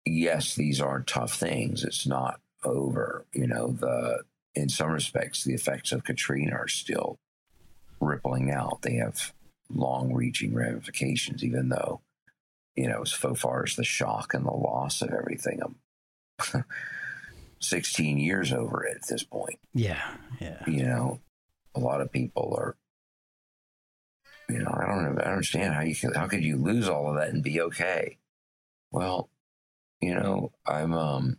yes, 0.04 0.54
these 0.54 0.80
are 0.80 1.02
tough 1.02 1.34
things. 1.34 1.84
It's 1.84 2.06
not 2.06 2.40
over. 2.64 3.24
You 3.32 3.46
know, 3.46 3.68
the 3.68 4.22
in 4.54 4.68
some 4.68 4.90
respects, 4.90 5.44
the 5.44 5.54
effects 5.54 5.92
of 5.92 6.04
Katrina 6.04 6.54
are 6.54 6.68
still 6.68 7.18
rippling 8.00 8.50
out. 8.50 8.82
They 8.82 8.94
have 8.94 9.32
long-reaching 9.72 10.54
ramifications, 10.54 11.42
even 11.42 11.70
though 11.70 12.00
you 12.76 12.88
know, 12.88 13.04
so 13.04 13.34
far 13.34 13.64
as 13.64 13.76
the 13.76 13.84
shock 13.84 14.34
and 14.34 14.44
the 14.44 14.50
loss 14.50 15.00
of 15.02 15.10
everything, 15.10 15.60
I'm 15.62 16.64
16 17.60 18.18
years 18.18 18.52
over 18.52 18.84
it 18.84 18.96
at 18.96 19.08
this 19.08 19.22
point. 19.22 19.58
Yeah. 19.72 20.02
Yeah. 20.40 20.62
You 20.66 20.84
know, 20.84 21.20
a 21.74 21.80
lot 21.80 22.00
of 22.00 22.10
people 22.10 22.54
are, 22.58 22.76
you 24.48 24.58
know, 24.58 24.74
I 24.74 24.86
don't, 24.86 25.04
I 25.04 25.08
don't 25.08 25.20
understand 25.20 25.74
how 25.74 25.82
you 25.82 25.94
can, 25.94 26.12
how 26.14 26.26
could 26.26 26.44
you 26.44 26.56
lose 26.56 26.88
all 26.88 27.08
of 27.08 27.16
that 27.16 27.30
and 27.30 27.42
be 27.42 27.60
okay? 27.60 28.18
Well, 28.94 29.28
you 30.00 30.14
know, 30.14 30.52
I'm, 30.64 30.92
um, 30.92 31.38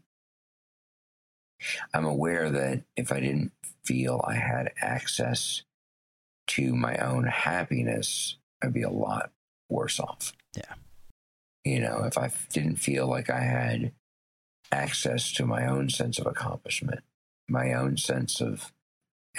I'm 1.94 2.04
aware 2.04 2.50
that 2.50 2.84
if 2.98 3.14
I 3.14 3.22
didn't 3.22 3.54
feel 3.86 4.22
I 4.28 4.34
had 4.36 4.74
access 4.82 5.64
to 6.48 6.76
my 6.76 6.98
own 6.98 7.28
happiness, 7.28 8.36
I'd 8.62 8.74
be 8.74 8.82
a 8.82 8.90
lot 8.90 9.32
worse 9.70 10.02
off. 10.02 10.34
Yeah. 10.54 10.74
You 11.64 11.80
know, 11.80 12.04
if 12.04 12.18
I 12.18 12.30
didn't 12.52 12.76
feel 12.76 13.08
like 13.08 13.30
I 13.30 13.40
had 13.40 13.94
access 14.74 15.32
to 15.34 15.46
my 15.46 15.66
own 15.66 15.90
sense 15.90 16.20
of 16.20 16.28
accomplishment, 16.28 17.06
my 17.48 17.72
own 17.72 17.96
sense 17.96 18.42
of 18.42 18.74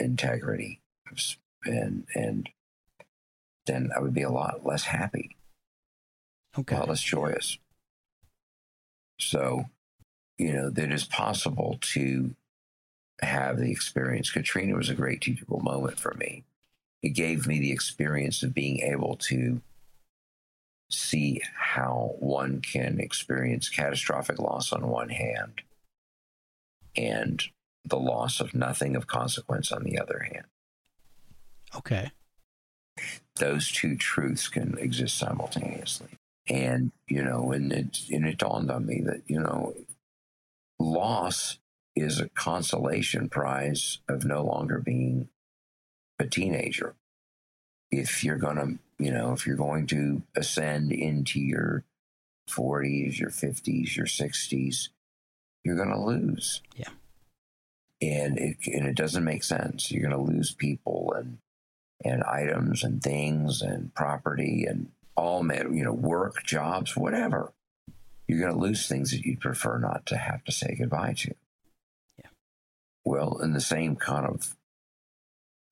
integrity, 0.01 0.81
and 1.67 2.07
and 2.15 2.49
then 3.67 3.91
I 3.95 4.01
would 4.01 4.15
be 4.15 4.23
a 4.23 4.31
lot 4.31 4.65
less 4.65 4.85
happy, 4.85 5.37
Okay. 6.59 6.77
a 6.77 6.79
lot 6.79 6.89
less 6.89 7.03
joyous. 7.03 7.59
So, 9.19 9.67
you 10.39 10.53
know, 10.53 10.71
that 10.71 10.93
it's 10.93 11.05
possible 11.05 11.79
to 11.93 12.35
have 13.21 13.59
the 13.59 13.71
experience. 13.71 14.31
Katrina 14.31 14.77
was 14.77 14.91
a 14.91 14.95
great 14.95 15.21
teachable 15.21 15.61
moment 15.61 15.99
for 15.99 16.15
me. 16.15 16.45
It 17.03 17.11
gave 17.11 17.47
me 17.47 17.59
the 17.59 17.73
experience 17.73 18.43
of 18.43 18.55
being 18.55 18.81
able 18.81 19.17
to 19.29 19.61
see 20.91 21.41
how 21.57 22.15
one 22.19 22.61
can 22.61 23.01
experience 23.01 23.69
catastrophic 23.69 24.39
loss 24.39 24.73
on 24.73 24.89
one 24.89 25.09
hand 25.09 25.63
and 26.97 27.43
the 27.85 27.99
loss 27.99 28.41
of 28.41 28.55
nothing 28.55 28.97
of 28.97 29.07
consequence 29.07 29.73
on 29.73 29.85
the 29.85 29.99
other 29.99 30.27
hand. 30.33 30.47
Okay. 31.75 32.11
Those 33.37 33.71
two 33.71 33.97
truths 33.97 34.49
can 34.49 34.79
exist 34.79 35.19
simultaneously. 35.19 36.16
And, 36.49 36.93
you 37.09 37.23
know, 37.23 37.53
and 37.53 37.73
it, 37.73 37.99
and 38.11 38.27
it 38.27 38.39
dawned 38.39 38.71
on 38.71 38.87
me 38.87 39.03
that, 39.05 39.23
you 39.27 39.41
know, 39.41 39.75
loss 40.79 41.59
is 41.97 42.21
a 42.21 42.29
consolation 42.29 43.29
prize 43.29 43.99
of 44.09 44.25
no 44.25 44.45
longer 44.45 44.79
being 44.79 45.29
a 46.19 46.27
teenager. 46.27 46.95
If 47.91 48.23
you're 48.23 48.37
going 48.37 48.57
to, 48.57 48.79
you 49.03 49.11
know, 49.11 49.33
if 49.33 49.47
you're 49.47 49.57
going 49.57 49.87
to 49.89 50.23
ascend 50.37 50.93
into 50.93 51.41
your 51.41 51.85
40s, 52.49 53.19
your 53.19 53.31
50s, 53.31 53.97
your 53.97 54.07
60s, 54.07 54.89
you're 55.65 55.77
going 55.77 55.91
to 55.91 56.01
lose. 56.01 56.63
Yeah. 56.77 56.91
And 58.01 58.39
it, 58.39 58.57
and 58.67 58.87
it 58.87 58.95
doesn't 58.95 59.25
make 59.25 59.43
sense. 59.43 59.91
You're 59.91 60.09
going 60.09 60.27
to 60.27 60.33
lose 60.33 60.53
people 60.53 61.15
and, 61.17 61.39
and 62.05 62.23
items 62.25 62.85
and 62.85 63.03
things 63.03 63.63
and 63.63 63.95
property 63.95 64.67
and 64.69 64.91
all, 65.17 65.43
ma- 65.43 65.55
you 65.71 65.85
know, 65.85 65.93
work, 65.93 66.43
jobs, 66.45 66.97
whatever. 66.97 67.53
You're 68.29 68.41
going 68.41 68.53
to 68.53 68.59
lose 68.59 68.89
things 68.89 69.11
that 69.13 69.25
you'd 69.25 69.41
prefer 69.41 69.79
not 69.79 70.05
to 70.07 70.17
have 70.17 70.45
to 70.45 70.53
say 70.53 70.77
goodbye 70.79 71.15
to. 71.19 71.35
Yeah. 72.19 72.31
well, 73.05 73.39
in 73.39 73.53
the 73.53 73.61
same 73.61 73.97
kind 73.97 74.27
of 74.27 74.57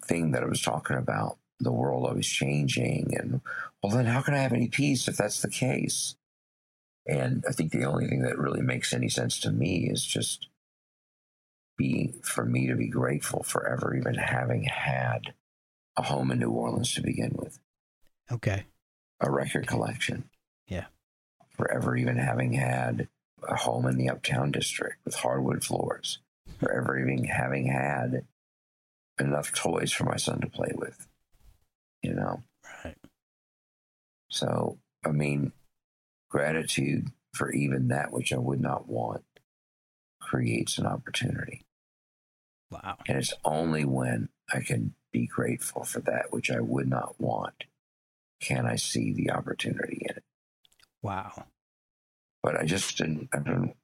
thing 0.05 0.33
that 0.33 0.43
I 0.43 0.47
was 0.47 0.63
talking 0.63 0.97
about, 0.97 1.39
the 1.61 1.73
world 1.73 2.07
always 2.07 2.29
changing, 2.29 3.17
and 3.19 3.41
well, 3.83 3.93
then 3.93 4.07
how 4.07 4.21
can 4.23 4.35
I 4.35 4.39
have 4.39 4.53
any 4.53 4.69
peace 4.69 5.09
if 5.09 5.17
that's 5.17 5.41
the 5.41 5.51
case? 5.51 6.17
And 7.07 7.45
I 7.49 7.53
think 7.53 7.73
the 7.73 7.85
only 7.85 8.07
thing 8.07 8.23
that 8.23 8.39
really 8.39 8.63
makes 8.63 8.93
any 8.93 9.09
sense 9.09 9.39
to 9.41 9.51
me 9.51 9.89
is 9.91 10.05
just 10.05 10.49
being 11.77 12.21
for 12.23 12.45
me 12.45 12.67
to 12.69 12.75
be 12.77 12.89
grateful 12.89 13.43
for 13.43 13.69
ever 13.69 13.95
even 13.97 14.15
having 14.15 14.65
had 14.65 15.35
a 15.97 16.03
home 16.03 16.31
in 16.31 16.39
New 16.39 16.51
Orleans 16.51 16.95
to 16.95 17.03
begin 17.03 17.33
with, 17.35 17.59
Okay. 18.31 18.65
A 19.21 19.31
record 19.31 19.67
collection. 19.67 20.29
Yeah. 20.67 20.87
For 21.51 21.71
ever 21.71 21.97
even 21.97 22.17
having 22.17 22.53
had 22.53 23.09
a 23.47 23.57
home 23.57 23.87
in 23.87 23.97
the 23.97 24.11
Uptown 24.11 24.51
District 24.51 24.97
with 25.05 25.15
hardwood 25.15 25.65
floors. 25.65 26.19
For 26.59 26.73
ever 26.73 26.99
even 26.99 27.25
having 27.25 27.67
had 27.67 28.27
enough 29.19 29.53
toys 29.53 29.93
for 29.93 30.05
my 30.05 30.17
son 30.17 30.41
to 30.41 30.49
play 30.49 30.73
with. 30.75 31.07
You 32.03 32.15
know? 32.15 32.43
Right. 32.85 32.97
So, 34.31 34.79
I 35.05 35.11
mean, 35.11 35.53
gratitude 36.31 37.09
for 37.33 37.53
even 37.53 37.89
that 37.89 38.13
which 38.13 38.33
I 38.33 38.39
would 38.39 38.61
not 38.61 38.89
want 38.89 39.25
creates 40.21 40.79
an 40.79 40.87
opportunity. 40.87 41.63
Wow. 42.71 42.97
And 43.07 43.19
it's 43.19 43.35
only 43.45 43.85
when 43.85 44.29
I 44.53 44.61
can 44.61 44.95
be 45.13 45.27
grateful 45.27 45.85
for 45.85 46.01
that 46.01 46.27
which 46.33 46.51
I 46.51 46.61
would 46.61 46.89
not 46.89 47.21
want 47.21 47.65
can 48.45 48.67
I 48.67 48.77
see 48.77 49.13
the 49.13 49.31
opportunity 49.31 50.03
in 50.09 50.17
it. 50.17 50.25
Wow. 51.03 51.47
But 52.43 52.57
I 52.57 52.65
just 52.65 52.99
didn't, 52.99 53.31
I 53.33 53.39
don't, 53.39 53.75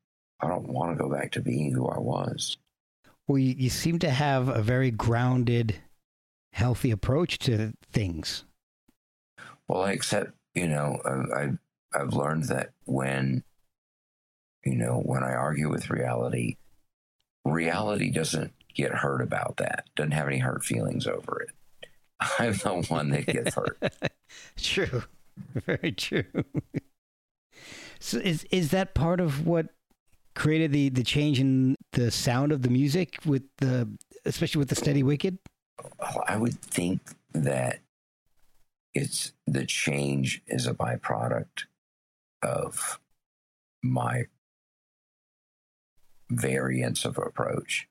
I 0.41 0.49
don't 0.49 0.69
want 0.69 0.97
to 0.97 1.03
go 1.03 1.11
back 1.11 1.33
to 1.33 1.41
being 1.41 1.73
who 1.73 1.89
I 1.89 1.99
was. 1.99 2.59
Well, 3.27 3.39
you, 3.39 3.55
you 3.57 3.71
seem 3.71 3.99
to 4.01 4.11
have 4.11 4.49
a 4.49 4.63
very 4.63 4.91
grounded, 4.91 5.77
healthy 6.53 6.91
approach 6.91 7.39
to 7.41 7.73
things. 7.93 8.45
Well, 9.69 9.83
I 9.83 9.93
accept, 9.93 10.33
you 10.55 10.69
know, 10.69 10.99
I, 11.05 11.43
I've, 11.43 11.59
I've 11.95 12.13
learned 12.13 12.45
that 12.45 12.71
when, 12.85 13.45
you 14.65 14.75
know, 14.75 15.01
when 15.01 15.23
I 15.23 15.33
argue 15.33 15.71
with 15.71 15.91
reality, 15.91 16.57
reality 17.45 18.11
doesn't 18.11 18.53
get 18.75 18.93
hurt 18.93 19.23
about 19.23 19.57
that, 19.57 19.85
doesn't 19.97 20.13
have 20.13 20.27
any 20.27 20.39
hurt 20.39 20.65
feelings 20.65 21.07
over 21.07 21.41
it. 21.41 21.55
I'm 22.39 22.53
the 22.53 22.85
one 22.89 23.11
that 23.11 23.27
gets 23.27 23.55
hurt. 23.55 23.79
True. 24.57 25.03
Very 25.67 25.93
true. 25.93 26.25
so 27.99 28.19
is 28.19 28.45
is 28.51 28.71
that 28.73 28.95
part 28.95 29.21
of 29.21 29.47
what 29.47 29.69
created 30.35 30.71
the 30.71 30.91
the 30.91 31.03
change 31.03 31.41
in 31.41 31.77
the 31.93 32.11
sound 32.11 32.53
of 32.53 32.61
the 32.63 32.69
music 32.69 33.19
with 33.25 33.45
the 33.57 33.89
especially 34.27 34.59
with 34.59 34.69
the 34.69 34.75
steady 34.75 35.03
wicked? 35.03 35.39
Well, 35.99 36.25
I 36.29 36.37
would 36.37 36.61
think 36.61 37.01
that 37.33 37.81
it's 38.93 39.33
the 39.47 39.65
change 39.65 40.43
is 40.47 40.67
a 40.67 40.75
byproduct 40.75 41.65
of 42.43 43.01
my 43.83 44.27
variance 46.29 47.05
of 47.05 47.19
approach. 47.19 47.89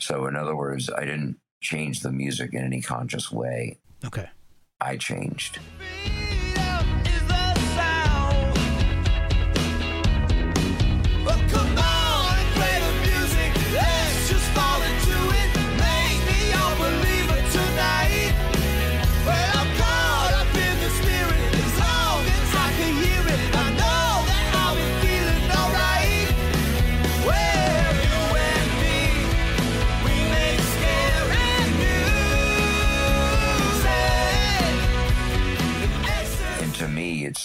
So, 0.00 0.26
in 0.26 0.36
other 0.36 0.56
words, 0.56 0.90
I 0.90 1.04
didn't 1.04 1.38
change 1.60 2.00
the 2.00 2.12
music 2.12 2.52
in 2.54 2.64
any 2.64 2.80
conscious 2.80 3.30
way. 3.30 3.78
Okay. 4.04 4.28
I 4.80 4.96
changed. 4.96 5.58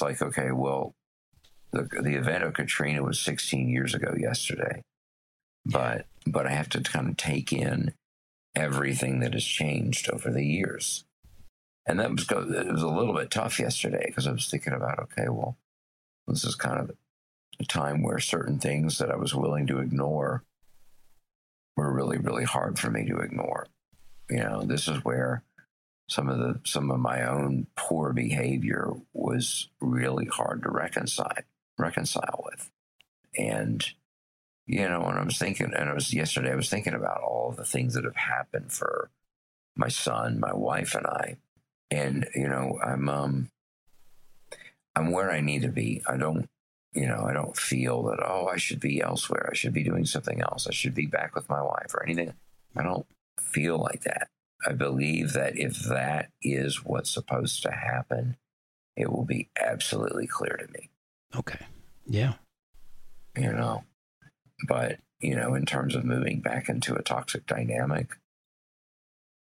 Like, 0.05 0.21
okay, 0.21 0.51
well, 0.51 0.93
the 1.71 1.83
the 2.01 2.15
event 2.15 2.43
of 2.43 2.53
Katrina 2.53 3.03
was 3.03 3.19
16 3.19 3.67
years 3.67 3.93
ago 3.93 4.13
yesterday, 4.17 4.81
but 5.65 6.05
but 6.25 6.47
I 6.47 6.51
have 6.51 6.69
to 6.69 6.81
kind 6.81 7.09
of 7.09 7.17
take 7.17 7.51
in 7.51 7.93
everything 8.55 9.19
that 9.19 9.33
has 9.33 9.43
changed 9.43 10.09
over 10.09 10.31
the 10.31 10.45
years, 10.45 11.03
and 11.85 11.99
that 11.99 12.11
was 12.11 12.23
go- 12.23 12.49
it 12.49 12.71
was 12.71 12.83
a 12.83 12.87
little 12.87 13.13
bit 13.13 13.31
tough 13.31 13.59
yesterday 13.59 14.05
because 14.07 14.27
I 14.27 14.31
was 14.31 14.47
thinking 14.47 14.73
about, 14.73 14.99
okay, 14.99 15.27
well, 15.27 15.57
this 16.27 16.45
is 16.45 16.55
kind 16.55 16.79
of 16.79 16.91
a 17.59 17.65
time 17.65 18.03
where 18.03 18.19
certain 18.19 18.59
things 18.59 18.97
that 18.99 19.11
I 19.11 19.15
was 19.15 19.33
willing 19.33 19.67
to 19.67 19.79
ignore 19.79 20.43
were 21.75 21.91
really 21.91 22.17
really 22.17 22.45
hard 22.45 22.79
for 22.79 22.89
me 22.89 23.05
to 23.07 23.17
ignore. 23.17 23.67
You 24.29 24.43
know, 24.43 24.61
this 24.63 24.87
is 24.87 25.03
where 25.03 25.43
some 26.07 26.29
of 26.29 26.37
the 26.37 26.59
some 26.63 26.91
of 26.91 26.99
my 26.99 27.23
own 27.23 27.67
poor 27.75 28.13
behavior 28.13 28.91
was 29.13 29.69
really 29.79 30.25
hard 30.25 30.63
to 30.63 30.69
reconcile 30.69 31.31
reconcile 31.77 32.43
with. 32.45 32.69
And 33.37 33.85
you 34.67 34.87
know 34.87 35.03
and 35.03 35.19
i 35.19 35.23
was 35.23 35.37
thinking 35.37 35.71
and 35.75 35.89
it 35.89 35.93
was 35.93 36.11
yesterday 36.11 36.51
i 36.51 36.55
was 36.55 36.71
thinking 36.71 36.95
about 36.95 37.21
all 37.21 37.53
the 37.55 37.63
things 37.63 37.93
that 37.93 38.03
have 38.03 38.15
happened 38.15 38.71
for 38.71 39.11
my 39.75 39.87
son 39.87 40.39
my 40.39 40.53
wife 40.53 40.95
and 40.95 41.05
i. 41.05 41.37
And 41.91 42.27
you 42.33 42.47
know 42.47 42.79
i'm 42.83 43.09
um 43.09 43.49
i'm 44.95 45.11
where 45.11 45.31
i 45.31 45.41
need 45.41 45.63
to 45.63 45.69
be. 45.69 46.01
I 46.07 46.17
don't 46.17 46.49
you 46.93 47.07
know 47.07 47.25
i 47.27 47.33
don't 47.33 47.57
feel 47.57 48.03
that 48.03 48.19
oh 48.23 48.47
i 48.47 48.57
should 48.57 48.79
be 48.79 49.01
elsewhere. 49.01 49.49
I 49.51 49.55
should 49.55 49.73
be 49.73 49.83
doing 49.83 50.05
something 50.05 50.41
else. 50.41 50.67
I 50.67 50.71
should 50.71 50.95
be 50.95 51.07
back 51.07 51.35
with 51.35 51.49
my 51.49 51.61
wife 51.61 51.93
or 51.93 52.03
anything. 52.03 52.33
I 52.75 52.83
don't 52.83 53.05
feel 53.39 53.77
like 53.77 54.01
that 54.03 54.29
I 54.67 54.73
believe 54.73 55.33
that 55.33 55.57
if 55.57 55.79
that 55.83 56.31
is 56.41 56.83
what's 56.83 57.09
supposed 57.11 57.61
to 57.63 57.71
happen, 57.71 58.37
it 58.95 59.11
will 59.11 59.25
be 59.25 59.49
absolutely 59.59 60.27
clear 60.27 60.55
to 60.57 60.71
me, 60.71 60.89
Okay. 61.35 61.65
Yeah. 62.07 62.33
you 63.37 63.51
know. 63.51 63.83
But, 64.67 64.99
you 65.19 65.35
know, 65.35 65.53
in 65.53 65.65
terms 65.65 65.95
of 65.95 66.05
moving 66.05 66.39
back 66.39 66.69
into 66.69 66.95
a 66.95 67.01
toxic 67.01 67.45
dynamic, 67.45 68.17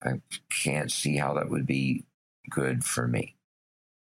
I 0.04 0.22
can't 0.50 0.92
see 0.92 1.18
how 1.18 1.34
that 1.36 1.50
would 1.50 1.68
be 1.68 2.06
good 2.50 2.84
for 2.84 3.08
me. 3.08 3.36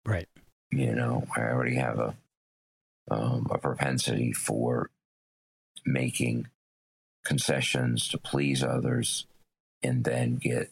Right. 0.05 0.27
You 0.71 0.95
know, 0.95 1.27
I 1.35 1.41
already 1.41 1.75
have 1.75 1.99
a 1.99 2.15
um, 3.11 3.47
a 3.51 3.59
propensity 3.59 4.33
for 4.33 4.89
making 5.85 6.47
concessions 7.23 8.07
to 8.09 8.17
please 8.17 8.63
others 8.63 9.27
and 9.83 10.03
then 10.03 10.35
get 10.37 10.71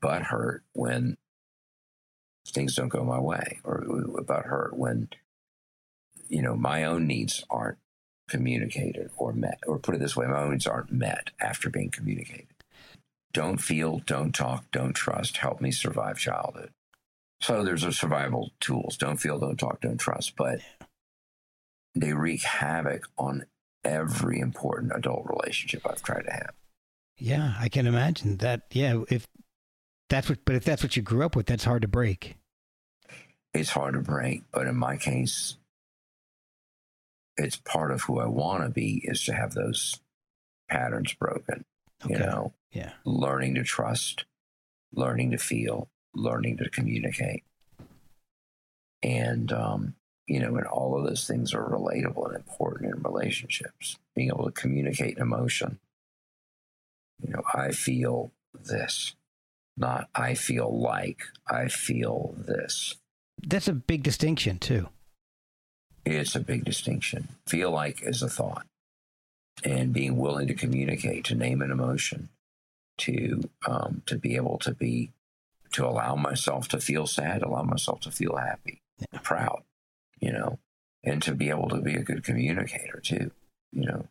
butt 0.00 0.22
hurt 0.22 0.62
when 0.72 1.16
things 2.48 2.74
don't 2.74 2.88
go 2.88 3.04
my 3.04 3.18
way 3.18 3.58
or 3.64 3.84
butt 4.26 4.44
hurt 4.44 4.76
when 4.76 5.08
you 6.28 6.42
know 6.42 6.54
my 6.54 6.84
own 6.84 7.06
needs 7.06 7.44
aren't 7.50 7.78
communicated 8.28 9.10
or 9.16 9.32
met 9.32 9.58
or 9.66 9.78
put 9.78 9.94
it 9.94 9.98
this 9.98 10.16
way 10.16 10.26
my 10.26 10.40
own 10.40 10.52
needs 10.52 10.66
aren't 10.66 10.92
met 10.92 11.30
after 11.40 11.70
being 11.70 11.90
communicated 11.90 12.46
don't 13.32 13.58
feel 13.58 14.00
don't 14.06 14.34
talk 14.34 14.64
don't 14.70 14.94
trust 14.94 15.38
help 15.38 15.60
me 15.60 15.70
survive 15.70 16.18
childhood 16.18 16.70
so 17.40 17.62
there's 17.62 17.84
a 17.84 17.92
survival 17.92 18.50
tools 18.60 18.96
don't 18.96 19.18
feel 19.18 19.38
don't 19.38 19.58
talk 19.58 19.80
don't 19.80 19.98
trust 19.98 20.34
but 20.36 20.60
they 21.94 22.12
wreak 22.12 22.42
havoc 22.42 23.08
on 23.16 23.44
every 23.84 24.40
important 24.40 24.92
adult 24.94 25.24
relationship 25.26 25.82
i've 25.88 26.02
tried 26.02 26.22
to 26.22 26.32
have 26.32 26.52
Yeah, 27.18 27.54
I 27.58 27.68
can 27.68 27.86
imagine 27.86 28.36
that. 28.38 28.62
Yeah, 28.72 29.02
if 29.08 29.26
that's 30.08 30.28
what, 30.28 30.38
but 30.44 30.54
if 30.54 30.64
that's 30.64 30.82
what 30.82 30.96
you 30.96 31.02
grew 31.02 31.24
up 31.24 31.34
with, 31.36 31.46
that's 31.46 31.64
hard 31.64 31.82
to 31.82 31.88
break. 31.88 32.36
it's 33.54 33.70
hard 33.70 33.94
to 33.94 34.00
break, 34.00 34.42
but 34.52 34.66
in 34.66 34.76
my 34.76 34.96
case, 34.98 35.56
it's 37.38 37.56
part 37.56 37.90
of 37.90 38.02
who 38.02 38.18
I 38.20 38.26
want 38.26 38.62
to 38.64 38.68
be 38.70 39.00
is 39.04 39.24
to 39.24 39.32
have 39.34 39.54
those 39.54 40.00
patterns 40.68 41.14
broken. 41.14 41.64
You 42.06 42.18
know, 42.18 42.52
Yeah. 42.70 42.92
learning 43.04 43.54
to 43.54 43.62
trust, 43.64 44.26
learning 44.92 45.30
to 45.30 45.38
feel, 45.38 45.88
learning 46.14 46.58
to 46.58 46.68
communicate. 46.68 47.44
And, 49.02 49.50
um, 49.52 49.94
you 50.26 50.40
know, 50.40 50.56
and 50.56 50.66
all 50.66 50.98
of 50.98 51.04
those 51.06 51.26
things 51.26 51.54
are 51.54 51.64
relatable 51.64 52.26
and 52.26 52.36
important 52.36 52.94
in 52.94 53.02
relationships. 53.02 53.98
Being 54.14 54.28
able 54.28 54.44
to 54.44 54.50
communicate 54.52 55.16
an 55.16 55.22
emotion. 55.22 55.78
You 57.22 57.32
know, 57.32 57.42
I 57.54 57.70
feel 57.72 58.32
this, 58.54 59.14
not 59.76 60.08
I 60.14 60.34
feel 60.34 60.80
like, 60.80 61.22
I 61.50 61.68
feel 61.68 62.34
this. 62.38 62.94
That's 63.46 63.68
a 63.68 63.72
big 63.74 64.02
distinction 64.02 64.58
too. 64.58 64.88
It's 66.04 66.34
a 66.36 66.40
big 66.40 66.64
distinction. 66.64 67.28
Feel 67.48 67.70
like 67.70 68.02
is 68.02 68.22
a 68.22 68.28
thought. 68.28 68.66
and 69.64 69.92
being 69.92 70.16
willing 70.16 70.46
to 70.48 70.54
communicate, 70.54 71.24
to 71.24 71.34
name 71.34 71.62
an 71.62 71.70
emotion, 71.70 72.28
to 72.98 73.42
um, 73.66 74.02
to 74.06 74.16
be 74.16 74.36
able 74.36 74.58
to 74.58 74.72
be 74.74 75.12
to 75.72 75.84
allow 75.86 76.14
myself 76.14 76.68
to 76.68 76.80
feel 76.80 77.06
sad, 77.06 77.42
allow 77.42 77.62
myself 77.62 78.00
to 78.00 78.10
feel 78.10 78.36
happy, 78.36 78.80
proud, 79.22 79.62
you 80.20 80.32
know, 80.32 80.58
and 81.04 81.22
to 81.22 81.34
be 81.34 81.50
able 81.50 81.68
to 81.68 81.80
be 81.80 81.94
a 81.94 82.02
good 82.02 82.24
communicator 82.24 83.00
too, 83.02 83.30
you 83.72 83.86
know. 83.86 84.06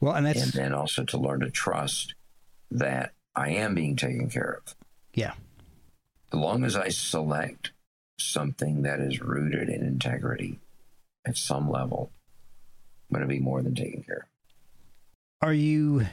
Well, 0.00 0.14
and 0.14 0.26
that's 0.26 0.42
and 0.42 0.52
then 0.52 0.72
also 0.72 1.04
to 1.04 1.18
learn 1.18 1.40
to 1.40 1.50
trust 1.50 2.14
that 2.70 3.12
I 3.36 3.50
am 3.50 3.74
being 3.74 3.96
taken 3.96 4.30
care 4.30 4.60
of. 4.64 4.74
yeah, 5.14 5.34
As 6.32 6.38
long 6.38 6.64
as 6.64 6.74
I 6.74 6.88
select 6.88 7.72
something 8.18 8.82
that 8.82 8.98
is 9.00 9.20
rooted 9.20 9.68
in 9.68 9.82
integrity 9.82 10.58
at 11.26 11.36
some 11.36 11.70
level, 11.70 12.10
I'm 13.10 13.14
going 13.18 13.28
to 13.28 13.32
be 13.34 13.40
more 13.40 13.62
than 13.62 13.74
taken 13.74 14.02
care 14.02 14.26
of. 15.42 15.48
are 15.48 15.52
you 15.52 16.06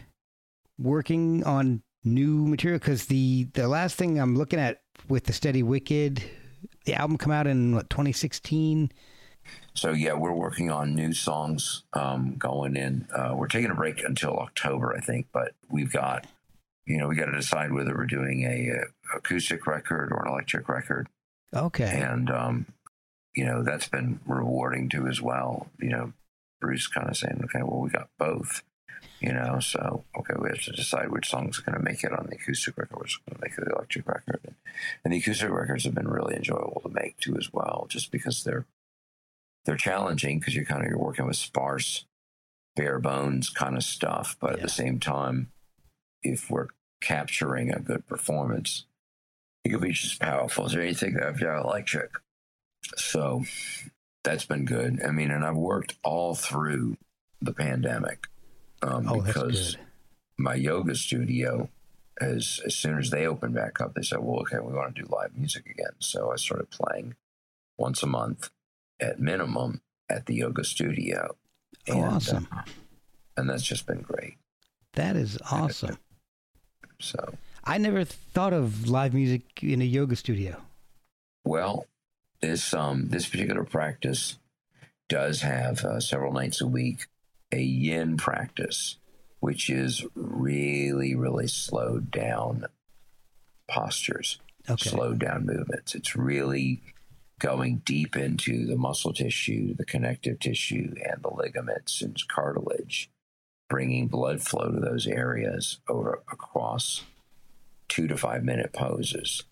working 0.77 1.43
on 1.45 1.81
new 2.03 2.45
material? 2.45 2.79
Because 2.79 3.05
the 3.05 3.47
the 3.53 3.67
last 3.67 3.95
thing 3.95 4.19
I'm 4.19 4.35
looking 4.35 4.59
at 4.59 4.81
with 5.07 5.23
the 5.23 5.33
Steady 5.33 5.63
Wicked, 5.63 6.21
the 6.85 6.93
album 6.95 7.17
come 7.17 7.31
out 7.31 7.47
in 7.47 7.73
what 7.75 7.89
2016. 7.89 8.91
So 9.73 9.91
yeah, 9.91 10.13
we're 10.13 10.33
working 10.33 10.71
on 10.71 10.93
new 10.95 11.13
songs 11.13 11.83
um, 11.93 12.35
going 12.37 12.75
in. 12.75 13.07
Uh, 13.15 13.33
we're 13.35 13.47
taking 13.47 13.71
a 13.71 13.75
break 13.75 14.03
until 14.03 14.37
October, 14.37 14.93
I 14.95 15.01
think, 15.01 15.27
but 15.33 15.51
we've 15.69 15.91
got, 15.91 16.25
you 16.85 16.97
know, 16.97 17.07
we 17.07 17.15
got 17.15 17.25
to 17.25 17.31
decide 17.31 17.71
whether 17.71 17.93
we're 17.95 18.05
doing 18.05 18.43
a, 18.43 18.71
uh 18.71 19.17
acoustic 19.17 19.67
record 19.67 20.11
or 20.11 20.23
an 20.25 20.31
electric 20.31 20.67
record, 20.67 21.07
Okay, 21.53 22.01
and 22.01 22.29
um, 22.29 22.65
you 23.35 23.45
know 23.45 23.63
that's 23.63 23.87
been 23.87 24.19
rewarding 24.25 24.89
too 24.89 25.07
as 25.07 25.21
well. 25.21 25.67
You 25.79 25.89
know, 25.89 26.13
Bruce 26.59 26.87
kind 26.87 27.09
of 27.09 27.17
saying, 27.17 27.41
okay, 27.45 27.63
well 27.63 27.79
we 27.79 27.89
got 27.89 28.09
both, 28.17 28.63
you 29.19 29.31
know, 29.31 29.59
so 29.59 30.03
okay, 30.17 30.33
we 30.39 30.49
have 30.49 30.61
to 30.63 30.71
decide 30.71 31.11
which 31.11 31.29
songs 31.29 31.59
are 31.59 31.61
going 31.63 31.77
to 31.77 31.83
make 31.83 32.03
it 32.03 32.11
on 32.11 32.27
the 32.29 32.35
acoustic 32.35 32.77
record, 32.77 32.99
which 32.99 33.11
is 33.13 33.19
going 33.27 33.35
to 33.39 33.41
make 33.41 33.57
it 33.57 33.65
the 33.65 33.75
electric 33.75 34.07
record, 34.07 34.39
and, 34.45 34.55
and 35.03 35.13
the 35.13 35.17
acoustic 35.17 35.49
records 35.51 35.83
have 35.85 35.95
been 35.95 36.07
really 36.07 36.35
enjoyable 36.35 36.81
to 36.83 36.89
make 36.89 37.17
too 37.19 37.37
as 37.37 37.53
well, 37.53 37.85
just 37.89 38.11
because 38.11 38.43
they're 38.43 38.65
they're 39.65 39.77
challenging 39.77 40.39
because 40.39 40.55
you're 40.55 40.65
kind 40.65 40.83
of 40.83 40.89
you're 40.89 40.99
working 40.99 41.25
with 41.25 41.37
sparse, 41.37 42.05
bare 42.75 42.99
bones 42.99 43.49
kind 43.49 43.77
of 43.77 43.83
stuff, 43.83 44.35
but 44.41 44.53
at 44.53 44.61
the 44.61 44.69
same 44.69 44.99
time, 44.99 45.51
if 46.23 46.49
we're 46.49 46.67
capturing 47.01 47.71
a 47.71 47.79
good 47.79 48.07
performance, 48.07 48.85
it 49.63 49.69
could 49.69 49.81
be 49.81 49.91
just 49.91 50.19
powerful 50.19 50.65
as 50.65 50.75
anything 50.75 51.13
that 51.13 51.25
I've 51.25 51.39
done 51.39 51.63
electric. 51.63 52.11
So 52.97 53.43
that's 54.23 54.45
been 54.45 54.65
good. 54.65 55.01
I 55.05 55.11
mean, 55.11 55.31
and 55.31 55.45
I've 55.45 55.55
worked 55.55 55.95
all 56.03 56.35
through 56.35 56.97
the 57.41 57.53
pandemic 57.53 58.27
um, 58.81 59.07
oh, 59.09 59.21
because 59.21 59.77
my 60.37 60.55
yoga 60.55 60.95
studio, 60.95 61.69
as 62.19 62.61
as 62.65 62.75
soon 62.75 62.97
as 62.97 63.09
they 63.09 63.25
opened 63.25 63.53
back 63.53 63.79
up, 63.79 63.93
they 63.93 64.01
said, 64.01 64.19
"Well, 64.19 64.41
okay, 64.41 64.59
we 64.59 64.73
want 64.73 64.95
to 64.95 65.01
do 65.01 65.07
live 65.09 65.37
music 65.37 65.65
again." 65.69 65.93
So 65.99 66.31
I 66.31 66.35
started 66.35 66.69
playing 66.69 67.15
once 67.77 68.03
a 68.03 68.07
month, 68.07 68.49
at 68.99 69.19
minimum, 69.19 69.81
at 70.09 70.25
the 70.25 70.35
yoga 70.35 70.63
studio. 70.63 71.35
Oh, 71.89 72.01
awesome. 72.01 72.47
uh, 72.51 72.63
and 73.35 73.49
that's 73.49 73.63
just 73.63 73.85
been 73.85 74.01
great. 74.01 74.37
That 74.93 75.15
is 75.15 75.37
awesome. 75.49 75.97
So, 77.03 77.35
I 77.65 77.77
never 77.77 78.03
thought 78.03 78.53
of 78.53 78.89
live 78.89 79.13
music 79.13 79.61
in 79.61 79.81
a 79.81 79.85
yoga 79.85 80.15
studio. 80.15 80.61
well, 81.43 81.85
this 82.41 82.73
um 82.73 83.07
this 83.09 83.27
particular 83.27 83.63
practice 83.63 84.37
does 85.09 85.41
have 85.41 85.83
uh, 85.85 85.99
several 85.99 86.33
nights 86.33 86.59
a 86.61 86.67
week 86.67 87.07
a 87.51 87.61
yin 87.61 88.17
practice, 88.17 88.97
which 89.39 89.69
is 89.69 90.05
really 90.15 91.15
really 91.15 91.47
slowed 91.47 92.11
down 92.11 92.65
postures. 93.69 94.39
Okay. 94.69 94.89
slow 94.89 95.13
down 95.13 95.45
movements. 95.45 95.93
It's 95.93 96.15
really 96.15 96.81
going 97.39 97.81
deep 97.83 98.15
into 98.15 98.65
the 98.65 98.77
muscle 98.77 99.11
tissue, 99.11 99.73
the 99.75 99.83
connective 99.83 100.39
tissue, 100.39 100.95
and 101.03 101.21
the 101.21 101.33
ligaments 101.33 102.01
and 102.01 102.17
cartilage, 102.29 103.09
bringing 103.73 104.05
blood 104.05 104.39
flow 104.39 104.69
to 104.69 104.79
those 104.79 105.07
areas 105.07 105.79
over 105.89 106.21
across 106.31 107.05
two 107.89 108.07
to 108.07 108.15
five 108.15 108.43
minute 108.43 108.71
poses. 108.71 109.45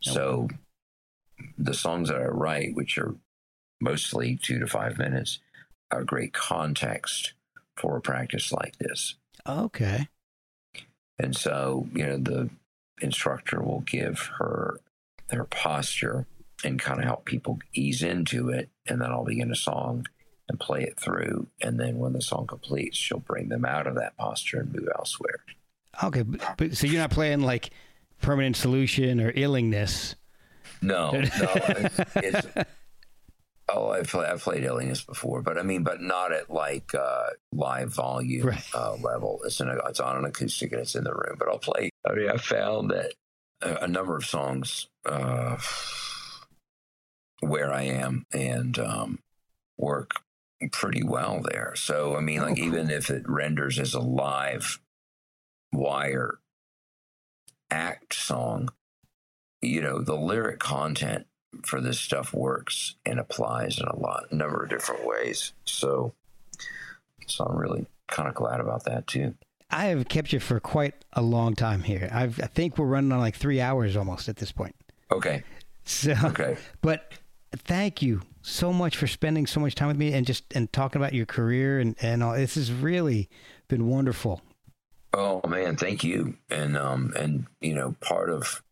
So 0.00 0.48
the 1.56 1.72
songs 1.72 2.10
that 2.10 2.20
I 2.20 2.26
write, 2.26 2.74
which 2.74 2.98
are 2.98 3.14
mostly 3.80 4.36
two 4.36 4.58
to 4.58 4.66
five 4.66 4.98
minutes, 4.98 5.38
are 5.90 6.04
great 6.04 6.34
context 6.34 7.32
for 7.78 7.96
a 7.96 8.02
practice 8.02 8.52
like 8.52 8.76
this. 8.76 9.14
Okay. 9.48 10.06
And 11.18 11.34
so, 11.34 11.88
you 11.94 12.04
know, 12.04 12.18
the 12.18 12.50
instructor 13.00 13.62
will 13.62 13.80
give 13.80 14.32
her 14.38 14.80
their 15.30 15.44
posture 15.44 16.26
and 16.62 16.78
kind 16.78 16.98
of 16.98 17.06
help 17.06 17.24
people 17.24 17.58
ease 17.72 18.02
into 18.02 18.50
it. 18.50 18.68
And 18.86 19.00
then 19.00 19.10
I'll 19.10 19.24
begin 19.24 19.50
a 19.50 19.56
song 19.56 20.08
and 20.48 20.58
play 20.60 20.82
it 20.82 20.98
through. 20.98 21.46
And 21.60 21.78
then 21.78 21.98
when 21.98 22.12
the 22.12 22.22
song 22.22 22.46
completes, 22.46 22.96
she'll 22.96 23.18
bring 23.20 23.48
them 23.48 23.64
out 23.64 23.86
of 23.86 23.94
that 23.96 24.16
posture 24.16 24.60
and 24.60 24.72
move 24.72 24.88
elsewhere. 24.96 25.44
Okay, 26.02 26.22
but, 26.22 26.40
but 26.56 26.76
so 26.76 26.86
you're 26.86 27.00
not 27.00 27.10
playing 27.10 27.40
like 27.40 27.70
permanent 28.20 28.56
solution 28.56 29.20
or 29.20 29.32
illingness. 29.32 30.14
No, 30.80 31.10
no. 31.12 31.22
it's, 31.22 31.98
it's, 32.16 32.46
oh, 33.68 33.90
I've, 33.90 34.08
play, 34.08 34.26
I've 34.26 34.40
played 34.42 34.64
Aliens 34.64 35.02
before, 35.04 35.42
but 35.42 35.58
I 35.58 35.62
mean, 35.62 35.82
but 35.84 36.00
not 36.00 36.32
at 36.32 36.50
like 36.50 36.94
uh, 36.94 37.26
live 37.52 37.92
volume 37.94 38.46
Right. 38.48 38.64
uh, 38.74 38.94
level. 38.96 39.40
It's, 39.44 39.60
in 39.60 39.68
a, 39.68 39.76
it's 39.88 40.00
on 40.00 40.16
an 40.16 40.24
acoustic 40.24 40.72
and 40.72 40.80
it's 40.80 40.94
in 40.94 41.04
the 41.04 41.12
room, 41.14 41.36
but 41.38 41.48
I'll 41.48 41.58
play. 41.58 41.90
I 42.08 42.14
mean, 42.14 42.30
I 42.30 42.36
found 42.36 42.90
that 42.90 43.12
a, 43.60 43.84
a 43.84 43.88
number 43.88 44.16
of 44.16 44.24
songs 44.26 44.88
uh, 45.06 45.56
where 47.40 47.72
I 47.72 47.82
am 47.82 48.26
and 48.32 48.78
um, 48.78 49.18
work 49.76 50.14
pretty 50.70 51.02
well 51.02 51.40
there. 51.50 51.72
So, 51.76 52.16
I 52.16 52.20
mean, 52.20 52.40
like, 52.40 52.58
Oh, 52.58 52.62
even 52.62 52.90
if 52.90 53.10
it 53.10 53.28
renders 53.28 53.78
as 53.78 53.94
a 53.94 54.00
live 54.00 54.80
wire 55.72 56.38
act 57.70 58.14
song, 58.14 58.68
you 59.60 59.80
know, 59.80 60.00
the 60.00 60.16
lyric 60.16 60.58
content 60.60 61.26
for 61.64 61.80
this 61.80 62.00
stuff 62.00 62.32
works 62.32 62.96
and 63.06 63.18
applies 63.18 63.78
in 63.78 63.86
a 63.86 63.96
lot, 63.96 64.24
a 64.30 64.34
number 64.34 64.62
of 64.62 64.70
different 64.70 65.06
ways. 65.06 65.52
So, 65.64 66.14
so 67.26 67.44
I'm 67.44 67.56
really 67.56 67.86
kind 68.08 68.28
of 68.28 68.34
glad 68.34 68.60
about 68.60 68.84
that 68.84 69.06
too. 69.06 69.34
I 69.70 69.86
have 69.86 70.06
kept 70.08 70.32
you 70.34 70.40
for 70.40 70.60
quite 70.60 70.94
a 71.14 71.22
long 71.22 71.54
time 71.54 71.82
here. 71.82 72.08
I've, 72.12 72.38
I 72.40 72.46
think 72.46 72.76
we're 72.76 72.86
running 72.86 73.12
on 73.12 73.20
like 73.20 73.36
three 73.36 73.60
hours 73.60 73.96
almost 73.96 74.28
at 74.28 74.36
this 74.36 74.52
point. 74.52 74.74
Okay. 75.10 75.42
So, 75.84 76.14
Okay. 76.24 76.56
but 76.80 77.10
thank 77.56 78.02
you 78.02 78.22
so 78.42 78.72
much 78.72 78.96
for 78.96 79.06
spending 79.06 79.46
so 79.46 79.60
much 79.60 79.74
time 79.74 79.88
with 79.88 79.96
me 79.96 80.12
and 80.12 80.26
just 80.26 80.44
and 80.54 80.72
talking 80.72 81.00
about 81.00 81.14
your 81.14 81.26
career 81.26 81.78
and 81.78 81.96
and 82.02 82.22
all. 82.22 82.34
This 82.34 82.56
has 82.56 82.72
really 82.72 83.30
been 83.68 83.88
wonderful. 83.88 84.42
Oh 85.14 85.40
man, 85.46 85.76
thank 85.76 86.04
you. 86.04 86.34
And 86.50 86.76
um 86.76 87.12
and 87.16 87.46
you 87.60 87.74
know, 87.74 87.96
part 88.00 88.28
of 88.28 88.62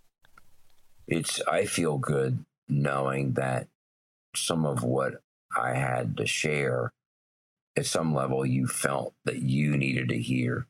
it's 1.06 1.40
I 1.42 1.64
feel 1.64 1.98
good 1.98 2.44
knowing 2.68 3.32
that 3.32 3.68
some 4.34 4.64
of 4.64 4.82
what 4.82 5.22
I 5.56 5.74
had 5.74 6.16
to 6.18 6.26
share 6.26 6.92
at 7.76 7.86
some 7.86 8.14
level 8.14 8.44
you 8.44 8.66
felt 8.66 9.14
that 9.24 9.40
you 9.40 9.76
needed 9.76 10.08
to 10.08 10.18
hear 10.18 10.66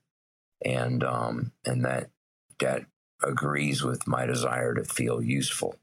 and 0.64 1.02
um 1.02 1.52
and 1.64 1.84
that 1.84 2.10
that 2.58 2.84
agrees 3.22 3.82
with 3.82 4.06
my 4.06 4.26
desire 4.26 4.74
to 4.74 4.84
feel 4.84 5.22
useful 5.22 5.76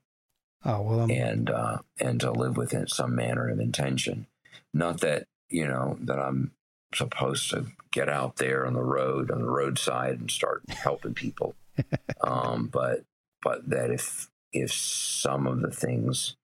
Oh 0.65 0.81
well, 0.81 1.01
I'm, 1.01 1.11
and 1.11 1.49
uh, 1.49 1.77
and 1.99 2.19
to 2.21 2.31
live 2.31 2.57
within 2.57 2.87
some 2.87 3.15
manner 3.15 3.49
of 3.49 3.59
intention. 3.59 4.27
Not 4.73 5.01
that 5.01 5.27
you 5.49 5.67
know 5.67 5.97
that 6.01 6.19
I'm 6.19 6.51
supposed 6.93 7.49
to 7.51 7.67
get 7.91 8.09
out 8.09 8.37
there 8.37 8.65
on 8.65 8.73
the 8.73 8.81
road 8.81 9.31
on 9.31 9.39
the 9.39 9.49
roadside 9.49 10.19
and 10.19 10.31
start 10.31 10.63
helping 10.69 11.13
people, 11.13 11.55
um, 12.21 12.67
but 12.67 13.03
but 13.41 13.69
that 13.69 13.91
if 13.91 14.29
if 14.51 14.71
some 14.71 15.47
of 15.47 15.61
the 15.61 15.71
things 15.71 16.35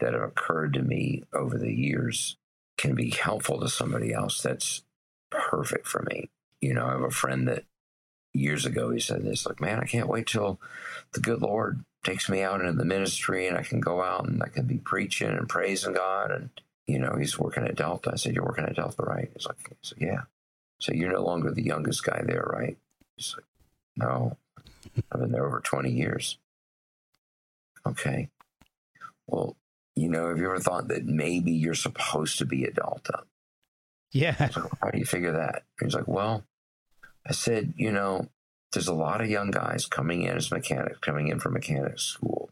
that 0.00 0.14
have 0.14 0.22
occurred 0.22 0.74
to 0.74 0.82
me 0.82 1.22
over 1.32 1.58
the 1.58 1.72
years 1.72 2.36
can 2.76 2.94
be 2.94 3.10
helpful 3.10 3.60
to 3.60 3.68
somebody 3.68 4.12
else, 4.12 4.40
that's 4.40 4.82
perfect 5.30 5.86
for 5.86 6.02
me. 6.10 6.30
You 6.60 6.74
know, 6.74 6.86
I 6.86 6.92
have 6.92 7.02
a 7.02 7.10
friend 7.10 7.46
that 7.48 7.64
years 8.32 8.66
ago 8.66 8.90
he 8.90 9.00
said 9.00 9.22
this 9.22 9.46
like, 9.46 9.60
man, 9.60 9.80
I 9.80 9.84
can't 9.84 10.08
wait 10.08 10.26
till 10.26 10.60
the 11.12 11.20
good 11.20 11.42
Lord 11.42 11.84
takes 12.04 12.28
me 12.28 12.42
out 12.42 12.60
into 12.60 12.72
the 12.72 12.84
ministry 12.84 13.46
and 13.46 13.56
I 13.56 13.62
can 13.62 13.80
go 13.80 14.02
out 14.02 14.26
and 14.26 14.42
I 14.42 14.48
can 14.48 14.66
be 14.66 14.78
preaching 14.78 15.28
and 15.28 15.48
praising 15.48 15.94
God. 15.94 16.30
And, 16.30 16.50
you 16.86 16.98
know, 16.98 17.16
he's 17.16 17.38
working 17.38 17.64
at 17.64 17.76
Delta. 17.76 18.10
I 18.12 18.16
said, 18.16 18.34
You're 18.34 18.44
working 18.44 18.64
at 18.64 18.76
Delta, 18.76 19.02
right? 19.02 19.30
He's 19.32 19.46
like, 19.46 19.56
said, 19.82 19.98
Yeah. 20.00 20.22
So 20.78 20.92
you're 20.92 21.12
no 21.12 21.22
longer 21.22 21.50
the 21.50 21.62
youngest 21.62 22.04
guy 22.04 22.22
there, 22.24 22.44
right? 22.52 22.76
He's 23.16 23.34
like, 23.36 23.46
No. 23.96 24.36
I've 25.12 25.20
been 25.20 25.32
there 25.32 25.46
over 25.46 25.60
20 25.60 25.90
years. 25.90 26.38
Okay. 27.86 28.28
Well, 29.26 29.56
you 29.94 30.08
know, 30.08 30.28
have 30.28 30.38
you 30.38 30.46
ever 30.46 30.58
thought 30.58 30.88
that 30.88 31.04
maybe 31.04 31.52
you're 31.52 31.74
supposed 31.74 32.38
to 32.38 32.44
be 32.44 32.64
at 32.64 32.74
Delta? 32.74 33.20
Yeah. 34.10 34.34
Like, 34.38 34.52
How 34.80 34.90
do 34.90 34.98
you 34.98 35.06
figure 35.06 35.32
that? 35.32 35.62
He's 35.80 35.94
like, 35.94 36.08
Well, 36.08 36.44
I 37.26 37.32
said, 37.32 37.74
you 37.76 37.92
know, 37.92 38.28
there's 38.72 38.88
a 38.88 38.94
lot 38.94 39.20
of 39.20 39.28
young 39.28 39.50
guys 39.50 39.86
coming 39.86 40.22
in 40.22 40.36
as 40.36 40.50
mechanics, 40.50 40.98
coming 40.98 41.28
in 41.28 41.38
from 41.40 41.52
mechanic 41.54 41.98
school, 41.98 42.50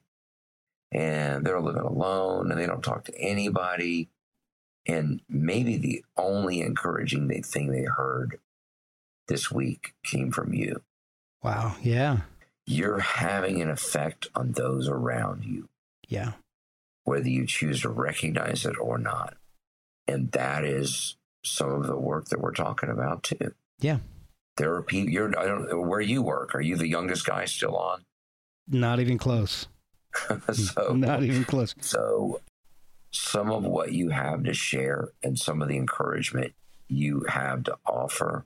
and 0.92 1.44
they're 1.44 1.60
living 1.60 1.82
alone 1.82 2.50
and 2.50 2.60
they 2.60 2.66
don't 2.66 2.82
talk 2.84 3.04
to 3.04 3.18
anybody. 3.18 4.08
And 4.86 5.20
maybe 5.28 5.76
the 5.76 6.04
only 6.16 6.60
encouraging 6.62 7.28
thing 7.42 7.70
they 7.70 7.84
heard 7.84 8.38
this 9.28 9.50
week 9.50 9.94
came 10.04 10.32
from 10.32 10.52
you. 10.54 10.82
Wow. 11.42 11.76
Yeah. 11.82 12.20
You're 12.66 13.00
having 13.00 13.60
an 13.60 13.70
effect 13.70 14.28
on 14.34 14.52
those 14.52 14.88
around 14.88 15.44
you, 15.44 15.68
Yeah. 16.08 16.32
whether 17.04 17.28
you 17.28 17.46
choose 17.46 17.82
to 17.82 17.88
recognize 17.88 18.64
it 18.66 18.76
or 18.78 18.98
not. 18.98 19.36
And 20.08 20.32
that 20.32 20.64
is 20.64 21.16
some 21.44 21.70
of 21.70 21.86
the 21.86 21.96
work 21.96 22.26
that 22.26 22.40
we're 22.40 22.52
talking 22.52 22.88
about 22.90 23.22
too. 23.22 23.54
Yeah. 23.78 23.98
There 24.60 24.74
are 24.74 24.82
people. 24.82 25.10
You're. 25.10 25.38
I 25.38 25.46
don't 25.46 25.88
where 25.88 26.02
you 26.02 26.20
work. 26.20 26.54
Are 26.54 26.60
you 26.60 26.76
the 26.76 26.86
youngest 26.86 27.24
guy 27.24 27.46
still 27.46 27.76
on? 27.76 28.04
Not 28.68 29.00
even 29.00 29.16
close. 29.16 29.68
so 30.52 30.92
Not 30.92 31.22
even 31.22 31.44
close. 31.44 31.74
So, 31.80 32.42
some 33.10 33.50
of 33.50 33.64
what 33.64 33.92
you 33.92 34.10
have 34.10 34.44
to 34.44 34.52
share 34.52 35.12
and 35.22 35.38
some 35.38 35.62
of 35.62 35.68
the 35.68 35.78
encouragement 35.78 36.52
you 36.88 37.24
have 37.26 37.64
to 37.64 37.78
offer 37.86 38.44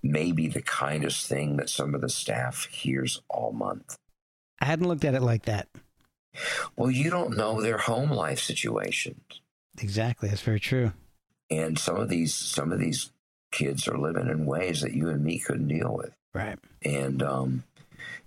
may 0.00 0.30
be 0.30 0.46
the 0.46 0.62
kindest 0.62 1.26
thing 1.26 1.56
that 1.56 1.68
some 1.68 1.92
of 1.92 2.00
the 2.00 2.08
staff 2.08 2.66
hears 2.66 3.20
all 3.28 3.50
month. 3.50 3.96
I 4.60 4.66
hadn't 4.66 4.86
looked 4.86 5.04
at 5.04 5.14
it 5.14 5.22
like 5.22 5.46
that. 5.46 5.66
Well, 6.76 6.92
you 6.92 7.10
don't 7.10 7.36
know 7.36 7.60
their 7.60 7.78
home 7.78 8.12
life 8.12 8.38
situations. 8.38 9.40
Exactly. 9.80 10.28
That's 10.28 10.42
very 10.42 10.60
true. 10.60 10.92
And 11.50 11.76
some 11.76 11.96
of 11.96 12.08
these 12.08 12.32
some 12.32 12.70
of 12.70 12.78
these 12.78 13.10
kids 13.50 13.88
are 13.88 13.98
living 13.98 14.28
in 14.28 14.46
ways 14.46 14.80
that 14.82 14.92
you 14.94 15.08
and 15.08 15.24
me 15.24 15.38
couldn't 15.38 15.68
deal 15.68 15.94
with. 15.96 16.12
Right. 16.34 16.58
and 16.82 17.22
um 17.22 17.64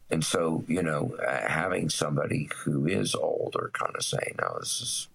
and 0.10 0.26
so 0.26 0.66
you 0.68 0.82
know 0.84 1.16
uh, 1.26 1.48
having 1.48 1.88
somebody 1.90 2.50
who 2.66 2.86
is 2.88 3.16
older 3.16 3.70
kind 3.74 3.96
of 3.96 4.04
saying 4.04 4.36
no 4.42 4.58
this 4.60 4.82
is 4.82 5.08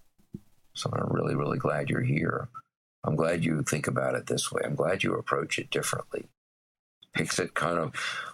so 0.73 0.89
i'm 0.93 1.11
really 1.13 1.35
really 1.35 1.59
glad 1.59 1.89
you're 1.89 2.01
here 2.01 2.47
i'm 3.03 3.15
glad 3.15 3.43
you 3.43 3.61
think 3.61 3.85
about 3.87 4.15
it 4.15 4.25
this 4.25 4.51
way 4.51 4.61
i'm 4.65 4.73
glad 4.73 5.03
you 5.03 5.13
approach 5.13 5.59
it 5.59 5.69
differently 5.69 6.25
makes 7.19 7.37
it 7.37 7.53
kind 7.53 7.77
of 7.77 7.93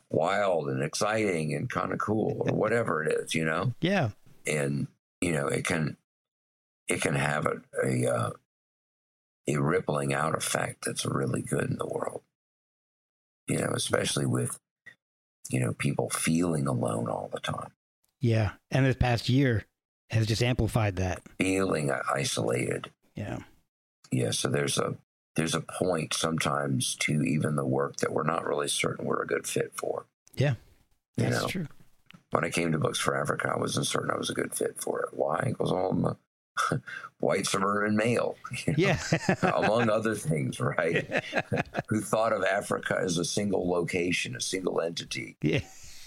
wild 0.09 0.69
and 0.69 0.83
exciting 0.83 1.53
and 1.53 1.69
kind 1.69 1.91
of 1.91 1.99
cool 1.99 2.43
or 2.47 2.53
whatever 2.55 3.03
it 3.03 3.11
is 3.11 3.33
you 3.35 3.43
know 3.43 3.73
Yeah. 3.81 4.09
and 4.47 4.87
you 5.19 5.31
know 5.33 5.47
it 5.47 5.65
can 5.65 5.97
it 6.87 7.01
can 7.01 7.15
have 7.15 7.47
a 7.47 7.61
a, 7.85 8.07
uh, 8.15 8.29
a 9.47 9.57
rippling 9.57 10.13
out 10.13 10.35
effect 10.35 10.85
that's 10.85 11.05
really 11.05 11.41
good 11.41 11.69
in 11.69 11.77
the 11.77 11.87
world 11.87 12.21
you 13.47 13.57
know 13.57 13.71
especially 13.75 14.25
with 14.25 14.59
you 15.49 15.59
know 15.59 15.73
people 15.73 16.09
feeling 16.09 16.67
alone 16.67 17.09
all 17.09 17.29
the 17.33 17.39
time 17.39 17.71
Yeah. 18.21 18.51
And 18.71 18.85
this 18.85 18.95
past 18.95 19.27
year 19.29 19.65
has 20.09 20.25
just 20.27 20.41
amplified 20.43 20.95
that. 20.97 21.21
feeling 21.39 21.91
isolated 22.13 22.91
Yeah. 23.15 23.39
yeah 24.11 24.31
so 24.31 24.47
there's 24.47 24.77
a 24.77 24.95
there's 25.35 25.55
a 25.55 25.61
point 25.61 26.13
sometimes 26.13 26.95
to 27.01 27.21
even 27.23 27.55
the 27.55 27.65
work 27.65 27.97
that 27.97 28.13
we're 28.13 28.23
not 28.23 28.45
really 28.45 28.67
certain 28.67 29.05
we're 29.05 29.23
a 29.23 29.27
good 29.27 29.47
fit 29.47 29.73
for 29.75 30.05
Yeah. 30.35 30.55
You 31.17 31.25
That's 31.25 31.41
know. 31.41 31.47
true. 31.47 31.67
when 32.31 32.43
I 32.45 32.49
came 32.49 32.71
to 32.71 32.79
Books 32.79 32.99
for 32.99 33.15
Africa, 33.19 33.51
I 33.55 33.59
wasn't 33.59 33.85
certain 33.87 34.09
I 34.11 34.17
was 34.17 34.29
a 34.31 34.33
good 34.33 34.55
fit 34.55 34.81
for 34.81 35.01
it. 35.01 35.09
Why? 35.13 35.41
Because 35.45 35.69
I'm 35.71 36.05
a 36.05 36.17
white 37.19 37.45
suburban 37.47 37.95
male, 37.95 38.35
you 38.65 38.73
know, 38.73 38.77
Yeah. 38.77 38.99
among 39.41 39.89
other 39.89 40.15
things, 40.15 40.59
right? 40.59 41.23
Who 41.87 42.01
thought 42.01 42.33
of 42.33 42.43
Africa 42.43 42.97
as 43.01 43.17
a 43.17 43.25
single 43.25 43.69
location, 43.69 44.35
a 44.35 44.41
single 44.41 44.81
entity. 44.81 45.37
yeah. 45.41 45.61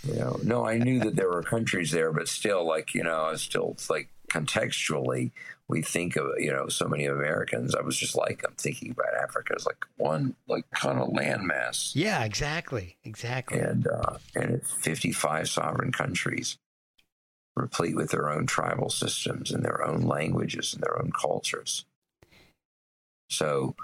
You 0.05 0.15
know, 0.15 0.39
no, 0.45 0.65
I 0.65 0.79
knew 0.79 1.01
that 1.01 1.17
there 1.17 1.29
were 1.29 1.43
countries 1.43 1.91
there, 1.91 2.13
but 2.13 2.29
still, 2.29 2.65
like 2.65 2.95
you 2.95 3.03
know, 3.03 3.25
I 3.25 3.35
still 3.37 3.77
like 3.91 4.09
contextually, 4.31 5.33
we 5.69 5.83
think 5.83 6.15
of 6.15 6.27
you 6.39 6.53
know 6.53 6.69
so 6.69 6.87
many 6.87 7.07
Americans. 7.07 7.75
I 7.75 7.81
was 7.83 7.97
just 7.97 8.15
like 8.17 8.45
I'm 8.47 8.55
thinking 8.55 8.93
about 8.93 9.15
Africa 9.21 9.55
as 9.57 9.67
like 9.67 9.85
one 9.97 10.37
like 10.47 10.65
kind 10.71 11.01
of 11.01 11.09
landmass 11.09 11.91
Yeah. 11.97 12.23
Exactly. 12.23 12.99
Exactly. 13.03 13.59
and 13.59 13.89
uh, 13.89 14.19
and 14.37 14.51
it's 14.55 14.71
55 14.75 15.49
sovereign 15.49 15.91
countries, 15.91 16.57
replete 17.57 17.97
with 17.97 18.11
their 18.11 18.29
own 18.31 18.47
tribal 18.47 18.91
systems 18.91 19.51
and 19.51 19.65
their 19.65 19.83
own 19.85 20.03
languages 20.03 20.75
and 20.75 20.83
their 20.83 20.99
own 21.01 21.11
cultures. 21.11 21.85
So, 23.31 23.75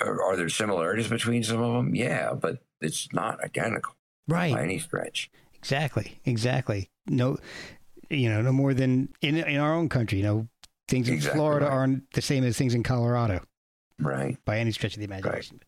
are, 0.00 0.20
are 0.22 0.36
there 0.36 0.48
similarities 0.48 1.08
between 1.08 1.44
some 1.44 1.60
of 1.62 1.74
them? 1.74 1.94
Yeah, 1.94 2.34
but 2.34 2.58
it's 2.80 3.12
not 3.12 3.42
identical 3.44 3.94
Right. 4.26 4.52
by 4.54 4.62
any 4.62 4.78
stretch. 4.78 5.30
Exactly. 5.54 6.18
Exactly. 6.24 6.88
No, 7.06 7.38
you 8.10 8.28
know, 8.28 8.40
no 8.42 8.52
more 8.52 8.74
than 8.74 9.10
in 9.20 9.36
in 9.36 9.58
our 9.60 9.74
own 9.74 9.88
country. 9.88 10.18
You 10.18 10.24
know, 10.24 10.48
things 10.88 11.08
in 11.08 11.14
Exactly 11.14 11.38
Florida 11.38 11.66
right. 11.66 11.72
aren't 11.72 12.10
the 12.12 12.22
same 12.22 12.44
as 12.44 12.56
things 12.56 12.74
in 12.74 12.82
Colorado 12.82 13.42
Right. 13.98 14.36
by 14.44 14.58
any 14.58 14.72
stretch 14.72 14.94
of 14.94 14.98
the 14.98 15.04
imagination. 15.04 15.60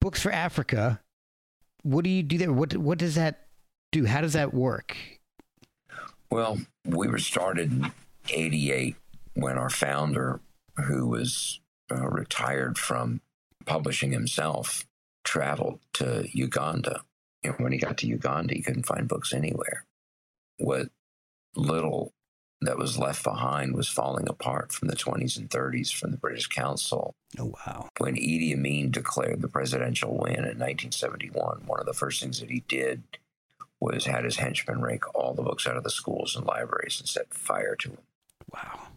Books 0.00 0.20
for 0.20 0.32
Africa. 0.32 1.00
What 1.82 2.04
do 2.04 2.10
you 2.10 2.22
do 2.22 2.38
there? 2.38 2.52
What 2.52 2.76
what 2.76 2.98
does 2.98 3.14
that 3.14 3.46
do? 3.92 4.04
How 4.06 4.20
does 4.20 4.32
that 4.32 4.52
work? 4.52 4.96
Well, 6.32 6.62
we 6.86 7.08
were 7.08 7.18
started 7.18 7.70
in 7.70 7.92
88 8.30 8.96
when 9.34 9.58
our 9.58 9.68
founder, 9.68 10.40
who 10.86 11.06
was 11.06 11.60
uh, 11.90 12.08
retired 12.08 12.78
from 12.78 13.20
publishing 13.66 14.12
himself, 14.12 14.86
traveled 15.24 15.80
to 15.92 16.26
Uganda. 16.32 17.02
And 17.44 17.54
when 17.58 17.72
he 17.72 17.76
got 17.76 17.98
to 17.98 18.06
Uganda, 18.06 18.54
he 18.54 18.62
couldn't 18.62 18.86
find 18.86 19.06
books 19.06 19.34
anywhere. 19.34 19.84
What 20.56 20.88
little 21.54 22.14
that 22.62 22.78
was 22.78 22.98
left 22.98 23.24
behind 23.24 23.74
was 23.74 23.90
falling 23.90 24.26
apart 24.26 24.72
from 24.72 24.88
the 24.88 24.96
20s 24.96 25.36
and 25.36 25.50
30s 25.50 25.92
from 25.92 26.12
the 26.12 26.16
British 26.16 26.46
Council. 26.46 27.12
Oh 27.38 27.52
wow. 27.66 27.90
When 27.98 28.14
Idi 28.14 28.54
Amin 28.54 28.90
declared 28.90 29.42
the 29.42 29.48
presidential 29.48 30.12
win 30.12 30.36
in 30.36 30.58
1971, 30.58 31.64
one 31.66 31.78
of 31.78 31.84
the 31.84 31.92
first 31.92 32.22
things 32.22 32.40
that 32.40 32.48
he 32.48 32.60
did 32.68 33.02
was 33.82 34.06
had 34.06 34.24
his 34.24 34.36
henchmen 34.36 34.80
rake 34.80 35.14
all 35.14 35.34
the 35.34 35.42
books 35.42 35.66
out 35.66 35.76
of 35.76 35.84
the 35.84 35.90
schools 35.90 36.36
and 36.36 36.46
libraries 36.46 37.00
and 37.00 37.08
set 37.08 37.34
fire 37.34 37.74
to 37.76 37.88
them. 37.88 37.98
Wow. 38.52 38.88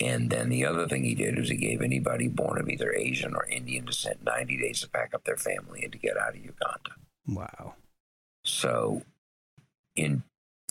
And 0.00 0.30
then 0.30 0.48
the 0.48 0.64
other 0.64 0.88
thing 0.88 1.04
he 1.04 1.14
did 1.14 1.38
was 1.38 1.50
he 1.50 1.56
gave 1.56 1.82
anybody 1.82 2.26
born 2.26 2.58
of 2.58 2.68
either 2.68 2.92
Asian 2.92 3.34
or 3.36 3.46
Indian 3.46 3.84
descent 3.84 4.24
90 4.24 4.58
days 4.58 4.80
to 4.80 4.88
pack 4.88 5.14
up 5.14 5.24
their 5.24 5.36
family 5.36 5.82
and 5.84 5.92
to 5.92 5.98
get 5.98 6.16
out 6.16 6.34
of 6.34 6.44
Uganda. 6.44 6.96
Wow. 7.26 7.74
So, 8.44 9.02
in 9.94 10.24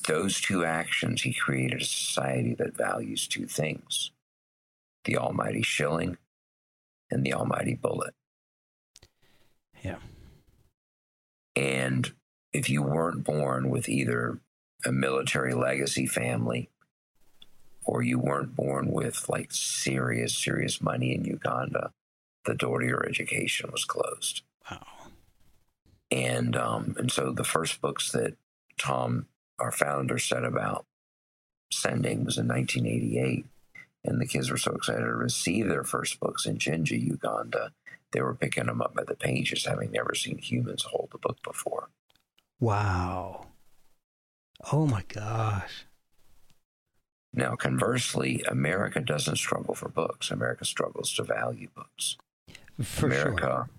those 0.08 0.42
two 0.42 0.66
actions, 0.66 1.22
he 1.22 1.34
created 1.34 1.82
a 1.82 1.86
society 1.86 2.56
that 2.56 2.76
values 2.76 3.28
two 3.28 3.46
things 3.46 4.12
the 5.06 5.18
almighty 5.18 5.62
shilling 5.62 6.18
and 7.10 7.24
the 7.24 7.34
almighty 7.34 7.74
bullet. 7.74 8.14
Yeah. 9.84 9.98
And 11.56 12.12
if 12.54 12.70
you 12.70 12.82
weren't 12.82 13.24
born 13.24 13.70
with 13.70 13.88
either 13.88 14.40
a 14.86 14.92
military 14.92 15.54
legacy 15.54 16.06
family 16.06 16.70
or 17.86 18.02
you 18.02 18.20
weren't 18.20 18.56
born 18.56 18.92
with 18.92 19.28
like 19.30 19.52
serious, 19.52 20.36
serious 20.36 20.82
money 20.82 21.14
in 21.14 21.26
Uganda, 21.26 21.92
the 22.46 22.56
door 22.56 22.80
to 22.80 22.86
your 22.86 23.08
education 23.08 23.70
was 23.72 23.86
closed. 23.86 24.42
Wow. 24.70 24.86
And 26.12 26.56
um, 26.56 26.96
and 26.98 27.12
so 27.12 27.32
the 27.32 27.44
first 27.44 27.80
books 27.80 28.12
that 28.12 28.36
Tom, 28.78 29.28
our 29.60 29.72
founder, 29.72 30.18
set 30.18 30.44
about 30.44 30.86
sending 31.72 32.26
was 32.26 32.38
in 32.38 32.48
1988. 32.48 33.46
And 34.04 34.20
the 34.20 34.26
kids 34.26 34.50
were 34.50 34.58
so 34.58 34.74
excited 34.74 35.02
to 35.02 35.14
receive 35.14 35.68
their 35.68 35.84
first 35.84 36.20
books 36.20 36.46
in 36.46 36.58
Jinja, 36.58 36.98
Uganda. 36.98 37.72
They 38.12 38.22
were 38.22 38.34
picking 38.34 38.66
them 38.66 38.82
up 38.82 38.96
by 38.96 39.04
the 39.04 39.16
pages, 39.16 39.66
having 39.66 39.92
never 39.92 40.16
seen 40.16 40.40
humans 40.40 40.84
hold 40.84 41.12
a 41.14 41.20
book 41.20 41.38
before. 41.44 41.90
Wow. 42.62 43.48
Oh 44.72 44.86
my 44.86 45.04
gosh. 45.08 45.86
Now, 47.34 47.56
conversely, 47.56 48.44
America 48.48 49.00
doesn't 49.00 49.38
struggle 49.38 49.74
for 49.74 49.90
books. 49.90 50.30
America 50.30 50.64
struggles 50.64 51.12
to 51.14 51.24
value 51.24 51.70
books. 51.76 52.18
For 52.82 53.08
America 53.08 53.42
sure. 53.42 53.70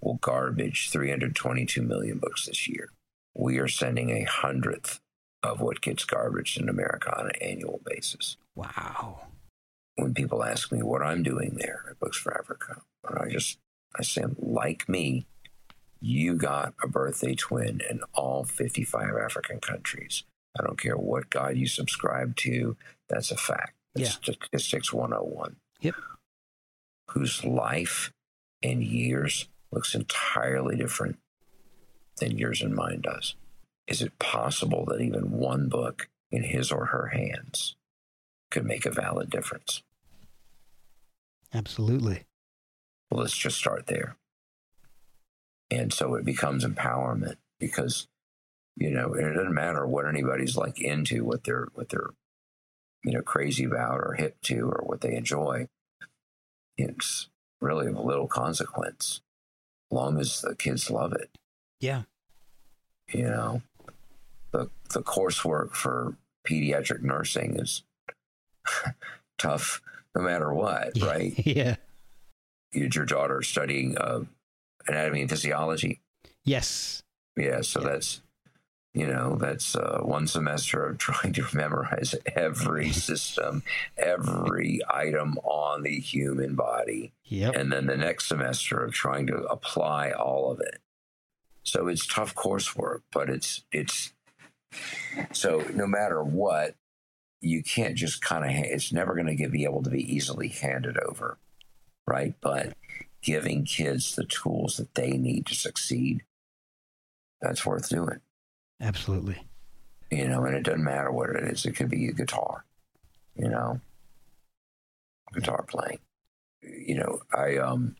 will 0.00 0.14
garbage 0.14 0.90
322 0.90 1.80
million 1.82 2.18
books 2.18 2.46
this 2.46 2.68
year. 2.68 2.88
We 3.34 3.58
are 3.58 3.68
sending 3.68 4.10
a 4.10 4.24
hundredth 4.24 5.00
of 5.44 5.60
what 5.60 5.80
gets 5.80 6.04
garbaged 6.04 6.60
in 6.60 6.68
America 6.68 7.16
on 7.16 7.26
an 7.26 7.36
annual 7.40 7.80
basis. 7.84 8.36
Wow. 8.56 9.28
When 9.94 10.12
people 10.12 10.42
ask 10.42 10.72
me 10.72 10.82
what 10.82 11.02
I'm 11.02 11.22
doing 11.22 11.56
there 11.60 11.84
at 11.88 12.00
Books 12.00 12.16
for 12.16 12.36
Africa, 12.36 12.82
I 13.06 13.28
just 13.28 13.58
I 13.96 14.02
say, 14.02 14.24
like 14.38 14.88
me, 14.88 15.26
you 16.04 16.34
got 16.34 16.74
a 16.82 16.86
birthday 16.88 17.34
twin 17.34 17.80
in 17.88 18.00
all 18.12 18.44
55 18.44 19.16
African 19.16 19.58
countries. 19.58 20.24
I 20.58 20.62
don't 20.62 20.78
care 20.78 20.96
what 20.98 21.30
God 21.30 21.56
you 21.56 21.66
subscribe 21.66 22.36
to. 22.36 22.76
That's 23.08 23.30
a 23.30 23.36
fact. 23.36 23.72
It's 23.94 24.10
Yeah. 24.10 24.34
Statistics 24.34 24.92
101. 24.92 25.56
Yep. 25.80 25.94
whose 27.10 27.44
life 27.44 28.12
and 28.62 28.82
years 28.82 29.48
looks 29.70 29.94
entirely 29.94 30.76
different 30.76 31.18
than 32.18 32.38
yours 32.38 32.60
and 32.62 32.74
mine 32.74 33.00
does. 33.02 33.34
Is 33.86 34.00
it 34.02 34.18
possible 34.18 34.84
that 34.86 35.00
even 35.00 35.30
one 35.32 35.68
book 35.68 36.08
in 36.30 36.42
his 36.44 36.72
or 36.72 36.86
her 36.86 37.08
hands 37.08 37.76
could 38.50 38.64
make 38.64 38.86
a 38.86 38.90
valid 38.90 39.30
difference? 39.30 39.82
Absolutely. 41.52 42.24
Well, 43.10 43.20
let's 43.20 43.36
just 43.36 43.58
start 43.58 43.86
there. 43.86 44.16
And 45.74 45.92
so 45.92 46.14
it 46.14 46.24
becomes 46.24 46.64
empowerment 46.64 47.36
because, 47.58 48.06
you 48.76 48.90
know, 48.90 49.14
it 49.14 49.32
doesn't 49.32 49.52
matter 49.52 49.84
what 49.86 50.06
anybody's 50.06 50.56
like 50.56 50.80
into, 50.80 51.24
what 51.24 51.42
they're, 51.42 51.66
what 51.74 51.88
they're, 51.88 52.10
you 53.02 53.12
know, 53.12 53.22
crazy 53.22 53.64
about 53.64 53.98
or 53.98 54.14
hip 54.16 54.36
to 54.42 54.68
or 54.68 54.84
what 54.86 55.00
they 55.00 55.16
enjoy. 55.16 55.66
It's 56.76 57.28
really 57.60 57.88
of 57.88 57.96
little 57.98 58.28
consequence, 58.28 59.20
long 59.90 60.20
as 60.20 60.42
the 60.42 60.54
kids 60.54 60.90
love 60.90 61.12
it. 61.12 61.30
Yeah. 61.80 62.02
You 63.12 63.24
know, 63.24 63.62
the 64.52 64.70
the 64.92 65.02
coursework 65.02 65.72
for 65.72 66.16
pediatric 66.46 67.02
nursing 67.02 67.58
is 67.58 67.82
tough 69.38 69.82
no 70.14 70.22
matter 70.22 70.52
what, 70.54 70.92
right? 71.02 71.34
yeah. 71.44 71.76
You 72.72 72.88
your 72.92 73.04
daughter 73.04 73.42
studying 73.42 73.98
uh, 73.98 74.24
anatomy 74.88 75.20
and 75.22 75.30
physiology. 75.30 76.00
Yes. 76.44 77.02
Yeah, 77.36 77.62
so 77.62 77.80
Yeah. 77.80 77.88
that's 77.88 78.20
you 78.92 79.08
know 79.08 79.34
that's 79.40 79.74
uh, 79.74 79.98
one 80.02 80.26
semester 80.28 80.84
of 80.86 80.98
trying 80.98 81.32
to 81.32 81.44
memorize 81.52 82.14
every 82.36 82.90
system, 82.92 83.62
every 83.96 84.80
item 84.88 85.36
on 85.38 85.82
the 85.82 85.98
human 85.98 86.54
body, 86.54 87.12
Yep. 87.24 87.56
and 87.56 87.72
then 87.72 87.86
the 87.86 87.96
next 87.96 88.26
semester 88.28 88.84
of 88.84 88.92
trying 88.92 89.26
to 89.28 89.36
apply 89.46 90.12
all 90.12 90.50
of 90.52 90.60
it. 90.60 90.78
So 91.64 91.88
it's 91.88 92.06
tough 92.06 92.34
coursework, 92.34 93.00
but 93.12 93.28
it's 93.30 93.64
it's 93.72 94.12
so 95.32 95.64
no 95.74 95.86
matter 95.86 96.22
what, 96.22 96.74
you 97.40 97.62
can't 97.62 97.94
just 97.96 98.22
kind 98.22 98.44
of 98.44 98.50
it's 98.64 98.92
never 98.92 99.14
going 99.14 99.36
to 99.36 99.48
be 99.48 99.64
able 99.64 99.82
to 99.82 99.90
be 99.90 100.02
easily 100.14 100.48
handed 100.48 100.98
over, 100.98 101.38
right? 102.06 102.34
But 102.40 102.74
giving 103.24 103.64
kids 103.64 104.14
the 104.14 104.24
tools 104.24 104.76
that 104.76 104.94
they 104.94 105.12
need 105.12 105.46
to 105.46 105.54
succeed, 105.54 106.22
that's 107.40 107.64
worth 107.66 107.88
doing. 107.88 108.20
Absolutely. 108.80 109.42
You 110.10 110.28
know, 110.28 110.44
and 110.44 110.54
it 110.54 110.62
doesn't 110.62 110.84
matter 110.84 111.10
what 111.10 111.30
it 111.30 111.42
is. 111.44 111.64
It 111.64 111.72
could 111.72 111.88
be 111.88 112.08
a 112.08 112.12
guitar, 112.12 112.64
you 113.34 113.48
know, 113.48 113.80
guitar 115.32 115.64
playing. 115.66 115.98
You 116.62 116.96
know, 116.96 117.20
I 117.34 117.56
um 117.56 117.96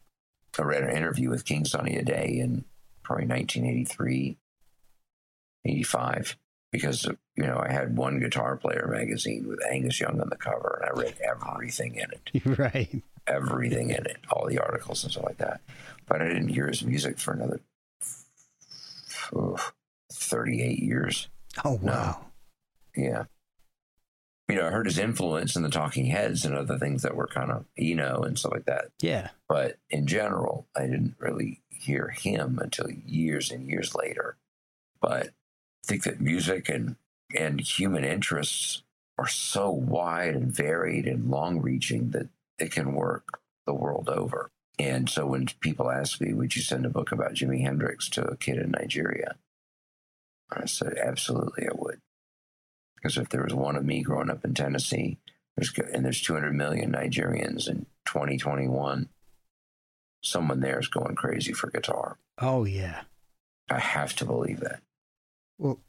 I 0.59 0.62
read 0.62 0.85
an 0.85 0.97
interview 0.97 1.31
with 1.31 1.44
King 1.44 1.65
Sunny 1.65 1.97
Adé 1.97 2.39
in 2.39 2.65
probably 3.03 3.27
1983, 3.27 4.36
85, 5.65 6.36
because 6.75 7.05
you 7.36 7.44
know 7.47 7.62
I 7.65 7.73
had 7.73 7.97
one 7.97 8.19
guitar 8.19 8.57
player 8.57 8.89
magazine 8.91 9.47
with 9.49 9.61
Angus 9.70 10.01
Young 10.01 10.20
on 10.20 10.28
the 10.28 10.36
cover, 10.36 10.81
and 10.83 10.91
I 10.91 11.01
read 11.03 11.15
everything 11.23 11.94
in 11.94 12.07
it, 12.11 12.59
right. 12.59 13.03
everything 13.27 13.91
in 13.91 14.05
it, 14.07 14.19
all 14.31 14.47
the 14.49 14.59
articles 14.59 15.05
and 15.05 15.12
stuff 15.12 15.25
like 15.25 15.39
that. 15.39 15.61
But 16.07 16.20
I 16.20 16.28
didn't 16.28 16.49
hear 16.49 16.67
his 16.67 16.83
music 16.85 17.19
for 17.19 17.33
another 17.33 17.61
oh, 19.35 19.57
38 20.12 20.78
years. 20.81 21.28
Oh 21.65 21.78
No. 21.83 21.93
wow. 21.93 22.20
Yeah. 22.97 23.25
You 24.49 24.57
know, 24.57 24.67
I 24.67 24.70
heard 24.70 24.86
his 24.86 24.99
influence 24.99 25.57
in 25.57 25.62
the 25.62 25.70
Talking 25.70 26.07
Heads 26.07 26.44
and 26.44 26.55
other 26.55 26.78
things 26.78 27.03
that 27.03 27.17
were 27.17 27.27
kind 27.27 27.51
of 27.51 27.65
you 27.77 27.94
know 27.94 28.17
and 28.19 28.39
stuff 28.39 28.53
like 28.53 28.67
that. 28.67 28.86
Yeah. 29.01 29.31
But 29.49 29.77
in 29.91 30.07
general, 30.07 30.67
I 30.77 30.83
didn't 30.83 31.15
really 31.19 31.62
hear 31.70 32.09
him 32.09 32.59
until 32.61 32.91
years 32.91 33.51
and 33.51 33.67
years 33.69 33.94
later. 33.94 34.36
But 35.01 35.31
think 35.86 36.04
that 36.04 36.20
music 36.20 36.68
and, 36.68 36.96
and 37.36 37.60
human 37.60 38.04
interests 38.04 38.82
are 39.18 39.28
so 39.28 39.70
wide 39.70 40.34
and 40.34 40.54
varied 40.54 41.06
and 41.06 41.30
long 41.30 41.60
reaching 41.60 42.10
that 42.10 42.28
it 42.58 42.72
can 42.72 42.94
work 42.94 43.40
the 43.66 43.74
world 43.74 44.08
over. 44.08 44.50
And 44.78 45.08
so 45.08 45.26
when 45.26 45.46
people 45.60 45.90
ask 45.90 46.20
me, 46.20 46.34
would 46.34 46.56
you 46.56 46.62
send 46.62 46.84
a 46.84 46.90
book 46.90 47.12
about 47.12 47.34
Jimi 47.34 47.62
Hendrix 47.62 48.08
to 48.10 48.24
a 48.24 48.36
kid 48.36 48.58
in 48.58 48.72
Nigeria? 48.72 49.36
I 50.50 50.66
said, 50.66 50.98
absolutely, 50.98 51.66
I 51.66 51.72
would. 51.74 52.00
Because 52.96 53.16
if 53.16 53.28
there 53.28 53.44
was 53.44 53.54
one 53.54 53.76
of 53.76 53.84
me 53.84 54.02
growing 54.02 54.30
up 54.30 54.44
in 54.44 54.54
Tennessee, 54.54 55.18
there's 55.56 55.72
and 55.92 56.04
there's 56.04 56.22
200 56.22 56.52
million 56.52 56.92
Nigerians 56.92 57.68
in 57.68 57.86
2021, 58.06 59.08
someone 60.22 60.60
there 60.60 60.80
is 60.80 60.88
going 60.88 61.14
crazy 61.14 61.52
for 61.52 61.70
guitar. 61.70 62.18
Oh 62.38 62.64
yeah. 62.64 63.02
I 63.70 63.78
have 63.78 64.14
to 64.16 64.24
believe 64.24 64.60
that. 64.60 64.80
Well, 65.58 65.81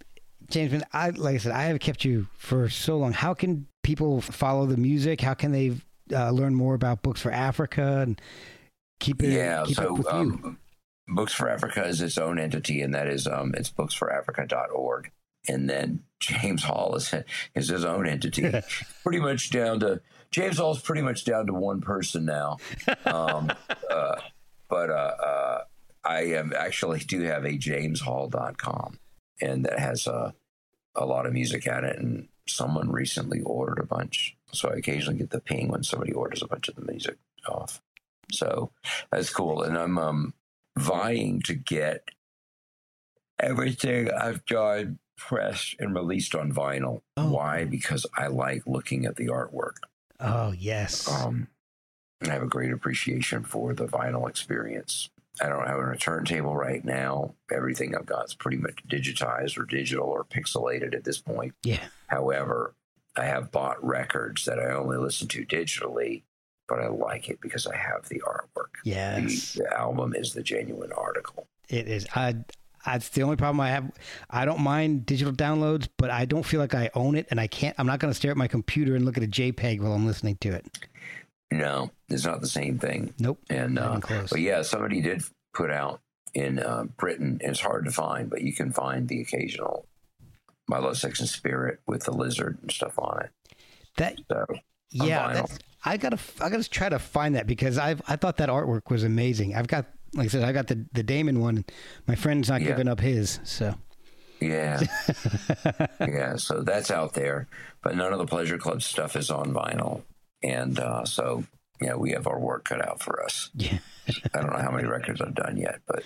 James, 0.49 0.83
I 0.93 1.09
like 1.09 1.35
I 1.35 1.37
said, 1.39 1.51
I 1.53 1.63
have 1.63 1.79
kept 1.79 2.05
you 2.05 2.27
for 2.37 2.69
so 2.69 2.97
long. 2.97 3.13
How 3.13 3.33
can 3.33 3.67
people 3.83 4.21
follow 4.21 4.65
the 4.65 4.77
music? 4.77 5.21
How 5.21 5.33
can 5.33 5.51
they 5.51 5.73
uh, 6.13 6.29
learn 6.31 6.53
more 6.53 6.75
about 6.75 7.01
Books 7.01 7.21
for 7.21 7.31
Africa 7.31 8.01
and 8.01 8.21
keep 8.99 9.23
it? 9.23 9.31
yeah. 9.33 9.63
keep 9.65 9.79
up 9.79 9.85
So 9.87 9.95
you? 9.97 10.07
um, 10.43 10.59
Books 11.07 11.33
for 11.33 11.49
Africa 11.49 11.85
is 11.85 12.01
its 12.01 12.17
own 12.17 12.37
entity, 12.39 12.81
and 12.81 12.93
that 12.95 13.07
is 13.07 13.27
um, 13.27 13.53
it's 13.55 13.69
booksforafrica.org. 13.71 15.11
And 15.47 15.69
then 15.69 16.01
James 16.19 16.63
Hall 16.63 16.95
is 16.95 17.13
is 17.53 17.69
his 17.69 17.85
own 17.85 18.07
entity, 18.07 18.51
pretty 19.03 19.19
much 19.19 19.51
down 19.51 19.79
to 19.81 20.01
James 20.31 20.57
Hall's 20.57 20.81
pretty 20.81 21.01
much 21.03 21.23
down 21.25 21.45
to 21.47 21.53
one 21.53 21.81
person 21.81 22.25
now. 22.25 22.57
Um, 23.05 23.51
uh, 23.89 24.15
but 24.67 24.89
uh, 24.89 24.93
uh, 24.93 25.61
I 26.03 26.21
am 26.33 26.51
actually 26.57 26.99
do 26.99 27.21
have 27.21 27.45
a 27.45 27.49
jameshall.com, 27.57 28.99
and 29.41 29.65
that 29.65 29.79
has 29.79 30.07
a 30.07 30.33
a 30.95 31.05
lot 31.05 31.25
of 31.25 31.33
music 31.33 31.67
at 31.67 31.83
it. 31.83 31.99
And 31.99 32.29
someone 32.47 32.91
recently 32.91 33.41
ordered 33.41 33.79
a 33.79 33.85
bunch, 33.85 34.37
so 34.51 34.69
I 34.69 34.75
occasionally 34.75 35.19
get 35.19 35.31
the 35.31 35.41
ping 35.41 35.69
when 35.69 35.83
somebody 35.83 36.13
orders 36.13 36.41
a 36.41 36.47
bunch 36.47 36.69
of 36.69 36.75
the 36.75 36.85
music 36.85 37.17
off. 37.47 37.81
So 38.31 38.71
that's 39.11 39.29
cool, 39.29 39.63
and 39.63 39.77
I'm 39.77 39.97
um, 39.97 40.33
vying 40.77 41.41
to 41.43 41.53
get 41.53 42.09
everything 43.39 44.09
I've 44.11 44.45
done 44.45 44.99
pressed 45.17 45.75
and 45.79 45.93
released 45.93 46.35
on 46.35 46.51
vinyl. 46.51 47.01
Oh. 47.17 47.31
Why? 47.31 47.65
Because 47.65 48.05
I 48.17 48.27
like 48.27 48.63
looking 48.65 49.05
at 49.05 49.15
the 49.15 49.27
artwork. 49.27 49.77
oh 50.19 50.51
yes. 50.51 51.09
Um, 51.09 51.47
I 52.23 52.29
have 52.29 52.43
a 52.43 52.47
great 52.47 52.71
appreciation 52.71 53.43
for 53.43 53.73
the 53.73 53.85
vinyl 53.85 54.29
experience. 54.29 55.09
I 55.41 55.49
don't 55.49 55.67
have 55.67 55.79
a 55.79 55.97
turntable 55.97 56.55
right 56.55 56.83
now. 56.83 57.33
Everything 57.51 57.95
I've 57.95 58.05
got 58.05 58.25
is 58.25 58.33
pretty 58.33 58.57
much 58.57 58.75
digitized 58.87 59.57
or 59.57 59.65
digital 59.65 60.07
or 60.07 60.23
pixelated 60.23 60.95
at 60.95 61.03
this 61.03 61.19
point. 61.19 61.53
yeah. 61.63 61.83
However, 62.07 62.75
I 63.17 63.25
have 63.25 63.51
bought 63.51 63.83
records 63.83 64.45
that 64.45 64.59
I 64.59 64.73
only 64.73 64.97
listen 64.97 65.27
to 65.29 65.45
digitally, 65.45 66.23
but 66.67 66.79
I 66.79 66.87
like 66.87 67.29
it 67.29 67.39
because 67.41 67.65
I 67.65 67.75
have 67.75 68.07
the 68.09 68.21
artwork. 68.25 68.75
Yes. 68.83 69.53
The, 69.53 69.63
the 69.63 69.77
album 69.77 70.13
is 70.15 70.33
the 70.33 70.43
genuine 70.43 70.91
article. 70.91 71.47
It 71.69 71.87
is. 71.87 72.05
I. 72.15 72.35
That's 72.85 73.09
the 73.09 73.23
only 73.23 73.35
problem 73.35 73.59
I 73.61 73.69
have. 73.69 73.91
I 74.29 74.45
don't 74.45 74.59
mind 74.59 75.07
digital 75.07 75.33
downloads, 75.33 75.87
but 75.97 76.11
I 76.11 76.25
don't 76.25 76.43
feel 76.43 76.59
like 76.59 76.75
I 76.75 76.91
own 76.93 77.15
it, 77.15 77.25
and 77.31 77.39
I 77.39 77.47
can't. 77.47 77.75
I'm 77.79 77.87
not 77.87 77.97
going 77.97 78.11
to 78.11 78.15
stare 78.15 78.29
at 78.29 78.37
my 78.37 78.47
computer 78.47 78.95
and 78.95 79.05
look 79.05 79.17
at 79.17 79.23
a 79.23 79.27
JPEG 79.27 79.81
while 79.81 79.93
I'm 79.93 80.05
listening 80.05 80.37
to 80.41 80.49
it. 80.49 80.67
No, 81.51 81.91
it's 82.09 82.25
not 82.25 82.41
the 82.41 82.47
same 82.47 82.79
thing. 82.79 83.13
Nope. 83.19 83.39
And 83.49 83.77
uh, 83.79 83.99
but 84.29 84.39
yeah, 84.41 84.61
somebody 84.63 85.01
did 85.01 85.23
put 85.53 85.71
out 85.71 86.01
in 86.33 86.59
uh, 86.59 86.85
Britain. 86.97 87.39
It's 87.41 87.59
hard 87.61 87.85
to 87.85 87.91
find, 87.91 88.29
but 88.29 88.41
you 88.41 88.53
can 88.53 88.71
find 88.71 89.07
the 89.07 89.21
occasional 89.21 89.87
"My 90.67 90.79
Love, 90.79 90.97
Sex, 90.97 91.19
and 91.19 91.29
Spirit" 91.29 91.79
with 91.87 92.03
the 92.05 92.11
lizard 92.11 92.57
and 92.61 92.71
stuff 92.71 92.97
on 92.97 93.21
it. 93.25 93.29
That 93.97 94.19
So 94.31 94.45
yeah, 94.91 95.45
I 95.85 95.97
gotta 95.97 96.17
I 96.41 96.49
gotta 96.49 96.67
try 96.69 96.89
to 96.89 96.99
find 96.99 97.35
that 97.35 97.47
because 97.47 97.77
I've 97.77 98.01
I 98.07 98.15
thought 98.15 98.37
that 98.37 98.49
artwork 98.49 98.89
was 98.89 99.03
amazing. 99.03 99.55
I've 99.55 99.67
got 99.67 99.85
like 100.13 100.25
I 100.25 100.29
said 100.29 100.43
I 100.43 100.51
got 100.51 100.67
the 100.67 100.85
the 100.93 101.03
Daemon 101.03 101.39
one. 101.39 101.63
My 102.07 102.15
friend's 102.15 102.49
not 102.49 102.61
Yeah. 102.61 102.67
giving 102.69 102.87
up 102.87 102.99
his, 102.99 103.39
so 103.43 103.75
yeah, 104.41 104.81
yeah. 106.01 106.35
So 106.35 106.61
that's 106.63 106.91
out 106.91 107.13
there, 107.13 107.47
but 107.81 107.95
none 107.95 108.11
of 108.11 108.19
the 108.19 108.25
Pleasure 108.25 108.57
Club 108.57 108.81
stuff 108.81 109.15
is 109.15 109.29
on 109.29 109.53
vinyl, 109.53 110.01
and 110.45 110.79
uh, 110.79 111.03
so 111.05 111.43
yeah, 111.81 111.95
we 111.95 112.11
have 112.11 112.27
our 112.27 112.39
work 112.39 112.65
cut 112.65 112.85
out 112.87 113.01
for 113.01 113.21
us. 113.23 113.49
yeah. 113.55 113.79
I 114.33 114.41
don't 114.41 114.51
know 114.53 114.59
how 114.61 114.71
many 114.71 114.87
records 114.87 115.19
I've 115.19 115.33
done 115.35 115.57
yet, 115.57 115.81
but 115.87 116.03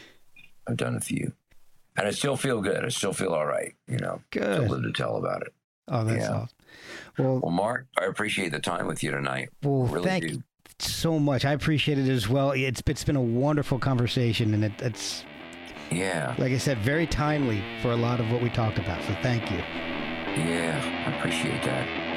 I've 0.68 0.78
done 0.78 0.96
a 0.96 1.02
few, 1.02 1.34
and 1.98 2.08
I 2.08 2.12
still 2.12 2.38
feel 2.38 2.62
good. 2.62 2.84
I 2.86 2.90
still 2.90 3.14
feel 3.14 3.34
all 3.34 3.46
right. 3.46 3.74
You 3.88 3.98
know, 3.98 4.22
Good. 4.32 4.56
to 4.56 4.62
live 4.74 4.84
to 4.84 4.92
tell 4.94 5.18
about 5.18 5.42
it. 5.42 5.54
Oh, 5.88 6.04
that's 6.06 6.24
Yeah. 6.24 6.32
awesome. 6.34 6.50
Well, 7.18 7.40
Well, 7.40 7.52
Mark, 7.52 7.88
I 8.00 8.06
appreciate 8.06 8.52
the 8.54 8.60
time 8.60 8.88
with 8.88 9.04
you 9.04 9.12
tonight. 9.12 9.50
well, 9.64 9.84
really 9.88 10.06
thank 10.08 10.24
do. 10.28 10.30
you 10.36 10.44
so 10.80 11.20
much. 11.20 11.44
I 11.44 11.52
appreciate 11.52 11.98
it 12.00 12.08
as 12.08 12.30
well. 12.30 12.52
It's 12.52 12.82
it's 12.88 13.04
been 13.04 13.18
a 13.18 13.22
wonderful 13.22 13.80
conversation, 13.80 14.54
and 14.54 14.64
it, 14.64 14.72
it's 14.82 15.26
Yeah, 15.92 16.36
like 16.38 16.54
I 16.54 16.58
said, 16.58 16.78
very 16.78 17.06
timely 17.06 17.62
for 17.82 17.92
a 17.92 17.98
lot 17.98 18.20
of 18.22 18.32
what 18.32 18.42
we 18.42 18.50
talked 18.50 18.78
about. 18.78 19.04
So 19.04 19.14
thank 19.22 19.52
you. 19.52 19.58
yeah, 19.58 20.80
I 21.08 21.18
appreciate 21.18 21.62
that. 21.64 22.09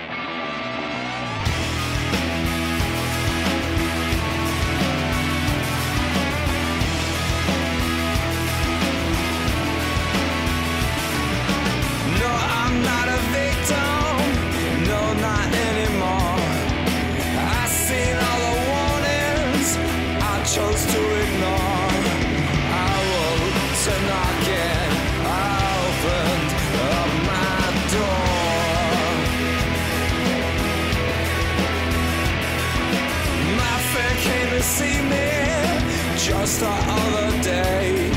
Just 36.43 36.59
the 36.59 36.67
other 36.67 37.31
day. 37.41 38.11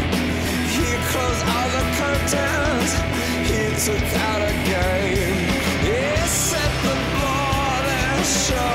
He 0.78 0.88
closed 1.12 1.44
all 1.54 1.70
the 1.78 1.86
curtains. 2.00 2.92
He 3.50 3.62
took 3.86 4.08
out 4.30 4.42
a 4.42 4.54
game. 4.74 5.38
He 5.86 6.00
set 6.28 6.72
the 6.86 6.96
board 7.18 7.86
and 8.02 8.26
showed 8.26 8.75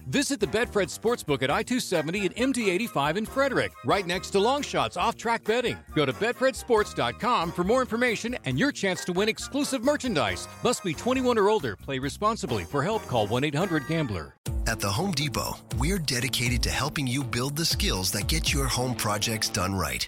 Visit 0.07 0.39
the 0.39 0.47
Betfred 0.47 0.87
Sportsbook 0.87 1.43
at 1.43 1.51
I 1.51 1.63
270 1.63 2.27
and 2.27 2.35
MD 2.35 2.67
85 2.69 3.17
in 3.17 3.25
Frederick, 3.25 3.71
right 3.85 4.05
next 4.05 4.31
to 4.31 4.39
Longshots 4.39 4.97
off 4.97 5.15
track 5.15 5.43
betting. 5.43 5.77
Go 5.93 6.05
to 6.05 6.13
BetfredSports.com 6.13 7.51
for 7.51 7.63
more 7.63 7.81
information 7.81 8.37
and 8.45 8.59
your 8.59 8.71
chance 8.71 9.05
to 9.05 9.13
win 9.13 9.29
exclusive 9.29 9.83
merchandise. 9.83 10.47
Must 10.63 10.83
be 10.83 10.93
21 10.93 11.37
or 11.37 11.49
older. 11.49 11.75
Play 11.75 11.99
responsibly. 11.99 12.63
For 12.63 12.83
help, 12.83 13.05
call 13.07 13.27
1 13.27 13.43
800 13.43 13.87
Gambler. 13.87 14.35
At 14.67 14.79
the 14.79 14.91
Home 14.91 15.11
Depot, 15.11 15.57
we're 15.77 15.97
dedicated 15.97 16.61
to 16.63 16.69
helping 16.69 17.07
you 17.07 17.23
build 17.23 17.55
the 17.55 17.65
skills 17.65 18.11
that 18.11 18.27
get 18.27 18.53
your 18.53 18.67
home 18.67 18.93
projects 18.95 19.49
done 19.49 19.73
right. 19.73 20.07